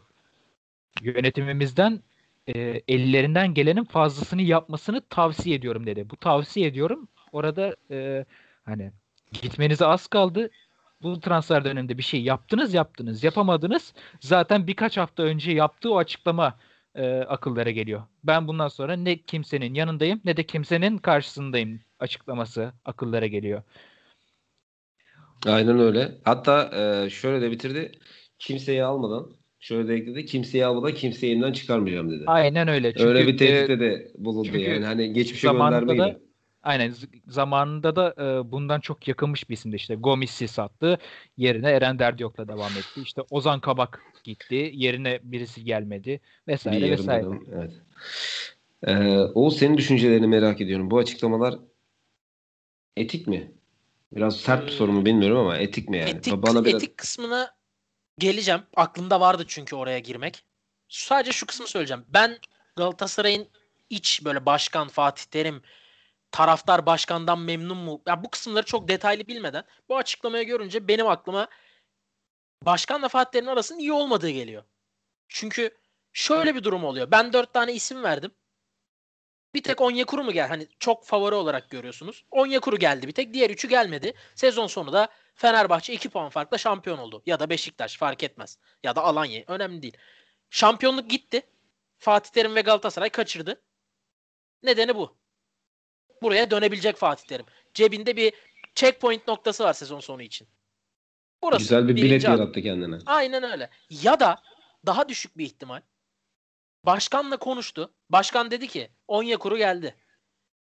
yönetimimizden 1.01 1.99
e, 2.47 2.81
ellerinden 2.87 3.53
gelenin 3.53 3.83
fazlasını 3.83 4.41
yapmasını 4.41 5.01
tavsiye 5.09 5.55
ediyorum 5.55 5.85
dedi. 5.85 6.09
Bu 6.09 6.17
tavsiye 6.17 6.67
ediyorum. 6.67 7.07
Orada 7.31 7.75
e, 7.91 8.25
hani 8.65 8.91
gitmenize 9.41 9.85
az 9.85 10.07
kaldı. 10.07 10.49
Bu 11.01 11.19
transfer 11.19 11.65
döneminde 11.65 11.97
bir 11.97 12.03
şey 12.03 12.23
yaptınız 12.23 12.73
yaptınız 12.73 13.23
yapamadınız. 13.23 13.93
Zaten 14.19 14.67
birkaç 14.67 14.97
hafta 14.97 15.23
önce 15.23 15.51
yaptığı 15.51 15.93
o 15.93 15.97
açıklama 15.97 16.57
e, 16.95 17.19
akıllara 17.19 17.71
geliyor. 17.71 18.03
Ben 18.23 18.47
bundan 18.47 18.67
sonra 18.67 18.95
ne 18.95 19.17
kimsenin 19.17 19.73
yanındayım 19.73 20.21
ne 20.25 20.37
de 20.37 20.43
kimsenin 20.43 20.97
karşısındayım 20.97 21.79
açıklaması 21.99 22.73
akıllara 22.85 23.27
geliyor. 23.27 23.63
Aynen 25.45 25.79
öyle. 25.79 26.17
Hatta 26.23 26.69
e, 26.73 27.09
şöyle 27.09 27.41
de 27.41 27.51
bitirdi. 27.51 27.91
Kimseyi 28.39 28.83
almadan 28.83 29.29
şöyle 29.59 29.87
de 29.87 29.93
ekledi. 29.93 30.25
Kimseyi 30.25 30.65
almadan 30.65 30.93
kimseyi 30.93 31.31
elimden 31.31 31.53
çıkarmayacağım 31.53 32.11
dedi. 32.11 32.23
Aynen 32.27 32.67
öyle. 32.67 32.93
Çünkü, 32.93 33.05
öyle 33.05 33.27
bir 33.27 33.37
tehditte 33.37 33.79
de 33.79 34.11
bulundu 34.17 34.57
yani. 34.57 34.85
Hani 34.85 35.13
geçmişe 35.13 35.47
gönderme 35.47 35.97
da- 35.97 36.07
gibi. 36.07 36.17
Aynen 36.63 36.93
zamanında 37.27 37.95
da 37.95 38.15
e, 38.17 38.51
bundan 38.51 38.79
çok 38.79 39.07
yakınmış 39.07 39.49
bir 39.49 39.53
isimdi 39.53 39.75
işte. 39.75 39.95
Gomis'i 39.95 40.47
sattı. 40.47 40.97
Yerine 41.37 41.69
Eren 41.69 41.99
Derdiyok'la 41.99 42.47
devam 42.47 42.71
etti. 42.71 43.01
İşte 43.01 43.21
Ozan 43.29 43.59
Kabak 43.59 44.01
gitti. 44.23 44.71
Yerine 44.73 45.19
birisi 45.23 45.63
gelmedi 45.63 46.21
Bir 46.47 46.53
vesaire 46.53 46.85
yarım 46.85 46.91
vesaire. 46.91 47.23
dönem, 47.25 47.41
Evet. 47.53 47.71
Ee, 48.87 49.17
Oğuz 49.17 49.57
senin 49.57 49.77
düşüncelerini 49.77 50.27
merak 50.27 50.61
ediyorum. 50.61 50.91
Bu 50.91 50.97
açıklamalar 50.97 51.59
etik 52.97 53.27
mi? 53.27 53.51
Biraz 54.15 54.37
sert 54.37 54.65
bir 54.65 54.71
soru 54.71 54.91
mu 54.91 55.05
bilmiyorum 55.05 55.37
ama 55.37 55.57
etik 55.57 55.89
mi 55.89 55.97
yani? 55.97 56.09
Etik, 56.09 56.33
Bana 56.33 56.65
biraz 56.65 56.75
etik 56.75 56.97
kısmına 56.97 57.55
geleceğim. 58.19 58.61
Aklımda 58.75 59.21
vardı 59.21 59.43
çünkü 59.47 59.75
oraya 59.75 59.99
girmek. 59.99 60.43
Sadece 60.89 61.31
şu 61.31 61.45
kısmı 61.45 61.67
söyleyeceğim. 61.67 62.03
Ben 62.09 62.37
Galatasaray'ın 62.75 63.47
iç 63.89 64.25
böyle 64.25 64.45
başkan 64.45 64.87
Fatih 64.87 65.23
Terim 65.23 65.61
taraftar 66.31 66.85
başkandan 66.85 67.39
memnun 67.39 67.77
mu? 67.77 68.01
Ya 68.07 68.23
bu 68.23 68.29
kısımları 68.29 68.65
çok 68.65 68.87
detaylı 68.87 69.27
bilmeden 69.27 69.63
bu 69.89 69.97
açıklamayı 69.97 70.45
görünce 70.45 70.87
benim 70.87 71.07
aklıma 71.07 71.47
başkanla 72.65 73.09
Fatih 73.09 73.31
Terim'in 73.31 73.51
arasının 73.51 73.79
iyi 73.79 73.93
olmadığı 73.93 74.29
geliyor. 74.29 74.63
Çünkü 75.27 75.77
şöyle 76.13 76.55
bir 76.55 76.63
durum 76.63 76.83
oluyor. 76.83 77.11
Ben 77.11 77.33
dört 77.33 77.53
tane 77.53 77.73
isim 77.73 78.03
verdim. 78.03 78.31
Bir 79.53 79.63
tek 79.63 79.81
Onyekuru 79.81 80.23
mu 80.23 80.31
gel? 80.31 80.47
Hani 80.47 80.67
çok 80.79 81.05
favori 81.05 81.35
olarak 81.35 81.69
görüyorsunuz. 81.69 82.25
Onyekuru 82.31 82.79
geldi 82.79 83.07
bir 83.07 83.11
tek. 83.11 83.33
Diğer 83.33 83.49
üçü 83.49 83.69
gelmedi. 83.69 84.13
Sezon 84.35 84.67
sonu 84.67 84.93
da 84.93 85.07
Fenerbahçe 85.35 85.93
2 85.93 86.09
puan 86.09 86.29
farkla 86.29 86.57
şampiyon 86.57 86.97
oldu. 86.97 87.23
Ya 87.25 87.39
da 87.39 87.49
Beşiktaş 87.49 87.97
fark 87.97 88.23
etmez. 88.23 88.57
Ya 88.83 88.95
da 88.95 89.01
Alanya. 89.01 89.43
Önemli 89.47 89.81
değil. 89.81 89.97
Şampiyonluk 90.49 91.09
gitti. 91.09 91.41
Fatih 91.97 92.31
Terim 92.31 92.55
ve 92.55 92.61
Galatasaray 92.61 93.09
kaçırdı. 93.09 93.61
Nedeni 94.63 94.95
bu. 94.95 95.17
Buraya 96.21 96.51
dönebilecek 96.51 96.95
Fatih 96.95 97.25
Terim. 97.25 97.45
Cebinde 97.73 98.15
bir 98.15 98.33
checkpoint 98.75 99.27
noktası 99.27 99.63
var 99.63 99.73
sezon 99.73 99.99
sonu 99.99 100.21
için. 100.21 100.47
Burası 101.43 101.63
güzel 101.63 101.87
bir 101.87 101.95
bilet 101.95 102.25
adım. 102.25 102.39
yarattı 102.39 102.61
kendine. 102.61 102.95
Aynen 103.05 103.43
öyle. 103.43 103.69
Ya 103.89 104.19
da 104.19 104.41
daha 104.85 105.09
düşük 105.09 105.37
bir 105.37 105.45
ihtimal. 105.45 105.81
Başkanla 106.85 107.37
konuştu. 107.37 107.93
Başkan 108.09 108.51
dedi 108.51 108.67
ki 108.67 108.89
Onyekuru 109.07 109.57
geldi. 109.57 109.95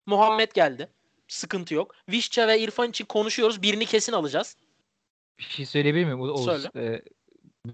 Muhammed 0.07 0.53
geldi. 0.53 0.89
Sıkıntı 1.28 1.74
yok. 1.74 1.95
Vişça 2.09 2.49
ve 2.49 2.61
İrfan 2.61 2.91
için 2.91 3.05
konuşuyoruz. 3.05 3.62
Birini 3.62 3.87
kesin 3.87 4.12
alacağız. 4.12 4.57
Bir 5.39 5.45
şey 5.45 5.66
söyleyebilir 5.66 6.05
miyim? 6.05 6.20
Oğuz, 6.20 6.45
Söyle. 6.45 6.70
e, 6.76 7.03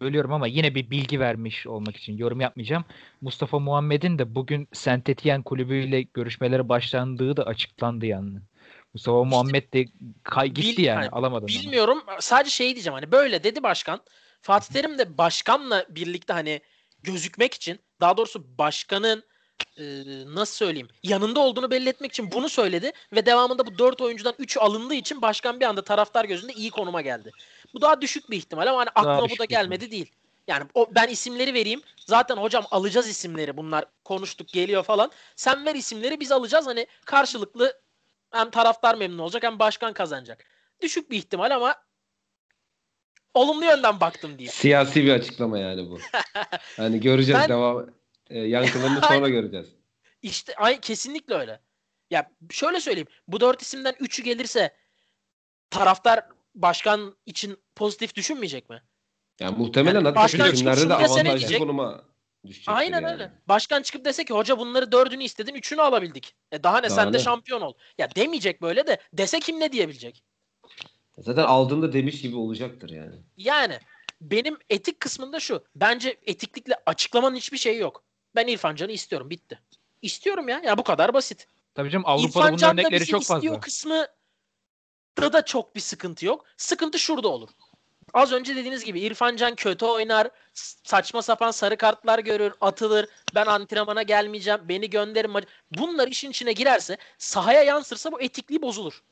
bölüyorum 0.01 0.33
ama 0.33 0.47
yine 0.47 0.75
bir 0.75 0.91
bilgi 0.91 1.21
vermiş 1.21 1.67
olmak 1.67 1.97
için 1.97 2.17
yorum 2.17 2.41
yapmayacağım. 2.41 2.85
Mustafa 3.21 3.59
Muhammed'in 3.59 4.19
de 4.19 4.35
bugün 4.35 4.69
Saint 4.73 5.09
Etienne 5.09 5.43
kulübüyle 5.43 6.03
görüşmelere 6.03 6.69
başlandığı 6.69 7.37
da 7.37 7.45
açıklandı 7.45 8.07
yani. 8.07 8.39
Mustafa 8.95 9.24
Muhammed 9.24 9.72
de 9.72 9.84
kay 10.22 10.49
gitti 10.49 10.76
Bil- 10.76 10.84
yani 10.84 10.99
hani 10.99 11.09
alamadı. 11.09 11.45
onu. 11.45 11.49
Bilmiyorum. 11.49 12.03
Sadece 12.20 12.51
şey 12.51 12.74
diyeceğim 12.74 12.95
hani 12.95 13.12
böyle 13.12 13.45
dedi 13.45 13.62
başkan. 13.62 14.01
Fatih 14.43 14.72
Terim 14.74 14.99
de 14.99 15.18
başkanla 15.18 15.86
birlikte 15.89 16.32
hani 16.32 16.61
gözükmek 17.03 17.55
için 17.55 17.80
daha 18.01 18.16
doğrusu 18.16 18.59
başkanın 18.59 19.22
e, 19.76 19.84
nasıl 20.26 20.55
söyleyeyim 20.55 20.89
yanında 21.03 21.41
olduğunu 21.41 21.70
belli 21.70 21.89
etmek 21.89 22.12
için 22.12 22.32
bunu 22.32 22.49
söyledi 22.49 22.93
ve 23.12 23.26
devamında 23.26 23.66
bu 23.66 23.78
4 23.78 24.01
oyuncudan 24.01 24.34
3'ü 24.39 24.61
alındığı 24.61 24.95
için 24.95 25.22
başkan 25.22 25.61
bir 25.61 25.64
anda 25.64 25.84
taraftar 25.84 26.24
gözünde 26.24 26.53
iyi 26.53 26.70
konuma 26.70 27.01
geldi. 27.01 27.32
Bu 27.74 27.80
daha 27.80 28.01
düşük 28.01 28.30
bir 28.30 28.36
ihtimal 28.36 28.66
ama 28.66 28.78
hani 28.78 28.89
Daha 28.97 29.05
aklıma 29.05 29.24
bu 29.24 29.39
da 29.39 29.45
ihtimal. 29.45 29.47
gelmedi 29.47 29.91
değil. 29.91 30.12
Yani 30.49 30.66
o, 30.74 30.86
ben 30.95 31.09
isimleri 31.09 31.55
vereyim. 31.55 31.82
Zaten 32.07 32.36
hocam 32.36 32.64
alacağız 32.70 33.09
isimleri. 33.09 33.57
Bunlar 33.57 33.84
konuştuk 34.05 34.49
geliyor 34.49 34.82
falan. 34.82 35.11
Sen 35.36 35.66
ver 35.66 35.74
isimleri 35.74 36.20
biz 36.20 36.32
alacağız. 36.32 36.66
Hani 36.66 36.86
karşılıklı 37.05 37.80
hem 38.31 38.51
taraftar 38.51 38.95
memnun 38.95 39.18
olacak 39.18 39.43
hem 39.43 39.59
başkan 39.59 39.93
kazanacak. 39.93 40.45
Düşük 40.81 41.11
bir 41.11 41.16
ihtimal 41.16 41.51
ama 41.51 41.74
olumlu 43.35 43.64
yönden 43.64 44.01
baktım 44.01 44.39
diye. 44.39 44.49
Siyasi 44.49 45.05
bir 45.05 45.12
açıklama 45.12 45.59
yani 45.59 45.91
bu. 45.91 45.99
Hani 46.76 47.01
göreceğiz 47.01 47.41
Ben- 47.41 47.49
devam. 47.49 47.87
E, 48.31 48.39
yankılarını 48.39 49.01
sonra 49.01 49.29
göreceğiz. 49.29 49.68
İşte 50.22 50.55
ay 50.55 50.81
kesinlikle 50.81 51.35
öyle. 51.35 51.61
Ya 52.11 52.31
şöyle 52.51 52.81
söyleyeyim. 52.81 53.09
Bu 53.29 53.41
dört 53.41 53.62
isimden 53.62 53.95
üçü 54.01 54.22
gelirse 54.22 54.76
taraftar 55.70 56.24
başkan 56.55 57.16
için 57.26 57.57
pozitif 57.76 58.14
düşünmeyecek 58.14 58.70
mi? 58.70 58.83
Yani 59.41 59.59
muhtemelen 59.59 59.95
Yani 59.95 60.09
hatta 60.09 60.29
çıkıp 60.29 60.89
de 60.89 60.95
avantajlı 60.95 61.59
konuma 61.59 62.05
düşecektir 62.49 62.72
Aynen 62.72 63.03
yani. 63.03 63.12
öyle. 63.12 63.32
Başkan 63.49 63.82
çıkıp 63.82 64.05
dese 64.05 64.24
ki 64.24 64.34
hoca 64.34 64.59
bunları 64.59 64.92
dördünü 64.92 65.24
istedin 65.24 65.55
üçünü 65.55 65.82
alabildik. 65.82 66.34
E 66.53 66.62
daha 66.62 66.80
ne 66.80 66.88
Daha 66.88 66.96
sen 66.96 67.12
de 67.12 67.18
şampiyon 67.18 67.61
ol. 67.61 67.72
Ya 67.99 68.14
demeyecek 68.14 68.62
böyle 68.62 68.86
de 68.86 68.99
dese 69.12 69.40
kim 69.40 69.61
ne 69.61 69.72
diyebilecek? 69.72 70.24
Zaten 71.18 71.44
aldığında 71.44 71.92
demiş 71.92 72.20
gibi 72.20 72.36
olacaktır 72.36 72.90
yani. 72.90 73.14
Yani 73.36 73.78
benim 74.20 74.59
etik 74.70 75.01
kısmında 75.01 75.40
şu. 75.40 75.64
Bence 75.74 76.16
etiklikle 76.26 76.74
açıklamanın 76.86 77.36
hiçbir 77.36 77.59
şeyi 77.59 77.78
yok. 77.78 78.05
Ben 78.34 78.46
İrfan 78.46 78.74
Can'ı 78.74 78.92
istiyorum. 78.92 79.30
Bitti. 79.30 79.59
İstiyorum 80.03 80.49
ya. 80.49 80.61
Ya 80.64 80.78
bu 80.78 80.84
kadar 80.84 81.14
basit. 81.14 81.49
Tabii 81.74 81.90
canım 81.90 82.07
Avrupa'da 82.07 82.28
İrfan 82.28 82.53
bunun 82.53 82.80
örnekleri 82.80 83.01
bizi 83.01 83.11
çok 83.11 83.22
istiyor 83.22 83.42
fazla. 83.42 83.61
kısmı 83.61 84.07
da 85.20 85.32
da 85.32 85.44
çok 85.44 85.74
bir 85.74 85.80
sıkıntı 85.80 86.26
yok. 86.26 86.44
Sıkıntı 86.57 86.99
şurada 86.99 87.28
olur. 87.28 87.49
Az 88.15 88.33
önce 88.33 88.57
dediğiniz 88.57 88.85
gibi 88.85 89.01
İrfan 89.01 89.37
Can 89.37 89.55
kötü 89.55 89.87
oynar, 89.87 90.29
saçma 90.85 91.23
sapan 91.23 91.51
sarı 91.51 91.77
kartlar 91.77 92.19
görür, 92.19 92.53
atılır. 92.61 93.07
Ben 93.35 93.47
antrenmana 93.47 94.03
gelmeyeceğim, 94.03 94.61
beni 94.69 94.91
gönderin. 94.91 95.31
Bunlar 95.79 96.09
işin 96.09 96.31
içine 96.31 96.53
girerse, 96.53 96.97
sahaya 97.19 97.63
yansırsa 97.63 98.13
bu 98.13 98.21
etikliği 98.21 98.63
bozulur. 98.63 99.03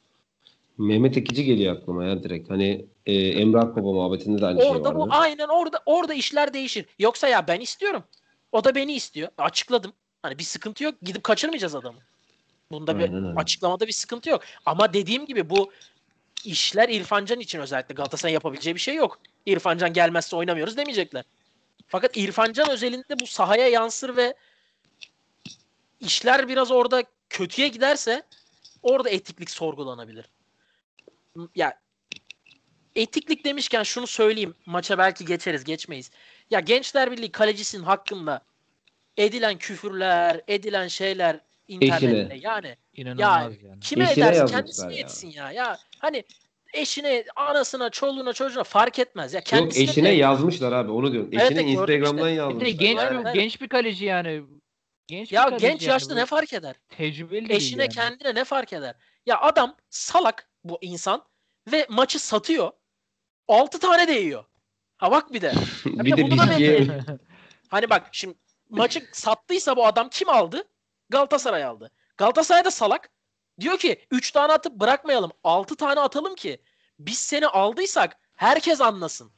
Mehmet 0.79 1.17
Ekici 1.17 1.45
geliyor 1.45 1.77
aklıma 1.77 2.05
ya 2.05 2.23
direkt. 2.23 2.51
Hani 2.51 2.85
e, 3.07 3.15
Emre 3.15 3.59
Akbaba 3.59 3.93
muhabbetinde 3.93 4.43
de 4.43 4.47
aynı 4.47 4.61
şey 4.61 4.71
Orada 4.71 4.89
vardı. 4.89 4.99
bu 4.99 5.07
aynen 5.11 5.49
orada 5.49 5.83
orada 5.87 6.15
işler 6.15 6.53
değişir. 6.55 6.87
Yoksa 6.99 7.29
ya 7.29 7.49
ben 7.49 7.61
istiyorum. 7.61 8.05
O 8.53 8.65
da 8.65 8.75
beni 8.75 8.93
istiyor. 8.95 9.29
Açıkladım. 9.39 9.93
Hani 10.23 10.39
bir 10.39 10.45
sıkıntı 10.45 10.85
yok. 10.85 10.95
Gidip 11.03 11.25
kaçırmayacağız 11.25 11.75
adamı. 11.75 11.99
Bunda 12.71 12.99
bir 12.99 13.03
Aynen 13.05 13.37
açıklamada 13.37 13.87
bir 13.87 13.93
sıkıntı 13.93 14.31
yok. 14.31 14.43
Ama 14.67 14.93
dediğim 14.93 15.27
gibi 15.27 15.51
bu 15.51 15.71
işler 16.47 16.89
İrfancan 16.89 17.41
için 17.41 17.61
özellikle 17.61 17.95
Galatasaray'ın 17.95 18.35
yapabileceği 18.35 18.75
bir 18.75 18.81
şey 18.81 18.95
yok. 18.95 19.19
İrfancan 19.47 19.93
gelmezse 19.93 20.37
oynamıyoruz 20.37 20.77
demeyecekler. 20.77 21.25
Fakat 21.87 22.17
İrfancan 22.17 22.71
özelinde 22.71 23.21
bu 23.21 23.27
sahaya 23.27 23.69
yansır 23.69 24.17
ve 24.17 24.35
işler 26.01 26.49
biraz 26.49 26.71
orada 26.71 27.05
kötüye 27.31 27.69
giderse 27.69 28.23
orada 28.83 29.11
etiklik 29.11 29.51
sorgulanabilir. 29.51 30.27
Ya 31.55 31.81
etiklik 32.97 33.45
demişken 33.45 33.83
şunu 33.83 34.07
söyleyeyim. 34.07 34.55
Maça 34.67 34.99
belki 34.99 35.25
geçeriz, 35.25 35.65
geçmeyiz. 35.65 36.11
Ya 36.51 36.61
Gençler 36.61 37.13
Birliği 37.13 37.33
kalecisinin 37.33 37.83
hakkında 37.83 38.45
edilen 39.17 39.59
küfürler, 39.59 40.41
edilen 40.49 40.89
şeyler 40.89 41.41
internette 41.69 42.39
yani 42.41 42.77
İnanılmaz 42.95 43.63
yani. 43.63 43.81
kime 43.81 44.05
Eşine 44.05 44.25
ederse 44.25 44.39
yazmışlar 44.39 44.61
kendisine 44.61 44.95
ya. 44.95 45.01
etsin 45.01 45.29
ya. 45.31 45.53
Ya 45.53 45.79
hani 45.99 46.25
eşine, 46.75 47.25
anasına, 47.37 47.91
çoluğuna, 47.91 48.33
çocuğuna 48.33 48.65
fark 48.65 48.99
etmez 48.99 49.35
ya. 49.35 49.39
Yok 49.39 49.47
Kendisine 49.47 49.85
eşine 49.85 50.09
de- 50.09 50.15
yazmışlar 50.15 50.73
abi 50.73 50.91
onu 50.91 51.13
diyorum. 51.13 51.31
Eşine 51.33 51.61
evet, 51.61 51.67
Instagram'dan 51.69 52.17
işte. 52.17 52.27
Bir 52.27 52.37
yazmışlar. 52.37 52.67
de 52.67 52.71
genç 52.71 52.99
Aynen, 52.99 53.13
bir 53.13 53.17
aynen. 53.19 53.35
genç 53.35 53.61
bir 53.61 53.69
kaleci 53.69 54.05
yani. 54.05 54.43
Genç 55.07 55.33
ya 55.33 55.49
genç 55.49 55.83
yani 55.83 55.91
yaşta 55.91 56.15
bu. 56.15 56.19
ne 56.19 56.27
fark 56.27 56.53
eder? 56.53 56.77
Tecrübeli 56.89 57.53
Eşine 57.53 57.83
yani. 57.83 57.93
kendine 57.93 58.35
ne 58.35 58.45
fark 58.45 58.73
eder? 58.73 58.95
Ya 59.27 59.41
adam 59.41 59.77
salak 59.91 60.49
bu 60.65 60.79
insan 60.81 61.25
ve 61.73 61.87
maçı 61.91 62.19
satıyor. 62.19 62.71
6 63.49 63.79
tane 63.79 64.09
değiyor. 64.09 64.45
Ha 64.99 65.11
bak 65.11 65.33
bir 65.33 65.41
de. 65.41 65.53
bir 65.87 66.17
de 66.17 66.23
bunu 66.23 66.39
da 66.39 66.51
bilgiye. 66.51 66.87
Hani 67.69 67.91
bak 67.91 68.09
şimdi 68.13 68.35
maçı 68.71 69.09
sattıysa 69.13 69.77
bu 69.77 69.87
adam 69.87 70.09
kim 70.09 70.29
aldı? 70.29 70.65
Galatasaray 71.09 71.65
aldı. 71.65 71.91
Galatasaray 72.17 72.65
da 72.65 72.71
salak. 72.71 73.11
Diyor 73.61 73.79
ki 73.79 74.07
3 74.11 74.31
tane 74.31 74.53
atıp 74.53 74.73
bırakmayalım. 74.73 75.31
6 75.45 75.77
tane 75.77 76.01
atalım 76.01 76.35
ki 76.35 76.59
biz 76.99 77.19
seni 77.19 77.47
aldıysak 77.47 78.17
herkes 78.37 78.81
anlasın. 78.81 79.31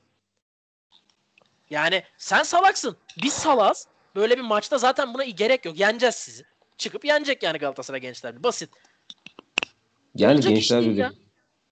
Yani 1.71 2.03
sen 2.19 2.43
salaksın. 2.43 2.97
Biz 3.23 3.33
salaz. 3.33 3.87
Böyle 4.17 4.37
bir 4.37 4.43
maçta 4.43 4.79
zaten 4.79 5.15
buna 5.15 5.25
gerek 5.25 5.65
yok. 5.65 5.81
Yeneceğiz 5.81 6.15
sizi. 6.15 6.45
Çıkıp 6.79 7.05
yenecek 7.05 7.43
yani 7.43 7.59
Galatasaray 7.59 8.01
gençler. 8.01 8.43
Basit. 8.43 8.71
yani 10.15 10.35
olacak 10.35 10.53
gençler 10.53 10.83
birliği. 10.83 11.01
ya. 11.01 11.13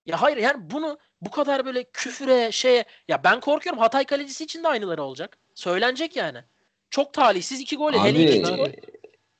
Ya 0.06 0.22
hayır 0.22 0.36
yani 0.36 0.70
bunu 0.70 0.98
bu 1.20 1.30
kadar 1.30 1.66
böyle 1.66 1.84
küfüre 1.84 2.52
şeye 2.52 2.84
ya 3.08 3.24
ben 3.24 3.40
korkuyorum 3.40 3.80
Hatay 3.80 4.04
kalecisi 4.04 4.44
için 4.44 4.62
de 4.64 4.68
aynıları 4.68 5.02
olacak. 5.02 5.38
Söylenecek 5.54 6.16
yani. 6.16 6.38
Çok 6.90 7.12
talihsiz 7.12 7.60
iki 7.60 7.76
gol. 7.76 7.92
Hele 7.92 8.18
Abi 8.18 8.22
ikinci 8.22 8.52
gol. 8.56 8.68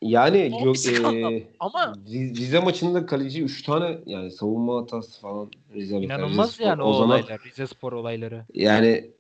Yani 0.03 0.51
O 0.55 0.65
gö- 0.65 1.39
e, 1.41 1.49
Ama 1.61 1.85
Riz- 1.85 2.37
Rize 2.37 2.59
maçında 2.61 3.07
kaleci 3.07 3.43
3 3.43 3.63
tane 3.63 3.99
yani 4.07 4.31
savunma 4.31 4.83
hatası 4.83 5.21
falan 5.21 5.51
Rize 5.75 5.97
İnanılmaz 5.97 6.49
Rizespor. 6.49 6.67
yani 6.71 6.83
o, 6.83 6.87
o 6.87 6.93
zaman 6.93 7.21
olaylar. 7.21 7.41
Rize 7.45 7.67
Spor 7.67 7.93
olayları. 7.93 8.47
yani 8.55 9.11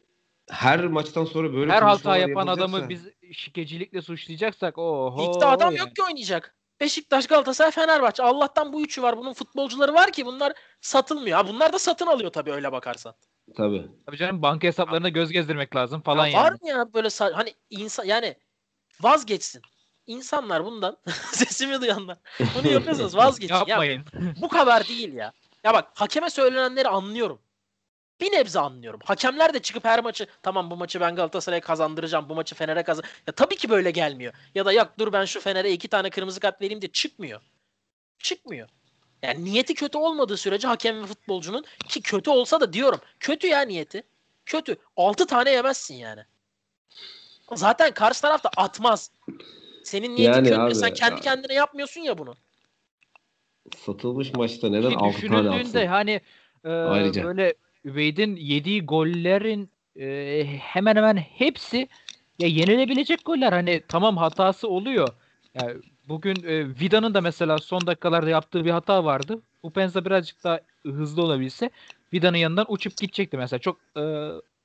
her 0.50 0.84
maçtan 0.86 1.24
sonra 1.24 1.52
böyle 1.52 1.72
Her 1.72 1.82
hata 1.82 2.16
yapan 2.16 2.46
adamı 2.46 2.88
biz 2.88 3.08
şikecilikle 3.32 4.02
suçlayacaksak 4.02 4.78
oho. 4.78 5.22
ligde 5.34 5.46
adam 5.46 5.68
yani. 5.74 5.78
yok 5.78 5.96
ki 5.96 6.02
oynayacak. 6.02 6.56
Beşiktaş, 6.80 7.26
Galatasaray, 7.26 7.70
Fenerbahçe. 7.70 8.22
Allah'tan 8.22 8.72
bu 8.72 8.82
üçü 8.82 9.02
var. 9.02 9.18
Bunun 9.18 9.32
futbolcuları 9.32 9.94
var 9.94 10.12
ki 10.12 10.26
bunlar 10.26 10.52
satılmıyor. 10.80 11.36
Ha 11.38 11.48
bunlar 11.48 11.72
da 11.72 11.78
satın 11.78 12.06
alıyor 12.06 12.32
tabii 12.32 12.52
öyle 12.52 12.72
bakarsan. 12.72 13.14
tabii. 13.56 13.86
Tabii 14.06 14.16
canım 14.16 14.42
banka 14.42 14.66
hesaplarına 14.68 15.08
göz 15.08 15.32
gezdirmek 15.32 15.76
lazım 15.76 16.00
falan 16.00 16.26
Ya 16.26 16.38
var 16.38 16.44
yani. 16.50 16.58
mı 16.62 16.68
ya 16.68 16.94
böyle 16.94 17.08
hani 17.34 17.54
insan 17.70 18.04
yani 18.04 18.34
vazgeçsin. 19.00 19.62
İnsanlar 20.06 20.64
bundan 20.64 20.96
sesimi 21.32 21.80
duyanlar. 21.80 22.18
Bunu 22.54 22.68
yapıyorsanız 22.72 23.16
vazgeçin. 23.16 23.54
ya 23.54 23.64
Yapmayın. 23.66 24.04
bu 24.40 24.48
kadar 24.48 24.88
değil 24.88 25.12
ya. 25.12 25.32
Ya 25.64 25.74
bak 25.74 25.88
hakeme 25.94 26.30
söylenenleri 26.30 26.88
anlıyorum. 26.88 27.38
Bir 28.20 28.32
nebze 28.32 28.60
anlıyorum. 28.60 29.00
Hakemler 29.04 29.54
de 29.54 29.58
çıkıp 29.62 29.84
her 29.84 30.02
maçı 30.02 30.26
tamam 30.42 30.70
bu 30.70 30.76
maçı 30.76 31.00
ben 31.00 31.16
Galatasaray'a 31.16 31.60
kazandıracağım. 31.60 32.28
Bu 32.28 32.34
maçı 32.34 32.54
Fener'e 32.54 32.82
kazan. 32.82 33.04
Ya 33.26 33.32
tabii 33.32 33.56
ki 33.56 33.70
böyle 33.70 33.90
gelmiyor. 33.90 34.32
Ya 34.54 34.64
da 34.66 34.72
yak 34.72 34.98
dur 34.98 35.12
ben 35.12 35.24
şu 35.24 35.40
Fener'e 35.40 35.72
iki 35.72 35.88
tane 35.88 36.10
kırmızı 36.10 36.40
kart 36.40 36.60
vereyim 36.62 36.82
de 36.82 36.88
çıkmıyor. 36.88 37.40
Çıkmıyor. 38.18 38.68
Yani 39.22 39.44
niyeti 39.44 39.74
kötü 39.74 39.98
olmadığı 39.98 40.36
sürece 40.36 40.68
hakem 40.68 41.02
ve 41.02 41.06
futbolcunun 41.06 41.64
ki 41.88 42.02
kötü 42.02 42.30
olsa 42.30 42.60
da 42.60 42.72
diyorum. 42.72 43.00
Kötü 43.20 43.46
ya 43.46 43.60
niyeti. 43.60 44.02
Kötü. 44.46 44.76
6 44.96 45.26
tane 45.26 45.50
yemezsin 45.50 45.94
yani. 45.94 46.24
Zaten 47.54 47.94
karşı 47.94 48.22
taraf 48.22 48.44
da 48.44 48.50
atmaz. 48.56 49.10
Senin 49.86 50.14
niyetin 50.16 50.32
Yani 50.32 50.48
kötü. 50.48 50.60
abi, 50.60 50.74
Sen 50.74 50.94
kendi 50.94 51.14
ya- 51.14 51.20
kendine 51.20 51.54
yapmıyorsun 51.54 52.00
ya 52.00 52.18
bunu. 52.18 52.34
Satılmış 53.76 54.32
maçta 54.34 54.68
neden 54.68 54.90
Ki 54.90 54.96
6 54.96 55.26
tane 55.28 55.48
atsın? 55.50 55.86
hani 55.86 56.20
e, 56.64 56.68
Ayrıca. 56.68 57.24
böyle 57.24 57.54
Üveyd'in 57.84 58.36
yediği 58.36 58.82
gollerin 58.86 59.70
e, 59.96 60.44
hemen 60.60 60.96
hemen 60.96 61.16
hepsi 61.16 61.88
ya 62.38 62.48
yenilebilecek 62.48 63.24
goller. 63.24 63.52
Hani 63.52 63.82
tamam 63.88 64.16
hatası 64.16 64.68
oluyor. 64.68 65.12
Yani 65.54 65.72
bugün 66.08 66.42
e, 66.42 66.68
Vida'nın 66.68 67.14
da 67.14 67.20
mesela 67.20 67.60
son 67.60 67.86
dakikalarda 67.86 68.30
yaptığı 68.30 68.64
bir 68.64 68.70
hata 68.70 69.04
vardı. 69.04 69.42
Upenza 69.62 70.04
birazcık 70.04 70.44
daha 70.44 70.60
hızlı 70.86 71.22
olabilse 71.22 71.70
Vida'nın 72.12 72.36
yanından 72.36 72.66
uçup 72.68 72.98
gidecekti 72.98 73.36
mesela. 73.36 73.60
Çok 73.60 73.78
e, 73.96 74.02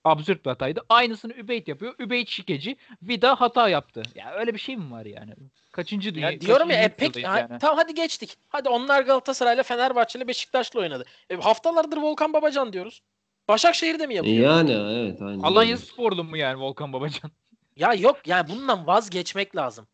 absürt 0.03 0.45
bir 0.45 0.49
hataydı. 0.49 0.81
Aynısını 0.89 1.33
Übeyd 1.33 1.67
yapıyor. 1.67 1.95
Übeyd 1.99 2.27
şikeci. 2.27 2.77
Vida 3.01 3.41
hata 3.41 3.69
yaptı. 3.69 4.03
Ya 4.15 4.33
öyle 4.33 4.53
bir 4.53 4.59
şey 4.59 4.77
mi 4.77 4.91
var 4.91 5.05
yani? 5.05 5.33
Kaçıncı 5.71 6.15
dünya? 6.15 6.31
Ya 6.31 6.41
diyorum 6.41 6.69
ya 6.69 6.83
e, 6.83 6.89
kaçıncı 6.89 7.13
pek 7.13 7.23
yani? 7.23 7.59
tamam 7.59 7.77
hadi 7.77 7.93
geçtik. 7.93 8.37
Hadi 8.49 8.69
onlar 8.69 9.03
Galatasaray'la 9.03 9.63
Fenerbahçe'yle 9.63 10.27
Beşiktaş'la 10.27 10.79
oynadı. 10.79 11.05
E, 11.29 11.35
haftalardır 11.35 11.97
Volkan 11.97 12.33
Babacan 12.33 12.73
diyoruz. 12.73 13.01
Başakşehir'de 13.47 14.07
mi 14.07 14.15
yapıyor? 14.15 14.43
Yani 14.43 14.71
evet 14.71 15.21
aynen. 15.21 15.39
Alanya 15.39 15.77
sporlu 15.77 16.23
mu 16.23 16.37
yani 16.37 16.61
Volkan 16.61 16.93
Babacan? 16.93 17.31
Ya 17.77 17.93
yok 17.93 18.27
yani 18.27 18.49
bundan 18.49 18.87
vazgeçmek 18.87 19.55
lazım. 19.55 19.87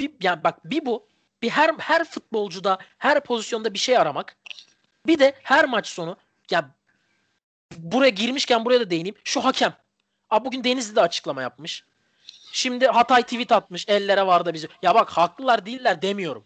Bir, 0.00 0.12
yani 0.22 0.44
bak 0.44 0.70
bir 0.70 0.86
bu. 0.86 1.06
Bir 1.42 1.50
her 1.50 1.74
her 1.78 2.04
futbolcuda 2.04 2.78
her 2.98 3.24
pozisyonda 3.24 3.74
bir 3.74 3.78
şey 3.78 3.98
aramak. 3.98 4.36
Bir 5.06 5.18
de 5.18 5.34
her 5.42 5.64
maç 5.64 5.86
sonu 5.86 6.16
ya 6.50 6.70
buraya 7.76 8.10
girmişken 8.10 8.64
buraya 8.64 8.80
da 8.80 8.90
değineyim. 8.90 9.16
Şu 9.24 9.44
hakem. 9.44 9.74
Abi 10.30 10.44
bugün 10.44 10.64
Denizli 10.64 10.96
de 10.96 11.00
açıklama 11.00 11.42
yapmış. 11.42 11.84
Şimdi 12.52 12.86
Hatay 12.86 13.22
tweet 13.22 13.52
atmış. 13.52 13.88
Ellere 13.88 14.26
vardı 14.26 14.54
bizi. 14.54 14.68
Ya 14.82 14.94
bak 14.94 15.10
haklılar 15.10 15.66
değiller 15.66 16.02
demiyorum. 16.02 16.44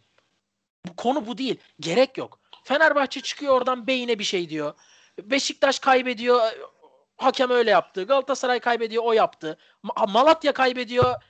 Bu 0.89 0.97
konu 0.97 1.27
bu 1.27 1.39
değil. 1.39 1.59
Gerek 1.81 2.19
yok. 2.19 2.41
Fenerbahçe 2.65 3.21
çıkıyor 3.21 3.55
oradan 3.55 3.87
beyine 3.87 4.19
bir 4.19 4.25
şey 4.25 4.49
diyor. 4.49 4.75
Beşiktaş 5.23 5.79
kaybediyor. 5.79 6.53
Hakem 7.17 7.51
öyle 7.51 7.71
yaptı. 7.71 8.05
Galatasaray 8.05 8.61
kaybediyor. 8.61 9.05
O 9.05 9.13
yaptı. 9.13 9.59
Ma- 9.85 10.13
Malatya 10.13 10.53
kaybediyor. 10.53 11.23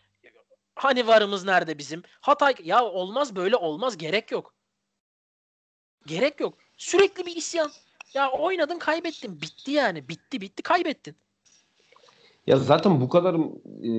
Hani 0.75 1.07
varımız 1.07 1.45
nerede 1.45 1.79
bizim? 1.79 2.03
Hatay 2.21 2.55
ya 2.65 2.85
olmaz 2.85 3.37
böyle 3.37 3.57
olmaz. 3.57 3.99
Gerek 3.99 4.31
yok. 4.31 4.55
Gerek 6.07 6.41
yok. 6.41 6.59
Sürekli 6.77 7.27
bir 7.27 7.37
isyan. 7.37 7.73
Ya 8.15 8.31
oynadın 8.31 8.79
kaybettin. 8.79 9.41
Bitti 9.41 9.71
yani. 9.71 10.09
Bitti 10.09 10.41
bitti 10.41 10.63
kaybettin. 10.63 11.17
Ya 12.47 12.57
zaten 12.57 13.01
bu 13.01 13.09
kadar 13.09 13.35
e, 13.85 13.93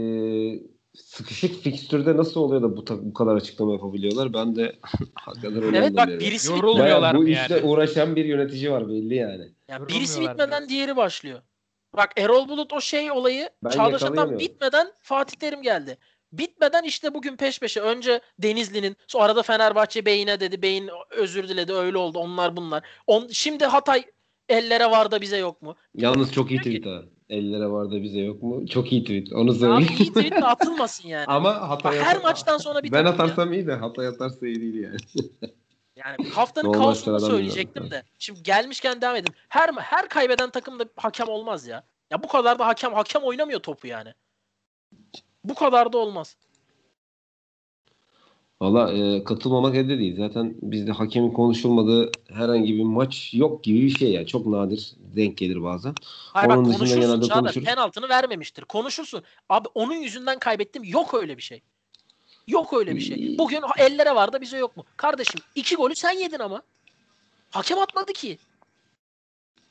sıkışık 0.93 1.63
fikstürde 1.63 2.17
nasıl 2.17 2.39
oluyor 2.41 2.61
da 2.61 2.77
bu, 2.77 2.85
bu 2.89 3.13
kadar 3.13 3.35
açıklama 3.35 3.73
yapabiliyorlar? 3.73 4.33
Ben 4.33 4.55
de 4.55 4.79
hakikaten 5.15 5.63
öyle 5.63 5.77
Evet 5.77 5.97
bak 5.97 6.07
birisi 6.07 6.51
Yorulmuyorlar 6.51 7.15
bu 7.15 7.21
mı 7.21 7.29
işte 7.29 7.55
yani? 7.55 7.65
uğraşan 7.65 8.15
bir 8.15 8.25
yönetici 8.25 8.71
var 8.71 8.89
belli 8.89 9.15
yani. 9.15 9.49
Ya 9.67 9.87
birisi 9.87 10.21
bitmeden 10.21 10.59
biraz. 10.59 10.69
diğeri 10.69 10.95
başlıyor. 10.95 11.41
Bak 11.97 12.11
Erol 12.17 12.49
Bulut 12.49 12.73
o 12.73 12.81
şey 12.81 13.11
olayı 13.11 13.49
Ben 13.63 13.69
Çağdaş 13.69 14.03
Atan 14.03 14.39
bitmeden 14.39 14.87
Fatih 14.99 15.37
Terim 15.37 15.61
geldi. 15.61 15.97
Bitmeden 16.33 16.83
işte 16.83 17.13
bugün 17.13 17.35
peş 17.35 17.59
peşe 17.59 17.81
önce 17.81 18.21
Denizli'nin 18.39 18.95
sonra 19.07 19.23
arada 19.23 19.43
Fenerbahçe 19.43 20.05
Bey'ine 20.05 20.39
dedi. 20.39 20.61
Beyin 20.61 20.89
özür 21.11 21.49
diledi 21.49 21.73
öyle 21.73 21.97
oldu 21.97 22.19
onlar 22.19 22.55
bunlar. 22.55 22.83
On, 23.07 23.27
şimdi 23.27 23.65
Hatay 23.65 24.03
ellere 24.49 24.91
var 24.91 25.11
da 25.11 25.21
bize 25.21 25.37
yok 25.37 25.61
mu? 25.61 25.75
Yalnız 25.95 26.33
çok 26.33 26.51
iyi 26.51 26.57
tweet 26.59 26.85
ha. 26.85 27.01
Ellere 27.29 27.67
var 27.71 27.91
da 27.91 28.03
bize 28.03 28.19
yok 28.19 28.43
mu? 28.43 28.65
Çok 28.67 28.91
iyi 28.91 29.03
tweet. 29.03 29.33
Onu 29.33 29.51
Abi 29.51 29.59
söyleyeyim. 29.59 29.95
iyi 29.99 30.09
tweet 30.09 30.31
de 30.31 30.45
atılmasın 30.45 31.07
yani. 31.07 31.25
Ama 31.27 31.55
Bak, 31.55 31.69
Hatay 31.69 31.99
her 31.99 32.15
atar- 32.15 32.23
maçtan 32.23 32.57
sonra 32.57 32.83
bir 32.83 32.91
Ben 32.91 33.05
takım 33.05 33.19
ya. 33.19 33.23
atarsam 33.25 33.53
iyi 33.53 33.67
de 33.67 33.73
Hatay 33.73 34.07
atarsa 34.07 34.47
iyi 34.47 34.61
değil 34.61 34.75
yani. 34.83 34.97
Yani 35.95 36.29
haftanın 36.29 36.71
kaosunu 36.71 37.19
söyleyecektim 37.19 37.91
de. 37.91 38.03
Şimdi 38.19 38.43
gelmişken 38.43 39.01
devam 39.01 39.15
edeyim. 39.15 39.35
Her 39.49 39.69
her 39.77 40.09
kaybeden 40.09 40.49
takımda 40.49 40.85
hakem 40.95 41.27
olmaz 41.27 41.67
ya. 41.67 41.83
Ya 42.11 42.23
bu 42.23 42.27
kadar 42.27 42.59
da 42.59 42.67
hakem 42.67 42.93
hakem 42.93 43.21
oynamıyor 43.21 43.59
topu 43.59 43.87
yani. 43.87 44.13
Bu 45.43 45.55
kadar 45.55 45.93
da 45.93 45.97
olmaz. 45.97 46.35
Valla 48.61 48.93
e, 48.93 49.23
katılmamak 49.23 49.75
elde 49.75 49.99
değil. 49.99 50.17
Zaten 50.17 50.55
bizde 50.61 50.91
hakemin 50.91 51.31
konuşulmadığı 51.31 52.11
herhangi 52.29 52.77
bir 52.77 52.83
maç 52.83 53.33
yok 53.33 53.63
gibi 53.63 53.81
bir 53.81 53.89
şey 53.89 54.11
ya. 54.11 54.25
Çok 54.25 54.45
nadir 54.45 54.93
denk 54.99 55.37
gelir 55.37 55.63
bazen. 55.63 55.95
Hayır 56.33 56.49
Onun 56.49 56.65
bak 56.65 56.73
konuşursun 56.73 57.01
genelde 57.01 57.25
Çağdaş. 57.25 57.39
konuşuruz. 57.39 57.65
Penaltını 57.65 58.09
vermemiştir. 58.09 58.61
Konuşursun. 58.65 59.23
Abi 59.49 59.67
onun 59.75 59.93
yüzünden 59.93 60.39
kaybettim. 60.39 60.83
Yok 60.83 61.13
öyle 61.13 61.37
bir 61.37 61.41
şey. 61.41 61.61
Yok 62.47 62.73
öyle 62.73 62.95
bir 62.95 63.01
şey. 63.01 63.37
Bugün 63.37 63.61
ellere 63.77 64.15
var 64.15 64.33
da 64.33 64.41
bize 64.41 64.57
yok 64.57 64.77
mu? 64.77 64.83
Kardeşim 64.97 65.41
iki 65.55 65.75
golü 65.75 65.95
sen 65.95 66.11
yedin 66.11 66.39
ama. 66.39 66.61
Hakem 67.49 67.79
atmadı 67.79 68.13
ki. 68.13 68.37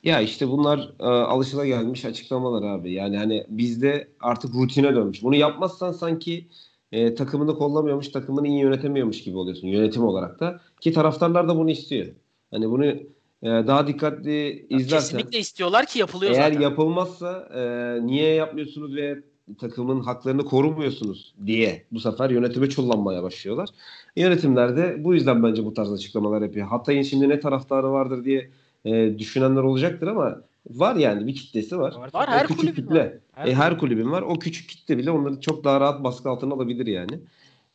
Ya 0.03 0.21
işte 0.21 0.47
bunlar 0.49 0.93
e, 0.99 1.03
alışılagelmiş 1.03 2.05
açıklamalar 2.05 2.63
abi. 2.69 2.91
Yani 2.93 3.17
hani 3.17 3.45
bizde 3.49 4.07
artık 4.19 4.55
rutine 4.55 4.95
dönmüş. 4.95 5.23
Bunu 5.23 5.35
yapmazsan 5.35 5.91
sanki 5.91 6.47
e, 6.91 7.15
takımını 7.15 7.57
kollamıyormuş, 7.57 8.09
takımını 8.09 8.47
iyi 8.47 8.59
yönetemiyormuş 8.59 9.23
gibi 9.23 9.37
oluyorsun 9.37 9.67
yönetim 9.67 10.03
olarak 10.03 10.39
da. 10.39 10.59
Ki 10.81 10.93
taraftarlar 10.93 11.47
da 11.47 11.57
bunu 11.57 11.71
istiyor. 11.71 12.07
Hani 12.51 12.69
bunu 12.69 12.85
e, 12.85 12.99
daha 13.41 13.87
dikkatli 13.87 14.65
izlersen 14.69 15.17
Kesinlikle 15.17 15.39
istiyorlar 15.39 15.85
ki 15.85 15.99
yapılıyor 15.99 16.31
eğer 16.31 16.51
zaten. 16.51 16.61
yapılmazsa 16.61 17.49
e, 17.55 17.61
niye 18.05 18.33
yapmıyorsunuz 18.33 18.95
ve 18.95 19.23
takımın 19.59 19.99
haklarını 19.99 20.45
korumuyorsunuz 20.45 21.33
diye 21.45 21.85
bu 21.91 21.99
sefer 21.99 22.29
yönetime 22.29 22.69
çullanmaya 22.69 23.23
başlıyorlar. 23.23 23.69
Yönetimler 24.15 24.77
de 24.77 25.03
bu 25.03 25.13
yüzden 25.13 25.43
bence 25.43 25.65
bu 25.65 25.73
tarz 25.73 25.93
açıklamalar 25.93 26.41
yapıyor. 26.41 26.67
Hatay'ın 26.67 27.01
şimdi 27.01 27.29
ne 27.29 27.39
taraftarı 27.39 27.91
vardır 27.91 28.25
diye 28.25 28.49
e, 28.85 29.19
düşünenler 29.19 29.61
olacaktır 29.61 30.07
ama 30.07 30.41
var 30.69 30.95
yani 30.95 31.27
bir 31.27 31.35
kitlesi 31.35 31.79
var. 31.79 31.95
Var, 31.95 32.09
Var, 32.13 32.27
O 32.27 32.31
her 32.31 32.47
küçük 32.47 32.59
kulübün 32.59 32.81
kitle. 32.81 32.99
var. 32.99 33.11
Her 33.31 33.47
e, 33.47 33.55
her 33.55 33.77
kulübün 33.77 34.11
var. 34.11 34.21
O 34.21 34.39
küçük 34.39 34.69
kitle 34.69 34.97
bile 34.97 35.11
onları 35.11 35.41
çok 35.41 35.63
daha 35.63 35.79
rahat 35.79 36.03
baskı 36.03 36.29
altına 36.29 36.53
alabilir 36.53 36.87
yani. 36.87 37.19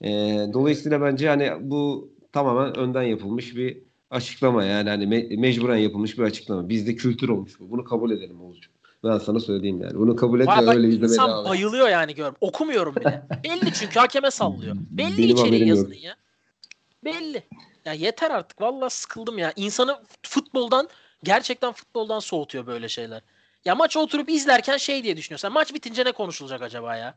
E, 0.02 0.10
dolayısıyla 0.52 1.00
bence 1.00 1.28
hani 1.28 1.50
bu 1.60 2.10
tamamen 2.32 2.76
önden 2.78 3.02
yapılmış 3.02 3.56
bir 3.56 3.78
açıklama 4.10 4.64
yani 4.64 4.88
hani 4.88 5.04
me- 5.04 5.36
mecburen 5.40 5.76
yapılmış 5.76 6.18
bir 6.18 6.22
açıklama. 6.22 6.68
Bizde 6.68 6.94
kültür 6.96 7.28
olmuş 7.28 7.60
bu. 7.60 7.70
Bunu 7.70 7.84
kabul 7.84 8.10
edelim 8.10 8.40
Oğuzcuğum. 8.40 8.70
Ben 9.04 9.18
sana 9.18 9.40
söyleyeyim 9.40 9.80
yani. 9.80 9.94
Bunu 9.98 10.16
kabul 10.16 10.40
et 10.40 10.48
ve 10.48 10.70
öyle 10.70 10.88
izlemeye 10.88 11.18
devam 11.18 11.44
et. 11.44 11.50
bayılıyor 11.50 11.88
yani 11.88 12.14
gör. 12.14 12.32
Okumuyorum 12.40 12.96
bile. 12.96 13.22
Belli 13.44 13.72
çünkü 13.72 13.98
hakeme 13.98 14.30
sallıyor. 14.30 14.76
Belli 14.90 15.18
Benim 15.18 15.36
içeriği 15.36 15.68
yazının 15.68 15.94
yok. 15.94 16.02
ya. 16.04 16.16
Belli. 17.04 17.42
Ya 17.86 17.92
yeter 17.92 18.30
artık. 18.30 18.60
Vallahi 18.60 18.90
sıkıldım 18.90 19.38
ya. 19.38 19.52
İnsanı 19.56 20.02
futboldan 20.22 20.88
gerçekten 21.22 21.72
futboldan 21.72 22.18
soğutuyor 22.18 22.66
böyle 22.66 22.88
şeyler. 22.88 23.22
Ya 23.64 23.74
maçı 23.74 24.00
oturup 24.00 24.28
izlerken 24.30 24.76
şey 24.76 25.02
diye 25.04 25.16
düşünüyorsun. 25.16 25.52
Maç 25.52 25.74
bitince 25.74 26.04
ne 26.04 26.12
konuşulacak 26.12 26.62
acaba 26.62 26.96
ya? 26.96 27.14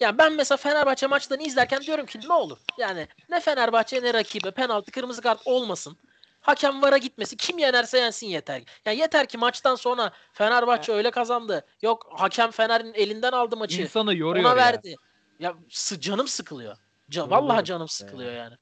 Ya 0.00 0.18
ben 0.18 0.32
mesela 0.32 0.56
Fenerbahçe 0.56 1.06
maçlarını 1.06 1.42
izlerken 1.42 1.80
diyorum 1.80 2.06
ki 2.06 2.20
ne 2.28 2.32
olur? 2.32 2.58
Yani 2.78 3.08
ne 3.28 3.40
Fenerbahçe 3.40 4.02
ne 4.02 4.14
rakibe 4.14 4.50
penaltı 4.50 4.90
kırmızı 4.90 5.22
kart 5.22 5.40
olmasın. 5.44 5.96
Hakem 6.40 6.82
vara 6.82 6.98
gitmesi. 6.98 7.36
Kim 7.36 7.58
yenerse 7.58 7.98
yensin 7.98 8.26
yeter. 8.26 8.62
Ya 8.84 8.92
yeter 8.92 9.26
ki 9.26 9.38
maçtan 9.38 9.74
sonra 9.74 10.12
Fenerbahçe 10.32 10.92
öyle 10.92 11.10
kazandı. 11.10 11.66
Yok 11.82 12.06
hakem 12.16 12.50
Fener'in 12.50 12.94
elinden 12.94 13.32
aldı 13.32 13.56
maçı. 13.56 13.82
İnsanı 13.82 14.14
yoruyor 14.14 14.44
Ona 14.44 14.50
ya. 14.50 14.56
verdi. 14.56 14.96
Ya 15.38 15.54
sı- 15.70 16.00
canım 16.00 16.28
sıkılıyor. 16.28 16.76
Ca- 17.10 17.18
Yoruluyorum 17.18 17.48
vallahi 17.48 17.64
canım 17.64 17.88
sıkılıyor 17.88 18.32
yani. 18.32 18.54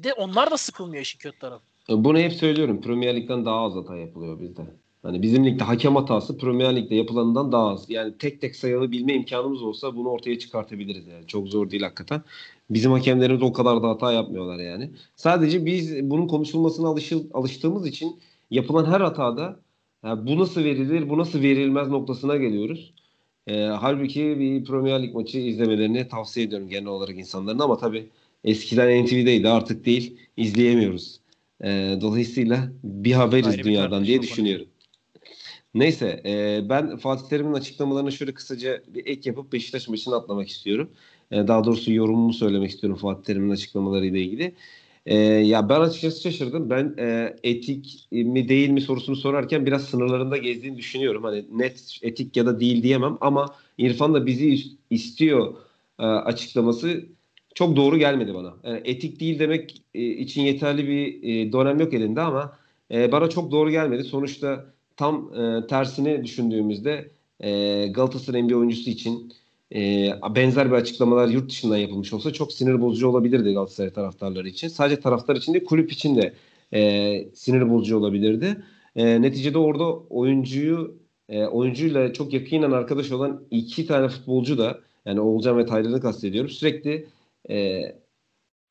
Bir 0.00 0.04
de 0.04 0.12
onlar 0.12 0.50
da 0.50 0.56
sıkılmıyor 0.56 1.02
işin 1.02 1.18
kötü 1.18 1.38
tarafı. 1.38 1.62
Bunu 1.88 2.18
hep 2.18 2.32
söylüyorum. 2.32 2.80
Premier 2.80 3.16
Lig'den 3.16 3.44
daha 3.44 3.60
az 3.60 3.74
hata 3.74 3.96
yapılıyor 3.96 4.40
bizde. 4.40 4.62
Hani 5.02 5.22
bizim 5.22 5.44
ligde 5.44 5.64
hakem 5.64 5.96
hatası 5.96 6.38
Premier 6.38 6.76
Lig'de 6.76 6.94
yapılanından 6.94 7.52
daha 7.52 7.68
az. 7.68 7.90
Yani 7.90 8.18
tek 8.18 8.40
tek 8.40 8.56
sayılı 8.56 8.92
bilme 8.92 9.14
imkanımız 9.14 9.62
olsa 9.62 9.96
bunu 9.96 10.08
ortaya 10.08 10.38
çıkartabiliriz 10.38 11.06
yani. 11.06 11.26
Çok 11.26 11.48
zor 11.48 11.70
değil 11.70 11.82
hakikaten. 11.82 12.22
Bizim 12.70 12.92
hakemlerimiz 12.92 13.42
o 13.42 13.52
kadar 13.52 13.82
da 13.82 13.88
hata 13.88 14.12
yapmıyorlar 14.12 14.58
yani. 14.58 14.90
Sadece 15.16 15.66
biz 15.66 16.10
bunun 16.10 16.28
konuşulmasına 16.28 16.88
alışıl, 16.88 17.24
alıştığımız 17.34 17.86
için 17.86 18.20
yapılan 18.50 18.84
her 18.84 19.00
hatada 19.00 19.60
ya 20.04 20.26
bu 20.26 20.38
nasıl 20.38 20.64
verilir, 20.64 21.10
bu 21.10 21.18
nasıl 21.18 21.42
verilmez 21.42 21.88
noktasına 21.88 22.36
geliyoruz. 22.36 22.92
Ee, 23.46 23.62
halbuki 23.64 24.40
bir 24.40 24.64
Premier 24.64 25.02
Lig 25.02 25.14
maçı 25.14 25.38
izlemelerini 25.38 26.08
tavsiye 26.08 26.46
ediyorum 26.46 26.68
genel 26.68 26.86
olarak 26.86 27.18
insanların 27.18 27.58
ama 27.58 27.76
tabii 27.76 28.08
eskiden 28.44 29.04
NTV'deydi 29.04 29.48
artık 29.48 29.86
değil 29.86 30.16
izleyemiyoruz. 30.36 31.20
Ee, 31.64 31.98
dolayısıyla 32.00 32.72
bir 32.84 33.12
haberiz 33.12 33.46
Ayrı 33.46 33.58
bir 33.58 33.64
dünyadan 33.64 33.90
tartışma 33.90 34.06
diye 34.06 34.22
düşünüyorum. 34.22 34.66
Neyse 35.74 36.22
e, 36.24 36.60
ben 36.68 36.96
Fatih 36.96 37.28
Terim'in 37.28 37.52
açıklamalarına 37.52 38.10
şöyle 38.10 38.34
kısaca 38.34 38.82
bir 38.88 39.06
ek 39.06 39.30
yapıp 39.30 39.52
Beşiktaş 39.52 39.88
maçını 39.88 40.14
atlamak 40.14 40.48
istiyorum. 40.48 40.90
E, 41.30 41.48
daha 41.48 41.64
doğrusu 41.64 41.92
yorumumu 41.92 42.32
söylemek 42.32 42.70
istiyorum 42.70 42.98
Fatih 42.98 43.24
Terim'in 43.24 43.50
açıklamalarıyla 43.50 44.18
ilgili. 44.18 44.54
E, 45.06 45.16
ya 45.24 45.68
ben 45.68 45.80
açıkçası 45.80 46.22
şaşırdım. 46.22 46.70
Ben 46.70 46.94
e, 46.98 47.36
etik 47.42 48.08
mi 48.12 48.48
değil 48.48 48.70
mi 48.70 48.80
sorusunu 48.80 49.16
sorarken 49.16 49.66
biraz 49.66 49.84
sınırlarında 49.84 50.36
gezdiğini 50.36 50.76
düşünüyorum. 50.76 51.24
Hani 51.24 51.44
net 51.52 51.98
etik 52.02 52.36
ya 52.36 52.46
da 52.46 52.60
değil 52.60 52.82
diyemem 52.82 53.18
ama 53.20 53.54
İrfan 53.78 54.14
da 54.14 54.26
bizi 54.26 54.48
is- 54.54 54.76
istiyor 54.90 55.54
e, 55.98 56.02
açıklaması 56.02 57.06
çok 57.60 57.76
doğru 57.76 57.98
gelmedi 57.98 58.34
bana. 58.34 58.54
Yani 58.64 58.80
etik 58.84 59.20
değil 59.20 59.38
demek 59.38 59.82
e, 59.94 60.02
için 60.02 60.42
yeterli 60.42 60.88
bir 60.88 61.22
e, 61.22 61.52
dönem 61.52 61.80
yok 61.80 61.94
elinde 61.94 62.20
ama 62.20 62.52
e, 62.90 63.12
bana 63.12 63.28
çok 63.30 63.52
doğru 63.52 63.70
gelmedi. 63.70 64.04
Sonuçta 64.04 64.66
tam 64.96 65.32
tersini 65.68 66.24
düşündüğümüzde 66.24 67.10
Galatasaray'ın 67.92 68.48
bir 68.48 68.54
oyuncusu 68.54 68.90
için 68.90 69.32
benzer 70.34 70.70
bir 70.70 70.76
açıklamalar 70.76 71.28
yurt 71.28 71.50
dışından 71.50 71.76
yapılmış 71.76 72.12
olsa 72.12 72.32
çok 72.32 72.52
sinir 72.52 72.80
bozucu 72.80 73.08
olabilirdi 73.08 73.52
Galatasaray 73.52 73.92
taraftarları 73.92 74.48
için. 74.48 74.68
Sadece 74.68 75.00
taraftar 75.00 75.36
için 75.36 75.54
de 75.54 75.64
kulüp 75.64 75.92
için 75.92 76.16
de 76.16 76.34
sinir 77.34 77.70
bozucu 77.70 77.98
olabilirdi. 77.98 78.56
Neticede 78.96 79.58
orada 79.58 79.92
oyuncuyu 79.94 80.94
oyuncuyla 81.50 82.12
çok 82.12 82.32
yakinen 82.32 82.70
arkadaş 82.70 83.12
olan 83.12 83.42
iki 83.50 83.86
tane 83.86 84.08
futbolcu 84.08 84.58
da 84.58 84.80
yani 85.06 85.20
Oğulcan 85.20 85.58
ve 85.58 85.66
Taylan'ı 85.66 86.00
kastediyorum. 86.00 86.50
Sürekli 86.50 87.06
e, 87.50 87.82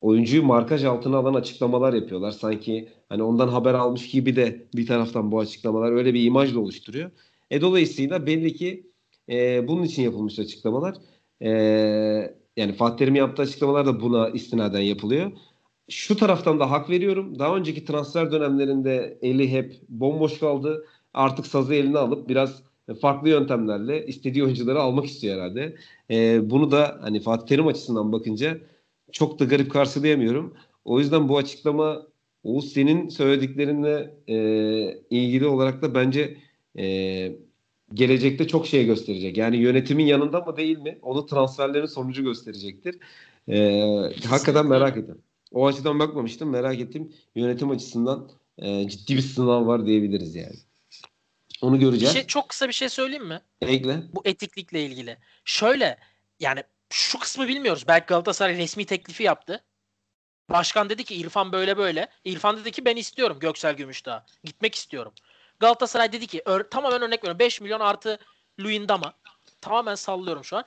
oyuncuyu 0.00 0.42
markaj 0.42 0.84
altına 0.84 1.16
alan 1.16 1.34
açıklamalar 1.34 1.92
yapıyorlar. 1.92 2.30
Sanki 2.30 2.88
hani 3.08 3.22
ondan 3.22 3.48
haber 3.48 3.74
almış 3.74 4.10
gibi 4.10 4.36
de 4.36 4.66
bir 4.74 4.86
taraftan 4.86 5.32
bu 5.32 5.40
açıklamalar 5.40 5.92
öyle 5.92 6.14
bir 6.14 6.24
imaj 6.24 6.54
da 6.54 6.60
oluşturuyor. 6.60 7.10
E 7.50 7.60
dolayısıyla 7.60 8.26
belli 8.26 8.54
ki 8.54 8.86
e, 9.28 9.68
bunun 9.68 9.82
için 9.82 10.02
yapılmış 10.02 10.38
açıklamalar. 10.38 10.96
E, 11.42 11.50
yani 12.56 12.72
Fatih 12.72 12.96
Terim'in 12.98 13.18
yaptığı 13.18 13.42
açıklamalar 13.42 13.86
da 13.86 14.00
buna 14.00 14.28
istinaden 14.30 14.80
yapılıyor. 14.80 15.32
şu 15.90 16.16
taraftan 16.16 16.60
da 16.60 16.70
hak 16.70 16.90
veriyorum. 16.90 17.38
Daha 17.38 17.56
önceki 17.56 17.84
transfer 17.84 18.32
dönemlerinde 18.32 19.18
eli 19.22 19.52
hep 19.52 19.80
bomboş 19.88 20.38
kaldı. 20.40 20.86
Artık 21.14 21.46
sazı 21.46 21.74
eline 21.74 21.98
alıp 21.98 22.28
biraz 22.28 22.62
farklı 22.94 23.28
yöntemlerle 23.28 24.06
istediği 24.06 24.44
oyuncuları 24.44 24.80
almak 24.80 25.06
istiyor 25.06 25.36
herhalde. 25.36 25.76
E, 26.10 26.50
bunu 26.50 26.70
da 26.70 26.98
hani 27.00 27.20
Fatih 27.20 27.46
Terim 27.46 27.66
açısından 27.66 28.12
bakınca 28.12 28.58
çok 29.12 29.38
da 29.38 29.44
garip 29.44 29.72
karşılayamıyorum. 29.72 30.54
O 30.84 30.98
yüzden 31.00 31.28
bu 31.28 31.38
açıklama 31.38 32.10
Oğuz 32.44 32.72
senin 32.72 33.08
söylediklerinle 33.08 34.14
e, 34.28 34.36
ilgili 35.10 35.46
olarak 35.46 35.82
da 35.82 35.94
bence 35.94 36.36
e, 36.78 37.36
gelecekte 37.94 38.48
çok 38.48 38.66
şey 38.66 38.86
gösterecek. 38.86 39.36
Yani 39.36 39.56
yönetimin 39.56 40.04
yanında 40.04 40.40
mı 40.40 40.56
değil 40.56 40.78
mi? 40.78 40.98
Onu 41.02 41.26
transferlerin 41.26 41.86
sonucu 41.86 42.22
gösterecektir. 42.24 42.98
E, 43.48 43.80
hakikaten 44.28 44.66
merak 44.66 44.96
ettim. 44.96 45.18
O 45.52 45.66
açıdan 45.66 45.98
bakmamıştım. 45.98 46.50
Merak 46.50 46.80
ettim. 46.80 47.12
Yönetim 47.34 47.70
açısından 47.70 48.30
e, 48.58 48.88
ciddi 48.88 49.16
bir 49.16 49.22
sınav 49.22 49.66
var 49.66 49.86
diyebiliriz 49.86 50.34
yani. 50.34 50.56
Onu 51.62 51.78
göreceğiz. 51.78 52.14
Bir 52.14 52.20
şey, 52.20 52.26
çok 52.26 52.48
kısa 52.48 52.68
bir 52.68 52.72
şey 52.72 52.88
söyleyeyim 52.88 53.26
mi? 53.26 53.42
Ekle. 53.60 54.02
Bu 54.12 54.22
etiklikle 54.24 54.84
ilgili. 54.84 55.18
Şöyle 55.44 55.98
yani 56.40 56.62
şu 56.92 57.18
kısmı 57.18 57.48
bilmiyoruz. 57.48 57.84
Belki 57.88 58.06
Galatasaray 58.06 58.56
resmi 58.56 58.84
teklifi 58.84 59.22
yaptı. 59.22 59.64
Başkan 60.50 60.90
dedi 60.90 61.04
ki 61.04 61.14
İrfan 61.14 61.52
böyle 61.52 61.76
böyle. 61.76 62.08
İrfan 62.24 62.56
dedi 62.56 62.70
ki 62.70 62.84
ben 62.84 62.96
istiyorum 62.96 63.38
Göksel 63.40 63.76
Gümüşdağ. 63.76 64.26
Gitmek 64.44 64.74
istiyorum. 64.74 65.12
Galatasaray 65.60 66.12
dedi 66.12 66.26
ki 66.26 66.42
ör, 66.46 66.70
tamamen 66.70 67.02
örnek 67.02 67.22
veriyorum. 67.22 67.38
5 67.38 67.60
milyon 67.60 67.80
artı 67.80 68.18
Luyendama. 68.60 69.12
Tamamen 69.60 69.94
sallıyorum 69.94 70.44
şu 70.44 70.56
an. 70.56 70.64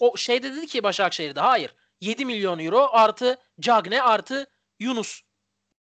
O 0.00 0.16
şey 0.16 0.42
dedi 0.42 0.66
ki 0.66 0.82
Başakşehir'de 0.82 1.40
hayır. 1.40 1.74
7 2.00 2.24
milyon 2.24 2.58
euro 2.58 2.88
artı 2.92 3.36
Cagne 3.60 4.02
artı 4.02 4.46
Yunus. 4.80 5.22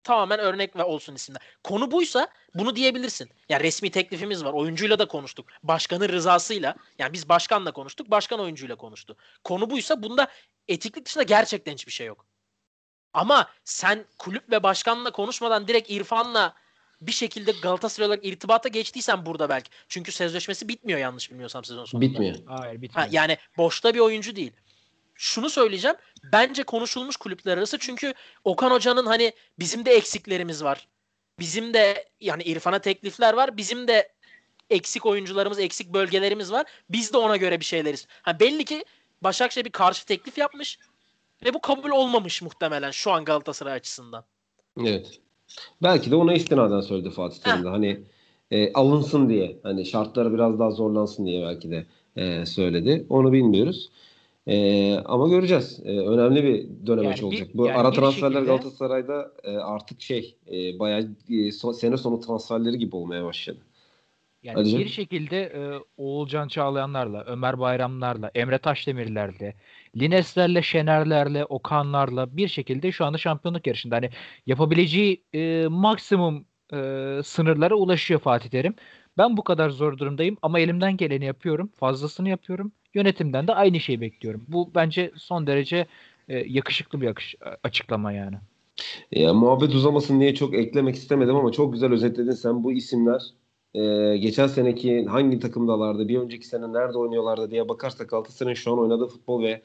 Tamamen 0.04 0.40
örnek 0.40 0.76
ve 0.76 0.84
olsun 0.84 1.16
isimler. 1.16 1.42
Konu 1.64 1.92
buysa 1.92 2.28
bunu 2.56 2.76
diyebilirsin. 2.76 3.30
Yani 3.50 3.64
resmi 3.64 3.92
teklifimiz 3.92 4.46
var. 4.46 4.54
Oyuncuyla 4.54 5.00
da 5.00 5.08
konuştuk. 5.08 5.46
Başkanın 5.64 6.10
rızasıyla. 6.10 6.76
Yani 7.00 7.14
biz 7.14 7.30
başkanla 7.30 7.72
konuştuk. 7.72 8.12
Başkan 8.12 8.40
oyuncuyla 8.40 8.76
konuştu. 8.76 9.18
Konu 9.44 9.70
buysa 9.70 10.04
bunda 10.04 10.28
etiklik 10.68 11.06
dışında 11.06 11.24
gerçekten 11.24 11.74
hiçbir 11.74 11.92
şey 11.92 12.08
yok. 12.08 12.26
Ama 13.14 13.50
sen 13.64 14.06
kulüp 14.18 14.52
ve 14.52 14.64
başkanla 14.64 15.12
konuşmadan 15.12 15.68
direkt 15.68 15.92
İrfan'la 15.92 16.54
bir 17.02 17.12
şekilde 17.12 17.52
Galatasaray 17.52 18.08
olarak 18.08 18.26
irtibata 18.26 18.70
geçtiysen 18.70 19.26
burada 19.26 19.50
belki. 19.50 19.72
Çünkü 19.88 20.12
sözleşmesi 20.12 20.68
bitmiyor 20.68 21.00
yanlış 21.00 21.32
bilmiyorsam 21.32 21.64
sezon 21.64 21.86
sonunda. 21.86 22.06
Bitmiyor. 22.06 22.36
Hayır 22.46 22.82
bitmiyor. 22.82 23.08
Ha, 23.08 23.08
yani 23.12 23.38
boşta 23.58 23.94
bir 23.94 24.00
oyuncu 24.00 24.36
değil. 24.36 24.52
Şunu 25.22 25.50
söyleyeceğim. 25.50 25.98
Bence 26.24 26.64
konuşulmuş 26.64 27.16
kulüpler 27.16 27.58
arası 27.58 27.78
çünkü 27.80 28.14
Okan 28.44 28.72
Hoca'nın 28.72 29.06
hani 29.06 29.34
bizim 29.60 29.86
de 29.86 29.92
eksiklerimiz 29.92 30.64
var. 30.64 30.88
Bizim 31.40 31.74
de 31.74 32.10
yani 32.20 32.44
İrfan'a 32.44 32.80
teklifler 32.80 33.34
var. 33.34 33.58
Bizim 33.58 33.88
de 33.88 34.12
eksik 34.70 35.06
oyuncularımız, 35.06 35.60
eksik 35.60 35.94
bölgelerimiz 35.94 36.52
var. 36.52 36.66
Biz 36.90 37.14
de 37.14 37.18
ona 37.18 37.38
göre 37.38 37.60
bir 37.60 37.66
şeyleriz. 37.66 38.08
Ha, 38.22 38.40
belli 38.40 38.66
ki 38.66 38.86
Başakşehir 39.22 39.66
bir 39.66 39.72
karşı 39.72 40.06
teklif 40.06 40.38
yapmış. 40.38 40.80
Ve 41.46 41.54
bu 41.54 41.62
kabul 41.62 41.90
olmamış 41.90 42.42
muhtemelen 42.42 42.92
şu 42.92 43.12
an 43.12 43.26
Galatasaray 43.26 43.74
açısından. 43.74 44.24
Evet. 44.80 45.20
Belki 45.84 46.12
de 46.12 46.16
ona 46.16 46.34
istinaden 46.34 46.82
söyledi 46.82 47.10
Fatih 47.10 47.42
Terim 47.42 47.64
de. 47.64 47.70
Hani 47.70 48.00
e, 48.52 48.74
alınsın 48.74 49.30
diye. 49.30 49.60
Hani 49.64 49.86
şartları 49.86 50.34
biraz 50.34 50.60
daha 50.60 50.72
zorlansın 50.72 51.26
diye 51.26 51.46
belki 51.46 51.72
de 51.72 51.86
e, 52.16 52.46
söyledi. 52.46 53.06
Onu 53.10 53.34
bilmiyoruz. 53.34 53.90
E, 54.48 54.96
ama 55.06 55.28
göreceğiz. 55.28 55.82
E, 55.86 56.00
önemli 56.00 56.44
bir 56.44 56.88
dönem 56.88 57.04
yani 57.04 57.26
olacak. 57.26 57.48
Bu 57.54 57.66
yani 57.66 57.78
ara 57.78 57.92
transferler 57.92 58.32
şekilde... 58.32 58.46
Galatasaray'da 58.46 59.32
e, 59.44 59.58
artık 59.58 60.02
şey 60.02 60.38
e, 60.52 60.80
bayağı 60.80 61.10
e, 61.30 61.52
son, 61.52 61.72
sene 61.72 61.98
sonu 61.98 62.20
transferleri 62.20 62.78
gibi 62.78 62.96
olmaya 62.96 63.24
başladı. 63.24 63.60
Yani 64.44 64.56
Hadi 64.56 64.80
bir 64.80 64.88
şekilde 64.88 65.42
e, 65.42 65.80
Oğulcan 65.98 66.48
Çağlayanlarla, 66.48 67.24
Ömer 67.24 67.60
Bayramlarla, 67.60 68.32
Emre 68.36 68.58
Taşdemirlerle, 68.58 69.56
Lineslerle, 69.98 70.62
Şenerlerle, 70.62 71.46
Okanlarla 71.46 72.38
bir 72.38 72.48
şekilde 72.48 72.92
şu 72.92 73.06
anda 73.06 73.18
şampiyonluk 73.18 73.68
yarışında. 73.68 73.96
Hani 73.96 74.10
yapabileceği 74.46 75.24
e, 75.34 75.68
maksimum 75.70 76.46
e, 76.74 77.22
sınırlara 77.24 77.76
ulaşıyor 77.76 78.20
Fatih 78.20 78.50
Terim. 78.50 78.74
Ben 79.18 79.38
bu 79.38 79.44
kadar 79.44 79.70
zor 79.70 79.98
durumdayım 79.98 80.38
ama 80.42 80.60
elimden 80.60 80.98
geleni 80.98 81.26
yapıyorum. 81.26 81.70
Fazlasını 81.76 82.30
yapıyorum. 82.30 82.72
Yönetimden 82.94 83.48
de 83.48 83.54
aynı 83.54 83.80
şeyi 83.80 84.02
bekliyorum. 84.02 84.46
Bu 84.48 84.72
bence 84.76 85.12
son 85.16 85.48
derece 85.48 85.86
e, 86.30 86.38
yakışıklı 86.38 87.02
bir 87.02 87.08
akış, 87.08 87.36
açıklama 87.64 88.12
yani. 88.12 88.36
Ya 89.12 89.34
muhabbet 89.34 89.76
uzamasın 89.76 90.20
diye 90.20 90.36
çok 90.36 90.54
eklemek 90.54 90.96
istemedim 90.96 91.36
ama 91.36 91.52
çok 91.52 91.74
güzel 91.74 91.92
özetledin 91.92 92.32
sen 92.32 92.64
bu 92.64 92.72
isimler 92.72 93.22
e, 93.74 94.18
geçen 94.18 94.48
seneki 94.48 95.06
hangi 95.06 95.40
takımdalardı, 95.40 96.08
bir 96.08 96.20
önceki 96.20 96.48
sene 96.48 96.74
nerede 96.74 96.98
oynuyorlardı 96.98 97.52
diye 97.52 97.70
bakarsak 97.70 98.10
Galatasaray'ın 98.10 98.56
şu 98.56 98.72
an 98.72 98.80
oynadığı 98.80 99.08
futbol 99.08 99.44
ve 99.44 99.62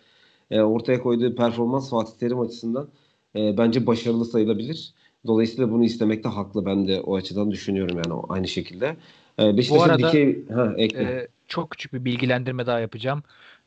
e, 0.50 0.60
ortaya 0.60 1.02
koyduğu 1.02 1.34
performans 1.34 1.90
Fatih 1.90 2.12
Terim 2.20 2.40
açısından 2.40 2.88
e, 3.36 3.58
bence 3.58 3.86
başarılı 3.86 4.24
sayılabilir. 4.24 4.94
Dolayısıyla 5.26 5.70
bunu 5.70 5.84
istemekte 5.84 6.28
haklı. 6.28 6.66
Ben 6.66 6.88
de 6.88 7.00
o 7.00 7.16
açıdan 7.16 7.50
düşünüyorum 7.50 7.96
yani 7.96 8.22
aynı 8.28 8.48
şekilde. 8.48 8.96
E, 9.38 9.70
Bu 9.70 9.82
arada 9.82 10.08
dikey... 10.08 10.48
ha, 10.48 10.74
ekle. 10.76 11.02
E, 11.02 11.28
çok 11.48 11.70
küçük 11.70 11.92
bir 11.92 12.04
bilgilendirme 12.04 12.66
daha 12.66 12.80
yapacağım. 12.80 13.22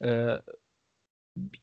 E, 0.06 0.28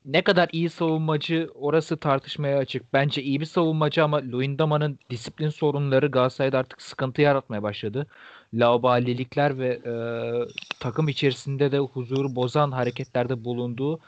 ne 0.05 0.23
kadar 0.23 0.49
iyi 0.53 0.71
savunmacı 0.71 1.49
orası 1.55 1.97
tartışmaya 1.97 2.59
açık. 2.59 2.93
Bence 2.93 3.23
iyi 3.23 3.41
bir 3.41 3.47
savunmacı 3.47 4.05
ama 4.05 4.23
Luyendama'nın 4.33 4.99
disiplin 5.11 5.49
sorunları 5.49 6.07
Galatasaray'da 6.07 6.59
artık 6.59 6.83
sıkıntı 6.83 7.23
yaratmaya 7.23 7.63
başladı. 7.63 8.07
Laubalilikler 8.55 9.59
ve 9.59 9.69
e, 9.69 9.95
takım 10.81 11.09
içerisinde 11.09 11.73
de 11.73 11.79
huzuru 11.79 12.37
bozan 12.37 12.71
hareketlerde 12.71 13.45
bulunduğu 13.45 14.01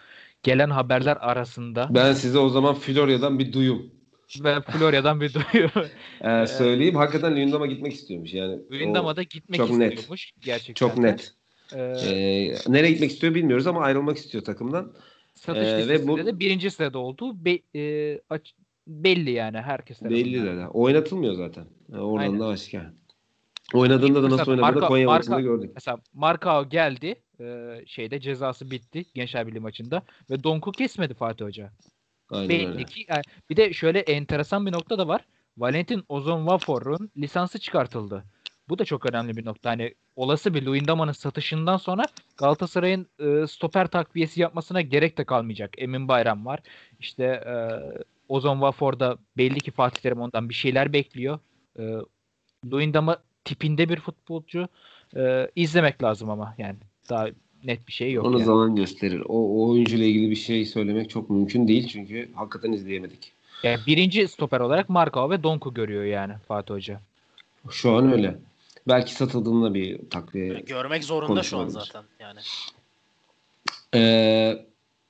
gelen 0.42 0.70
haberler 0.70 1.16
arasında. 1.20 1.88
Ben 1.90 2.12
size 2.12 2.38
o 2.38 2.48
zaman 2.48 2.74
Florya'dan 2.74 3.38
bir 3.38 3.52
duyum. 3.52 3.97
Ben 4.44 4.62
Florya'dan 4.62 5.20
bir 5.20 5.34
duyum. 5.34 5.70
ee, 6.20 6.46
söyleyeyim. 6.46 6.94
Hakikaten 6.94 7.34
Luyendam'a 7.36 7.66
gitmek 7.66 7.92
istiyormuş. 7.92 8.34
Yani 8.34 8.58
Luyendam'a 8.70 9.16
da 9.16 9.22
gitmek 9.22 9.58
çok 9.58 9.70
istiyormuş. 9.70 10.32
Net. 10.36 10.44
Gerçekten. 10.44 10.88
Çok 10.88 10.98
net. 10.98 11.34
Ee, 11.74 11.80
ee, 11.80 12.54
nereye 12.68 12.92
gitmek 12.92 13.10
istiyor 13.10 13.34
bilmiyoruz 13.34 13.66
ama 13.66 13.80
ayrılmak 13.80 14.16
istiyor 14.16 14.44
takımdan. 14.44 14.92
Satış 15.34 15.68
ee, 15.68 15.88
ve 15.88 16.08
bu 16.08 16.18
de 16.18 16.40
birinci 16.40 16.70
sırada 16.70 16.98
olduğu 16.98 17.44
be, 17.44 17.58
e, 17.74 18.20
aç, 18.30 18.54
belli 18.86 19.30
yani 19.30 19.60
herkes 19.60 20.02
Belli 20.02 20.42
de. 20.42 20.68
Oynatılmıyor 20.68 21.34
zaten. 21.34 21.64
Yani 21.92 22.02
oradan 22.02 22.26
Aynen. 22.26 22.40
da 22.40 22.46
aşikar. 22.46 22.86
Oynadığında 23.74 24.22
da 24.22 24.30
nasıl 24.30 24.52
oynadığını 24.52 24.80
Konya 24.80 25.06
maçında 25.06 25.40
gördük. 25.40 25.70
Mesela 25.74 25.98
Markao 26.12 26.68
geldi. 26.68 27.14
E, 27.40 27.76
şeyde 27.86 28.20
cezası 28.20 28.70
bitti 28.70 29.04
Gençler 29.14 29.46
Birliği 29.46 29.60
maçında 29.60 30.02
ve 30.30 30.44
Donku 30.44 30.72
kesmedi 30.72 31.14
Fatih 31.14 31.44
Hoca. 31.44 31.72
Aynen 32.30 32.48
Belli 32.48 32.66
öyle. 32.66 32.84
ki 32.84 33.04
yani 33.08 33.22
bir 33.50 33.56
de 33.56 33.72
şöyle 33.72 33.98
enteresan 33.98 34.66
bir 34.66 34.72
nokta 34.72 34.98
da 34.98 35.08
var. 35.08 35.20
Valentin 35.58 36.04
Ozon 36.08 36.46
Vafor'un 36.46 37.10
lisansı 37.16 37.58
çıkartıldı. 37.58 38.24
Bu 38.68 38.78
da 38.78 38.84
çok 38.84 39.10
önemli 39.10 39.36
bir 39.36 39.44
nokta. 39.44 39.70
Hani 39.70 39.94
olası 40.16 40.54
bir 40.54 40.62
Luyendama'nın 40.62 41.12
satışından 41.12 41.76
sonra 41.76 42.04
Galatasaray'ın 42.36 43.06
e, 43.18 43.46
stoper 43.46 43.86
takviyesi 43.86 44.40
yapmasına 44.40 44.80
gerek 44.80 45.18
de 45.18 45.24
kalmayacak. 45.24 45.70
Emin 45.78 46.08
Bayram 46.08 46.46
var. 46.46 46.60
İşte 47.00 47.24
e, 47.24 47.54
Ozon 48.28 48.60
Vafor'da 48.60 49.18
belli 49.36 49.60
ki 49.60 49.70
Fatih 49.70 50.00
Terim 50.02 50.20
ondan 50.20 50.48
bir 50.48 50.54
şeyler 50.54 50.92
bekliyor. 50.92 51.38
E, 51.78 51.82
Luyendama 52.70 53.18
tipinde 53.44 53.88
bir 53.88 54.00
futbolcu. 54.00 54.68
E, 55.16 55.50
izlemek 55.56 56.02
lazım 56.02 56.30
ama 56.30 56.54
yani 56.58 56.76
daha 57.10 57.26
net 57.64 57.88
bir 57.88 57.92
şey 57.92 58.12
yok. 58.12 58.26
Onu 58.26 58.36
yani. 58.36 58.46
zaman 58.46 58.76
gösterir. 58.76 59.20
O, 59.20 59.34
o 59.34 59.70
oyuncuyla 59.70 60.06
ilgili 60.06 60.30
bir 60.30 60.36
şey 60.36 60.66
söylemek 60.66 61.10
çok 61.10 61.30
mümkün 61.30 61.68
değil 61.68 61.88
çünkü 61.88 62.28
hakikaten 62.34 62.72
izleyemedik. 62.72 63.32
Yani 63.62 63.78
birinci 63.86 64.28
stoper 64.28 64.60
olarak 64.60 64.88
Markao 64.88 65.30
ve 65.30 65.42
Donku 65.42 65.74
görüyor 65.74 66.04
yani 66.04 66.32
Fatih 66.48 66.74
Hoca. 66.74 67.00
Şu 67.70 67.92
an 67.92 68.12
öyle. 68.12 68.38
Belki 68.88 69.14
satıldığında 69.14 69.74
bir 69.74 70.10
takviye 70.10 70.60
Görmek 70.60 71.04
zorunda 71.04 71.42
şu 71.42 71.58
an 71.58 71.68
zaten 71.68 72.02
yani. 72.20 72.38
Ee, 73.94 74.64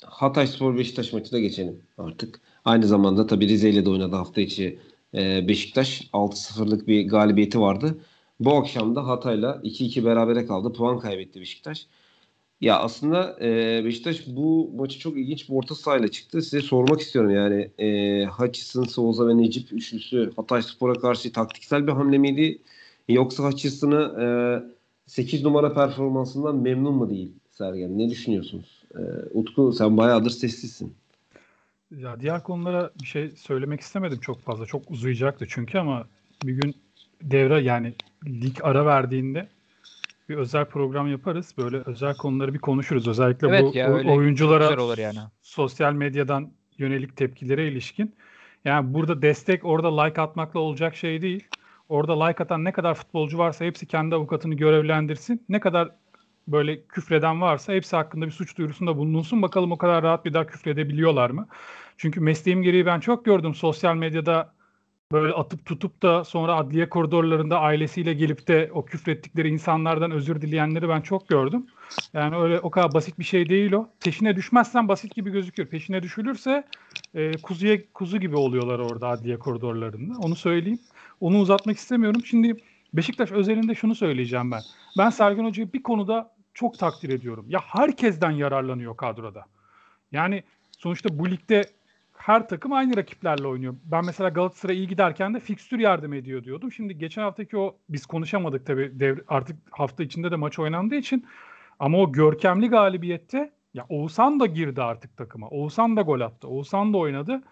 Hatay 0.04 0.46
Spor 0.46 0.76
Beşiktaş 0.78 1.12
maçı 1.12 1.32
da 1.32 1.38
geçelim 1.38 1.82
artık. 1.98 2.40
Aynı 2.64 2.86
zamanda 2.86 3.26
tabi 3.26 3.48
Rize 3.48 3.70
ile 3.70 3.84
de 3.84 3.90
oynadı 3.90 4.16
hafta 4.16 4.40
içi 4.40 4.78
e, 5.14 5.48
Beşiktaş. 5.48 6.02
6-0'lık 6.12 6.88
bir 6.88 7.08
galibiyeti 7.08 7.60
vardı. 7.60 7.98
Bu 8.40 8.56
akşam 8.56 8.96
da 8.96 9.06
Hatay'la 9.06 9.60
2-2 9.64 10.04
berabere 10.04 10.46
kaldı. 10.46 10.72
Puan 10.72 10.98
kaybetti 10.98 11.40
Beşiktaş. 11.40 11.86
Ya 12.60 12.78
aslında 12.78 13.36
e, 13.40 13.84
Beşiktaş 13.84 14.26
bu 14.26 14.70
maçı 14.76 14.98
çok 14.98 15.16
ilginç 15.16 15.48
bir 15.48 15.54
orta 15.54 15.74
sahayla 15.74 16.08
çıktı. 16.08 16.42
Size 16.42 16.60
sormak 16.60 17.00
istiyorum 17.00 17.30
yani 17.30 17.70
e, 17.78 18.26
Hutchison, 18.26 18.84
Souza 18.84 19.28
ve 19.28 19.38
Necip 19.38 19.72
üçlüsü 19.72 20.32
Hatay 20.36 20.62
Spor'a 20.62 20.94
karşı 20.94 21.32
taktiksel 21.32 21.86
bir 21.86 21.92
hamle 21.92 22.18
miydi? 22.18 22.58
Yoksa 23.08 23.44
Hutchison'ı 23.44 24.22
e, 24.22 24.26
8 25.10 25.44
numara 25.44 25.74
performansından 25.74 26.56
memnun 26.56 26.94
mu 26.94 27.10
değil 27.10 27.32
Sergen? 27.50 27.98
Ne 27.98 28.10
düşünüyorsunuz? 28.10 28.84
E, 28.94 29.00
Utku 29.34 29.72
sen 29.72 29.96
bayağıdır 29.96 30.30
sessizsin. 30.30 30.94
Ya 31.90 32.20
diğer 32.20 32.42
konulara 32.42 32.90
bir 33.02 33.06
şey 33.06 33.30
söylemek 33.30 33.80
istemedim 33.80 34.20
çok 34.20 34.40
fazla. 34.40 34.66
Çok 34.66 34.90
uzayacaktı 34.90 35.46
çünkü 35.48 35.78
ama 35.78 36.06
bir 36.44 36.52
gün 36.52 36.74
devre 37.22 37.60
yani 37.60 37.94
lig 38.26 38.56
ara 38.62 38.86
verdiğinde 38.86 39.48
bir 40.28 40.36
özel 40.36 40.64
program 40.64 41.10
yaparız. 41.10 41.54
Böyle 41.58 41.76
özel 41.86 42.16
konuları 42.16 42.54
bir 42.54 42.58
konuşuruz. 42.58 43.08
Özellikle 43.08 43.48
Evet 43.48 43.64
bu 43.64 43.78
ya, 43.78 43.92
oyunculara 43.92 44.82
olur 44.82 44.98
yani. 44.98 45.18
sosyal 45.42 45.92
medyadan 45.92 46.52
yönelik 46.78 47.16
tepkilere 47.16 47.68
ilişkin. 47.68 48.14
Yani 48.64 48.94
burada 48.94 49.22
destek 49.22 49.64
orada 49.64 50.02
like 50.02 50.20
atmakla 50.20 50.60
olacak 50.60 50.96
şey 50.96 51.22
değil. 51.22 51.48
Orada 51.88 52.24
like 52.24 52.42
atan 52.42 52.64
ne 52.64 52.72
kadar 52.72 52.94
futbolcu 52.94 53.38
varsa 53.38 53.64
hepsi 53.64 53.86
kendi 53.86 54.14
avukatını 54.14 54.54
görevlendirsin. 54.54 55.44
Ne 55.48 55.60
kadar 55.60 55.90
böyle 56.48 56.82
küfreden 56.82 57.40
varsa 57.40 57.72
hepsi 57.72 57.96
hakkında 57.96 58.26
bir 58.26 58.30
suç 58.30 58.58
duyurusunda 58.58 58.96
bulunsun. 58.96 59.42
Bakalım 59.42 59.72
o 59.72 59.78
kadar 59.78 60.02
rahat 60.02 60.24
bir 60.24 60.34
daha 60.34 60.46
küfredebiliyorlar 60.46 61.30
mı? 61.30 61.48
Çünkü 61.96 62.20
mesleğim 62.20 62.62
gereği 62.62 62.86
ben 62.86 63.00
çok 63.00 63.24
gördüm 63.24 63.54
sosyal 63.54 63.94
medyada 63.94 64.54
böyle 65.12 65.32
atıp 65.32 65.66
tutup 65.66 66.02
da 66.02 66.24
sonra 66.24 66.54
adliye 66.56 66.88
koridorlarında 66.88 67.60
ailesiyle 67.60 68.14
gelip 68.14 68.48
de 68.48 68.70
o 68.74 68.84
küfrettikleri 68.84 69.48
insanlardan 69.48 70.10
özür 70.10 70.40
dileyenleri 70.40 70.88
ben 70.88 71.00
çok 71.00 71.28
gördüm. 71.28 71.66
Yani 72.12 72.36
öyle 72.36 72.60
o 72.60 72.70
kadar 72.70 72.94
basit 72.94 73.18
bir 73.18 73.24
şey 73.24 73.48
değil 73.48 73.72
o. 73.72 73.88
Peşine 74.04 74.36
düşmezsen 74.36 74.88
basit 74.88 75.14
gibi 75.14 75.30
gözüküyor. 75.30 75.68
Peşine 75.68 76.02
düşülürse 76.02 76.64
e, 77.14 77.32
kuzuya 77.32 77.78
kuzu 77.94 78.18
gibi 78.18 78.36
oluyorlar 78.36 78.78
orada 78.78 79.08
adliye 79.08 79.38
koridorlarında. 79.38 80.18
Onu 80.18 80.36
söyleyeyim. 80.36 80.80
Onu 81.20 81.38
uzatmak 81.38 81.76
istemiyorum. 81.76 82.20
Şimdi 82.24 82.56
Beşiktaş 82.92 83.32
özelinde 83.32 83.74
şunu 83.74 83.94
söyleyeceğim 83.94 84.50
ben. 84.50 84.60
Ben 84.98 85.10
Sergen 85.10 85.44
Hoca'yı 85.44 85.72
bir 85.72 85.82
konuda 85.82 86.30
çok 86.54 86.78
takdir 86.78 87.08
ediyorum. 87.08 87.46
Ya 87.48 87.60
herkesten 87.66 88.30
yararlanıyor 88.30 88.96
kadroda. 88.96 89.44
Yani 90.12 90.42
sonuçta 90.78 91.18
bu 91.18 91.30
ligde 91.30 91.64
her 92.28 92.48
takım 92.48 92.72
aynı 92.72 92.96
rakiplerle 92.96 93.46
oynuyor. 93.46 93.74
Ben 93.84 94.04
mesela 94.04 94.28
Galatasaray 94.28 94.76
iyi 94.76 94.88
giderken 94.88 95.34
de 95.34 95.40
fikstür 95.40 95.78
yardım 95.78 96.12
ediyor 96.12 96.44
diyordum. 96.44 96.72
Şimdi 96.72 96.98
geçen 96.98 97.22
haftaki 97.22 97.58
o 97.58 97.76
biz 97.88 98.06
konuşamadık 98.06 98.66
tabii 98.66 99.00
devre, 99.00 99.20
artık 99.28 99.56
hafta 99.70 100.02
içinde 100.02 100.30
de 100.30 100.36
maç 100.36 100.58
oynandığı 100.58 100.94
için 100.94 101.26
ama 101.78 101.98
o 101.98 102.12
görkemli 102.12 102.68
galibiyette 102.68 103.52
ya 103.74 103.86
Oğuzhan 103.88 104.40
da 104.40 104.46
girdi 104.46 104.82
artık 104.82 105.16
takıma. 105.16 105.48
Oğuzhan 105.48 105.96
da 105.96 106.02
gol 106.02 106.20
attı. 106.20 106.48
Oğuzhan 106.48 106.92
da 106.92 106.98
oynadı. 106.98 107.42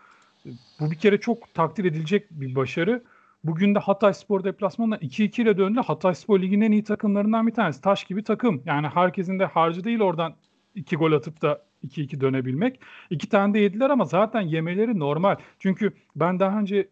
Bu 0.80 0.90
bir 0.90 0.96
kere 0.96 1.20
çok 1.20 1.54
takdir 1.54 1.84
edilecek 1.84 2.30
bir 2.30 2.54
başarı. 2.54 3.04
Bugün 3.44 3.74
de 3.74 3.78
Hatay 3.78 4.14
Spor 4.14 4.44
deplasmanına 4.44 4.96
2-2 4.96 5.42
ile 5.42 5.58
döndü. 5.58 5.80
Hatay 5.86 6.14
Spor 6.14 6.42
liginin 6.42 6.64
en 6.66 6.72
iyi 6.72 6.84
takımlarından 6.84 7.46
bir 7.46 7.54
tanesi. 7.54 7.80
Taş 7.80 8.04
gibi 8.04 8.24
takım. 8.24 8.62
Yani 8.66 8.88
herkesin 8.88 9.38
de 9.38 9.44
harcı 9.44 9.84
değil 9.84 10.00
oradan 10.00 10.34
iki 10.74 10.96
gol 10.96 11.12
atıp 11.12 11.42
da 11.42 11.65
2-2 11.84 12.20
dönebilmek. 12.20 12.80
İki 13.10 13.28
tane 13.28 13.54
de 13.54 13.58
yediler 13.58 13.90
ama 13.90 14.04
zaten 14.04 14.40
yemeleri 14.40 14.98
normal. 14.98 15.36
Çünkü 15.58 15.92
ben 16.16 16.40
daha 16.40 16.60
önce 16.60 16.88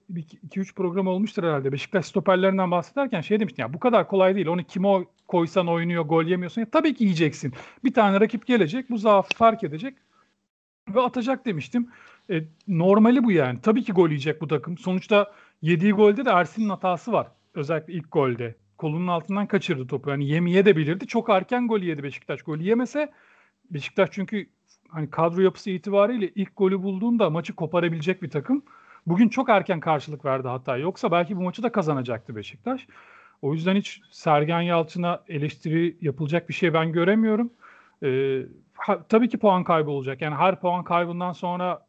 2-3 0.51 0.75
program 0.75 1.07
olmuştur 1.07 1.43
herhalde. 1.43 1.73
Beşiktaş 1.73 2.07
stoperlerinden 2.07 2.71
bahsederken 2.71 3.21
şey 3.21 3.41
demiştim 3.41 3.63
ya 3.63 3.75
bu 3.75 3.81
kadar 3.81 4.09
kolay 4.09 4.35
değil. 4.35 4.47
Onu 4.47 4.65
kime 4.65 4.89
koysan 5.29 5.69
oynuyor, 5.69 6.05
gol 6.05 6.25
yemiyorsun. 6.25 6.61
Ya, 6.61 6.71
tabii 6.71 6.95
ki 6.95 7.05
yiyeceksin. 7.05 7.53
Bir 7.85 7.95
tane 7.95 8.21
rakip 8.21 8.47
gelecek, 8.47 8.91
bu 8.91 8.99
zaafı 8.99 9.29
fark 9.37 9.65
edecek 9.65 9.95
ve 10.89 11.01
atacak 11.01 11.47
demiştim. 11.47 11.89
E, 12.31 12.45
normali 12.69 13.25
bu 13.25 13.33
yani. 13.33 13.61
Tabii 13.63 13.85
ki 13.85 13.93
gol 13.93 14.09
yiyecek 14.09 14.41
bu 14.41 14.49
takım. 14.49 14.79
Sonuçta 14.79 15.33
yediği 15.63 15.93
golde 15.93 16.25
de 16.25 16.31
Ersin'in 16.31 16.69
hatası 16.69 17.13
var. 17.13 17.27
Özellikle 17.55 17.93
ilk 17.93 18.13
golde. 18.13 18.55
Kolunun 18.79 19.07
altından 19.07 19.47
kaçırdı 19.47 19.87
topu. 19.87 20.11
Yani 20.11 20.29
yemeye 20.29 20.65
de 20.65 20.77
bilirdi. 20.77 21.07
Çok 21.07 21.31
erken 21.31 21.69
gol 21.69 21.81
yedi 21.81 22.03
Beşiktaş. 22.03 22.43
Gol 22.43 22.59
yemese 22.59 23.13
Beşiktaş 23.71 24.09
çünkü 24.13 24.47
hani 24.89 25.11
kadro 25.11 25.41
yapısı 25.41 25.71
itibariyle 25.71 26.29
ilk 26.35 26.57
golü 26.57 26.83
bulduğunda 26.83 27.31
maçı 27.31 27.55
koparabilecek 27.55 28.23
bir 28.23 28.31
takım. 28.31 28.63
Bugün 29.07 29.29
çok 29.29 29.49
erken 29.49 29.81
karşılık 29.81 30.25
verdi 30.25 30.49
hatta. 30.49 30.77
Yoksa 30.77 31.13
belki 31.13 31.37
bu 31.37 31.43
maçı 31.43 31.63
da 31.63 31.73
kazanacaktı 31.73 32.37
Beşiktaş. 32.37 32.87
O 33.43 33.55
yüzden 33.55 33.77
hiç 33.77 34.03
Sergen 34.11 34.61
Yalçın'a 34.61 35.23
eleştiri 35.29 35.97
yapılacak 36.01 36.49
bir 36.49 36.55
şey 36.55 36.75
ben 36.75 36.93
göremiyorum. 36.93 37.53
Ee, 38.03 38.43
ha, 38.75 39.03
tabii 39.09 39.29
ki 39.29 39.39
puan 39.39 39.65
kaybı 39.65 39.91
olacak. 39.91 40.23
Yani 40.23 40.35
her 40.35 40.61
puan 40.61 40.85
kaybından 40.85 41.33
sonra 41.33 41.87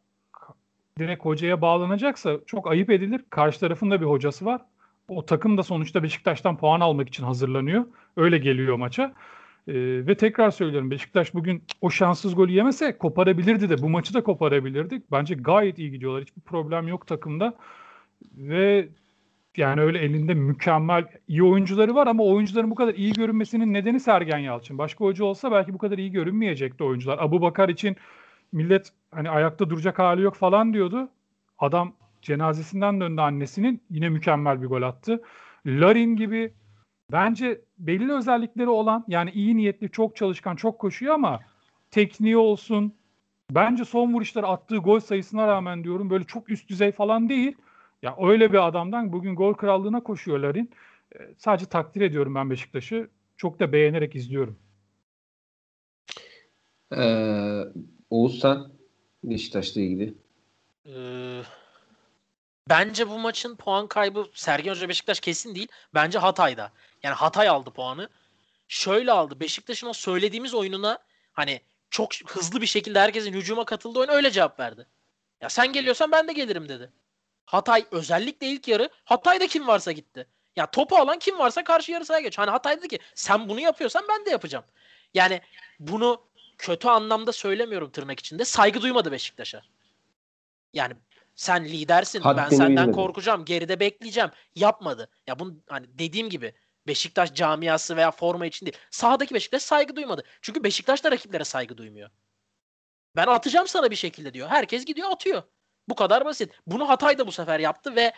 direkt 0.98 1.24
hocaya 1.24 1.60
bağlanacaksa 1.60 2.36
çok 2.46 2.70
ayıp 2.70 2.90
edilir. 2.90 3.24
Karşı 3.30 3.60
tarafın 3.60 3.90
da 3.90 4.00
bir 4.00 4.06
hocası 4.06 4.44
var. 4.44 4.60
O 5.08 5.26
takım 5.26 5.58
da 5.58 5.62
sonuçta 5.62 6.02
Beşiktaş'tan 6.02 6.56
puan 6.56 6.80
almak 6.80 7.08
için 7.08 7.24
hazırlanıyor. 7.24 7.84
Öyle 8.16 8.38
geliyor 8.38 8.76
maça. 8.76 9.14
Ee, 9.68 10.06
ve 10.06 10.16
tekrar 10.16 10.50
söylüyorum 10.50 10.90
Beşiktaş 10.90 11.34
bugün 11.34 11.62
o 11.80 11.90
şanssız 11.90 12.34
golü 12.34 12.52
yemese 12.52 12.98
koparabilirdi 12.98 13.70
de 13.70 13.78
bu 13.82 13.88
maçı 13.88 14.14
da 14.14 14.22
koparabilirdik. 14.22 15.12
Bence 15.12 15.34
gayet 15.34 15.78
iyi 15.78 15.90
gidiyorlar. 15.90 16.22
Hiçbir 16.22 16.42
problem 16.42 16.88
yok 16.88 17.06
takımda. 17.06 17.54
Ve 18.36 18.88
yani 19.56 19.80
öyle 19.80 19.98
elinde 19.98 20.34
mükemmel 20.34 21.04
iyi 21.28 21.42
oyuncuları 21.42 21.94
var 21.94 22.06
ama 22.06 22.24
oyuncuların 22.24 22.70
bu 22.70 22.74
kadar 22.74 22.94
iyi 22.94 23.12
görünmesinin 23.12 23.72
nedeni 23.72 24.00
Sergen 24.00 24.38
Yalçın. 24.38 24.78
Başka 24.78 25.04
hoca 25.04 25.24
olsa 25.24 25.52
belki 25.52 25.74
bu 25.74 25.78
kadar 25.78 25.98
iyi 25.98 26.12
görünmeyecekti 26.12 26.84
oyuncular. 26.84 27.18
Abu 27.20 27.42
Bakar 27.42 27.68
için 27.68 27.96
millet 28.52 28.92
hani 29.10 29.30
ayakta 29.30 29.70
duracak 29.70 29.98
hali 29.98 30.22
yok 30.22 30.34
falan 30.34 30.74
diyordu. 30.74 31.08
Adam 31.58 31.92
cenazesinden 32.22 33.00
döndü 33.00 33.20
annesinin 33.20 33.80
yine 33.90 34.08
mükemmel 34.08 34.62
bir 34.62 34.66
gol 34.66 34.82
attı. 34.82 35.22
Larin 35.66 36.16
gibi 36.16 36.52
bence 37.12 37.60
belli 37.78 38.12
özellikleri 38.12 38.68
olan 38.68 39.04
yani 39.08 39.30
iyi 39.30 39.56
niyetli 39.56 39.90
çok 39.90 40.16
çalışkan 40.16 40.56
çok 40.56 40.78
koşuyor 40.78 41.14
ama 41.14 41.40
tekniği 41.90 42.36
olsun 42.36 42.94
bence 43.50 43.84
son 43.84 44.14
vuruşları 44.14 44.46
attığı 44.46 44.76
gol 44.76 45.00
sayısına 45.00 45.46
rağmen 45.46 45.84
diyorum 45.84 46.10
böyle 46.10 46.24
çok 46.24 46.50
üst 46.50 46.68
düzey 46.68 46.92
falan 46.92 47.28
değil. 47.28 47.56
Ya 48.02 48.16
öyle 48.20 48.52
bir 48.52 48.66
adamdan 48.66 49.12
bugün 49.12 49.36
gol 49.36 49.54
krallığına 49.54 50.02
koşuyor 50.02 50.38
Larin. 50.38 50.70
E, 51.14 51.18
sadece 51.38 51.66
takdir 51.66 52.00
ediyorum 52.00 52.34
ben 52.34 52.50
Beşiktaş'ı. 52.50 53.08
Çok 53.36 53.60
da 53.60 53.72
beğenerek 53.72 54.14
izliyorum. 54.14 54.58
Ee, 56.96 57.62
Oğuz 58.10 58.38
sen 58.38 58.58
Beşiktaş'la 59.24 59.80
ilgili. 59.80 60.14
Ee, 60.86 61.42
bence 62.68 63.08
bu 63.08 63.18
maçın 63.18 63.56
puan 63.56 63.86
kaybı 63.86 64.26
Sergen 64.32 64.70
Hoca 64.70 64.88
Beşiktaş 64.88 65.20
kesin 65.20 65.54
değil. 65.54 65.68
Bence 65.94 66.18
Hatay'da. 66.18 66.72
Yani 67.06 67.14
Hatay 67.14 67.48
aldı 67.48 67.70
puanı. 67.70 68.08
Şöyle 68.68 69.12
aldı. 69.12 69.40
Beşiktaş'ın 69.40 69.86
o 69.86 69.92
söylediğimiz 69.92 70.54
oyununa 70.54 70.98
hani 71.32 71.60
çok 71.90 72.14
hızlı 72.26 72.60
bir 72.60 72.66
şekilde 72.66 73.00
herkesin 73.00 73.32
hücuma 73.32 73.64
katıldığı 73.64 73.98
oyun 73.98 74.10
öyle 74.10 74.30
cevap 74.30 74.60
verdi. 74.60 74.86
Ya 75.40 75.48
sen 75.48 75.72
geliyorsan 75.72 76.12
ben 76.12 76.28
de 76.28 76.32
gelirim 76.32 76.68
dedi. 76.68 76.92
Hatay 77.44 77.86
özellikle 77.90 78.46
ilk 78.46 78.68
yarı 78.68 78.90
Hatay'da 79.04 79.46
kim 79.46 79.66
varsa 79.66 79.92
gitti. 79.92 80.26
Ya 80.56 80.70
topu 80.70 80.96
alan 80.96 81.18
kim 81.18 81.38
varsa 81.38 81.64
karşı 81.64 81.92
yarı 81.92 82.04
sahaya 82.04 82.22
geç. 82.22 82.38
Hani 82.38 82.50
Hatay 82.50 82.78
dedi 82.78 82.88
ki 82.88 82.98
sen 83.14 83.48
bunu 83.48 83.60
yapıyorsan 83.60 84.04
ben 84.08 84.26
de 84.26 84.30
yapacağım. 84.30 84.64
Yani 85.14 85.40
bunu 85.78 86.22
kötü 86.58 86.88
anlamda 86.88 87.32
söylemiyorum 87.32 87.90
tırnak 87.90 88.20
içinde. 88.20 88.44
Saygı 88.44 88.82
duymadı 88.82 89.12
Beşiktaş'a. 89.12 89.62
Yani 90.72 90.94
sen 91.34 91.64
lidersin. 91.64 92.20
Haddini 92.20 92.44
ben 92.44 92.48
senden 92.48 92.76
bilmedi. 92.76 92.92
korkacağım. 92.92 93.44
Geride 93.44 93.80
bekleyeceğim. 93.80 94.30
Yapmadı. 94.54 95.08
Ya 95.26 95.38
bunu 95.38 95.54
hani 95.68 95.86
dediğim 95.98 96.30
gibi 96.30 96.54
Beşiktaş 96.86 97.34
camiası 97.34 97.96
veya 97.96 98.10
forma 98.10 98.46
için 98.46 98.66
değil. 98.66 98.76
Sahadaki 98.90 99.34
Beşiktaş 99.34 99.62
saygı 99.62 99.96
duymadı. 99.96 100.22
Çünkü 100.42 100.64
Beşiktaş 100.64 101.04
da 101.04 101.10
rakiplere 101.10 101.44
saygı 101.44 101.78
duymuyor. 101.78 102.10
Ben 103.16 103.26
atacağım 103.26 103.68
sana 103.68 103.90
bir 103.90 103.96
şekilde 103.96 104.34
diyor. 104.34 104.48
Herkes 104.48 104.84
gidiyor 104.84 105.10
atıyor. 105.10 105.42
Bu 105.88 105.94
kadar 105.94 106.24
basit. 106.24 106.52
Bunu 106.66 106.88
Hatay 106.88 107.18
da 107.18 107.26
bu 107.26 107.32
sefer 107.32 107.60
yaptı 107.60 107.96
ve 107.96 108.12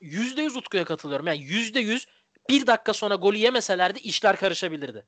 %100 0.00 0.58
Utku'ya 0.58 0.84
katılıyorum. 0.84 1.26
Yani 1.26 1.38
%100 1.38 2.06
bir 2.48 2.66
dakika 2.66 2.92
sonra 2.92 3.14
golü 3.14 3.36
yemeselerdi 3.36 3.98
işler 3.98 4.36
karışabilirdi. 4.36 5.06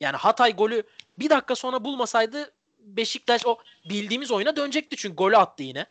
Yani 0.00 0.16
Hatay 0.16 0.56
golü 0.56 0.82
bir 1.18 1.30
dakika 1.30 1.54
sonra 1.54 1.84
bulmasaydı 1.84 2.52
Beşiktaş 2.78 3.46
o 3.46 3.58
bildiğimiz 3.84 4.30
oyuna 4.30 4.56
dönecekti 4.56 4.96
çünkü 4.96 5.16
golü 5.16 5.36
attı 5.36 5.62
yine. 5.62 5.86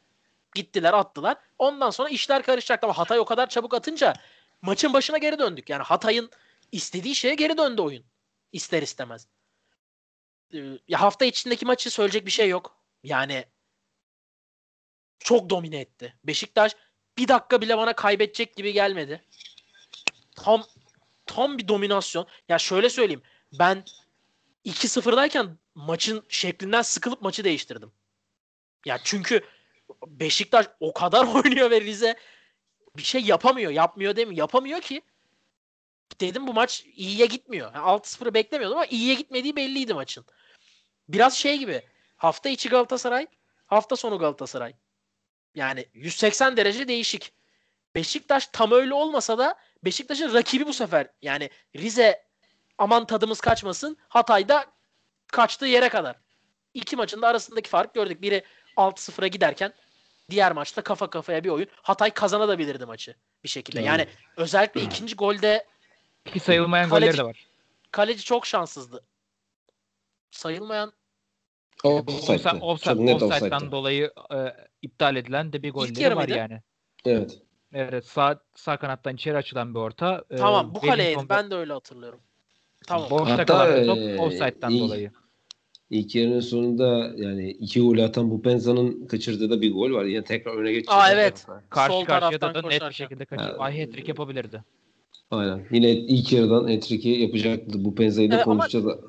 Gittiler 0.56 0.94
attılar. 0.94 1.38
Ondan 1.60 1.90
sonra 1.90 2.10
işler 2.10 2.44
karışacaktı 2.44 2.88
ama 2.88 2.98
Hatay 2.98 3.20
o 3.20 3.26
kadar 3.26 3.50
çabuk 3.50 3.74
atınca 3.74 4.14
maçın 4.62 4.94
başına 4.94 5.18
geri 5.18 5.40
döndük. 5.40 5.70
Yani 5.70 5.84
Hatay'ın 5.84 6.30
istediği 6.72 7.16
şeye 7.16 7.36
geri 7.36 7.58
döndü 7.58 7.82
oyun. 7.82 8.04
İster 8.52 8.82
istemez. 8.82 9.28
Ee, 10.54 10.58
ya 10.88 11.02
hafta 11.02 11.26
içindeki 11.26 11.66
maçı 11.66 11.92
söyleyecek 11.92 12.26
bir 12.26 12.32
şey 12.32 12.50
yok. 12.50 12.78
Yani 13.04 13.46
çok 15.20 15.50
domine 15.50 15.80
etti. 15.80 16.16
Beşiktaş 16.24 16.76
bir 17.18 17.28
dakika 17.28 17.62
bile 17.62 17.78
bana 17.78 17.94
kaybedecek 17.96 18.56
gibi 18.56 18.74
gelmedi. 18.74 19.24
Tam 20.36 20.64
tam 21.26 21.58
bir 21.58 21.68
dominasyon. 21.68 22.28
Ya 22.50 22.58
şöyle 22.58 22.90
söyleyeyim. 22.90 23.22
Ben 23.60 23.84
2-0'dayken 24.66 25.50
maçın 25.76 26.26
şeklinden 26.30 26.82
sıkılıp 26.82 27.22
maçı 27.22 27.44
değiştirdim. 27.44 27.92
Ya 28.86 28.98
çünkü 29.04 29.42
Beşiktaş 30.08 30.66
o 30.80 30.94
kadar 30.94 31.28
oynuyor 31.36 31.72
ve 31.72 31.82
Rize 31.82 32.16
bir 33.00 33.04
şey 33.04 33.22
yapamıyor. 33.22 33.72
Yapmıyor 33.72 34.16
demiyor. 34.16 34.38
Yapamıyor 34.38 34.82
ki. 34.82 35.02
Dedim 36.22 36.48
bu 36.48 36.54
maç 36.54 36.86
iyiye 36.96 37.26
gitmiyor. 37.26 37.74
Yani 37.76 37.86
6-0'ı 37.86 38.34
beklemiyordum 38.34 38.78
ama 38.78 38.86
iyiye 38.86 39.14
gitmediği 39.16 39.56
belliydi 39.56 39.94
maçın. 39.94 40.26
Biraz 41.10 41.34
şey 41.34 41.58
gibi. 41.58 41.84
Hafta 42.18 42.50
içi 42.50 42.70
Galatasaray, 42.70 43.28
hafta 43.66 43.96
sonu 43.96 44.20
Galatasaray. 44.20 44.74
Yani 45.56 45.86
180 45.94 46.58
derece 46.58 46.88
değişik. 46.88 47.34
Beşiktaş 47.96 48.48
tam 48.48 48.72
öyle 48.72 48.94
olmasa 48.94 49.38
da 49.38 49.56
Beşiktaş'ın 49.86 50.34
rakibi 50.34 50.68
bu 50.68 50.74
sefer. 50.74 51.08
Yani 51.22 51.50
Rize 51.76 52.26
aman 52.78 53.06
tadımız 53.06 53.42
kaçmasın. 53.42 53.98
Hatay'da 54.08 54.66
kaçtığı 55.28 55.66
yere 55.66 55.90
kadar. 55.90 56.16
İki 56.74 56.96
maçın 56.96 57.22
da 57.22 57.28
arasındaki 57.28 57.70
fark 57.70 57.94
gördük. 57.94 58.22
Biri 58.22 58.44
6-0'a 58.78 59.28
giderken 59.28 59.74
diğer 60.30 60.52
maçta 60.52 60.82
kafa 60.82 61.10
kafaya 61.10 61.44
bir 61.44 61.50
oyun. 61.50 61.68
Hatay 61.82 62.12
kazanabilirdi 62.12 62.86
maçı 62.86 63.16
bir 63.44 63.50
şekilde. 63.50 63.82
Yani 63.82 64.08
özellikle 64.38 64.82
ikinci 64.82 65.16
golde 65.16 65.66
ki 66.26 66.40
sayılmayan 66.40 66.90
kaleci, 66.90 67.06
golleri 67.06 67.18
de 67.18 67.24
var. 67.24 67.46
Kaleci 67.92 68.24
çok 68.24 68.46
şanssızdı. 68.46 69.04
Sayılmayan 70.32 70.94
Offside'den 71.84 72.60
offside, 72.60 73.14
offside'dan 73.14 73.72
dolayı 73.72 74.12
e, 74.34 74.38
iptal 74.82 75.16
edilen 75.16 75.54
de 75.54 75.64
bir 75.64 75.72
golleri 75.72 76.16
var 76.16 76.28
yani. 76.28 76.62
Evet. 77.06 77.40
Evet 77.74 78.06
sağ, 78.06 78.40
sağ 78.56 78.78
kanattan 78.78 79.16
içeri 79.16 79.38
açılan 79.38 79.74
bir 79.76 79.80
orta. 79.80 80.24
E, 80.30 80.36
tamam 80.36 80.76
bu 80.76 80.82
kaleydi 80.82 81.30
ben 81.30 81.52
de 81.52 81.56
öyle 81.56 81.74
hatırlıyorum. 81.74 82.20
Tamam. 82.88 83.10
Boşta 83.10 83.34
Hatta, 83.34 83.46
kalan 83.46 83.86
top 83.86 83.98
e, 83.98 84.18
offside'dan 84.18 84.80
dolayı. 84.80 85.12
İlk 85.90 86.16
yarının 86.16 86.40
sonunda 86.40 87.14
yani 87.18 87.52
iki 87.52 87.82
gol 87.82 87.98
atan 87.98 88.32
bu 88.32 88.42
Penza'nın 88.42 89.08
kaçırdığı 89.08 89.50
da 89.50 89.62
bir 89.62 89.74
gol 89.74 89.94
var. 89.94 90.06
Yani 90.06 90.26
tekrar 90.26 90.56
öne 90.56 90.72
geçecek. 90.72 90.94
Aa 90.94 91.12
evet. 91.12 91.46
Karşı 91.70 91.94
Sol 91.94 92.06
karşıya 92.06 92.42
da, 92.42 92.54
da 92.54 92.68
net 92.68 92.82
bir 92.82 92.94
şekilde 92.94 93.26
kaçırdı. 93.26 93.56
Ay 93.60 93.86
hat 93.86 94.08
yapabilirdi. 94.08 94.64
Aynen. 95.32 95.68
Yine 95.72 95.92
ilk 95.92 96.34
yarıdan 96.34 96.76
hat 96.76 96.92
yapacaktı. 97.04 97.86
Bu 97.86 97.96
Penza'yı 97.96 98.32
da 98.32 98.36
evet, 98.36 98.46
konuşacağız. 98.46 99.00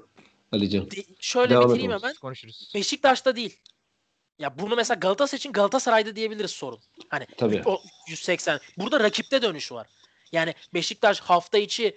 Alican. 0.52 0.90
De, 0.90 0.96
şöyle 1.20 1.50
Devam 1.50 1.68
bitireyim 1.68 1.92
hemen. 1.92 2.14
Konuşuruz. 2.20 2.72
Beşiktaş'ta 2.74 3.36
değil. 3.36 3.56
Ya 4.38 4.58
bunu 4.58 4.76
mesela 4.76 4.98
Galatasaray 4.98 5.36
için 5.36 5.52
Galatasaray'da 5.52 6.16
diyebiliriz 6.16 6.50
sorun. 6.50 6.78
Hani 7.08 7.26
Tabii. 7.36 7.62
o 7.64 7.80
180. 8.08 8.60
Burada 8.78 9.00
rakipte 9.00 9.42
dönüş 9.42 9.72
var. 9.72 9.86
Yani 10.32 10.54
Beşiktaş 10.74 11.20
hafta 11.20 11.58
içi 11.58 11.96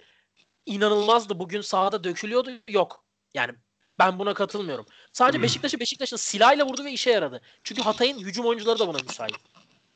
inanılmazdı. 0.66 1.38
Bugün 1.38 1.60
sahada 1.60 2.04
dökülüyordu. 2.04 2.50
Yok. 2.68 3.04
Yani 3.34 3.52
ben 3.98 4.18
buna 4.18 4.34
katılmıyorum. 4.34 4.86
Sadece 5.12 5.42
Beşiktaş'ı 5.42 5.80
Beşiktaş'ın 5.80 6.16
silahıyla 6.16 6.66
vurdu 6.66 6.84
ve 6.84 6.92
işe 6.92 7.10
yaradı. 7.10 7.40
Çünkü 7.64 7.82
Hatay'ın 7.82 8.18
hücum 8.18 8.46
oyuncuları 8.46 8.78
da 8.78 8.88
buna 8.88 8.98
müsait. 9.08 9.34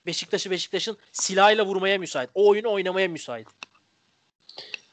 Beşiktaş'ı 0.07 0.51
Beşiktaş'ın 0.51 0.96
silahıyla 1.12 1.66
vurmaya 1.66 1.99
müsait. 1.99 2.30
O 2.34 2.49
oyunu 2.49 2.72
oynamaya 2.72 3.09
müsait. 3.09 3.46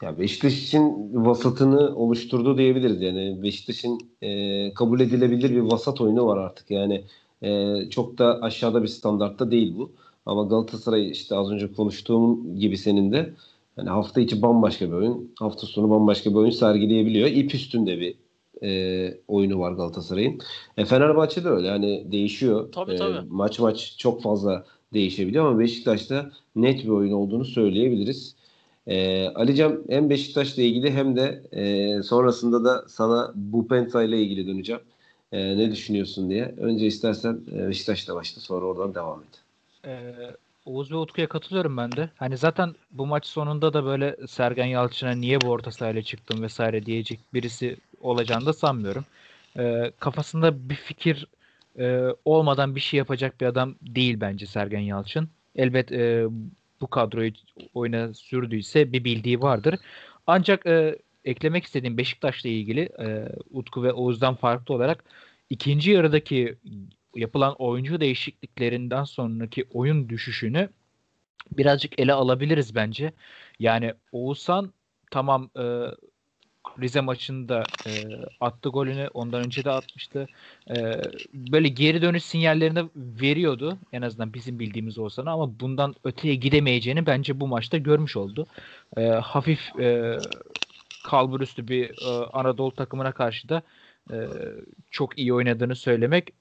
Ya 0.01 0.19
Beşiktaş 0.19 0.63
için 0.63 1.11
vasatını 1.25 1.95
oluşturdu 1.95 2.57
diyebiliriz. 2.57 3.01
Yani 3.01 3.43
Beşiktaş'ın 3.43 3.99
e, 4.21 4.73
kabul 4.73 4.99
edilebilir 4.99 5.49
bir 5.49 5.59
vasat 5.59 6.01
oyunu 6.01 6.27
var 6.27 6.37
artık. 6.37 6.71
Yani 6.71 7.03
e, 7.41 7.75
çok 7.89 8.17
da 8.17 8.41
aşağıda 8.41 8.83
bir 8.83 8.87
standartta 8.87 9.51
değil 9.51 9.73
bu. 9.77 9.91
Ama 10.25 10.43
Galatasaray 10.43 11.11
işte 11.11 11.35
az 11.35 11.51
önce 11.51 11.73
konuştuğum 11.73 12.59
gibi 12.59 12.77
senin 12.77 13.11
de 13.11 13.33
yani 13.77 13.89
hafta 13.89 14.21
içi 14.21 14.41
bambaşka 14.41 14.87
bir 14.87 14.93
oyun, 14.93 15.33
hafta 15.39 15.67
sonu 15.67 15.89
bambaşka 15.89 16.29
bir 16.29 16.35
oyun 16.35 16.51
sergileyebiliyor. 16.51 17.27
İp 17.27 17.55
üstünde 17.55 17.99
bir 17.99 18.15
e, 18.63 19.17
oyunu 19.27 19.59
var 19.59 19.71
Galatasaray'ın. 19.71 20.39
E, 20.77 20.85
Fenerbahçe 20.85 21.43
de 21.43 21.49
öyle 21.49 21.67
yani 21.67 22.11
değişiyor. 22.11 22.71
Tabii, 22.71 22.93
e, 22.93 22.95
tabii. 22.95 23.27
Maç 23.29 23.59
maç 23.59 23.95
çok 23.97 24.21
fazla 24.21 24.65
değişebiliyor 24.93 25.45
ama 25.45 25.59
Beşiktaş'ta 25.59 26.31
net 26.55 26.83
bir 26.83 26.89
oyun 26.89 27.11
olduğunu 27.11 27.45
söyleyebiliriz. 27.45 28.35
E, 28.87 29.27
Alican 29.27 29.83
hem 29.89 30.09
Beşiktaş'la 30.09 30.61
ilgili 30.63 30.91
hem 30.91 31.15
de 31.15 31.41
e, 31.51 32.03
sonrasında 32.03 32.63
da 32.63 32.85
sana 32.87 33.31
bu 33.35 33.67
Penta 33.67 34.03
ile 34.03 34.21
ilgili 34.21 34.47
döneceğim. 34.47 34.81
E, 35.31 35.57
ne 35.57 35.71
düşünüyorsun 35.71 36.29
diye. 36.29 36.55
Önce 36.57 36.85
istersen 36.85 37.39
e, 37.55 37.67
Beşiktaş'la 37.67 38.15
başla 38.15 38.41
sonra 38.41 38.65
oradan 38.65 38.95
devam 38.95 39.19
et. 39.19 39.41
Ee, 39.85 40.13
Oğuz 40.65 40.91
ve 40.91 40.95
Utku'ya 40.95 41.27
katılıyorum 41.27 41.77
ben 41.77 41.91
de. 41.91 42.09
Hani 42.15 42.37
zaten 42.37 42.75
bu 42.91 43.05
maç 43.05 43.25
sonunda 43.25 43.73
da 43.73 43.85
böyle 43.85 44.15
Sergen 44.27 44.65
Yalçın'a 44.65 45.11
niye 45.11 45.41
bu 45.41 45.47
orta 45.47 45.71
sahayla 45.71 46.01
çıktım 46.01 46.41
vesaire 46.41 46.85
diyecek 46.85 47.19
birisi 47.33 47.77
olacağını 48.01 48.45
da 48.45 48.53
sanmıyorum. 48.53 49.05
Ee, 49.59 49.91
kafasında 49.99 50.69
bir 50.69 50.75
fikir 50.75 51.27
e, 51.79 52.01
olmadan 52.25 52.75
bir 52.75 52.79
şey 52.79 52.97
yapacak 52.97 53.41
bir 53.41 53.45
adam 53.45 53.75
değil 53.81 54.21
bence 54.21 54.45
Sergen 54.45 54.79
Yalçın. 54.79 55.29
Elbet 55.55 55.91
e, 55.91 56.25
bu 56.81 56.87
kadroyu 56.87 57.31
oyuna 57.73 58.13
sürdüyse 58.13 58.93
bir 58.93 59.03
bildiği 59.03 59.41
vardır. 59.41 59.75
Ancak 60.27 60.65
e, 60.65 60.99
eklemek 61.25 61.63
istediğim 61.63 61.97
Beşiktaş'la 61.97 62.49
ilgili 62.49 62.81
e, 62.99 63.29
Utku 63.51 63.83
ve 63.83 63.93
Oğuz'dan 63.93 64.35
farklı 64.35 64.75
olarak 64.75 65.03
ikinci 65.49 65.91
yarıdaki 65.91 66.55
yapılan 67.15 67.55
oyuncu 67.55 67.99
değişikliklerinden 68.01 69.03
sonraki 69.03 69.65
oyun 69.73 70.09
düşüşünü 70.09 70.69
birazcık 71.51 71.99
ele 71.99 72.13
alabiliriz 72.13 72.75
bence. 72.75 73.13
Yani 73.59 73.93
Oğuzhan 74.11 74.73
tamam 75.11 75.49
e, 75.57 75.63
Rize 76.81 77.01
maçında 77.01 77.63
e, 77.87 77.91
attı 78.39 78.69
golünü. 78.69 79.09
Ondan 79.13 79.45
önce 79.45 79.63
de 79.63 79.71
atmıştı. 79.71 80.27
E, 80.69 81.01
böyle 81.33 81.67
geri 81.67 82.01
dönüş 82.01 82.23
sinyallerini 82.23 82.89
veriyordu. 82.95 83.77
En 83.93 84.01
azından 84.01 84.33
bizim 84.33 84.59
bildiğimiz 84.59 84.97
olsa 84.97 85.23
ama 85.25 85.59
bundan 85.59 85.95
öteye 86.03 86.35
gidemeyeceğini 86.35 87.05
bence 87.05 87.39
bu 87.39 87.47
maçta 87.47 87.77
görmüş 87.77 88.17
oldu. 88.17 88.47
E, 88.97 89.01
hafif 89.07 89.79
e, 89.79 90.17
kalburüstü 91.03 91.67
bir 91.67 91.89
e, 91.89 92.25
Anadolu 92.33 92.71
takımına 92.71 93.11
karşı 93.11 93.49
da 93.49 93.61
e, 94.11 94.15
çok 94.91 95.19
iyi 95.19 95.33
oynadığını 95.33 95.75
söylemek 95.75 96.33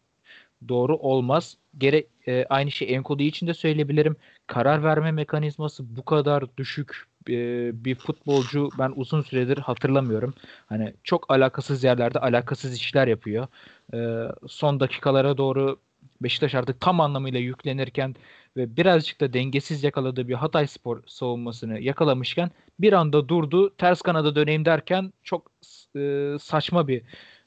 doğru 0.69 0.97
olmaz. 0.97 1.57
Gerek 1.79 2.07
e, 2.27 2.47
aynı 2.49 2.71
şey 2.71 2.95
Enkodi 2.95 3.25
için 3.25 3.47
de 3.47 3.55
söyleyebilirim. 3.55 4.17
Karar 4.47 4.83
verme 4.85 5.13
mekanizması 5.13 5.97
bu 5.97 6.05
kadar 6.05 6.57
düşük 6.57 7.07
e, 7.31 7.71
bir 7.85 7.95
futbolcu 7.95 8.71
ben 8.79 8.93
uzun 8.97 9.23
süredir 9.23 9.59
hatırlamıyorum. 9.59 10.35
Hani 10.67 10.95
çok 11.05 11.31
alakasız 11.31 11.85
yerlerde 11.85 12.19
alakasız 12.19 12.77
işler 12.77 13.09
yapıyor. 13.09 13.47
E, 13.95 14.29
son 14.49 14.81
dakikalara 14.81 15.37
doğru 15.37 15.79
Beşiktaş 16.21 16.55
artık 16.55 16.81
tam 16.81 17.01
anlamıyla 17.01 17.41
yüklenirken 17.41 18.15
ve 18.57 18.77
birazcık 18.77 19.21
da 19.21 19.33
dengesiz 19.33 19.85
yakaladığı 19.85 20.29
bir 20.29 20.35
Hatay 20.35 20.67
Spor 20.67 21.03
savunmasını 21.07 21.81
yakalamışken 21.81 22.51
bir 22.81 22.93
anda 22.93 23.29
durdu. 23.29 23.75
Ters 23.77 24.03
kanada 24.03 24.37
döneyim 24.37 24.65
derken 24.65 25.13
çok 25.23 25.51
e, 25.97 26.37
saçma 26.41 26.89
bir 26.89 27.03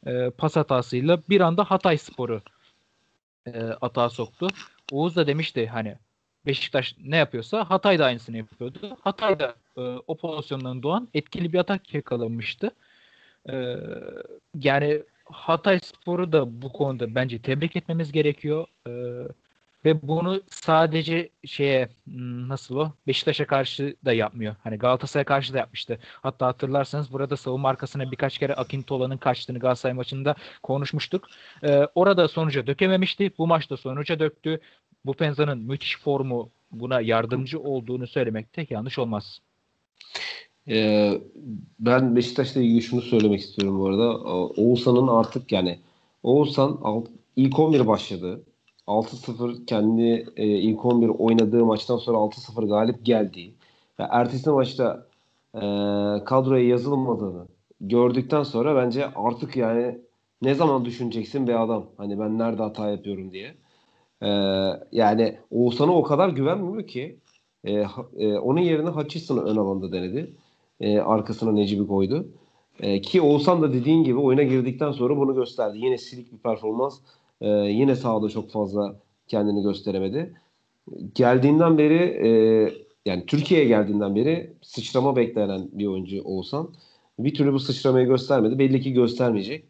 e, 0.08 0.30
pas 0.30 0.56
hatasıyla 0.56 1.22
bir 1.30 1.42
anda 1.42 1.64
Hatay 1.64 1.98
Spor'u 1.98 2.42
e, 3.46 3.62
atağa 3.62 4.10
soktu. 4.10 4.48
Oğuz 4.92 5.16
da 5.16 5.28
demişti 5.28 5.68
hani 5.68 5.96
Beşiktaş 6.46 6.96
ne 7.04 7.18
yapıyorsa 7.18 7.70
Hatay 7.70 8.00
da 8.00 8.06
aynısını 8.06 8.38
yapıyordu. 8.38 8.98
Hatay 9.02 9.40
da 9.40 9.56
e, 9.78 9.82
o 10.08 10.18
pozisyondan 10.18 10.84
doğan 10.84 11.08
etkili 11.14 11.54
bir 11.54 11.60
atak 11.60 11.94
yakalamıştı. 11.94 12.72
E, 13.50 13.76
yani 14.56 15.04
Hatay 15.26 15.80
Spor'u 15.80 16.32
da 16.32 16.62
bu 16.62 16.72
konuda 16.74 17.16
bence 17.16 17.42
tebrik 17.42 17.76
etmemiz 17.76 18.12
gerekiyor. 18.12 18.68
E, 18.88 18.92
ve 19.86 20.08
bunu 20.08 20.42
sadece 20.50 21.30
şeye 21.46 21.90
hmm, 22.06 22.50
nasıl 22.50 22.76
o 22.78 22.92
Beşiktaş'a 23.08 23.48
karşı 23.48 23.96
da 24.06 24.14
yapmıyor. 24.14 24.56
Hani 24.64 24.78
Galatasaray'a 24.78 25.26
karşı 25.26 25.54
da 25.54 25.58
yapmıştı. 25.58 26.00
Hatta 26.22 26.48
hatırlarsanız 26.48 27.14
burada 27.14 27.38
savunma 27.38 27.70
arkasına 27.70 28.12
birkaç 28.12 28.38
kere 28.38 28.56
Akintola'nın 28.56 29.18
kaçtığını 29.18 29.60
Galatasaray 29.60 29.94
maçında 29.94 30.36
konuşmuştuk. 30.64 31.28
Ee, 31.64 31.88
orada 31.96 32.28
sonuca 32.28 32.68
dökememişti. 32.68 33.32
Bu 33.38 33.48
maçta 33.48 33.78
sonuca 33.78 34.20
döktü. 34.20 34.60
Bu 35.06 35.14
Penza'nın 35.14 35.58
müthiş 35.58 35.98
formu 35.98 36.50
buna 36.72 37.02
yardımcı 37.02 37.60
olduğunu 37.60 38.08
söylemekte 38.08 38.68
yanlış 38.70 39.00
olmaz. 39.00 39.40
Ee, 40.70 41.22
ben 41.80 42.16
Beşiktaş'la 42.16 42.62
ilgili 42.62 42.82
şunu 42.82 43.02
söylemek 43.02 43.40
istiyorum 43.40 43.80
bu 43.80 43.88
arada. 43.88 44.18
Oğuzhan'ın 44.62 45.08
artık 45.08 45.52
yani 45.52 45.80
Oğuzhan 46.24 46.80
ilk 47.36 47.60
11 47.60 47.88
başladı. 47.88 48.44
6-0 48.88 49.66
kendi 49.66 50.30
e, 50.36 50.46
ilk 50.46 50.86
11 50.86 51.10
oynadığı 51.10 51.66
maçtan 51.66 51.98
sonra 51.98 52.18
6-0 52.18 52.68
galip 52.68 53.06
geldiği 53.06 53.54
ve 54.00 54.04
ertesi 54.04 54.50
maçta 54.50 55.08
e, 55.56 55.60
kadroya 56.26 56.68
yazılmadığını 56.68 57.48
gördükten 57.82 58.44
sonra 58.44 58.76
bence 58.76 59.06
artık 59.16 59.56
yani 59.56 59.98
ne 60.42 60.54
zaman 60.54 60.86
düşüneceksin 60.86 61.48
be 61.48 61.58
adam 61.58 61.86
hani 61.98 62.20
ben 62.20 62.40
nerede 62.40 62.64
hata 62.64 62.90
yapıyorum 62.90 63.32
diye. 63.32 63.56
E, 64.22 64.30
yani 64.92 65.38
Oğuzhan'a 65.52 65.92
o 65.92 66.04
kadar 66.04 66.30
güvenmiyor 66.30 66.88
ki 66.88 67.18
e, 67.64 67.86
e, 68.18 68.38
onun 68.38 68.62
yerine 68.62 68.90
Hutchison'ı 68.90 69.42
ön 69.42 69.56
alanda 69.56 69.92
denedi. 69.92 70.34
E, 70.80 71.00
arkasına 71.00 71.52
Necip'i 71.52 71.88
koydu. 71.88 72.28
E, 72.80 73.02
ki 73.02 73.22
Oğuzhan 73.22 73.62
da 73.62 73.74
dediğin 73.74 74.04
gibi 74.04 74.20
oyuna 74.20 74.44
girdikten 74.44 74.92
sonra 74.92 75.18
bunu 75.18 75.36
gösterdi. 75.36 75.78
Yine 75.78 75.98
silik 75.98 76.34
bir 76.34 76.38
performans 76.38 77.00
e, 77.42 77.50
yine 77.50 77.96
sahada 77.96 78.30
çok 78.30 78.52
fazla 78.52 78.96
kendini 79.28 79.64
gösteremedi. 79.64 80.34
Geldiğinden 81.16 81.78
beri 81.78 82.04
e, 82.28 82.30
yani 83.06 83.26
Türkiye'ye 83.26 83.68
geldiğinden 83.68 84.16
beri 84.16 84.54
sıçrama 84.62 85.16
beklenen 85.16 85.70
bir 85.72 85.86
oyuncu 85.88 86.24
olsan 86.24 86.70
bir 87.20 87.34
türlü 87.34 87.54
bu 87.54 87.60
sıçramayı 87.60 88.08
göstermedi. 88.08 88.60
Belli 88.60 88.82
ki 88.82 88.94
göstermeyecek. 88.94 89.66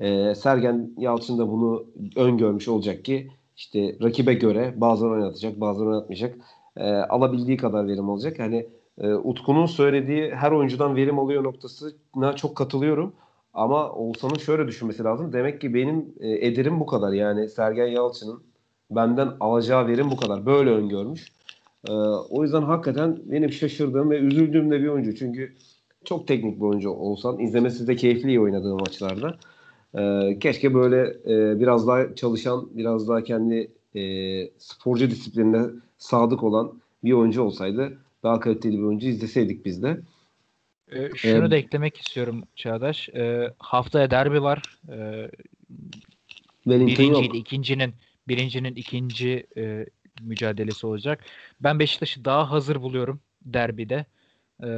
E, 0.00 0.34
Sergen 0.34 0.90
Yalçın 0.98 1.38
da 1.38 1.48
bunu 1.48 1.84
öngörmüş 2.16 2.68
olacak 2.68 3.04
ki 3.04 3.30
işte 3.56 3.96
rakibe 4.02 4.34
göre 4.34 4.74
bazen 4.76 5.06
oynatacak, 5.06 5.60
bazen 5.60 5.86
oynatmayacak. 5.86 6.36
E, 6.76 6.92
alabildiği 6.92 7.56
kadar 7.56 7.88
verim 7.88 8.10
alacak. 8.10 8.38
Hani 8.38 8.66
e, 8.98 9.14
Utku'nun 9.14 9.66
söylediği 9.66 10.30
her 10.34 10.52
oyuncudan 10.52 10.96
verim 10.96 11.18
alıyor 11.18 11.44
noktasına 11.44 12.36
çok 12.36 12.56
katılıyorum. 12.56 13.12
Ama 13.54 13.90
Oğuzhan'ın 13.90 14.38
şöyle 14.38 14.66
düşünmesi 14.66 15.04
lazım. 15.04 15.32
Demek 15.32 15.60
ki 15.60 15.74
benim 15.74 16.14
e, 16.20 16.46
ederim 16.46 16.80
bu 16.80 16.86
kadar. 16.86 17.12
Yani 17.12 17.48
Sergen 17.48 17.86
Yalçın'ın 17.86 18.42
benden 18.90 19.32
alacağı 19.40 19.86
verim 19.86 20.10
bu 20.10 20.16
kadar. 20.16 20.46
Böyle 20.46 20.70
öngörmüş. 20.70 21.32
E, 21.88 21.92
o 22.30 22.42
yüzden 22.42 22.62
hakikaten 22.62 23.18
benim 23.24 23.52
şaşırdığım 23.52 24.10
ve 24.10 24.18
üzüldüğüm 24.18 24.70
de 24.70 24.80
bir 24.80 24.88
oyuncu. 24.88 25.14
Çünkü 25.14 25.54
çok 26.04 26.28
teknik 26.28 26.56
bir 26.56 26.64
oyuncu 26.64 26.90
olsan 26.90 27.38
izlemesi 27.38 27.86
de 27.86 27.96
keyifli 27.96 28.40
oynadığı 28.40 28.74
maçlarda. 28.74 29.36
E, 29.98 30.38
keşke 30.38 30.74
böyle 30.74 31.16
e, 31.26 31.60
biraz 31.60 31.86
daha 31.86 32.14
çalışan, 32.14 32.68
biraz 32.72 33.08
daha 33.08 33.24
kendi 33.24 33.72
e, 33.94 34.02
sporcu 34.58 35.10
disiplinine 35.10 35.62
sadık 36.02 36.42
olan 36.42 36.72
bir 37.04 37.12
oyuncu 37.12 37.42
olsaydı 37.42 37.98
daha 38.22 38.40
kaliteli 38.40 38.78
bir 38.78 38.82
oyuncu 38.82 39.06
izleseydik 39.08 39.64
biz 39.64 39.82
de. 39.82 40.00
Ee, 40.92 41.10
şunu 41.16 41.46
ee, 41.46 41.50
da 41.50 41.56
eklemek 41.56 41.96
istiyorum 41.96 42.42
Çağdaş. 42.56 43.08
Ee, 43.08 43.52
haftaya 43.58 44.10
derbi 44.10 44.42
var. 44.42 44.62
Ee, 44.88 45.30
birinciyle 46.66 47.38
ikincinin 47.38 47.94
birincinin 48.28 48.74
ikinci 48.74 49.46
e, 49.56 49.86
mücadelesi 50.22 50.86
olacak. 50.86 51.24
Ben 51.60 51.78
Beşiktaş'ı 51.78 52.24
daha 52.24 52.50
hazır 52.50 52.82
buluyorum 52.82 53.20
derbide. 53.44 54.06
Ee, 54.64 54.68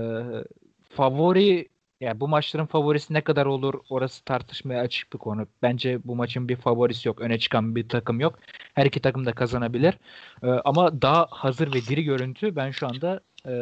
favori 0.88 1.68
yani 2.04 2.20
bu 2.20 2.28
maçların 2.28 2.66
favorisi 2.66 3.14
ne 3.14 3.20
kadar 3.20 3.46
olur 3.46 3.74
orası 3.90 4.24
tartışmaya 4.24 4.80
açık 4.80 5.12
bir 5.12 5.18
konu. 5.18 5.46
Bence 5.62 5.98
bu 6.04 6.16
maçın 6.16 6.48
bir 6.48 6.56
favorisi 6.56 7.08
yok. 7.08 7.20
Öne 7.20 7.38
çıkan 7.38 7.76
bir 7.76 7.88
takım 7.88 8.20
yok. 8.20 8.38
Her 8.74 8.86
iki 8.86 9.00
takım 9.00 9.26
da 9.26 9.32
kazanabilir. 9.32 9.94
Ee, 10.42 10.46
ama 10.46 11.02
daha 11.02 11.26
hazır 11.30 11.74
ve 11.74 11.82
diri 11.88 12.04
görüntü 12.04 12.56
ben 12.56 12.70
şu 12.70 12.86
anda 12.86 13.20
e, 13.46 13.52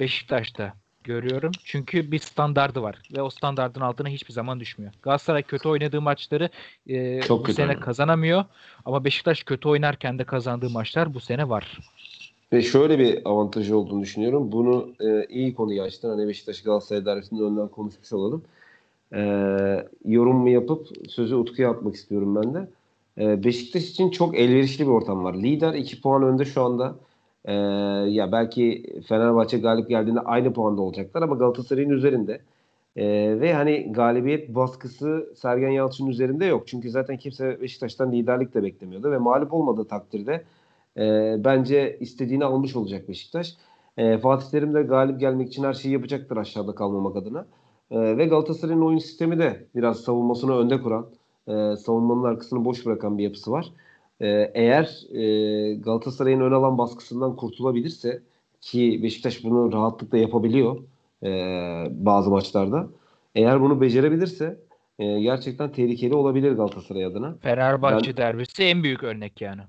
Beşiktaş'ta 0.00 0.74
görüyorum. 1.04 1.52
Çünkü 1.64 2.12
bir 2.12 2.18
standardı 2.18 2.82
var 2.82 2.98
ve 3.16 3.22
o 3.22 3.30
standardın 3.30 3.80
altına 3.80 4.08
hiçbir 4.08 4.32
zaman 4.32 4.60
düşmüyor. 4.60 4.92
Galatasaray 5.02 5.42
kötü 5.42 5.68
oynadığı 5.68 6.00
maçları 6.00 6.48
e, 6.86 7.20
Çok 7.20 7.48
bu 7.48 7.52
sene 7.52 7.80
kazanamıyor 7.80 8.44
ama 8.84 9.04
Beşiktaş 9.04 9.42
kötü 9.42 9.68
oynarken 9.68 10.18
de 10.18 10.24
kazandığı 10.24 10.70
maçlar 10.70 11.14
bu 11.14 11.20
sene 11.20 11.48
var. 11.48 11.78
Ve 12.52 12.62
şöyle 12.62 12.98
bir 12.98 13.20
avantajı 13.24 13.76
olduğunu 13.76 14.02
düşünüyorum. 14.02 14.52
Bunu 14.52 14.88
e, 15.00 15.26
iyi 15.26 15.54
konuyu 15.54 15.82
açtın. 15.82 16.08
Hani 16.10 16.28
Beşiktaş 16.28 16.62
Galatasaray 16.62 17.04
derbisinde 17.04 17.42
önden 17.42 17.68
konuşmuş 17.68 18.12
olalım. 18.12 18.42
E, 19.14 19.20
yorum 20.04 20.46
yapıp 20.46 20.86
sözü 21.08 21.34
Utku'ya 21.34 21.70
atmak 21.70 21.94
istiyorum 21.94 22.36
ben 22.36 22.54
de. 22.54 22.68
E, 23.18 23.44
Beşiktaş 23.44 23.90
için 23.90 24.10
çok 24.10 24.38
elverişli 24.38 24.86
bir 24.86 24.90
ortam 24.90 25.24
var. 25.24 25.34
Lider 25.34 25.74
2 25.74 26.00
puan 26.00 26.22
önde 26.22 26.44
şu 26.44 26.62
anda. 26.62 26.94
E, 27.44 27.52
ya 28.08 28.32
belki 28.32 28.86
Fenerbahçe 29.08 29.58
galip 29.58 29.88
geldiğinde 29.88 30.20
aynı 30.20 30.52
puanda 30.52 30.82
olacaklar 30.82 31.22
ama 31.22 31.36
Galatasaray'ın 31.36 31.90
üzerinde. 31.90 32.40
E, 32.96 33.06
ve 33.40 33.54
hani 33.54 33.92
galibiyet 33.92 34.54
baskısı 34.54 35.32
Sergen 35.36 35.70
Yalçın'ın 35.70 36.10
üzerinde 36.10 36.44
yok. 36.44 36.68
Çünkü 36.68 36.90
zaten 36.90 37.16
kimse 37.16 37.60
Beşiktaş'tan 37.60 38.12
liderlik 38.12 38.54
de 38.54 38.62
beklemiyordu 38.62 39.10
ve 39.10 39.18
mağlup 39.18 39.52
olmadığı 39.54 39.84
takdirde 39.84 40.44
e, 41.00 41.36
bence 41.44 41.98
istediğini 42.00 42.44
almış 42.44 42.76
olacak 42.76 43.08
Beşiktaş. 43.08 43.56
E, 43.96 44.18
Fatih 44.18 44.50
Terim 44.50 44.74
de 44.74 44.82
galip 44.82 45.20
gelmek 45.20 45.48
için 45.48 45.64
her 45.64 45.74
şeyi 45.74 45.92
yapacaktır 45.92 46.36
aşağıda 46.36 46.74
kalmamak 46.74 47.16
adına. 47.16 47.46
E, 47.90 48.18
ve 48.18 48.26
Galatasaray'ın 48.26 48.80
oyun 48.80 48.98
sistemi 48.98 49.38
de 49.38 49.66
biraz 49.74 50.00
savunmasını 50.00 50.58
önde 50.58 50.80
kuran, 50.80 51.06
e, 51.48 51.76
savunmanın 51.76 52.24
arkasını 52.24 52.64
boş 52.64 52.86
bırakan 52.86 53.18
bir 53.18 53.24
yapısı 53.24 53.50
var. 53.52 53.72
E, 54.20 54.50
eğer 54.54 55.14
e, 55.14 55.74
Galatasaray'ın 55.74 56.40
ön 56.40 56.52
alan 56.52 56.78
baskısından 56.78 57.36
kurtulabilirse 57.36 58.22
ki 58.60 59.00
Beşiktaş 59.02 59.44
bunu 59.44 59.72
rahatlıkla 59.72 60.18
yapabiliyor 60.18 60.76
e, 61.22 61.28
bazı 61.90 62.30
maçlarda. 62.30 62.88
Eğer 63.34 63.60
bunu 63.60 63.80
becerebilirse 63.80 64.60
e, 64.98 65.20
gerçekten 65.20 65.72
tehlikeli 65.72 66.14
olabilir 66.14 66.52
Galatasaray 66.52 67.04
adına. 67.04 67.36
Fenerbahçe 67.42 68.10
ben, 68.10 68.16
derbisi 68.16 68.62
en 68.62 68.82
büyük 68.82 69.02
örnek 69.02 69.40
yani. 69.40 69.62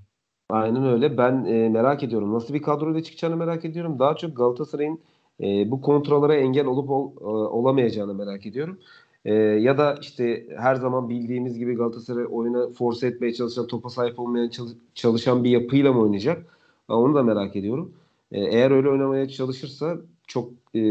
Aynen 0.52 0.86
öyle. 0.86 1.18
Ben 1.18 1.46
e, 1.46 1.70
merak 1.70 2.04
ediyorum. 2.04 2.34
Nasıl 2.34 2.54
bir 2.54 2.62
kadroyla 2.62 3.04
çıkacağını 3.04 3.36
merak 3.38 3.66
ediyorum. 3.66 4.00
Daha 4.00 4.16
çok 4.16 4.38
Galatasaray'ın 4.38 5.00
e, 5.42 5.72
bu 5.72 5.82
kontrollara 5.82 6.36
engel 6.36 6.66
olup 6.66 6.90
ol, 6.90 7.12
e, 7.22 7.26
olamayacağını 7.26 8.14
merak 8.14 8.46
ediyorum. 8.46 8.80
E, 9.26 9.34
ya 9.36 9.78
da 9.78 9.98
işte 10.02 10.48
her 10.58 10.76
zaman 10.76 11.10
bildiğimiz 11.10 11.58
gibi 11.58 11.76
Galatasaray 11.76 12.26
oyuna 12.30 12.70
force 12.70 13.08
etmeye 13.08 13.34
çalışan, 13.34 13.68
topa 13.68 13.90
sahip 13.90 14.20
olmaya 14.20 14.50
çalışan 14.96 15.44
bir 15.44 15.50
yapıyla 15.50 15.94
mı 15.94 16.02
oynayacak? 16.02 16.46
Ben 16.90 16.94
onu 16.94 17.16
da 17.16 17.24
merak 17.24 17.56
ediyorum. 17.56 17.94
E, 18.32 18.40
eğer 18.42 18.72
öyle 18.72 18.90
oynamaya 18.90 19.30
çalışırsa 19.30 19.98
çok 20.28 20.50
e, 20.76 20.82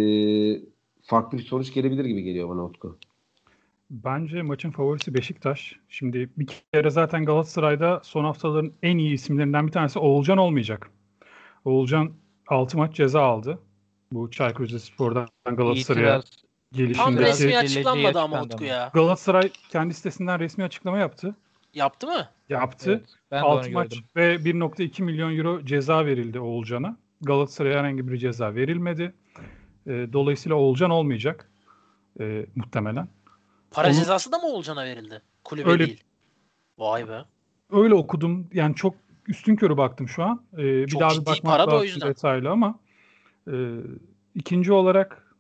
farklı 1.03 1.39
bir 1.39 1.43
sonuç 1.43 1.75
gelebilir 1.75 2.05
gibi 2.05 2.23
geliyor 2.23 2.49
bana 2.49 2.65
Utku. 2.65 2.97
Bence 3.91 4.43
maçın 4.43 4.71
favorisi 4.71 5.15
Beşiktaş. 5.15 5.77
Şimdi 5.89 6.31
bir 6.37 6.47
kere 6.73 6.91
zaten 6.91 7.25
Galatasaray'da 7.25 8.01
son 8.05 8.25
haftaların 8.25 8.73
en 8.83 8.99
iyi 8.99 9.13
isimlerinden 9.13 9.67
bir 9.67 9.73
tanesi 9.73 9.99
Oğulcan 9.99 10.39
olmayacak. 10.39 10.91
Oğulcan 11.65 12.13
6 12.47 12.79
maç 12.79 12.95
ceza 12.95 13.23
aldı. 13.23 13.59
Bu 14.13 14.31
Çaykur 14.31 14.65
Rizespor'dan 14.65 15.29
Galatasaray'a 15.45 16.23
gelişindeki. 16.73 16.99
Tam 16.99 17.17
resmi 17.19 17.59
açıklanmadı 17.59 18.21
ama 18.21 18.43
Utku 18.43 18.65
ya. 18.65 18.91
Galatasaray 18.95 19.51
kendi 19.69 19.95
sitesinden 19.95 20.41
resmi 20.41 20.65
açıklama 20.65 20.99
yaptı. 20.99 21.35
Yaptı 21.75 22.07
mı? 22.07 22.29
Yaptı. 22.49 22.91
Evet, 22.91 23.15
ben 23.31 23.43
6 23.43 23.71
maç 23.71 23.89
gördüm. 23.91 24.05
ve 24.17 24.35
1.2 24.35 25.03
milyon 25.03 25.39
euro 25.39 25.65
ceza 25.65 26.07
verildi 26.07 26.41
Oğulcan'a. 26.41 26.97
Galatasaray'a 27.21 27.79
herhangi 27.79 28.09
bir 28.09 28.17
ceza 28.17 28.55
verilmedi. 28.55 29.15
E, 29.87 29.91
dolayısıyla 30.13 30.57
Oğulcan 30.57 30.91
olmayacak 30.91 31.51
e, 32.21 32.47
muhtemelen. 32.57 33.09
Para 33.71 33.89
Onu, 33.89 33.95
cezası 33.95 34.33
da 34.33 34.39
mı 34.39 34.47
Oğulcan'a 34.47 34.85
verildi? 34.85 35.23
Kulübe 35.45 35.71
öyle, 35.71 35.87
değil. 35.87 36.05
Vay 36.79 37.09
be. 37.09 37.25
Öyle 37.71 37.95
okudum. 37.95 38.49
Yani 38.53 38.75
çok 38.75 38.95
üstün 39.29 39.57
körü 39.57 39.77
baktım 39.77 40.09
şu 40.09 40.25
an. 40.25 40.43
Ee, 40.53 40.59
bir 40.59 40.87
çok 40.87 41.01
daha 41.01 41.11
bir 41.11 41.27
bakmak 41.27 41.57
para 41.57 41.77
lazım 41.77 42.01
detaylı 42.01 42.51
ama 42.51 42.79
e, 43.53 43.55
ikinci 44.35 44.73
olarak 44.73 45.31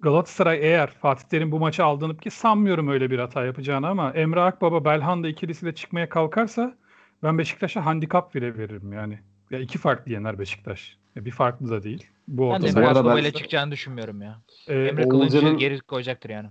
Galatasaray 0.00 0.58
eğer 0.58 0.90
Fatih 0.90 1.24
Terim 1.24 1.52
bu 1.52 1.58
maçı 1.58 1.84
aldığını 1.84 2.16
ki 2.16 2.30
sanmıyorum 2.30 2.88
öyle 2.88 3.10
bir 3.10 3.18
hata 3.18 3.44
yapacağını 3.44 3.88
ama 3.88 4.10
Emre 4.10 4.40
Akbaba 4.40 4.84
Belhanda 4.84 5.28
ikilisiyle 5.28 5.74
çıkmaya 5.74 6.08
kalkarsa 6.08 6.74
ben 7.22 7.38
Beşiktaş'a 7.38 7.86
handikap 7.86 8.34
bile 8.34 8.58
veririm 8.58 8.92
yani. 8.92 9.18
Ya 9.50 9.58
iki 9.58 9.78
farklı 9.78 10.12
yener 10.12 10.38
Beşiktaş. 10.38 10.96
Ya 11.16 11.24
bir 11.24 11.30
farklı 11.30 11.70
da 11.70 11.82
değil. 11.82 12.06
Bu 12.28 12.50
ben 12.50 12.62
de 12.62 12.68
Emre 12.68 12.88
Akbaba 12.88 13.20
ile 13.20 13.32
çıkacağını 13.32 13.72
düşünmüyorum 13.72 14.22
ya. 14.22 14.42
Ee, 14.68 14.74
Emre 14.74 15.08
Kılıç'ı 15.08 15.56
geri 15.56 15.80
koyacaktır 15.80 16.30
yani. 16.30 16.48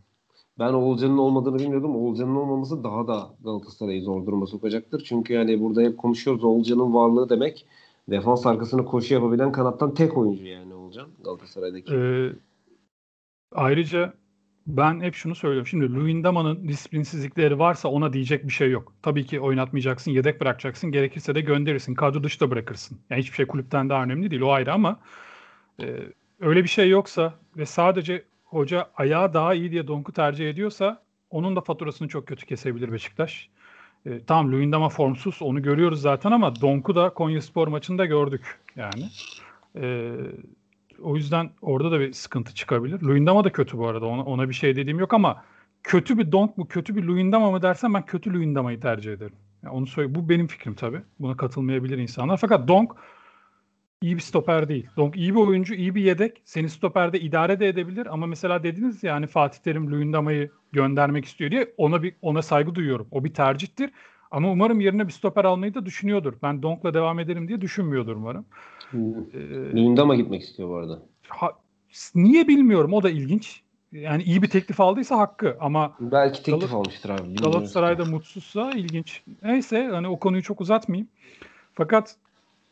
Ben 0.59 0.73
Oğulcan'ın 0.73 1.17
olmadığını 1.17 1.59
bilmiyordum. 1.59 1.95
Oğulcan'ın 1.95 2.35
olmaması 2.35 2.83
daha 2.83 3.07
da 3.07 3.29
Galatasaray'ı 3.43 4.01
zor 4.01 4.25
duruma 4.25 4.47
sokacaktır. 4.47 5.03
Çünkü 5.03 5.33
yani 5.33 5.61
burada 5.61 5.81
hep 5.81 5.97
konuşuyoruz 5.97 6.43
Oğulcan'ın 6.43 6.93
varlığı 6.93 7.29
demek 7.29 7.65
defans 8.09 8.45
arkasını 8.45 8.85
koşu 8.85 9.13
yapabilen 9.13 9.51
kanattan 9.51 9.93
tek 9.93 10.17
oyuncu 10.17 10.45
yani 10.45 10.73
Oğulcan 10.73 11.07
Galatasaray'daki. 11.23 11.95
Ee, 11.95 12.31
ayrıca 13.51 14.13
ben 14.67 15.01
hep 15.01 15.15
şunu 15.15 15.35
söylüyorum. 15.35 15.67
Şimdi 15.67 15.93
Luyendama'nın 15.93 16.67
disiplinsizlikleri 16.67 17.59
varsa 17.59 17.89
ona 17.89 18.13
diyecek 18.13 18.43
bir 18.43 18.51
şey 18.53 18.71
yok. 18.71 18.93
Tabii 19.01 19.25
ki 19.25 19.39
oynatmayacaksın, 19.39 20.11
yedek 20.11 20.41
bırakacaksın. 20.41 20.91
Gerekirse 20.91 21.35
de 21.35 21.41
gönderirsin. 21.41 21.93
Kadro 21.93 22.23
dışta 22.23 22.51
bırakırsın. 22.51 22.97
Yani 23.09 23.21
hiçbir 23.21 23.35
şey 23.35 23.47
kulüpten 23.47 23.89
daha 23.89 24.03
önemli 24.03 24.31
değil. 24.31 24.41
O 24.41 24.51
ayrı 24.51 24.73
ama 24.73 24.99
e, 25.81 25.99
öyle 26.39 26.63
bir 26.63 26.69
şey 26.69 26.89
yoksa 26.89 27.33
ve 27.57 27.65
sadece 27.65 28.28
hoca 28.49 28.89
ayağı 28.95 29.33
daha 29.33 29.53
iyi 29.53 29.71
diye 29.71 29.87
Donk'u 29.87 30.13
tercih 30.13 30.49
ediyorsa 30.49 31.01
onun 31.29 31.55
da 31.55 31.61
faturasını 31.61 32.07
çok 32.07 32.27
kötü 32.27 32.45
kesebilir 32.45 32.91
Beşiktaş. 32.91 33.49
E, 34.05 34.25
tamam 34.25 34.51
Luyendama 34.51 34.89
formsuz 34.89 35.41
onu 35.41 35.61
görüyoruz 35.61 36.01
zaten 36.01 36.31
ama 36.31 36.61
Donk'u 36.61 36.95
da 36.95 37.09
Konya 37.09 37.41
Spor 37.41 37.67
maçında 37.67 38.05
gördük 38.05 38.59
yani. 38.75 39.09
E, 39.75 40.11
o 41.01 41.15
yüzden 41.15 41.49
orada 41.61 41.91
da 41.91 41.99
bir 41.99 42.13
sıkıntı 42.13 42.55
çıkabilir. 42.55 43.01
Luyendama 43.01 43.43
da 43.43 43.51
kötü 43.51 43.77
bu 43.77 43.87
arada 43.87 44.05
ona, 44.05 44.23
ona 44.23 44.49
bir 44.49 44.53
şey 44.53 44.75
dediğim 44.75 44.99
yok 44.99 45.13
ama 45.13 45.43
kötü 45.83 46.17
bir 46.17 46.31
Donk 46.31 46.57
mu 46.57 46.67
kötü 46.67 46.95
bir 46.95 47.03
Luyendama 47.03 47.51
mı 47.51 47.61
dersen 47.61 47.93
ben 47.93 48.05
kötü 48.05 48.33
Luyendama'yı 48.33 48.79
tercih 48.79 49.13
ederim. 49.13 49.35
Yani 49.63 49.73
onu 49.73 49.87
söyle 49.87 50.15
bu 50.15 50.29
benim 50.29 50.47
fikrim 50.47 50.73
tabii. 50.73 51.01
Buna 51.19 51.37
katılmayabilir 51.37 51.97
insanlar. 51.97 52.37
Fakat 52.37 52.67
Donk 52.67 52.91
iyi 54.01 54.15
bir 54.15 54.21
stoper 54.21 54.69
değil. 54.69 54.87
Donc 54.97 55.15
iyi 55.15 55.35
bir 55.35 55.39
oyuncu, 55.39 55.73
iyi 55.73 55.95
bir 55.95 56.01
yedek. 56.01 56.41
Seni 56.45 56.69
stoperde 56.69 57.19
idare 57.19 57.59
de 57.59 57.67
edebilir 57.67 58.05
ama 58.13 58.27
mesela 58.27 58.63
dediniz 58.63 59.03
ya 59.03 59.13
hani 59.13 59.27
Fatih 59.27 59.59
Terim 59.59 59.91
Luyendama'yı 59.91 60.51
göndermek 60.71 61.25
istiyor 61.25 61.51
diye 61.51 61.73
ona 61.77 62.03
bir 62.03 62.13
ona 62.21 62.41
saygı 62.41 62.75
duyuyorum. 62.75 63.07
O 63.11 63.23
bir 63.23 63.33
tercihtir. 63.33 63.91
Ama 64.31 64.51
umarım 64.51 64.79
yerine 64.79 65.07
bir 65.07 65.11
stoper 65.11 65.45
almayı 65.45 65.73
da 65.73 65.85
düşünüyordur. 65.85 66.33
Ben 66.43 66.63
Donk'la 66.63 66.93
devam 66.93 67.19
ederim 67.19 67.47
diye 67.47 67.61
düşünmüyordur 67.61 68.15
umarım. 68.15 68.45
Ee, 68.93 68.97
Luyendama 69.73 70.15
gitmek 70.15 70.41
istiyor 70.41 70.69
bu 70.69 70.75
arada. 70.75 70.99
Ha, 71.27 71.51
niye 72.15 72.47
bilmiyorum. 72.47 72.93
O 72.93 73.03
da 73.03 73.09
ilginç. 73.09 73.61
yani 73.91 74.23
iyi 74.23 74.41
bir 74.41 74.47
teklif 74.47 74.81
aldıysa 74.81 75.17
hakkı 75.17 75.57
ama 75.59 75.95
belki 75.99 76.43
teklif 76.43 76.71
Gal- 76.71 76.75
almıştır 76.75 77.09
abi. 77.09 77.35
Galatasaray'da 77.35 78.05
mutsuzsa 78.05 78.71
ilginç. 78.71 79.23
Neyse 79.43 79.89
hani 79.91 80.07
o 80.07 80.19
konuyu 80.19 80.43
çok 80.43 80.61
uzatmayayım. 80.61 81.07
Fakat 81.73 82.15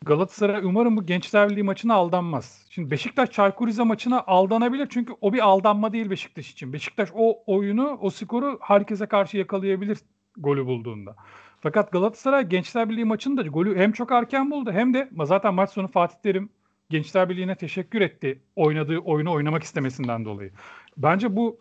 Galatasaray 0.06 0.66
umarım 0.66 0.98
bu 0.98 1.06
Gençler 1.06 1.50
Birliği 1.50 1.64
maçına 1.64 1.93
aldanmaz. 1.93 2.66
Şimdi 2.70 2.91
Beşiktaş 2.91 3.32
Çaykur 3.32 3.68
Rize 3.68 3.84
maçına 3.84 4.24
aldanabilir 4.28 4.88
çünkü 4.89 5.14
o 5.22 5.34
bir 5.34 5.39
aldanma 5.39 5.93
değil 5.93 6.10
Beşiktaş 6.10 6.52
için. 6.52 6.74
Beşiktaş 6.74 7.10
o 7.14 7.43
oyunu, 7.45 7.98
o 8.02 8.10
skoru 8.10 8.60
herkese 8.62 9.06
karşı 9.06 9.38
yakalayabilir 9.38 9.98
golü 10.38 10.66
bulduğunda. 10.66 11.16
Fakat 11.60 11.91
Galatasaray 11.91 12.50
Gençler 12.50 12.89
Birliği 12.89 13.06
maçında 13.06 13.41
golü 13.41 13.78
hem 13.78 13.91
çok 13.91 14.12
erken 14.12 14.52
buldu 14.52 14.72
hem 14.72 14.93
de 14.93 15.10
zaten 15.24 15.54
maç 15.54 15.70
sonu 15.70 15.88
Fatih 15.88 16.18
Terim 16.24 16.50
Gençler 16.89 17.30
Birliği'ne 17.30 17.56
teşekkür 17.56 18.02
etti 18.02 18.41
oynadığı 18.56 18.98
oyunu 19.00 19.32
oynamak 19.32 19.64
istemesinden 19.64 20.26
dolayı. 20.26 20.52
Bence 20.98 21.36
bu 21.36 21.60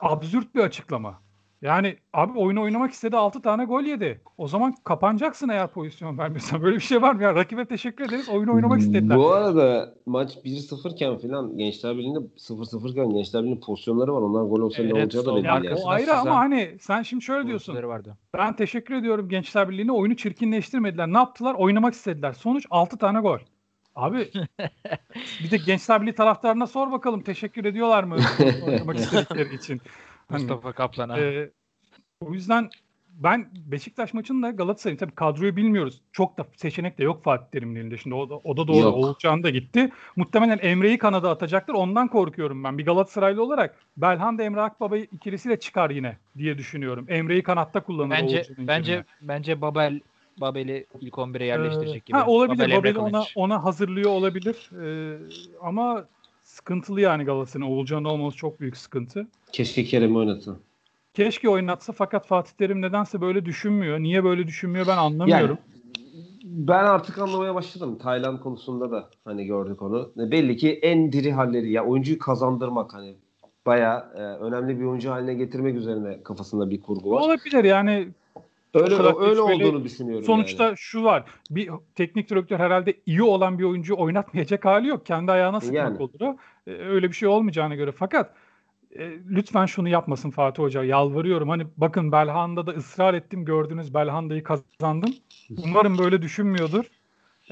absürt 0.00 0.54
bir 0.54 0.60
açıklama. 0.60 1.22
Yani 1.62 1.96
abi 2.12 2.38
oyunu 2.38 2.62
oynamak 2.62 2.92
istedi 2.92 3.16
6 3.16 3.42
tane 3.42 3.64
gol 3.64 3.82
yedi. 3.82 4.20
O 4.38 4.48
zaman 4.48 4.74
kapanacaksın 4.84 5.48
eğer 5.48 5.68
pozisyon 5.68 6.18
vermiyorsan. 6.18 6.62
Böyle 6.62 6.76
bir 6.76 6.80
şey 6.80 7.02
var 7.02 7.14
mı 7.14 7.22
ya? 7.22 7.34
Rakibe 7.34 7.64
teşekkür 7.64 8.04
ederiz. 8.04 8.28
Oyunu 8.28 8.54
oynamak 8.54 8.80
istediler. 8.80 9.16
Bu 9.16 9.32
arada 9.32 9.94
maç 10.06 10.36
1-0 10.44 10.92
iken 10.92 11.18
falan 11.18 11.58
Gençler 11.58 11.96
Birliği'nde 11.96 12.18
0-0 12.18 12.90
iken 12.90 13.10
Gençler 13.10 13.42
Birliği'nin 13.42 13.60
pozisyonları 13.60 14.14
var. 14.14 14.22
Onlar 14.22 14.42
gol 14.42 14.60
olsa 14.60 14.82
evet, 14.82 14.92
ne 14.92 15.02
olacağı 15.02 15.26
da 15.26 15.36
belli 15.36 15.46
yani. 15.46 15.74
O 15.74 15.88
ayrı 15.88 16.14
ama 16.14 16.36
hani 16.36 16.76
sen 16.80 17.02
şimdi 17.02 17.24
şöyle 17.24 17.46
diyorsun. 17.46 17.82
Vardı. 17.82 18.16
Ben 18.34 18.56
teşekkür 18.56 18.94
ediyorum 18.94 19.28
Gençler 19.28 19.68
Birliği'ne. 19.68 19.92
Oyunu 19.92 20.16
çirkinleştirmediler. 20.16 21.08
Ne 21.08 21.18
yaptılar? 21.18 21.54
Oynamak 21.54 21.94
istediler. 21.94 22.32
Sonuç 22.32 22.66
6 22.70 22.98
tane 22.98 23.20
gol. 23.20 23.38
Abi 23.96 24.30
bir 25.44 25.50
de 25.50 25.56
Gençler 25.56 26.02
Birliği 26.02 26.14
taraftarına 26.14 26.66
sor 26.66 26.92
bakalım 26.92 27.22
teşekkür 27.22 27.64
ediyorlar 27.64 28.04
mı 28.04 28.16
oynamak 28.66 28.96
istedikleri 28.96 29.54
için. 29.54 29.80
Mustafa 30.30 30.72
Kaplan'a. 30.72 31.18
E, 31.18 31.50
o 32.20 32.32
yüzden 32.32 32.70
ben 33.14 33.50
Beşiktaş 33.66 34.14
maçında 34.14 34.50
Galatasaray'ın 34.50 34.98
tabii 34.98 35.14
kadroyu 35.14 35.56
bilmiyoruz. 35.56 36.00
Çok 36.12 36.38
da 36.38 36.46
seçenek 36.56 36.98
de 36.98 37.04
yok 37.04 37.24
Fatih 37.24 37.46
Terim'in 37.46 37.76
elinde. 37.76 37.98
Şimdi 37.98 38.14
o 38.14 38.30
da, 38.30 38.34
o 38.34 38.56
da 38.56 38.68
doğru. 38.68 38.78
Yok. 38.78 38.96
Oğulcan 38.96 39.42
da 39.42 39.50
gitti. 39.50 39.90
Muhtemelen 40.16 40.58
Emre'yi 40.62 40.98
kanada 40.98 41.30
atacaktır. 41.30 41.74
Ondan 41.74 42.08
korkuyorum 42.08 42.64
ben. 42.64 42.78
Bir 42.78 42.84
Galatasaraylı 42.84 43.42
olarak 43.44 43.78
Belhanda 43.96 44.42
Emre 44.42 44.60
Akbaba 44.60 44.96
ikilisiyle 44.96 45.60
çıkar 45.60 45.90
yine 45.90 46.16
diye 46.38 46.58
düşünüyorum. 46.58 47.06
Emre'yi 47.08 47.42
kanatta 47.42 47.80
kullanır 47.80 48.10
Bence 48.10 48.46
bence 48.58 48.92
yerine. 48.92 49.04
bence 49.22 49.60
Babel 49.60 50.00
Babel'i 50.40 50.86
ilk 51.00 51.14
11'e 51.14 51.44
yerleştirecek 51.44 52.06
gibi. 52.06 52.16
Ha, 52.16 52.26
olabilir. 52.26 52.64
Babel, 52.64 52.76
Babel'i 52.78 52.98
ona, 52.98 53.24
ona 53.34 53.64
hazırlıyor 53.64 54.10
olabilir. 54.10 54.70
Ee, 54.82 55.18
ama 55.62 56.04
sıkıntılı 56.52 57.00
yani 57.00 57.24
Galatasaray'ın. 57.24 57.72
Oğulcan'ın 57.72 58.04
olması 58.04 58.36
çok 58.36 58.60
büyük 58.60 58.76
sıkıntı. 58.76 59.26
Keşke 59.52 59.84
Kerem'i 59.84 60.18
oynatsa. 60.18 60.56
Keşke 61.14 61.48
oynatsa 61.48 61.92
fakat 61.92 62.26
Fatih 62.26 62.52
Terim 62.52 62.82
nedense 62.82 63.20
böyle 63.20 63.44
düşünmüyor. 63.44 64.00
Niye 64.00 64.24
böyle 64.24 64.46
düşünmüyor 64.46 64.86
ben 64.86 64.96
anlamıyorum. 64.96 65.58
Yani, 65.58 66.28
ben 66.44 66.84
artık 66.84 67.18
anlamaya 67.18 67.54
başladım. 67.54 67.98
Tayland 67.98 68.40
konusunda 68.40 68.90
da 68.90 69.10
hani 69.24 69.46
gördük 69.46 69.82
onu. 69.82 70.12
Belli 70.16 70.56
ki 70.56 70.72
en 70.82 71.12
diri 71.12 71.32
halleri 71.32 71.72
ya 71.72 71.84
oyuncuyu 71.84 72.18
kazandırmak 72.18 72.94
hani 72.94 73.14
baya 73.66 74.12
e, 74.16 74.20
önemli 74.20 74.80
bir 74.80 74.84
oyuncu 74.84 75.10
haline 75.10 75.34
getirmek 75.34 75.76
üzerine 75.76 76.22
kafasında 76.22 76.70
bir 76.70 76.80
kurgu 76.80 77.10
var. 77.10 77.20
Olabilir 77.20 77.64
yani 77.64 78.08
Öyle 78.74 78.94
öyle 78.94 79.40
olduğunu 79.40 79.84
düşünüyorum. 79.84 80.24
Sonuçta 80.24 80.64
yani. 80.64 80.76
şu 80.76 81.04
var. 81.04 81.24
Bir 81.50 81.70
teknik 81.94 82.30
direktör 82.30 82.58
herhalde 82.58 82.94
iyi 83.06 83.22
olan 83.22 83.58
bir 83.58 83.64
oyuncu 83.64 83.96
oynatmayacak 83.96 84.64
hali 84.64 84.88
yok. 84.88 85.06
Kendi 85.06 85.32
ayağına 85.32 85.60
sıkmak 85.60 85.76
yani. 85.76 85.98
olur. 85.98 86.34
Ee, 86.66 86.70
öyle 86.70 87.08
bir 87.08 87.14
şey 87.14 87.28
olmayacağına 87.28 87.74
göre. 87.74 87.92
Fakat 87.92 88.34
e, 88.96 89.10
lütfen 89.30 89.66
şunu 89.66 89.88
yapmasın 89.88 90.30
Fatih 90.30 90.62
Hoca. 90.62 90.84
Yalvarıyorum. 90.84 91.48
Hani 91.48 91.66
bakın 91.76 92.12
Belhanda'da 92.12 92.70
ısrar 92.70 93.14
ettim. 93.14 93.44
Gördünüz 93.44 93.94
Belhanda'yı 93.94 94.42
kazandım. 94.42 95.14
Umarım 95.64 95.98
böyle 95.98 96.22
düşünmüyordur. 96.22 96.84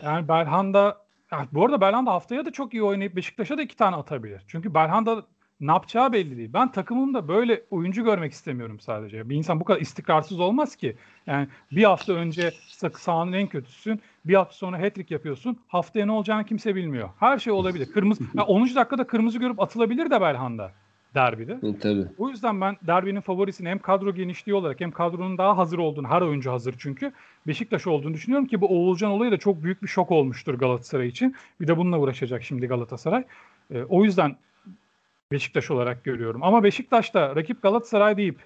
Yani 0.02 0.28
Belhanda 0.28 0.98
yani 1.32 1.48
bu 1.52 1.64
arada 1.64 1.80
Belhanda 1.80 2.12
haftaya 2.12 2.44
da 2.44 2.50
çok 2.50 2.74
iyi 2.74 2.82
oynayıp 2.82 3.16
Beşiktaş'a 3.16 3.58
da 3.58 3.62
iki 3.62 3.76
tane 3.76 3.96
atabilir. 3.96 4.42
Çünkü 4.46 4.74
Belhanda 4.74 5.24
ne 5.60 5.72
yapacağı 5.72 6.12
belli 6.12 6.36
değil. 6.36 6.50
Ben 6.52 6.72
takımımda 6.72 7.28
böyle 7.28 7.62
oyuncu 7.70 8.04
görmek 8.04 8.32
istemiyorum 8.32 8.80
sadece. 8.80 9.28
Bir 9.28 9.36
insan 9.36 9.60
bu 9.60 9.64
kadar 9.64 9.80
istikrarsız 9.80 10.40
olmaz 10.40 10.76
ki. 10.76 10.96
Yani 11.26 11.48
bir 11.72 11.84
hafta 11.84 12.12
önce 12.12 12.50
sahanın 12.98 13.32
en 13.32 13.46
kötüsün. 13.46 14.00
Bir 14.24 14.34
hafta 14.34 14.54
sonra 14.54 14.78
hat-trick 14.78 15.14
yapıyorsun. 15.14 15.58
Haftaya 15.68 16.06
ne 16.06 16.12
olacağını 16.12 16.44
kimse 16.44 16.74
bilmiyor. 16.74 17.08
Her 17.20 17.38
şey 17.38 17.52
olabilir. 17.52 17.92
Kırmızı 17.92 18.22
yani 18.34 18.46
10. 18.46 18.74
dakikada 18.74 19.06
kırmızı 19.06 19.38
görüp 19.38 19.60
atılabilir 19.60 20.10
de 20.10 20.20
Belhanda 20.20 20.72
derbide. 21.14 21.54
Hı, 21.54 21.78
tabii. 21.78 22.06
O 22.18 22.28
yüzden 22.28 22.60
ben 22.60 22.76
derbinin 22.86 23.20
favorisini 23.20 23.68
hem 23.68 23.78
kadro 23.78 24.14
genişliği 24.14 24.54
olarak 24.54 24.80
hem 24.80 24.90
kadronun 24.90 25.38
daha 25.38 25.56
hazır 25.56 25.78
olduğunu, 25.78 26.08
her 26.08 26.22
oyuncu 26.22 26.50
hazır 26.50 26.74
çünkü 26.78 27.12
Beşiktaş 27.46 27.86
olduğunu 27.86 28.14
düşünüyorum 28.14 28.46
ki 28.46 28.60
bu 28.60 28.66
Oğulcan 28.66 29.10
olayı 29.10 29.30
da 29.32 29.36
çok 29.36 29.62
büyük 29.62 29.82
bir 29.82 29.88
şok 29.88 30.10
olmuştur 30.10 30.54
Galatasaray 30.54 31.08
için. 31.08 31.36
Bir 31.60 31.68
de 31.68 31.76
bununla 31.76 31.98
uğraşacak 31.98 32.42
şimdi 32.42 32.66
Galatasaray. 32.66 33.24
E, 33.70 33.82
o 33.82 34.04
yüzden 34.04 34.36
Beşiktaş 35.32 35.70
olarak 35.70 36.04
görüyorum. 36.04 36.42
Ama 36.42 36.64
Beşiktaş 36.64 37.14
da 37.14 37.36
rakip 37.36 37.62
Galatasaray 37.62 38.16
deyip 38.16 38.40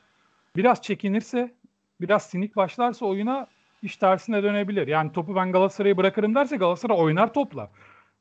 biraz 0.57 0.83
çekinirse, 0.83 1.55
biraz 2.01 2.23
sinik 2.23 2.57
başlarsa 2.57 3.07
oyuna 3.07 3.47
iş 3.83 3.97
tersine 3.97 4.43
dönebilir. 4.43 4.87
Yani 4.87 5.13
topu 5.13 5.35
ben 5.37 5.53
Galatasaray'a 5.53 5.97
bırakırım 5.97 6.35
derse 6.35 6.57
Galatasaray 6.57 6.97
oynar 7.01 7.35
topla. 7.35 7.71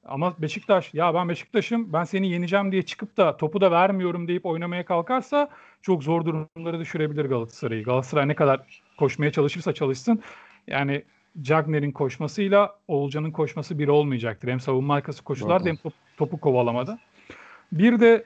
Ama 0.05 0.33
Beşiktaş 0.37 0.93
ya 0.93 1.13
ben 1.13 1.29
Beşiktaş'ım 1.29 1.93
ben 1.93 2.03
seni 2.03 2.29
yeneceğim 2.29 2.71
diye 2.71 2.81
çıkıp 2.81 3.17
da 3.17 3.37
topu 3.37 3.61
da 3.61 3.71
vermiyorum 3.71 4.27
deyip 4.27 4.45
oynamaya 4.45 4.85
kalkarsa 4.85 5.49
çok 5.81 6.03
zor 6.03 6.25
durumları 6.25 6.79
düşürebilir 6.79 7.25
Galatasaray'ı. 7.25 7.83
Galatasaray 7.83 8.27
ne 8.27 8.35
kadar 8.35 8.81
koşmaya 8.97 9.31
çalışırsa 9.31 9.73
çalışsın 9.73 10.23
yani 10.67 11.03
Cagner'in 11.41 11.91
koşmasıyla 11.91 12.75
Oğulcan'ın 12.87 13.31
koşması 13.31 13.79
bir 13.79 13.87
olmayacaktır. 13.87 14.47
Hem 14.47 14.59
savunma 14.59 14.95
arkası 14.95 15.23
koşular 15.23 15.65
hem 15.65 15.75
top, 15.75 15.93
topu 16.17 16.39
kovalamada. 16.39 16.99
Bir 17.71 17.99
de 17.99 18.25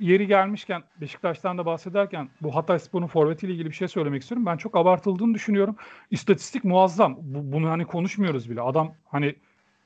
yeri 0.00 0.26
gelmişken 0.26 0.82
Beşiktaş'tan 1.00 1.58
da 1.58 1.66
bahsederken 1.66 2.28
bu 2.40 2.56
Hatay 2.56 2.78
Spor'un 2.78 3.06
forvetiyle 3.06 3.52
ilgili 3.52 3.70
bir 3.70 3.74
şey 3.74 3.88
söylemek 3.88 4.22
istiyorum. 4.22 4.46
Ben 4.46 4.56
çok 4.56 4.76
abartıldığını 4.76 5.34
düşünüyorum. 5.34 5.76
İstatistik 6.10 6.64
muazzam. 6.64 7.16
Bu, 7.20 7.52
bunu 7.52 7.70
hani 7.70 7.84
konuşmuyoruz 7.84 8.50
bile. 8.50 8.60
Adam 8.60 8.94
hani 9.06 9.34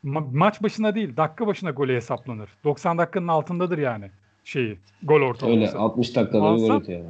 ma- 0.04 0.38
maç 0.38 0.62
başına 0.62 0.94
değil 0.94 1.16
dakika 1.16 1.46
başına 1.46 1.70
gole 1.70 1.96
hesaplanır. 1.96 2.50
90 2.64 2.98
dakikanın 2.98 3.28
altındadır 3.28 3.78
yani 3.78 4.10
şeyi 4.44 4.78
gol 5.02 5.20
ortalaması. 5.20 5.60
Öyle 5.60 5.78
60 5.78 6.16
dakikada 6.16 6.56
bir 6.56 6.60
gol 6.60 6.70
atıyor. 6.70 7.00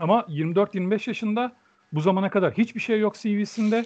Ama 0.00 0.20
24-25 0.20 1.10
yaşında 1.10 1.52
bu 1.92 2.00
zamana 2.00 2.30
kadar 2.30 2.52
hiçbir 2.52 2.80
şey 2.80 3.00
yok 3.00 3.14
CV'sinde. 3.14 3.84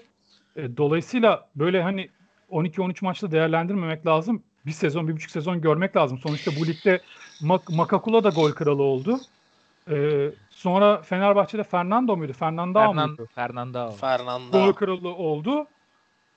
E, 0.56 0.76
dolayısıyla 0.76 1.48
böyle 1.56 1.82
hani 1.82 2.08
12-13 2.50 3.04
maçta 3.04 3.30
değerlendirmemek 3.30 4.06
lazım 4.06 4.42
bir 4.68 4.72
sezon, 4.72 5.08
bir 5.08 5.12
buçuk 5.12 5.30
sezon 5.30 5.60
görmek 5.60 5.96
lazım. 5.96 6.18
Sonuçta 6.18 6.50
bu 6.60 6.66
ligde 6.66 7.00
Mak 7.42 7.70
Makakula 7.70 8.24
da 8.24 8.28
gol 8.28 8.52
kralı 8.52 8.82
oldu. 8.82 9.20
Ee, 9.90 10.30
sonra 10.50 11.02
Fenerbahçe'de 11.02 11.62
Fernando 11.62 12.16
muydu? 12.16 12.32
Fernando 12.32 12.78
Fernan, 12.78 13.08
muydu? 13.08 13.26
Fernando. 13.34 13.90
Fernando. 13.90 14.52
Gol 14.52 14.72
kralı 14.72 15.08
oldu. 15.08 15.66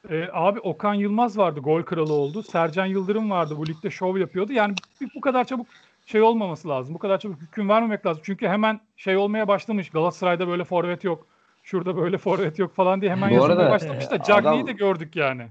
Ee, 0.10 0.30
abi 0.34 0.60
Okan 0.60 0.94
Yılmaz 0.94 1.38
vardı 1.38 1.60
gol 1.60 1.84
kralı 1.84 2.14
oldu. 2.14 2.44
Sercan 2.44 2.86
Yıldırım 2.86 3.32
vardı 3.32 3.58
bu 3.58 3.68
ligde 3.68 3.90
şov 3.90 4.18
yapıyordu. 4.18 4.54
Yani 4.54 4.76
bu 5.16 5.22
kadar 5.22 5.44
çabuk 5.44 5.68
şey 6.06 6.22
olmaması 6.22 6.70
lazım. 6.70 6.94
Bu 6.94 7.00
kadar 7.00 7.20
çabuk 7.20 7.42
hüküm 7.42 7.70
vermemek 7.70 8.06
lazım. 8.06 8.24
Çünkü 8.26 8.48
hemen 8.48 8.80
şey 8.98 9.18
olmaya 9.18 9.48
başlamış. 9.48 9.90
Galatasaray'da 9.90 10.48
böyle 10.48 10.64
forvet 10.64 11.04
yok. 11.04 11.28
Şurada 11.64 11.98
böyle 11.98 12.18
forvet 12.18 12.60
yok 12.60 12.76
falan 12.76 13.02
diye 13.02 13.12
hemen 13.12 13.30
yazmaya 13.30 13.72
başlamış 13.72 14.12
da 14.12 14.24
Cagney'i 14.24 14.68
de 14.68 14.72
gördük 14.72 15.16
yani. 15.16 15.48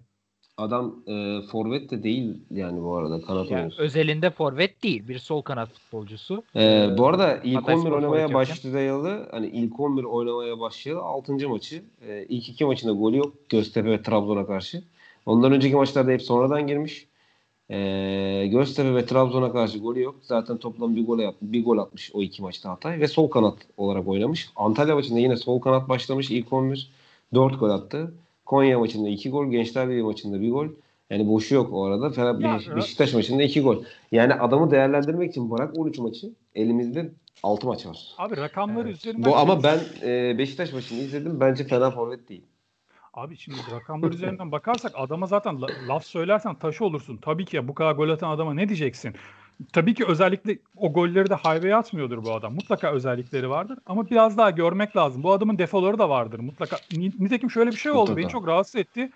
Adam 0.57 0.95
e, 1.07 1.41
forvet 1.53 1.91
de 1.91 2.03
değil 2.03 2.39
yani 2.51 2.83
bu 2.83 2.97
arada 2.97 3.23
kanat 3.23 3.51
yani 3.51 3.61
oyuncusu. 3.61 3.83
Özelinde 3.83 4.31
forvet 4.31 4.83
değil. 4.83 5.09
Bir 5.09 5.19
sol 5.19 5.43
kanat 5.43 5.69
futbolcusu. 5.73 6.43
E, 6.57 6.89
bu 6.99 7.07
arada 7.07 7.37
ilk 7.45 7.57
Hatay 7.57 7.75
11 7.75 7.91
oynamaya 7.91 8.35
başlayalı 8.35 9.29
hani 9.31 9.47
ilk 9.47 9.81
11 9.81 10.05
oynamaya 10.05 10.61
başlayalı 10.61 11.01
6. 11.01 11.49
maçı. 11.49 11.83
E, 12.09 12.25
ilk 12.29 12.49
iki 12.49 12.65
maçında 12.65 12.93
golü 12.93 13.17
yok. 13.17 13.33
Göztepe 13.49 13.91
ve 13.91 14.03
Trabzon'a 14.03 14.47
karşı. 14.47 14.83
Ondan 15.27 15.53
önceki 15.53 15.77
maçlarda 15.77 16.11
hep 16.11 16.23
sonradan 16.23 16.67
girmiş. 16.67 17.07
E, 17.71 18.47
Göztepe 18.51 18.95
ve 18.95 19.07
Trabzon'a 19.07 19.53
karşı 19.53 19.79
golü 19.79 20.03
yok. 20.03 20.15
Zaten 20.23 20.57
toplam 20.57 20.97
bir 20.97 21.07
gol 21.07 21.19
bir 21.43 21.65
gol 21.65 21.79
atmış 21.79 22.11
o 22.15 22.23
iki 22.23 22.43
maçta 22.43 22.71
Hatay 22.71 23.01
ve 23.01 23.09
sol 23.09 23.31
kanat 23.31 23.55
olarak 23.77 24.09
oynamış. 24.09 24.51
Antalya 24.57 24.95
maçında 24.95 25.19
yine 25.19 25.37
sol 25.37 25.61
kanat 25.61 25.89
başlamış 25.89 26.31
ilk 26.31 26.53
11. 26.53 26.91
4 27.35 27.61
gol 27.61 27.71
attı. 27.71 28.15
Konya 28.51 28.79
maçında 28.79 29.09
2 29.09 29.31
gol, 29.31 29.51
Gençler 29.51 29.89
Birliği 29.89 30.03
maçında 30.03 30.41
1 30.41 30.51
gol. 30.51 30.67
Yani 31.11 31.29
boşu 31.29 31.55
yok 31.55 31.73
o 31.73 31.85
arada. 31.85 32.11
Fener 32.11 32.35
ya, 32.35 32.77
Beşiktaş 32.77 33.15
maçında 33.15 33.43
2 33.43 33.61
gol. 33.61 33.85
Yani 34.13 34.35
adamı 34.35 34.71
değerlendirmek 34.71 35.31
için 35.31 35.51
bırak 35.51 35.79
13 35.79 35.99
maçı. 35.99 36.27
Elimizde 36.55 37.11
6 37.43 37.67
maç 37.67 37.87
var. 37.87 38.15
Abi 38.19 38.37
rakamları 38.37 38.89
evet. 38.89 38.99
üzerinden... 38.99 39.31
Bu 39.31 39.37
ama 39.37 39.63
ben 39.63 39.79
e, 40.03 40.39
Beşiktaş 40.39 40.73
maçını 40.73 40.99
izledim. 40.99 41.41
Bence 41.41 41.65
fena 41.65 41.91
forvet 41.91 42.29
değil. 42.29 42.43
Abi 43.15 43.37
şimdi 43.37 43.59
rakamlar 43.73 44.11
üzerinden 44.11 44.53
bakarsak 44.53 44.93
adama 44.95 45.27
zaten 45.27 45.63
la, 45.63 45.67
laf 45.89 46.05
söylersen 46.05 46.55
taşı 46.55 46.85
olursun. 46.85 47.17
Tabii 47.17 47.45
ki 47.45 47.57
ya 47.57 47.69
bu 47.69 47.75
kadar 47.75 47.93
gol 47.93 48.09
atan 48.09 48.31
adama 48.31 48.55
ne 48.55 48.69
diyeceksin? 48.69 49.15
Tabii 49.73 49.95
ki 49.95 50.05
özellikle 50.07 50.59
o 50.77 50.93
golleri 50.93 51.31
de 51.31 51.35
highway'e 51.35 51.77
atmıyordur 51.77 52.25
bu 52.25 52.33
adam. 52.33 52.55
Mutlaka 52.55 52.93
özellikleri 52.93 53.51
vardır 53.51 53.79
ama 53.87 54.11
biraz 54.11 54.39
daha 54.39 54.51
görmek 54.51 54.97
lazım. 54.97 55.23
Bu 55.23 55.33
adamın 55.33 55.59
defoları 55.59 55.99
da 55.99 56.09
vardır 56.09 56.39
mutlaka. 56.39 56.77
Nitekim 56.93 57.51
şöyle 57.51 57.71
bir 57.71 57.77
şey 57.77 57.93
oldu. 57.93 58.01
Mutlaka. 58.01 58.17
Beni 58.17 58.29
çok 58.29 58.49
rahatsız 58.49 58.77
etti. 58.77 59.11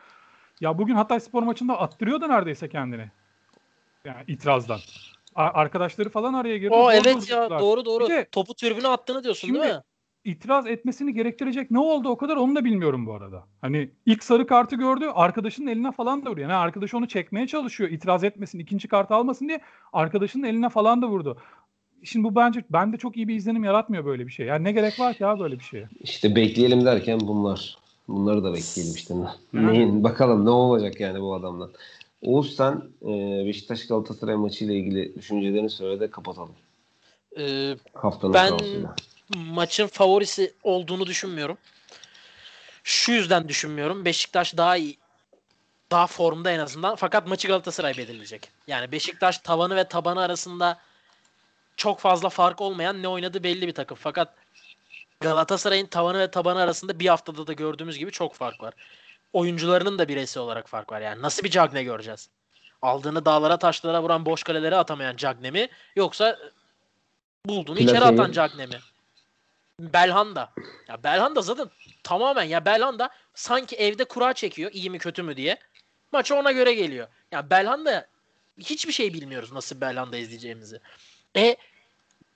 Ya 0.61 0.79
bugün 0.79 0.95
Hatay 0.95 1.21
Spor 1.21 1.43
maçında 1.43 1.81
attırıyordu 1.81 2.29
neredeyse 2.29 2.69
kendini. 2.69 3.11
Yani 4.05 4.25
itirazdan. 4.27 4.79
Arkadaşları 5.35 6.09
falan 6.09 6.35
araya 6.35 6.59
girdi. 6.59 6.75
O 6.75 6.93
evet 6.93 7.31
ya 7.31 7.51
doğru 7.51 7.85
doğru. 7.85 8.09
De, 8.09 8.29
Topu 8.33 8.55
tribüne 8.55 8.89
attığını 8.89 9.25
diyorsun 9.25 9.47
şimdi, 9.47 9.63
değil 9.63 9.75
mi? 9.75 9.81
İtiraz 10.25 10.67
etmesini 10.67 11.15
gerektirecek 11.15 11.71
ne 11.71 11.79
oldu 11.79 12.09
o 12.09 12.17
kadar 12.17 12.37
onu 12.37 12.57
da 12.57 12.65
bilmiyorum 12.65 13.07
bu 13.07 13.15
arada. 13.15 13.45
Hani 13.61 13.91
ilk 14.07 14.25
sarı 14.25 14.47
kartı 14.47 14.77
gördü 14.77 15.05
arkadaşının 15.15 15.67
eline 15.67 15.93
falan 15.93 16.25
da 16.25 16.31
vuruyor. 16.31 16.51
Yani 16.51 16.59
arkadaşı 16.59 16.97
onu 16.97 17.09
çekmeye 17.09 17.47
çalışıyor 17.47 17.91
itiraz 17.91 18.25
etmesin 18.25 18.59
ikinci 18.59 18.89
kartı 18.89 19.15
almasın 19.15 19.49
diye 19.49 19.61
arkadaşının 19.93 20.47
eline 20.47 20.69
falan 20.69 21.03
da 21.03 21.09
vurdu. 21.09 21.39
Şimdi 22.03 22.25
bu 22.25 22.37
bence 22.37 22.65
bende 22.71 22.97
çok 22.97 23.17
iyi 23.17 23.29
bir 23.29 23.35
izlenim 23.35 23.65
yaratmıyor 23.65 24.05
böyle 24.05 24.27
bir 24.27 24.33
şey. 24.33 24.47
Yani 24.47 24.65
ne 24.65 24.73
gerek 24.73 25.01
var 25.01 25.15
ki 25.15 25.23
ya 25.23 25.41
böyle 25.41 25.59
bir 25.59 25.65
şeye? 25.65 25.89
İşte 26.01 26.37
bekleyelim 26.37 26.85
derken 26.85 27.21
bunlar. 27.21 27.79
Bunları 28.09 28.45
da 28.45 28.55
bekleyelim 28.55 28.95
işte. 28.95 29.15
Neyin, 29.53 30.05
bakalım 30.05 30.45
ne 30.45 30.51
olacak 30.51 31.01
yani 31.01 31.21
bu 31.21 31.35
adamdan. 31.35 31.71
Oğuz 32.23 32.57
sen 32.57 32.83
e, 33.03 33.47
Beşiktaş 33.47 33.87
Galatasaray 33.87 34.37
maçı 34.37 34.65
ile 34.65 34.75
ilgili 34.75 35.15
düşüncelerini 35.15 35.71
söyle 35.71 36.01
de 36.01 36.11
kapatalım. 36.11 36.55
Ee, 37.39 37.77
Haftanın 37.95 38.35
ben 38.35 38.49
sırasıyla 38.49 38.95
maçın 39.37 39.87
favorisi 39.87 40.55
olduğunu 40.63 41.07
düşünmüyorum. 41.07 41.59
Şu 42.85 43.13
yüzden 43.13 43.49
düşünmüyorum. 43.49 44.05
Beşiktaş 44.05 44.57
daha 44.57 44.77
iyi 44.77 44.99
daha 45.91 46.07
formda 46.07 46.51
en 46.51 46.59
azından. 46.59 46.97
Fakat 46.97 47.27
maçı 47.27 47.49
Galatasaray 47.49 47.97
belirleyecek. 47.97 48.49
Yani 48.67 48.93
Beşiktaş 48.93 49.39
tavanı 49.39 49.77
ve 49.77 49.89
tabanı 49.89 50.23
arasında 50.23 50.79
çok 51.77 52.01
fazla 52.01 52.29
fark 52.29 52.61
olmayan 52.61 53.03
ne 53.03 53.09
oynadığı 53.09 53.43
belli 53.43 53.67
bir 53.67 53.75
takım. 53.75 53.97
Fakat 54.01 54.35
Galatasaray'ın 55.21 55.87
tavanı 55.87 56.19
ve 56.19 56.31
tabanı 56.31 56.61
arasında 56.61 56.99
bir 57.01 57.07
haftada 57.09 57.47
da 57.47 57.53
gördüğümüz 57.53 57.99
gibi 57.99 58.11
çok 58.11 58.35
fark 58.35 58.63
var. 58.63 58.75
Oyuncularının 59.33 59.99
da 59.99 60.09
bireysel 60.09 60.43
olarak 60.43 60.69
fark 60.69 60.93
var. 60.93 61.01
Yani 61.01 61.23
nasıl 61.23 61.43
bir 61.43 61.51
Cagne 61.51 61.83
göreceğiz? 61.83 62.29
Aldığını 62.83 63.25
dağlara 63.25 63.59
taşlara 63.59 64.03
vuran 64.03 64.27
boş 64.27 64.43
kalelere 64.43 64.77
atamayan 64.77 65.17
Cagne 65.17 65.51
mi? 65.51 65.69
Yoksa 65.97 66.39
bulduğunu 67.47 67.77
Plaseyi. 67.77 67.97
içeri 67.97 68.05
atan 68.05 68.33
Cagne 68.33 68.67
mi? 68.67 68.79
Belhanda. 69.81 70.53
Ya 70.89 71.03
Belhanda 71.03 71.43
zaten 71.43 71.71
tamamen 72.03 72.43
ya 72.45 72.65
Belhanda 72.65 73.11
sanki 73.35 73.77
evde 73.77 74.05
kura 74.05 74.33
çekiyor 74.33 74.71
iyi 74.73 74.91
mi 74.91 74.99
kötü 74.99 75.23
mü 75.23 75.37
diye. 75.37 75.59
Maçı 76.13 76.35
ona 76.35 76.53
göre 76.53 76.75
geliyor. 76.75 77.09
Ya 77.33 77.51
Belhanda 77.51 78.09
hiçbir 78.59 78.93
şey 78.93 79.15
bilmiyoruz 79.15 79.53
nasıl 79.53 79.81
Belhanda 79.81 80.17
izleyeceğimizi. 80.17 80.81
E 81.37 81.57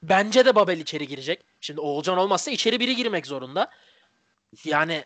bence 0.02 0.46
de 0.46 0.54
Babel 0.54 0.78
içeri 0.78 1.08
girecek. 1.08 1.44
Şimdi 1.60 1.80
Oğulcan 1.80 2.18
olmazsa 2.18 2.50
içeri 2.50 2.80
biri 2.80 2.96
girmek 2.96 3.26
zorunda. 3.26 3.70
Yani 4.64 5.04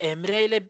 Emre 0.00 0.44
ile 0.44 0.68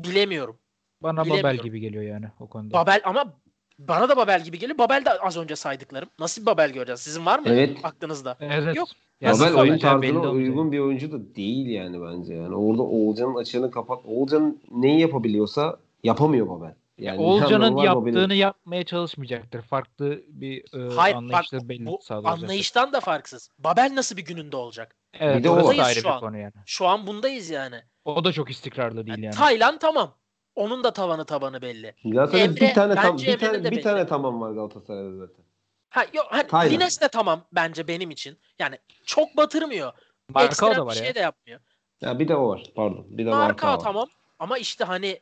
bilemiyorum. 0.00 0.58
Bana 1.02 1.30
Babel 1.30 1.56
gibi 1.56 1.80
geliyor 1.80 2.02
yani 2.02 2.26
o 2.40 2.48
konuda. 2.48 2.74
Babel 2.74 3.00
ama 3.04 3.34
bana 3.78 4.08
da 4.08 4.16
Babel 4.16 4.44
gibi 4.44 4.58
geliyor. 4.58 4.78
Babel 4.78 5.04
de 5.04 5.10
az 5.10 5.36
önce 5.36 5.56
saydıklarım. 5.56 6.08
Nasıl 6.18 6.42
bir 6.42 6.46
Babel 6.46 6.70
göreceğiz? 6.72 7.00
Sizin 7.00 7.26
var 7.26 7.38
mı 7.38 7.48
evet. 7.48 7.78
aklınızda? 7.82 8.36
Evet. 8.40 8.76
Yok. 8.76 8.88
Ya 9.20 9.32
Babel 9.32 9.54
oyun 9.54 9.78
tarzına 9.78 10.30
uygun 10.30 10.72
bir 10.72 10.78
oyuncu 10.78 11.12
da 11.12 11.34
değil 11.34 11.66
yani 11.66 12.02
bence. 12.02 12.34
Yani 12.34 12.54
orada 12.54 12.82
Oğulcan'ın 12.82 13.34
açığını 13.34 13.70
kapat. 13.70 14.00
Oğulcan 14.04 14.58
neyi 14.70 15.00
yapabiliyorsa 15.00 15.76
yapamıyor 16.04 16.48
Babel. 16.48 16.74
Yani 16.98 17.18
Oğulcan'ın 17.22 17.76
yaptığını 17.76 18.14
Babel'in... 18.14 18.34
yapmaya 18.34 18.84
çalışmayacaktır. 18.84 19.62
Farklı 19.62 20.22
bir 20.28 20.64
e, 20.78 20.94
Hayır, 20.94 21.16
anlayışla 21.16 21.58
bak, 21.58 21.68
belli 21.68 21.86
bu 21.86 22.00
anlayıştan 22.08 22.92
da 22.92 23.00
farksız. 23.00 23.50
Babel 23.58 23.92
nasıl 23.94 24.16
bir 24.16 24.24
gününde 24.24 24.56
olacak? 24.56 24.94
Evet, 25.20 25.38
bir 25.38 25.44
de 25.44 25.50
o 25.50 25.68
ayrı 25.68 26.00
şu 26.00 26.08
bir 26.08 26.20
konu 26.20 26.38
yani. 26.38 26.52
Şu 26.66 26.86
an 26.86 27.06
bundayız 27.06 27.50
yani. 27.50 27.76
O 28.04 28.24
da 28.24 28.32
çok 28.32 28.50
istikrarlı 28.50 29.06
değil 29.06 29.18
yani. 29.18 29.24
yani. 29.24 29.34
Taylan 29.34 29.78
tamam. 29.78 30.14
Onun 30.58 30.84
da 30.84 30.92
tavanı 30.92 31.24
tabanı 31.24 31.62
belli. 31.62 31.94
Galatasaray'da 32.04 32.56
bir 32.56 32.74
tane 32.74 32.94
tam 32.94 33.18
bir 33.18 33.38
tane 33.38 33.64
bir 33.64 33.70
belli. 33.70 33.82
tane 33.82 34.06
tamam 34.06 34.40
var 34.40 34.52
Galatasaray'da 34.52 35.16
zaten. 35.16 35.44
Ha 35.90 36.04
yok 36.12 36.26
ha, 36.30 36.64
Lines 36.64 37.00
de 37.00 37.08
tamam 37.08 37.44
bence 37.52 37.88
benim 37.88 38.10
için. 38.10 38.38
Yani 38.58 38.78
çok 39.04 39.36
batırmıyor. 39.36 39.92
Marka 40.28 40.76
da 40.76 40.86
var 40.86 40.94
bir 40.94 41.00
ya. 41.00 41.04
şey 41.04 41.14
de 41.14 41.20
yapmıyor. 41.20 41.60
Ya 42.00 42.18
bir 42.18 42.28
de 42.28 42.36
o 42.36 42.48
var. 42.48 42.72
Pardon. 42.76 43.06
Bir 43.08 43.26
de 43.26 43.30
Marka 43.30 43.72
var. 43.72 43.80
tamam 43.80 44.08
ama 44.38 44.58
işte 44.58 44.84
hani 44.84 45.20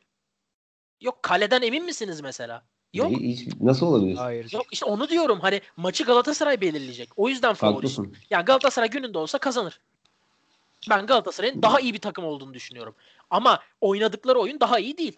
yok 1.00 1.22
kaleden 1.22 1.62
emin 1.62 1.84
misiniz 1.84 2.20
mesela? 2.20 2.62
Yok. 2.94 3.10
Hiç, 3.10 3.48
nasıl 3.60 3.86
olabilir? 3.86 4.16
Hayır. 4.16 4.52
Yok 4.52 4.66
işte 4.70 4.86
onu 4.86 5.08
diyorum 5.08 5.40
hani 5.40 5.60
maçı 5.76 6.04
Galatasaray 6.04 6.60
belirleyecek. 6.60 7.08
O 7.16 7.28
yüzden 7.28 7.54
favori. 7.54 7.86
Yani 8.30 8.44
Galatasaray 8.44 8.90
gününde 8.90 9.18
olsa 9.18 9.38
kazanır. 9.38 9.80
Ben 10.90 11.06
Galatasaray'ın 11.06 11.62
daha 11.62 11.80
iyi 11.80 11.94
bir 11.94 11.98
takım 11.98 12.24
olduğunu 12.24 12.54
düşünüyorum. 12.54 12.94
Ama 13.30 13.62
oynadıkları 13.80 14.38
oyun 14.38 14.60
daha 14.60 14.78
iyi 14.78 14.98
değil. 14.98 15.16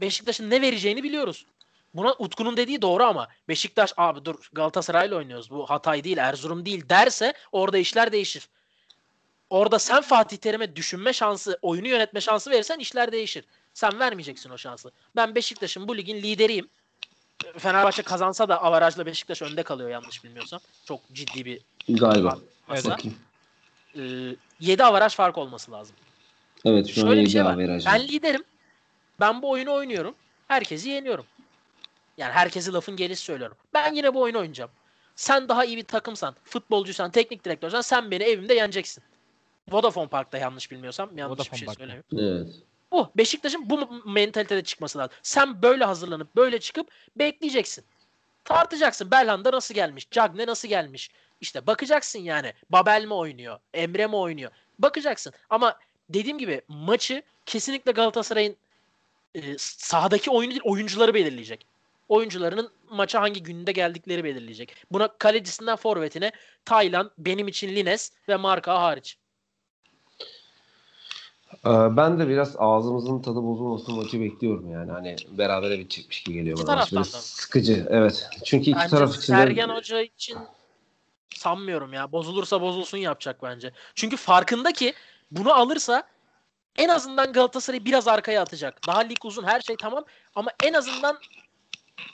Beşiktaş'ın 0.00 0.50
ne 0.50 0.60
vereceğini 0.60 1.02
biliyoruz. 1.02 1.46
Buna 1.94 2.12
Utku'nun 2.18 2.56
dediği 2.56 2.82
doğru 2.82 3.04
ama 3.04 3.28
Beşiktaş 3.48 3.92
abi 3.96 4.24
dur 4.24 4.48
Galatasaray'la 4.52 5.16
oynuyoruz. 5.16 5.50
Bu 5.50 5.70
Hatay 5.70 6.04
değil, 6.04 6.16
Erzurum 6.16 6.66
değil 6.66 6.88
derse 6.88 7.32
orada 7.52 7.78
işler 7.78 8.12
değişir. 8.12 8.48
Orada 9.50 9.78
sen 9.78 10.00
Fatih 10.00 10.36
Terim'e 10.36 10.76
düşünme 10.76 11.12
şansı, 11.12 11.58
oyunu 11.62 11.88
yönetme 11.88 12.20
şansı 12.20 12.50
verirsen 12.50 12.78
işler 12.78 13.12
değişir. 13.12 13.44
Sen 13.74 13.98
vermeyeceksin 13.98 14.50
o 14.50 14.58
şansı. 14.58 14.90
Ben 15.16 15.34
Beşiktaş'ın 15.34 15.88
bu 15.88 15.96
ligin 15.96 16.16
lideriyim. 16.16 16.68
Fenerbahçe 17.58 18.02
kazansa 18.02 18.48
da 18.48 18.62
avarajla 18.62 19.06
Beşiktaş 19.06 19.42
önde 19.42 19.62
kalıyor 19.62 19.90
yanlış 19.90 20.24
bilmiyorsam. 20.24 20.60
Çok 20.84 21.00
ciddi 21.12 21.44
bir 21.44 21.60
galiba. 21.88 22.38
Evet. 22.70 23.04
Ee, 23.98 24.36
7 24.60 24.84
avaraj 24.84 25.14
fark 25.14 25.38
olması 25.38 25.72
lazım. 25.72 25.96
Evet 26.64 26.86
şu 26.86 26.94
Şöyle 26.94 27.10
an 27.10 27.16
7 27.16 27.30
şey 27.30 27.40
avaraj. 27.40 27.86
Ben 27.86 28.00
liderim. 28.08 28.44
Ben 29.20 29.42
bu 29.42 29.50
oyunu 29.50 29.72
oynuyorum. 29.72 30.14
Herkesi 30.48 30.88
yeniyorum. 30.88 31.26
Yani 32.18 32.32
herkesi 32.32 32.72
lafın 32.72 32.96
gelişi 32.96 33.22
söylüyorum. 33.22 33.56
Ben 33.74 33.94
yine 33.94 34.14
bu 34.14 34.20
oyunu 34.20 34.38
oynayacağım. 34.38 34.70
Sen 35.16 35.48
daha 35.48 35.64
iyi 35.64 35.76
bir 35.76 35.84
takımsan, 35.84 36.34
futbolcuysan, 36.44 37.10
teknik 37.10 37.44
direktörsen 37.44 37.80
sen 37.80 38.10
beni 38.10 38.22
evimde 38.22 38.54
yeneceksin. 38.54 39.04
Vodafone 39.70 40.08
Park'ta 40.08 40.38
yanlış 40.38 40.70
bilmiyorsam 40.70 41.18
yanlış 41.18 41.38
Vodafone 41.38 41.52
bir 41.52 41.58
şey 41.58 41.66
Park'ta. 41.66 41.84
söylemiyorum. 41.84 42.46
Evet. 42.46 42.54
Bu 42.92 43.10
Beşiktaş'ın 43.16 43.70
bu 43.70 44.02
mentalitede 44.10 44.64
çıkması 44.64 44.98
lazım. 44.98 45.16
Sen 45.22 45.62
böyle 45.62 45.84
hazırlanıp 45.84 46.36
böyle 46.36 46.60
çıkıp 46.60 46.90
bekleyeceksin. 47.16 47.84
Tartacaksın. 48.44 49.10
Belhanda 49.10 49.52
nasıl 49.52 49.74
gelmiş? 49.74 50.10
Cagne 50.10 50.46
nasıl 50.46 50.68
gelmiş? 50.68 51.10
İşte 51.42 51.66
bakacaksın 51.66 52.18
yani. 52.18 52.52
Babel 52.70 53.04
mi 53.04 53.14
oynuyor? 53.14 53.58
Emre 53.74 54.06
mi 54.06 54.16
oynuyor? 54.16 54.50
Bakacaksın. 54.78 55.32
Ama 55.50 55.78
dediğim 56.08 56.38
gibi 56.38 56.60
maçı 56.68 57.22
kesinlikle 57.46 57.92
Galatasaray'ın 57.92 58.56
e, 59.34 59.58
sahadaki 59.58 60.30
oyunu 60.30 60.50
değil 60.50 60.62
oyuncuları 60.64 61.14
belirleyecek. 61.14 61.66
Oyuncularının 62.08 62.70
maça 62.90 63.20
hangi 63.20 63.42
günde 63.42 63.72
geldikleri 63.72 64.24
belirleyecek. 64.24 64.76
Buna 64.92 65.08
kalecisinden 65.08 65.76
forvetine 65.76 66.32
Taylan, 66.64 67.10
benim 67.18 67.48
için 67.48 67.68
Lines 67.68 68.12
ve 68.28 68.36
Marka 68.36 68.82
hariç. 68.82 69.16
Ee, 71.66 71.70
ben 71.96 72.18
de 72.18 72.28
biraz 72.28 72.56
ağzımızın 72.58 73.22
tadı 73.22 73.42
bozulmasın 73.42 73.94
maçı 73.94 74.20
bekliyorum 74.20 74.70
yani. 74.70 74.92
Hani 74.92 75.16
berabere 75.30 75.78
bitecekmiş 75.78 76.22
gibi 76.22 76.36
geliyor 76.36 76.58
bana. 76.66 76.84
Biraz 76.92 77.08
sıkıcı. 77.08 77.86
Evet. 77.90 78.28
Çünkü 78.44 78.70
iki 78.70 78.78
bence 78.78 78.88
taraf 78.88 79.10
için 79.10 79.20
Sergen 79.20 79.68
Hoca 79.68 80.00
için 80.00 80.38
sanmıyorum 81.36 81.92
ya. 81.92 82.12
Bozulursa 82.12 82.60
bozulsun 82.60 82.98
yapacak 82.98 83.42
bence. 83.42 83.72
Çünkü 83.94 84.16
farkında 84.16 84.72
ki 84.72 84.94
bunu 85.30 85.54
alırsa 85.54 86.02
en 86.76 86.88
azından 86.88 87.32
Galatasaray'ı 87.32 87.84
biraz 87.84 88.08
arkaya 88.08 88.42
atacak. 88.42 88.86
Daha 88.86 89.00
lig 89.00 89.24
uzun 89.24 89.44
her 89.44 89.60
şey 89.60 89.76
tamam 89.76 90.04
ama 90.34 90.50
en 90.62 90.72
azından 90.72 91.18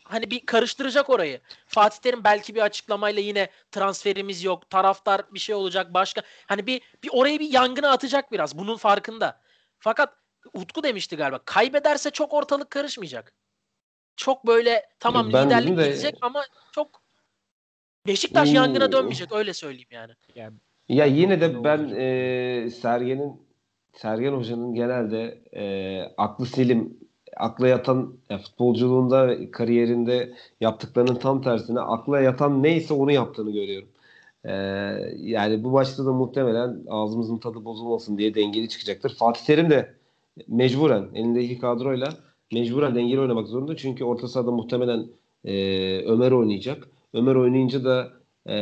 hani 0.04 0.30
bir 0.30 0.46
karıştıracak 0.46 1.10
orayı. 1.10 1.40
Fatih 1.66 1.98
Terim 1.98 2.24
belki 2.24 2.54
bir 2.54 2.60
açıklamayla 2.60 3.22
yine 3.22 3.50
transferimiz 3.70 4.44
yok, 4.44 4.70
taraftar 4.70 5.22
bir 5.34 5.38
şey 5.38 5.54
olacak 5.54 5.94
başka. 5.94 6.22
Hani 6.46 6.66
bir 6.66 6.80
bir 7.02 7.10
orayı 7.12 7.38
bir 7.38 7.52
yangına 7.52 7.90
atacak 7.90 8.32
biraz. 8.32 8.58
Bunun 8.58 8.76
farkında. 8.76 9.40
Fakat 9.78 10.14
Utku 10.52 10.82
demişti 10.82 11.16
galiba. 11.16 11.40
Kaybederse 11.44 12.10
çok 12.10 12.32
ortalık 12.34 12.70
karışmayacak. 12.70 13.32
Çok 14.16 14.46
böyle 14.46 14.88
tamam 15.00 15.32
ben 15.32 15.46
liderlik 15.46 15.78
de... 15.78 15.84
gidecek 15.84 16.18
ama 16.20 16.44
çok 16.72 17.07
Beşiktaş 18.08 18.48
Oo. 18.48 18.54
yangına 18.54 18.92
dönmeyecek 18.92 19.32
öyle 19.32 19.54
söyleyeyim 19.54 19.88
yani. 19.90 20.12
Ya, 20.34 20.50
ya 20.88 21.04
yine 21.04 21.40
de 21.40 21.64
ben 21.64 21.88
e, 21.96 22.70
Sergen'in 22.70 23.32
Sergen 23.92 24.32
Hoca'nın 24.32 24.74
genelde 24.74 25.38
e, 25.54 26.02
aklı 26.16 26.46
selim, 26.46 26.96
akla 27.36 27.68
yatan 27.68 28.14
ya 28.30 28.38
futbolculuğunda, 28.38 29.50
kariyerinde 29.50 30.34
yaptıklarının 30.60 31.14
tam 31.14 31.42
tersine 31.42 31.80
akla 31.80 32.20
yatan 32.20 32.62
neyse 32.62 32.94
onu 32.94 33.12
yaptığını 33.12 33.50
görüyorum. 33.50 33.88
E, 34.44 34.52
yani 35.16 35.64
bu 35.64 35.72
başta 35.72 36.06
da 36.06 36.12
muhtemelen 36.12 36.80
ağzımızın 36.88 37.38
tadı 37.38 37.64
bozulmasın 37.64 38.18
diye 38.18 38.34
dengeli 38.34 38.68
çıkacaktır. 38.68 39.14
Fatih 39.14 39.44
Terim 39.44 39.70
de 39.70 39.94
mecburen 40.48 41.08
elindeki 41.14 41.58
kadroyla 41.58 42.08
mecburen 42.52 42.94
dengeli 42.94 43.20
oynamak 43.20 43.48
zorunda. 43.48 43.76
Çünkü 43.76 44.04
orta 44.04 44.28
sahada 44.28 44.50
muhtemelen 44.50 45.06
e, 45.44 45.52
Ömer 46.04 46.32
oynayacak. 46.32 46.88
Ömer 47.12 47.34
oynayınca 47.34 47.84
da 47.84 48.12
e, 48.48 48.56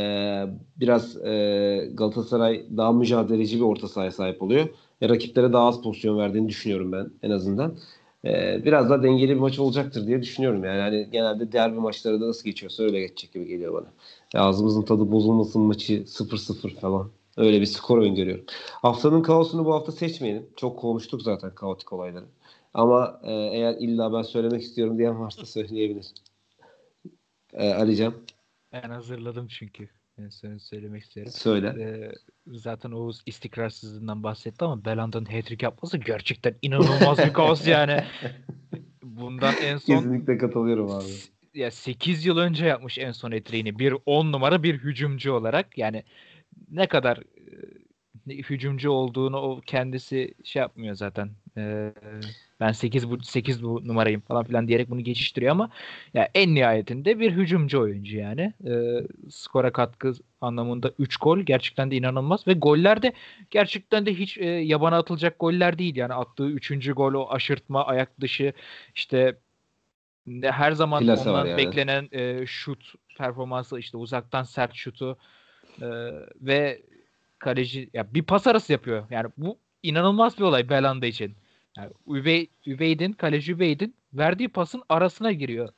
biraz 0.77 1.17
e, 1.25 1.91
Galatasaray 1.95 2.67
daha 2.77 2.93
mücadeleci 2.93 3.57
bir 3.57 3.65
orta 3.65 3.89
sahaya 3.89 4.11
sahip 4.11 4.43
oluyor. 4.43 4.69
E, 5.01 5.09
rakiplere 5.09 5.53
daha 5.53 5.69
az 5.69 5.83
pozisyon 5.83 6.19
verdiğini 6.19 6.49
düşünüyorum 6.49 6.93
ben 6.93 7.11
en 7.23 7.31
azından. 7.31 7.79
E, 8.25 8.63
biraz 8.65 8.91
daha 8.91 9.03
dengeli 9.03 9.35
bir 9.35 9.41
maç 9.41 9.59
olacaktır 9.59 10.07
diye 10.07 10.23
düşünüyorum. 10.23 10.65
Yani 10.65 10.81
hani 10.81 11.09
genelde 11.13 11.53
derbi 11.53 11.81
maçları 11.81 12.21
da 12.21 12.29
nasıl 12.29 12.45
geçiyorsa 12.45 12.83
öyle 12.83 13.01
geçecek 13.01 13.33
gibi 13.33 13.47
geliyor 13.47 13.75
bana. 13.75 13.87
E, 14.35 14.39
ağzımızın 14.39 14.83
tadı 14.83 15.13
bozulmasın 15.13 15.63
maçı 15.63 15.93
0-0 16.07 16.75
falan. 16.81 17.11
Öyle 17.37 17.61
bir 17.61 17.67
skor 17.67 17.99
öngörüyorum. 17.99 18.45
Haftanın 18.83 19.23
kaosunu 19.23 19.65
bu 19.65 19.75
hafta 19.75 19.93
seçmeyelim. 19.93 20.47
Çok 20.57 20.79
konuştuk 20.79 21.23
zaten 21.23 21.55
kaotik 21.55 21.93
olayları. 21.93 22.25
Ama 22.75 23.21
e, 23.23 23.33
eğer 23.33 23.75
illa 23.75 24.13
ben 24.13 24.23
söylemek 24.23 24.63
istiyorum 24.63 24.99
diyen 24.99 25.21
varsa 25.21 25.47
söyleyebilir. 25.47 26.07
E, 27.53 27.75
Alican. 27.75 28.15
Ben 28.83 28.91
hazırladım 28.91 29.49
çünkü. 29.49 29.89
Ben 30.19 30.29
sana 30.29 30.59
söylemek 30.59 31.03
isterim. 31.03 31.29
Söyle. 31.31 31.67
Ee, 31.67 32.13
zaten 32.47 32.91
Oğuz 32.91 33.23
istikrarsızlığından 33.27 34.23
bahsetti 34.23 34.65
ama 34.65 34.85
Belanda'nın 34.85 35.25
hat-trick 35.25 35.65
yapması 35.65 35.99
gerçekten 35.99 36.55
inanılmaz 36.63 37.19
bir 37.19 37.33
kaos 37.33 37.67
yani. 37.67 38.05
Bundan 39.03 39.55
en 39.63 39.77
son 39.77 39.97
Kesinlikle 39.97 40.39
katılıyorum 40.39 40.91
abi. 40.91 41.05
ya 41.55 41.71
8 41.71 42.27
yıl 42.27 42.39
önce 42.39 42.67
yapmış 42.67 42.99
en 42.99 43.13
son 43.13 43.33
hat-trick'ini. 43.33 43.79
Bir 43.79 43.95
10 44.07 44.33
numara 44.33 44.63
bir 44.63 44.79
hücumcu 44.79 45.33
olarak. 45.33 45.79
Yani 45.79 46.03
ne 46.71 46.87
kadar 46.87 47.19
e, 48.29 48.33
hücumcu 48.35 48.91
olduğunu 48.91 49.37
o 49.37 49.61
kendisi 49.67 50.35
şey 50.45 50.61
yapmıyor 50.61 50.95
zaten. 50.95 51.31
Ee, 51.57 51.93
ben 52.61 52.73
8 52.73 53.11
bu 53.11 53.21
8 53.23 53.63
bu 53.63 53.89
numarayım 53.89 54.21
falan 54.21 54.45
filan 54.45 54.69
diyerek 54.69 54.91
bunu 54.91 55.01
geçiştiriyor 55.01 55.53
ama 55.53 55.71
ya 56.15 56.29
en 56.35 56.55
nihayetinde 56.55 57.21
bir 57.21 57.33
hücumcu 57.33 57.81
oyuncu 57.81 58.17
yani. 58.17 58.53
Ee, 58.67 59.07
skora 59.31 59.73
katkı 59.73 60.13
anlamında 60.41 60.93
3 60.99 61.17
gol 61.17 61.39
gerçekten 61.39 61.91
de 61.91 61.97
inanılmaz 61.97 62.47
ve 62.47 62.53
goller 62.53 63.03
de 63.03 63.13
gerçekten 63.51 64.07
de 64.07 64.15
hiç 64.15 64.39
e, 64.39 64.45
yabana 64.45 64.99
atılacak 64.99 65.41
goller 65.41 65.79
değil 65.79 65.97
yani 65.97 66.15
attığı 66.15 66.47
3. 66.47 66.93
gol 66.93 67.15
o 67.15 67.31
aşırtma 67.31 67.87
ayak 67.87 68.21
dışı 68.21 68.53
işte 68.95 69.37
her 70.43 70.73
zaman 70.73 71.03
Plase 71.03 71.31
var 71.31 71.41
ondan 71.41 71.47
yani. 71.47 71.59
beklenen 71.59 72.09
e, 72.13 72.47
şut 72.47 72.95
performansı 73.19 73.79
işte 73.79 73.97
uzaktan 73.97 74.43
sert 74.43 74.75
şutu 74.75 75.19
e, 75.81 75.87
ve 76.41 76.83
kaleci 77.39 77.91
ya 77.93 78.15
bir 78.15 78.23
pas 78.23 78.47
arası 78.47 78.73
yapıyor. 78.73 79.05
Yani 79.11 79.31
bu 79.37 79.59
inanılmaz 79.83 80.39
bir 80.39 80.43
olay 80.43 80.69
Belanda 80.69 81.07
için. 81.07 81.37
Yani 81.77 81.91
Üvey, 82.09 82.51
Üveydin, 82.67 83.13
kaleci 83.13 83.53
Üveydin 83.53 83.95
verdiği 84.15 84.49
pasın 84.49 84.83
arasına 84.89 85.33
giriyor. 85.33 85.69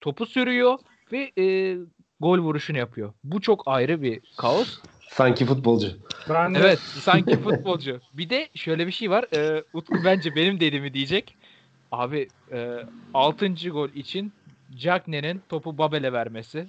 Topu 0.00 0.26
sürüyor 0.26 0.78
ve 1.12 1.32
e, 1.38 1.76
gol 2.20 2.38
vuruşunu 2.38 2.78
yapıyor. 2.78 3.12
Bu 3.24 3.40
çok 3.40 3.62
ayrı 3.66 4.02
bir 4.02 4.20
kaos. 4.36 4.78
Sanki 5.08 5.46
futbolcu. 5.46 5.88
Ben 6.28 6.54
de 6.54 6.58
Evet 6.58 6.78
sanki 7.02 7.40
futbolcu. 7.40 8.00
Bir 8.12 8.30
de 8.30 8.48
şöyle 8.54 8.86
bir 8.86 8.92
şey 8.92 9.10
var. 9.10 9.24
E, 9.36 9.64
Utku 9.72 9.94
bence 10.04 10.36
benim 10.36 10.60
dediğimi 10.60 10.94
diyecek. 10.94 11.36
Abi 11.92 12.28
e, 12.52 12.76
6. 13.14 13.54
gol 13.70 13.88
için 13.88 14.32
Cagney'nin 14.76 15.42
topu 15.48 15.78
Babel'e 15.78 16.12
vermesi. 16.12 16.66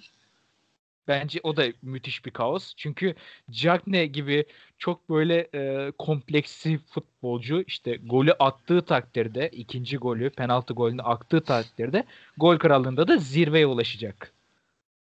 Bence 1.08 1.40
o 1.44 1.58
da 1.58 1.66
müthiş 1.82 2.26
bir 2.26 2.32
kaos. 2.32 2.74
Çünkü 2.78 3.16
Cagney 3.52 4.08
gibi 4.08 4.46
çok 4.78 5.10
böyle 5.10 5.48
e, 5.56 5.92
kompleksi 5.98 6.78
futbolcu 6.78 7.64
işte 7.68 7.96
golü 7.96 8.34
attığı 8.34 8.82
takdirde 8.82 9.50
ikinci 9.50 9.98
golü 9.98 10.30
penaltı 10.30 10.74
golünü 10.74 11.02
attığı 11.02 11.42
takdirde 11.42 12.04
gol 12.38 12.58
krallığında 12.58 13.08
da 13.08 13.18
zirveye 13.18 13.66
ulaşacak. 13.68 14.32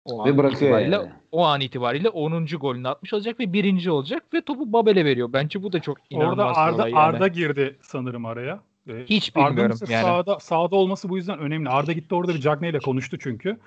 O 0.05 0.27
Ve 0.27 0.31
an 0.31 0.39
bırakıyor 0.39 0.61
itibariyle, 0.61 0.97
yani. 0.97 1.11
O 1.33 1.45
an 1.45 1.61
itibariyle 1.61 2.09
10. 2.09 2.47
golünü 2.47 2.89
atmış 2.89 3.13
olacak 3.13 3.41
ve 3.41 3.53
birinci 3.53 3.91
olacak 3.91 4.23
ve 4.35 4.41
topu 4.41 4.73
Babel'e 4.73 5.05
veriyor. 5.05 5.33
Bence 5.33 5.63
bu 5.63 5.73
da 5.73 5.81
çok 5.81 5.99
inanılmaz 6.11 6.57
orada 6.57 6.61
Arda 6.61 6.89
yani. 6.89 6.99
Arda 6.99 7.29
girdi 7.29 7.77
sanırım 7.83 8.27
araya. 8.27 8.61
Ee, 8.89 9.05
Hiç 9.09 9.31
Arda'nın 9.35 9.51
bilmiyorum 9.51 9.75
ise 9.83 9.93
yani. 9.93 10.05
Sağda, 10.05 10.41
sağda 10.41 10.77
olması 10.77 11.09
bu 11.09 11.17
yüzden 11.17 11.39
önemli. 11.39 11.69
Arda 11.69 11.93
gitti 11.93 12.15
orada 12.15 12.35
bir 12.35 12.41
Cagney 12.41 12.71
ile 12.71 12.79
konuştu 12.79 13.19
çünkü. 13.19 13.59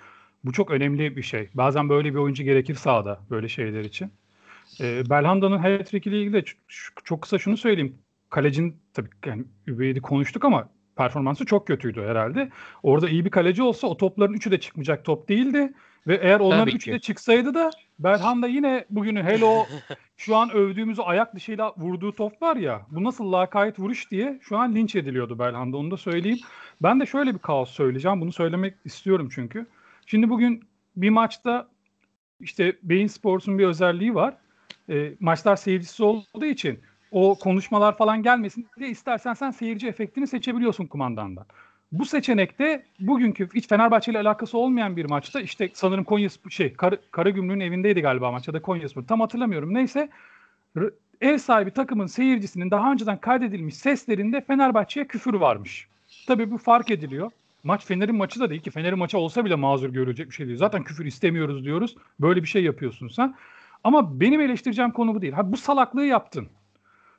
Bu 0.44 0.52
çok 0.52 0.72
önemli 0.72 1.18
bir 1.18 1.24
şey. 1.24 1.50
Bazen 1.54 1.90
böyle 1.90 2.10
bir 2.10 2.20
oyuncu 2.20 2.44
gerekir 2.44 2.76
sahada 2.76 3.20
böyle 3.30 3.50
şeyler 3.50 3.84
için. 3.84 4.12
Ee, 4.82 5.10
Belhanda'nın 5.10 5.58
hat-trick 5.58 6.10
ile 6.10 6.20
ilgili 6.20 6.34
de 6.34 6.44
çok 7.04 7.22
kısa 7.22 7.38
şunu 7.38 7.58
söyleyeyim. 7.58 7.96
Kalecinin 8.30 8.76
tabii 8.94 9.10
yani 9.26 9.44
Übeydi 9.68 10.02
konuştuk 10.02 10.46
ama 10.46 10.70
performansı 10.96 11.46
çok 11.46 11.68
kötüydü 11.68 12.02
herhalde. 12.02 12.50
Orada 12.84 13.10
iyi 13.10 13.26
bir 13.26 13.30
kaleci 13.30 13.64
olsa 13.64 13.88
o 13.88 13.98
topların 13.98 14.34
üçü 14.34 14.52
de 14.52 14.60
çıkmayacak 14.60 15.06
top 15.06 15.30
değildi. 15.30 15.74
Ve 16.08 16.16
eğer 16.16 16.40
onların 16.40 16.66
Tabii 16.66 16.76
üçü 16.76 16.86
ki. 16.86 16.92
de 16.92 17.00
çıksaydı 17.00 17.54
da 17.54 17.70
Belhanda 18.00 18.48
yine 18.48 18.86
bugünün 18.90 19.24
hele 19.24 19.46
o 19.46 19.68
şu 20.18 20.36
an 20.36 20.52
övdüğümüz 20.52 21.00
o 21.00 21.04
ayak 21.06 21.36
dışıyla 21.36 21.74
vurduğu 21.78 22.12
top 22.16 22.42
var 22.42 22.56
ya 22.56 22.82
bu 22.92 23.04
nasıl 23.04 23.32
lakayt 23.32 23.80
vuruş 23.80 24.12
diye 24.12 24.40
şu 24.42 24.58
an 24.58 24.76
linç 24.76 24.96
ediliyordu 24.96 25.40
Belhanda 25.40 25.78
onu 25.78 25.92
da 25.92 25.98
söyleyeyim. 25.98 26.40
Ben 26.82 27.00
de 27.00 27.06
şöyle 27.06 27.34
bir 27.34 27.40
kaos 27.40 27.70
söyleyeceğim 27.72 28.22
bunu 28.22 28.32
söylemek 28.32 28.74
istiyorum 28.86 29.30
çünkü. 29.32 29.66
Şimdi 30.12 30.30
bugün 30.30 30.64
bir 30.96 31.10
maçta 31.10 31.68
işte 32.40 32.76
Bein 32.84 33.08
Sports'un 33.08 33.60
bir 33.60 33.66
özelliği 33.66 34.16
var. 34.16 34.34
E, 34.90 35.14
maçlar 35.20 35.56
seyircisiz 35.56 36.02
olduğu 36.02 36.46
için 36.46 36.80
o 37.12 37.36
konuşmalar 37.40 37.98
falan 37.98 38.24
gelmesin 38.24 38.68
diye 38.80 38.90
istersen 38.90 39.34
sen 39.34 39.52
seyirci 39.52 39.88
efektini 39.88 40.28
seçebiliyorsun 40.28 40.86
kumandandan. 40.86 41.46
Bu 41.92 42.06
seçenekte 42.06 42.86
bugünkü 43.00 43.50
hiç 43.56 43.68
Fenerbahçe 43.68 44.12
ile 44.12 44.20
alakası 44.20 44.58
olmayan 44.58 44.98
bir 44.98 45.06
maçta 45.06 45.42
işte 45.42 45.70
sanırım 45.74 46.04
Konya 46.04 46.30
şey 46.50 46.74
Kar 46.74 46.98
Karagümrük'ün 47.12 47.60
evindeydi 47.60 48.02
galiba 48.02 48.32
maç 48.32 48.48
ya 48.48 48.54
da 48.54 48.62
Konyaspor 48.62 49.04
tam 49.04 49.20
hatırlamıyorum. 49.20 49.74
Neyse 49.74 50.10
ev 51.22 51.38
sahibi 51.38 51.72
takımın 51.72 52.08
seyircisinin 52.08 52.72
daha 52.72 52.92
önceden 52.92 53.18
kaydedilmiş 53.18 53.76
seslerinde 53.76 54.42
Fenerbahçe'ye 54.42 55.08
küfür 55.08 55.34
varmış. 55.34 55.88
Tabii 56.28 56.52
bu 56.52 56.58
fark 56.58 56.92
ediliyor. 56.92 57.32
Maç 57.64 57.86
Fener'in 57.86 58.16
maçı 58.16 58.40
da 58.40 58.50
değil 58.50 58.62
ki. 58.62 58.72
Fener'in 58.72 58.98
maçı 58.98 59.18
olsa 59.18 59.46
bile 59.46 59.56
mazur 59.56 59.90
görülecek 59.90 60.30
bir 60.30 60.36
şey 60.36 60.48
değil. 60.48 60.58
Zaten 60.58 60.84
küfür 60.84 61.06
istemiyoruz 61.06 61.66
diyoruz. 61.66 61.96
Böyle 62.20 62.44
bir 62.44 62.48
şey 62.48 62.64
yapıyorsun 62.64 63.08
sen. 63.08 63.36
Ama 63.84 64.20
benim 64.20 64.42
eleştireceğim 64.42 64.92
konu 64.92 65.16
bu 65.16 65.22
değil. 65.22 65.34
Ha 65.34 65.52
bu 65.52 65.58
salaklığı 65.58 66.06
yaptın. 66.06 66.48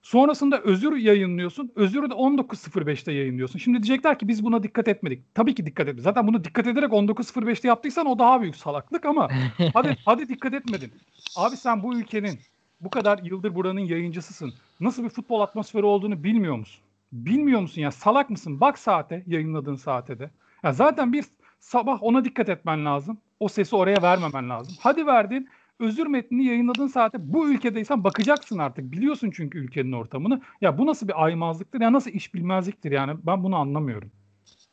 Sonrasında 0.03 0.61
özür 0.61 0.97
yayınlıyorsun. 0.97 1.73
Özürü 1.77 2.11
de 2.11 2.15
19.05'te 2.15 3.13
yayınlıyorsun. 3.13 3.59
Şimdi 3.59 3.83
diyecekler 3.83 4.19
ki 4.19 4.29
biz 4.29 4.45
buna 4.45 4.63
dikkat 4.63 4.89
etmedik. 4.89 5.35
Tabii 5.35 5.55
ki 5.55 5.67
dikkat 5.67 5.89
etmedik. 5.89 6.05
Zaten 6.05 6.27
bunu 6.27 6.45
dikkat 6.45 6.67
ederek 6.67 6.91
19.05'te 6.91 7.69
yaptıysan 7.69 8.07
o 8.07 8.19
daha 8.19 8.43
büyük 8.43 8.57
salaklık 8.57 9.07
ama 9.07 9.29
hadi 9.75 9.97
hadi 10.05 10.29
dikkat 10.29 10.55
etmedin. 10.55 10.93
Abi 11.37 11.57
sen 11.57 11.83
bu 11.83 11.99
ülkenin 11.99 12.39
bu 12.81 12.91
kadar 12.91 13.21
yıldır 13.23 13.55
buranın 13.55 13.81
yayıncısısın. 13.81 14.55
Nasıl 14.81 15.05
bir 15.05 15.09
futbol 15.09 15.41
atmosferi 15.41 15.85
olduğunu 15.85 16.25
bilmiyor 16.25 16.57
musun? 16.57 16.83
Bilmiyor 17.13 17.61
musun 17.61 17.81
ya? 17.81 17.91
Salak 17.91 18.31
mısın? 18.31 18.61
Bak 18.61 18.79
saate, 18.79 19.25
yayınladığın 19.27 19.75
saate 19.75 20.19
de. 20.19 20.31
Ya 20.63 20.73
zaten 20.73 21.13
bir 21.13 21.25
sabah 21.61 22.03
ona 22.03 22.25
dikkat 22.25 22.49
etmen 22.49 22.85
lazım. 22.85 23.19
O 23.41 23.49
sesi 23.49 23.77
oraya 23.77 24.03
vermemen 24.03 24.51
lazım. 24.51 24.77
Hadi 24.81 25.07
verdin. 25.07 25.49
Özür 25.79 26.07
metnini 26.07 26.45
yayınladığın 26.45 26.87
saate 26.87 27.19
bu 27.21 27.51
ülkedeysen 27.51 28.05
bakacaksın 28.05 28.59
artık. 28.59 28.93
Biliyorsun 28.93 29.31
çünkü 29.35 29.59
ülkenin 29.59 29.93
ortamını. 29.93 30.41
Ya 30.61 30.79
bu 30.79 30.87
nasıl 30.87 31.09
bir 31.09 31.25
aymazlıktır? 31.25 31.81
Ya 31.81 31.93
nasıl 31.93 32.11
iş 32.11 32.35
bilmezliktir 32.35 32.93
yani? 32.93 33.17
Ben 33.23 33.45
bunu 33.45 33.57
anlamıyorum. 33.57 34.11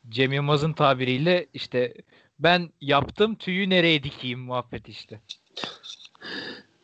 Cem 0.08 0.32
Yılmaz'ın 0.32 0.72
tabiriyle 0.72 1.46
işte 1.54 1.94
ben 2.38 2.68
yaptım 2.80 3.34
tüyü 3.34 3.70
nereye 3.70 4.02
dikeyim 4.02 4.40
muhabbet 4.40 4.88
işte. 4.88 5.20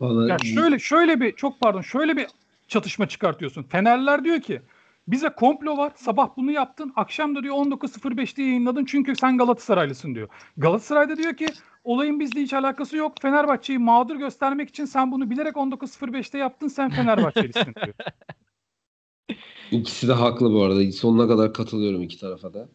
Vallahi 0.01 0.31
Ya 0.31 0.39
şöyle 0.39 0.79
şöyle 0.79 1.21
bir 1.21 1.37
çok 1.37 1.61
pardon 1.61 1.81
şöyle 1.81 2.17
bir 2.17 2.27
çatışma 2.69 3.09
çıkartıyorsun. 3.09 3.63
Fenerler 3.63 4.25
diyor 4.25 4.41
ki 4.41 4.61
bize 5.09 5.29
komplo 5.29 5.77
var. 5.77 5.93
Sabah 5.97 6.37
bunu 6.37 6.51
yaptın. 6.51 6.93
Akşam 6.97 7.35
da 7.37 7.43
diyor 7.43 7.55
19.05'te 7.55 8.43
yayınladın 8.43 8.85
çünkü 8.85 9.17
sen 9.17 9.39
Galatasaraylısın 9.39 10.15
diyor. 10.15 10.29
Galatasaray'da 10.57 11.17
diyor 11.17 11.35
ki 11.37 11.47
olayın 11.85 12.21
bizle 12.21 12.41
hiç 12.41 12.53
alakası 12.53 12.97
yok. 12.97 13.13
Fenerbahçe'yi 13.23 13.79
mağdur 13.79 14.17
göstermek 14.17 14.69
için 14.69 14.85
sen 14.85 15.13
bunu 15.13 15.31
bilerek 15.31 15.55
19.05'te 15.55 16.39
yaptın. 16.39 16.69
Sen 16.69 16.91
Fenerbahçelisin 16.91 17.75
diyor. 17.75 17.95
İkisi 19.71 20.09
de 20.09 20.13
haklı 20.13 20.53
bu 20.53 20.63
arada. 20.63 20.93
Sonuna 20.93 21.29
kadar 21.29 21.55
katılıyorum 21.55 22.03
iki 22.03 22.21
tarafa 22.21 22.55
da. 22.55 22.69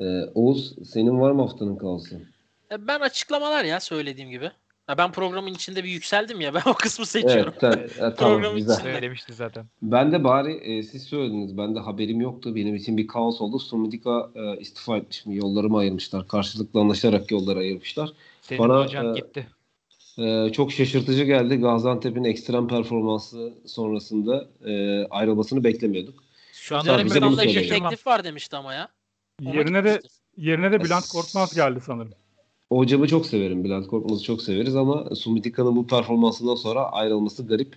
Ee, 0.00 0.04
Oğuz 0.34 0.74
senin 0.92 1.20
var 1.20 1.30
mı 1.32 1.42
haftanın 1.42 1.76
kaosu? 1.76 2.16
E, 2.72 2.86
Ben 2.86 3.00
açıklamalar 3.00 3.64
ya 3.64 3.80
söylediğim 3.80 4.30
gibi. 4.30 4.50
Ha, 4.88 4.98
ben 4.98 5.12
programın 5.12 5.54
içinde 5.54 5.84
bir 5.84 5.88
yükseldim 5.88 6.40
ya 6.40 6.54
ben 6.54 6.62
o 6.66 6.74
kısmı 6.74 7.06
seçiyorum. 7.06 7.54
Evet, 7.62 7.92
sen, 7.96 8.06
e, 8.06 8.14
tamam 8.14 8.14
Programın 8.16 8.56
güzel. 8.56 8.74
içinde. 8.74 8.92
Söylemişti 8.92 9.32
zaten. 9.32 9.66
Ben 9.82 10.12
de 10.12 10.24
bari 10.24 10.52
e, 10.52 10.82
siz 10.82 11.02
söylediniz. 11.02 11.58
Ben 11.58 11.74
de 11.74 11.78
haberim 11.78 12.20
yoktu. 12.20 12.54
Benim 12.54 12.74
için 12.74 12.96
bir 12.96 13.06
kaos 13.06 13.40
oldu. 13.40 13.58
Sumidika 13.58 14.30
e, 14.34 14.56
istifa 14.60 14.96
etmiş 14.96 15.26
mi? 15.26 15.36
Yollarımı 15.36 15.78
ayırmışlar. 15.78 16.28
Karşılıklı 16.28 16.80
anlaşarak 16.80 17.30
yolları 17.30 17.58
ayırmışlar. 17.58 18.12
Senin 18.42 18.60
Bana, 18.60 18.84
hocan 18.84 19.14
e, 19.14 19.20
gitti. 19.20 19.46
E, 20.18 20.52
çok 20.52 20.72
şaşırtıcı 20.72 21.24
geldi. 21.24 21.56
Gaziantep'in 21.56 22.24
ekstrem 22.24 22.68
performansı 22.68 23.54
sonrasında 23.66 24.48
e, 24.64 25.04
ayrılmasını 25.06 25.64
beklemiyorduk. 25.64 26.24
Şu 26.52 26.76
an 26.76 26.80
Sen 26.80 27.04
bize 27.04 27.20
bunu 27.20 27.26
önümüzde 27.26 27.60
bir 27.60 27.68
teklif 27.68 28.06
var 28.06 28.24
demişti 28.24 28.56
ama 28.56 28.74
ya. 28.74 28.88
Ona 29.46 29.54
Yerine 29.54 29.84
de 29.84 30.00
yerine 30.36 30.72
de 30.72 30.84
Bülent 30.84 31.08
Korkmaz 31.08 31.54
geldi 31.54 31.80
sanırım. 31.86 32.12
Hocamı 32.72 33.06
çok 33.08 33.26
severim. 33.26 33.64
Bülent 33.64 33.86
Korkmaz'ı 33.86 34.22
çok 34.24 34.42
severiz 34.42 34.76
ama 34.76 35.14
Sumidika'nın 35.14 35.76
bu 35.76 35.86
performansından 35.86 36.54
sonra 36.54 36.92
ayrılması 36.92 37.46
garip. 37.46 37.76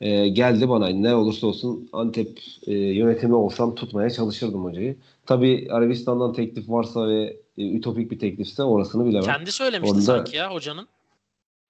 E, 0.00 0.28
geldi 0.28 0.68
bana 0.68 0.88
ne 0.88 1.14
olursa 1.14 1.46
olsun 1.46 1.88
Antep 1.92 2.40
e, 2.66 2.72
yönetimi 2.74 3.34
olsam 3.34 3.74
tutmaya 3.74 4.10
çalışırdım 4.10 4.64
hocayı. 4.64 4.96
Tabi 5.26 5.68
Arabistan'dan 5.70 6.32
teklif 6.32 6.68
varsa 6.70 7.08
ve 7.08 7.36
e, 7.58 7.70
ütopik 7.76 8.10
bir 8.10 8.18
teklifse 8.18 8.62
orasını 8.62 9.04
bilemem. 9.06 9.24
Kendi 9.24 9.52
söylemişti 9.52 9.94
Onda- 9.96 10.02
sanki 10.02 10.36
ya 10.36 10.54
hocanın. 10.54 10.88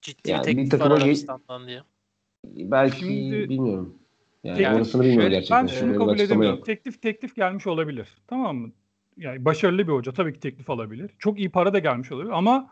Ciddi 0.02 0.30
Yani 0.30 0.42
bir 0.46 0.50
bir 0.50 0.56
teklif 0.56 0.72
var 0.72 0.78
takıma 0.78 0.98
ge- 0.98 1.02
Arabistan'dan 1.02 1.66
diye. 1.66 1.82
Belki 2.46 2.98
Şimdi- 2.98 3.48
bilmiyorum. 3.48 3.94
Yani, 4.44 4.62
Yani 4.62 4.76
orasını 4.76 5.02
bilmiyorum 5.02 5.22
şöyle, 5.22 5.34
gerçekten. 5.34 5.66
Ben 5.66 5.72
şunu 5.72 5.92
bir 5.92 5.98
kabul 5.98 6.18
edemiyorum. 6.18 6.60
Teklif 6.64 7.02
teklif 7.02 7.36
gelmiş 7.36 7.66
olabilir. 7.66 8.08
Tamam 8.26 8.56
mı? 8.56 8.72
Yani 9.16 9.44
başarılı 9.44 9.88
bir 9.88 9.92
hoca 9.92 10.12
tabii 10.12 10.32
ki 10.32 10.40
teklif 10.40 10.70
alabilir. 10.70 11.10
Çok 11.18 11.38
iyi 11.38 11.50
para 11.50 11.72
da 11.72 11.78
gelmiş 11.78 12.12
olabilir 12.12 12.32
ama 12.32 12.70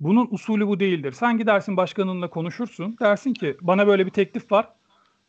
bunun 0.00 0.28
usulü 0.30 0.66
bu 0.66 0.80
değildir. 0.80 1.12
Sen 1.12 1.38
gidersin 1.38 1.76
başkanınla 1.76 2.30
konuşursun. 2.30 2.96
Dersin 3.00 3.32
ki 3.32 3.56
bana 3.60 3.86
böyle 3.86 4.06
bir 4.06 4.10
teklif 4.10 4.52
var. 4.52 4.68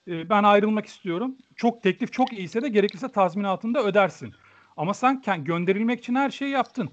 Ee, 0.07 0.29
Ben 0.29 0.43
ayrılmak 0.43 0.85
istiyorum. 0.85 1.35
Çok 1.55 1.83
teklif 1.83 2.13
çok 2.13 2.33
iyiyse 2.33 2.61
de 2.61 2.69
gerekirse 2.69 3.11
tazminatını 3.11 3.73
da 3.73 3.83
ödersin. 3.83 4.33
Ama 4.77 4.93
sen 4.93 5.21
gönderilmek 5.43 5.99
için 5.99 6.15
her 6.15 6.29
şeyi 6.29 6.51
yaptın. 6.51 6.89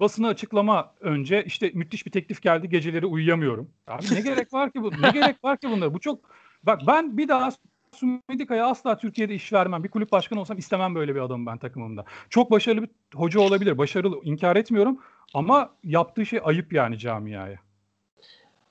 Basına 0.00 0.28
açıklama 0.28 0.94
önce 1.00 1.44
işte 1.44 1.70
müthiş 1.74 2.06
bir 2.06 2.10
teklif 2.10 2.42
geldi 2.42 2.68
geceleri 2.68 3.06
uyuyamıyorum. 3.06 3.70
Abi 3.86 4.14
ne 4.14 4.20
gerek 4.20 4.52
var 4.52 4.72
ki 4.72 4.82
bu? 4.82 4.90
Ne 5.02 5.10
gerek 5.10 5.44
var 5.44 5.58
ki 5.58 5.70
bunlara? 5.70 5.94
Bu 5.94 6.00
çok 6.00 6.30
bak 6.62 6.80
ben 6.86 7.18
bir 7.18 7.28
daha 7.28 7.50
Sumedika'ya 7.94 8.66
asla 8.66 8.96
Türkiye'de 8.98 9.34
iş 9.34 9.52
vermem. 9.52 9.84
Bir 9.84 9.88
kulüp 9.88 10.12
başkanı 10.12 10.40
olsam 10.40 10.58
istemem 10.58 10.94
böyle 10.94 11.14
bir 11.14 11.20
adamı 11.20 11.46
ben 11.46 11.58
takımımda. 11.58 12.04
Çok 12.30 12.50
başarılı 12.50 12.82
bir 12.82 12.90
hoca 13.14 13.40
olabilir. 13.40 13.78
Başarılı 13.78 14.16
inkar 14.24 14.56
etmiyorum. 14.56 14.98
Ama 15.34 15.70
yaptığı 15.84 16.26
şey 16.26 16.40
ayıp 16.42 16.72
yani 16.72 16.98
camiaya. 16.98 17.58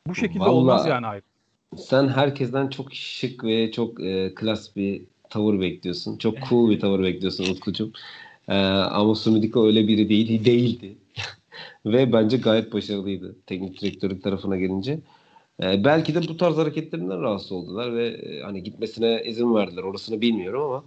Bu 0.07 0.15
şekilde 0.15 0.39
Vallahi- 0.43 0.49
olmaz 0.51 0.85
yani 0.85 1.07
ayıp. 1.07 1.23
Sen 1.77 2.07
herkesten 2.07 2.67
çok 2.67 2.93
şık 2.93 3.43
ve 3.43 3.71
çok 3.71 4.03
e, 4.03 4.35
klas 4.35 4.75
bir 4.75 5.01
tavır 5.29 5.59
bekliyorsun. 5.61 6.17
Çok 6.17 6.37
cool 6.49 6.69
bir 6.69 6.79
tavır 6.79 7.03
bekliyorsun 7.03 7.43
Utkucuğum. 7.53 7.91
E, 8.47 8.55
ama 8.67 9.15
Sumidika 9.15 9.65
öyle 9.65 9.87
biri 9.87 10.09
değil, 10.09 10.45
değildi. 10.45 10.97
ve 11.85 12.13
bence 12.13 12.37
gayet 12.37 12.73
başarılıydı 12.73 13.35
teknik 13.47 13.81
direktörlük 13.81 14.23
tarafına 14.23 14.57
gelince. 14.57 14.99
E, 15.63 15.83
belki 15.83 16.15
de 16.15 16.27
bu 16.27 16.37
tarz 16.37 16.57
hareketlerinden 16.57 17.21
rahatsız 17.21 17.51
oldular 17.51 17.95
ve 17.95 18.07
e, 18.07 18.41
hani 18.41 18.63
gitmesine 18.63 19.23
izin 19.25 19.55
verdiler. 19.55 19.83
Orasını 19.83 20.21
bilmiyorum 20.21 20.61
ama 20.61 20.83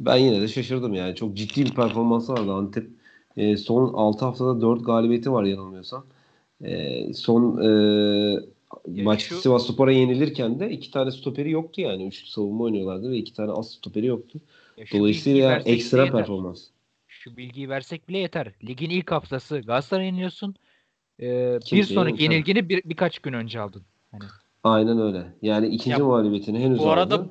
ben 0.00 0.16
yine 0.16 0.40
de 0.40 0.48
şaşırdım 0.48 0.94
yani. 0.94 1.14
Çok 1.14 1.34
ciddi 1.36 1.64
bir 1.64 1.74
performansı 1.74 2.32
vardı 2.32 2.52
Antep. 2.52 2.90
E, 3.36 3.56
son 3.56 3.92
6 3.94 4.24
haftada 4.24 4.60
4 4.60 4.86
galibiyeti 4.86 5.32
var 5.32 5.44
yanılmıyorsam. 5.44 6.06
E, 6.64 7.14
son 7.14 7.62
e, 7.62 7.68
Ya 8.86 9.04
maç 9.04 9.22
şu- 9.22 9.34
Sivas 9.34 9.66
Spor'a 9.66 9.92
yenilirken 9.92 10.60
de 10.60 10.70
iki 10.70 10.90
tane 10.90 11.10
stoperi 11.10 11.50
yoktu 11.50 11.80
yani. 11.80 12.06
Üç 12.06 12.26
savunma 12.26 12.64
oynuyorlardı 12.64 13.10
ve 13.10 13.16
iki 13.16 13.34
tane 13.34 13.52
as 13.52 13.70
stoperi 13.74 14.06
yoktu. 14.06 14.40
Ya 14.76 14.84
Dolayısıyla 14.92 15.58
ekstra 15.58 16.10
performans. 16.12 16.64
Şu 17.08 17.36
bilgiyi 17.36 17.68
versek 17.68 18.08
bile 18.08 18.18
yeter. 18.18 18.52
Ligin 18.64 18.90
ilk 18.90 19.12
haftası 19.12 19.58
Galatasaray'a 19.60 20.06
yeniyorsun. 20.06 20.54
Ee, 21.20 21.58
bir 21.72 21.82
sonraki 21.82 22.22
yenilgini 22.22 22.68
bir, 22.68 22.82
birkaç 22.84 23.18
gün 23.18 23.32
önce 23.32 23.60
aldın. 23.60 23.82
Hani 24.12 24.24
Aynen 24.64 25.00
öyle. 25.00 25.32
Yani 25.42 25.66
ikinci 25.66 26.00
Ya, 26.00 26.06
mağlubiyetini 26.06 26.58
henüz 26.58 26.78
bu 26.78 26.90
arada 26.90 27.14
aldı. 27.14 27.28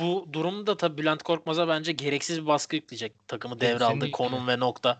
Bu 0.00 0.26
durumda 0.32 0.76
tabii 0.76 0.98
Bülent 0.98 1.22
Korkmaz'a 1.22 1.68
bence 1.68 1.92
gereksiz 1.92 2.42
bir 2.42 2.46
baskı 2.46 2.76
yükleyecek 2.76 3.28
takımı 3.28 3.60
devraldığı 3.60 3.94
Kesinlikle. 3.94 4.10
konum 4.10 4.48
ve 4.48 4.58
nokta. 4.58 4.98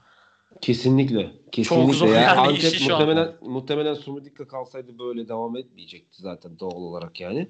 Kesinlikle. 0.61 1.33
Kesinlikle. 1.53 1.93
zor 1.93 2.07
yani 2.07 2.23
yani 2.23 2.41
Antep 2.41 2.59
işi 2.59 2.85
şu 2.85 2.97
an. 2.97 3.01
muhtemelen 3.01 3.33
muhtemelen 3.41 3.95
Sumudika 3.95 4.49
kalsaydı 4.49 4.99
böyle 4.99 5.29
devam 5.29 5.57
etmeyecekti 5.57 6.23
zaten 6.23 6.59
doğal 6.61 6.83
olarak 6.83 7.21
yani. 7.21 7.49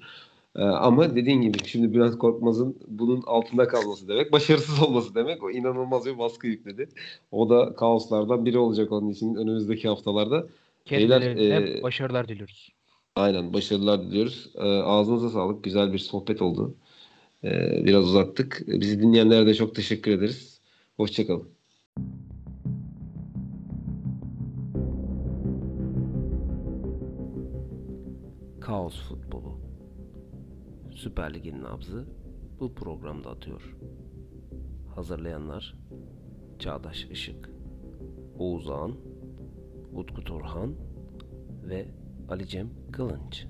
Ee, 0.55 0.61
ama 0.61 1.15
dediğin 1.15 1.41
gibi 1.41 1.57
şimdi 1.65 1.93
Bülent 1.93 2.17
Korkmaz'ın 2.17 2.77
bunun 2.87 3.21
altında 3.21 3.67
kalması 3.67 4.07
demek, 4.07 4.31
başarısız 4.31 4.81
olması 4.81 5.15
demek. 5.15 5.43
O 5.43 5.51
inanılmaz 5.51 6.05
bir 6.05 6.17
baskı 6.17 6.47
yükledi. 6.47 6.89
O 7.31 7.49
da 7.49 7.75
kaoslardan 7.75 8.45
biri 8.45 8.57
olacak 8.57 8.91
onun 8.91 9.09
için 9.09 9.35
önümüzdeki 9.35 9.87
haftalarda. 9.87 10.47
Beyler, 10.91 11.21
kendilerine 11.21 11.79
e, 11.79 11.83
başarılar 11.83 12.27
diliyoruz. 12.27 12.69
Aynen 13.15 13.53
başarılar 13.53 14.01
diliyoruz. 14.01 14.51
Ee, 14.55 14.61
ağzınıza 14.61 15.29
sağlık. 15.29 15.63
Güzel 15.63 15.93
bir 15.93 15.99
sohbet 15.99 16.41
oldu. 16.41 16.75
Ee, 17.43 17.85
biraz 17.85 18.03
uzattık. 18.03 18.63
Bizi 18.67 18.99
dinleyenlere 19.01 19.47
de 19.47 19.53
çok 19.53 19.75
teşekkür 19.75 20.11
ederiz. 20.11 20.61
Hoşçakalın. 20.97 21.49
Kaos 28.61 29.01
futbolu. 29.09 29.59
Süper 30.91 31.33
Lig'in 31.33 31.63
nabzı 31.63 32.05
bu 32.59 32.73
programda 32.73 33.29
atıyor. 33.29 33.77
Hazırlayanlar 34.95 35.75
Çağdaş 36.59 37.05
Işık, 37.05 37.49
Oğuz 38.39 38.69
Ağan, 38.69 38.95
Utku 39.93 40.23
Turhan 40.23 40.75
ve 41.69 41.87
Ali 42.29 42.47
Cem 42.47 42.69
Kılınç. 42.91 43.45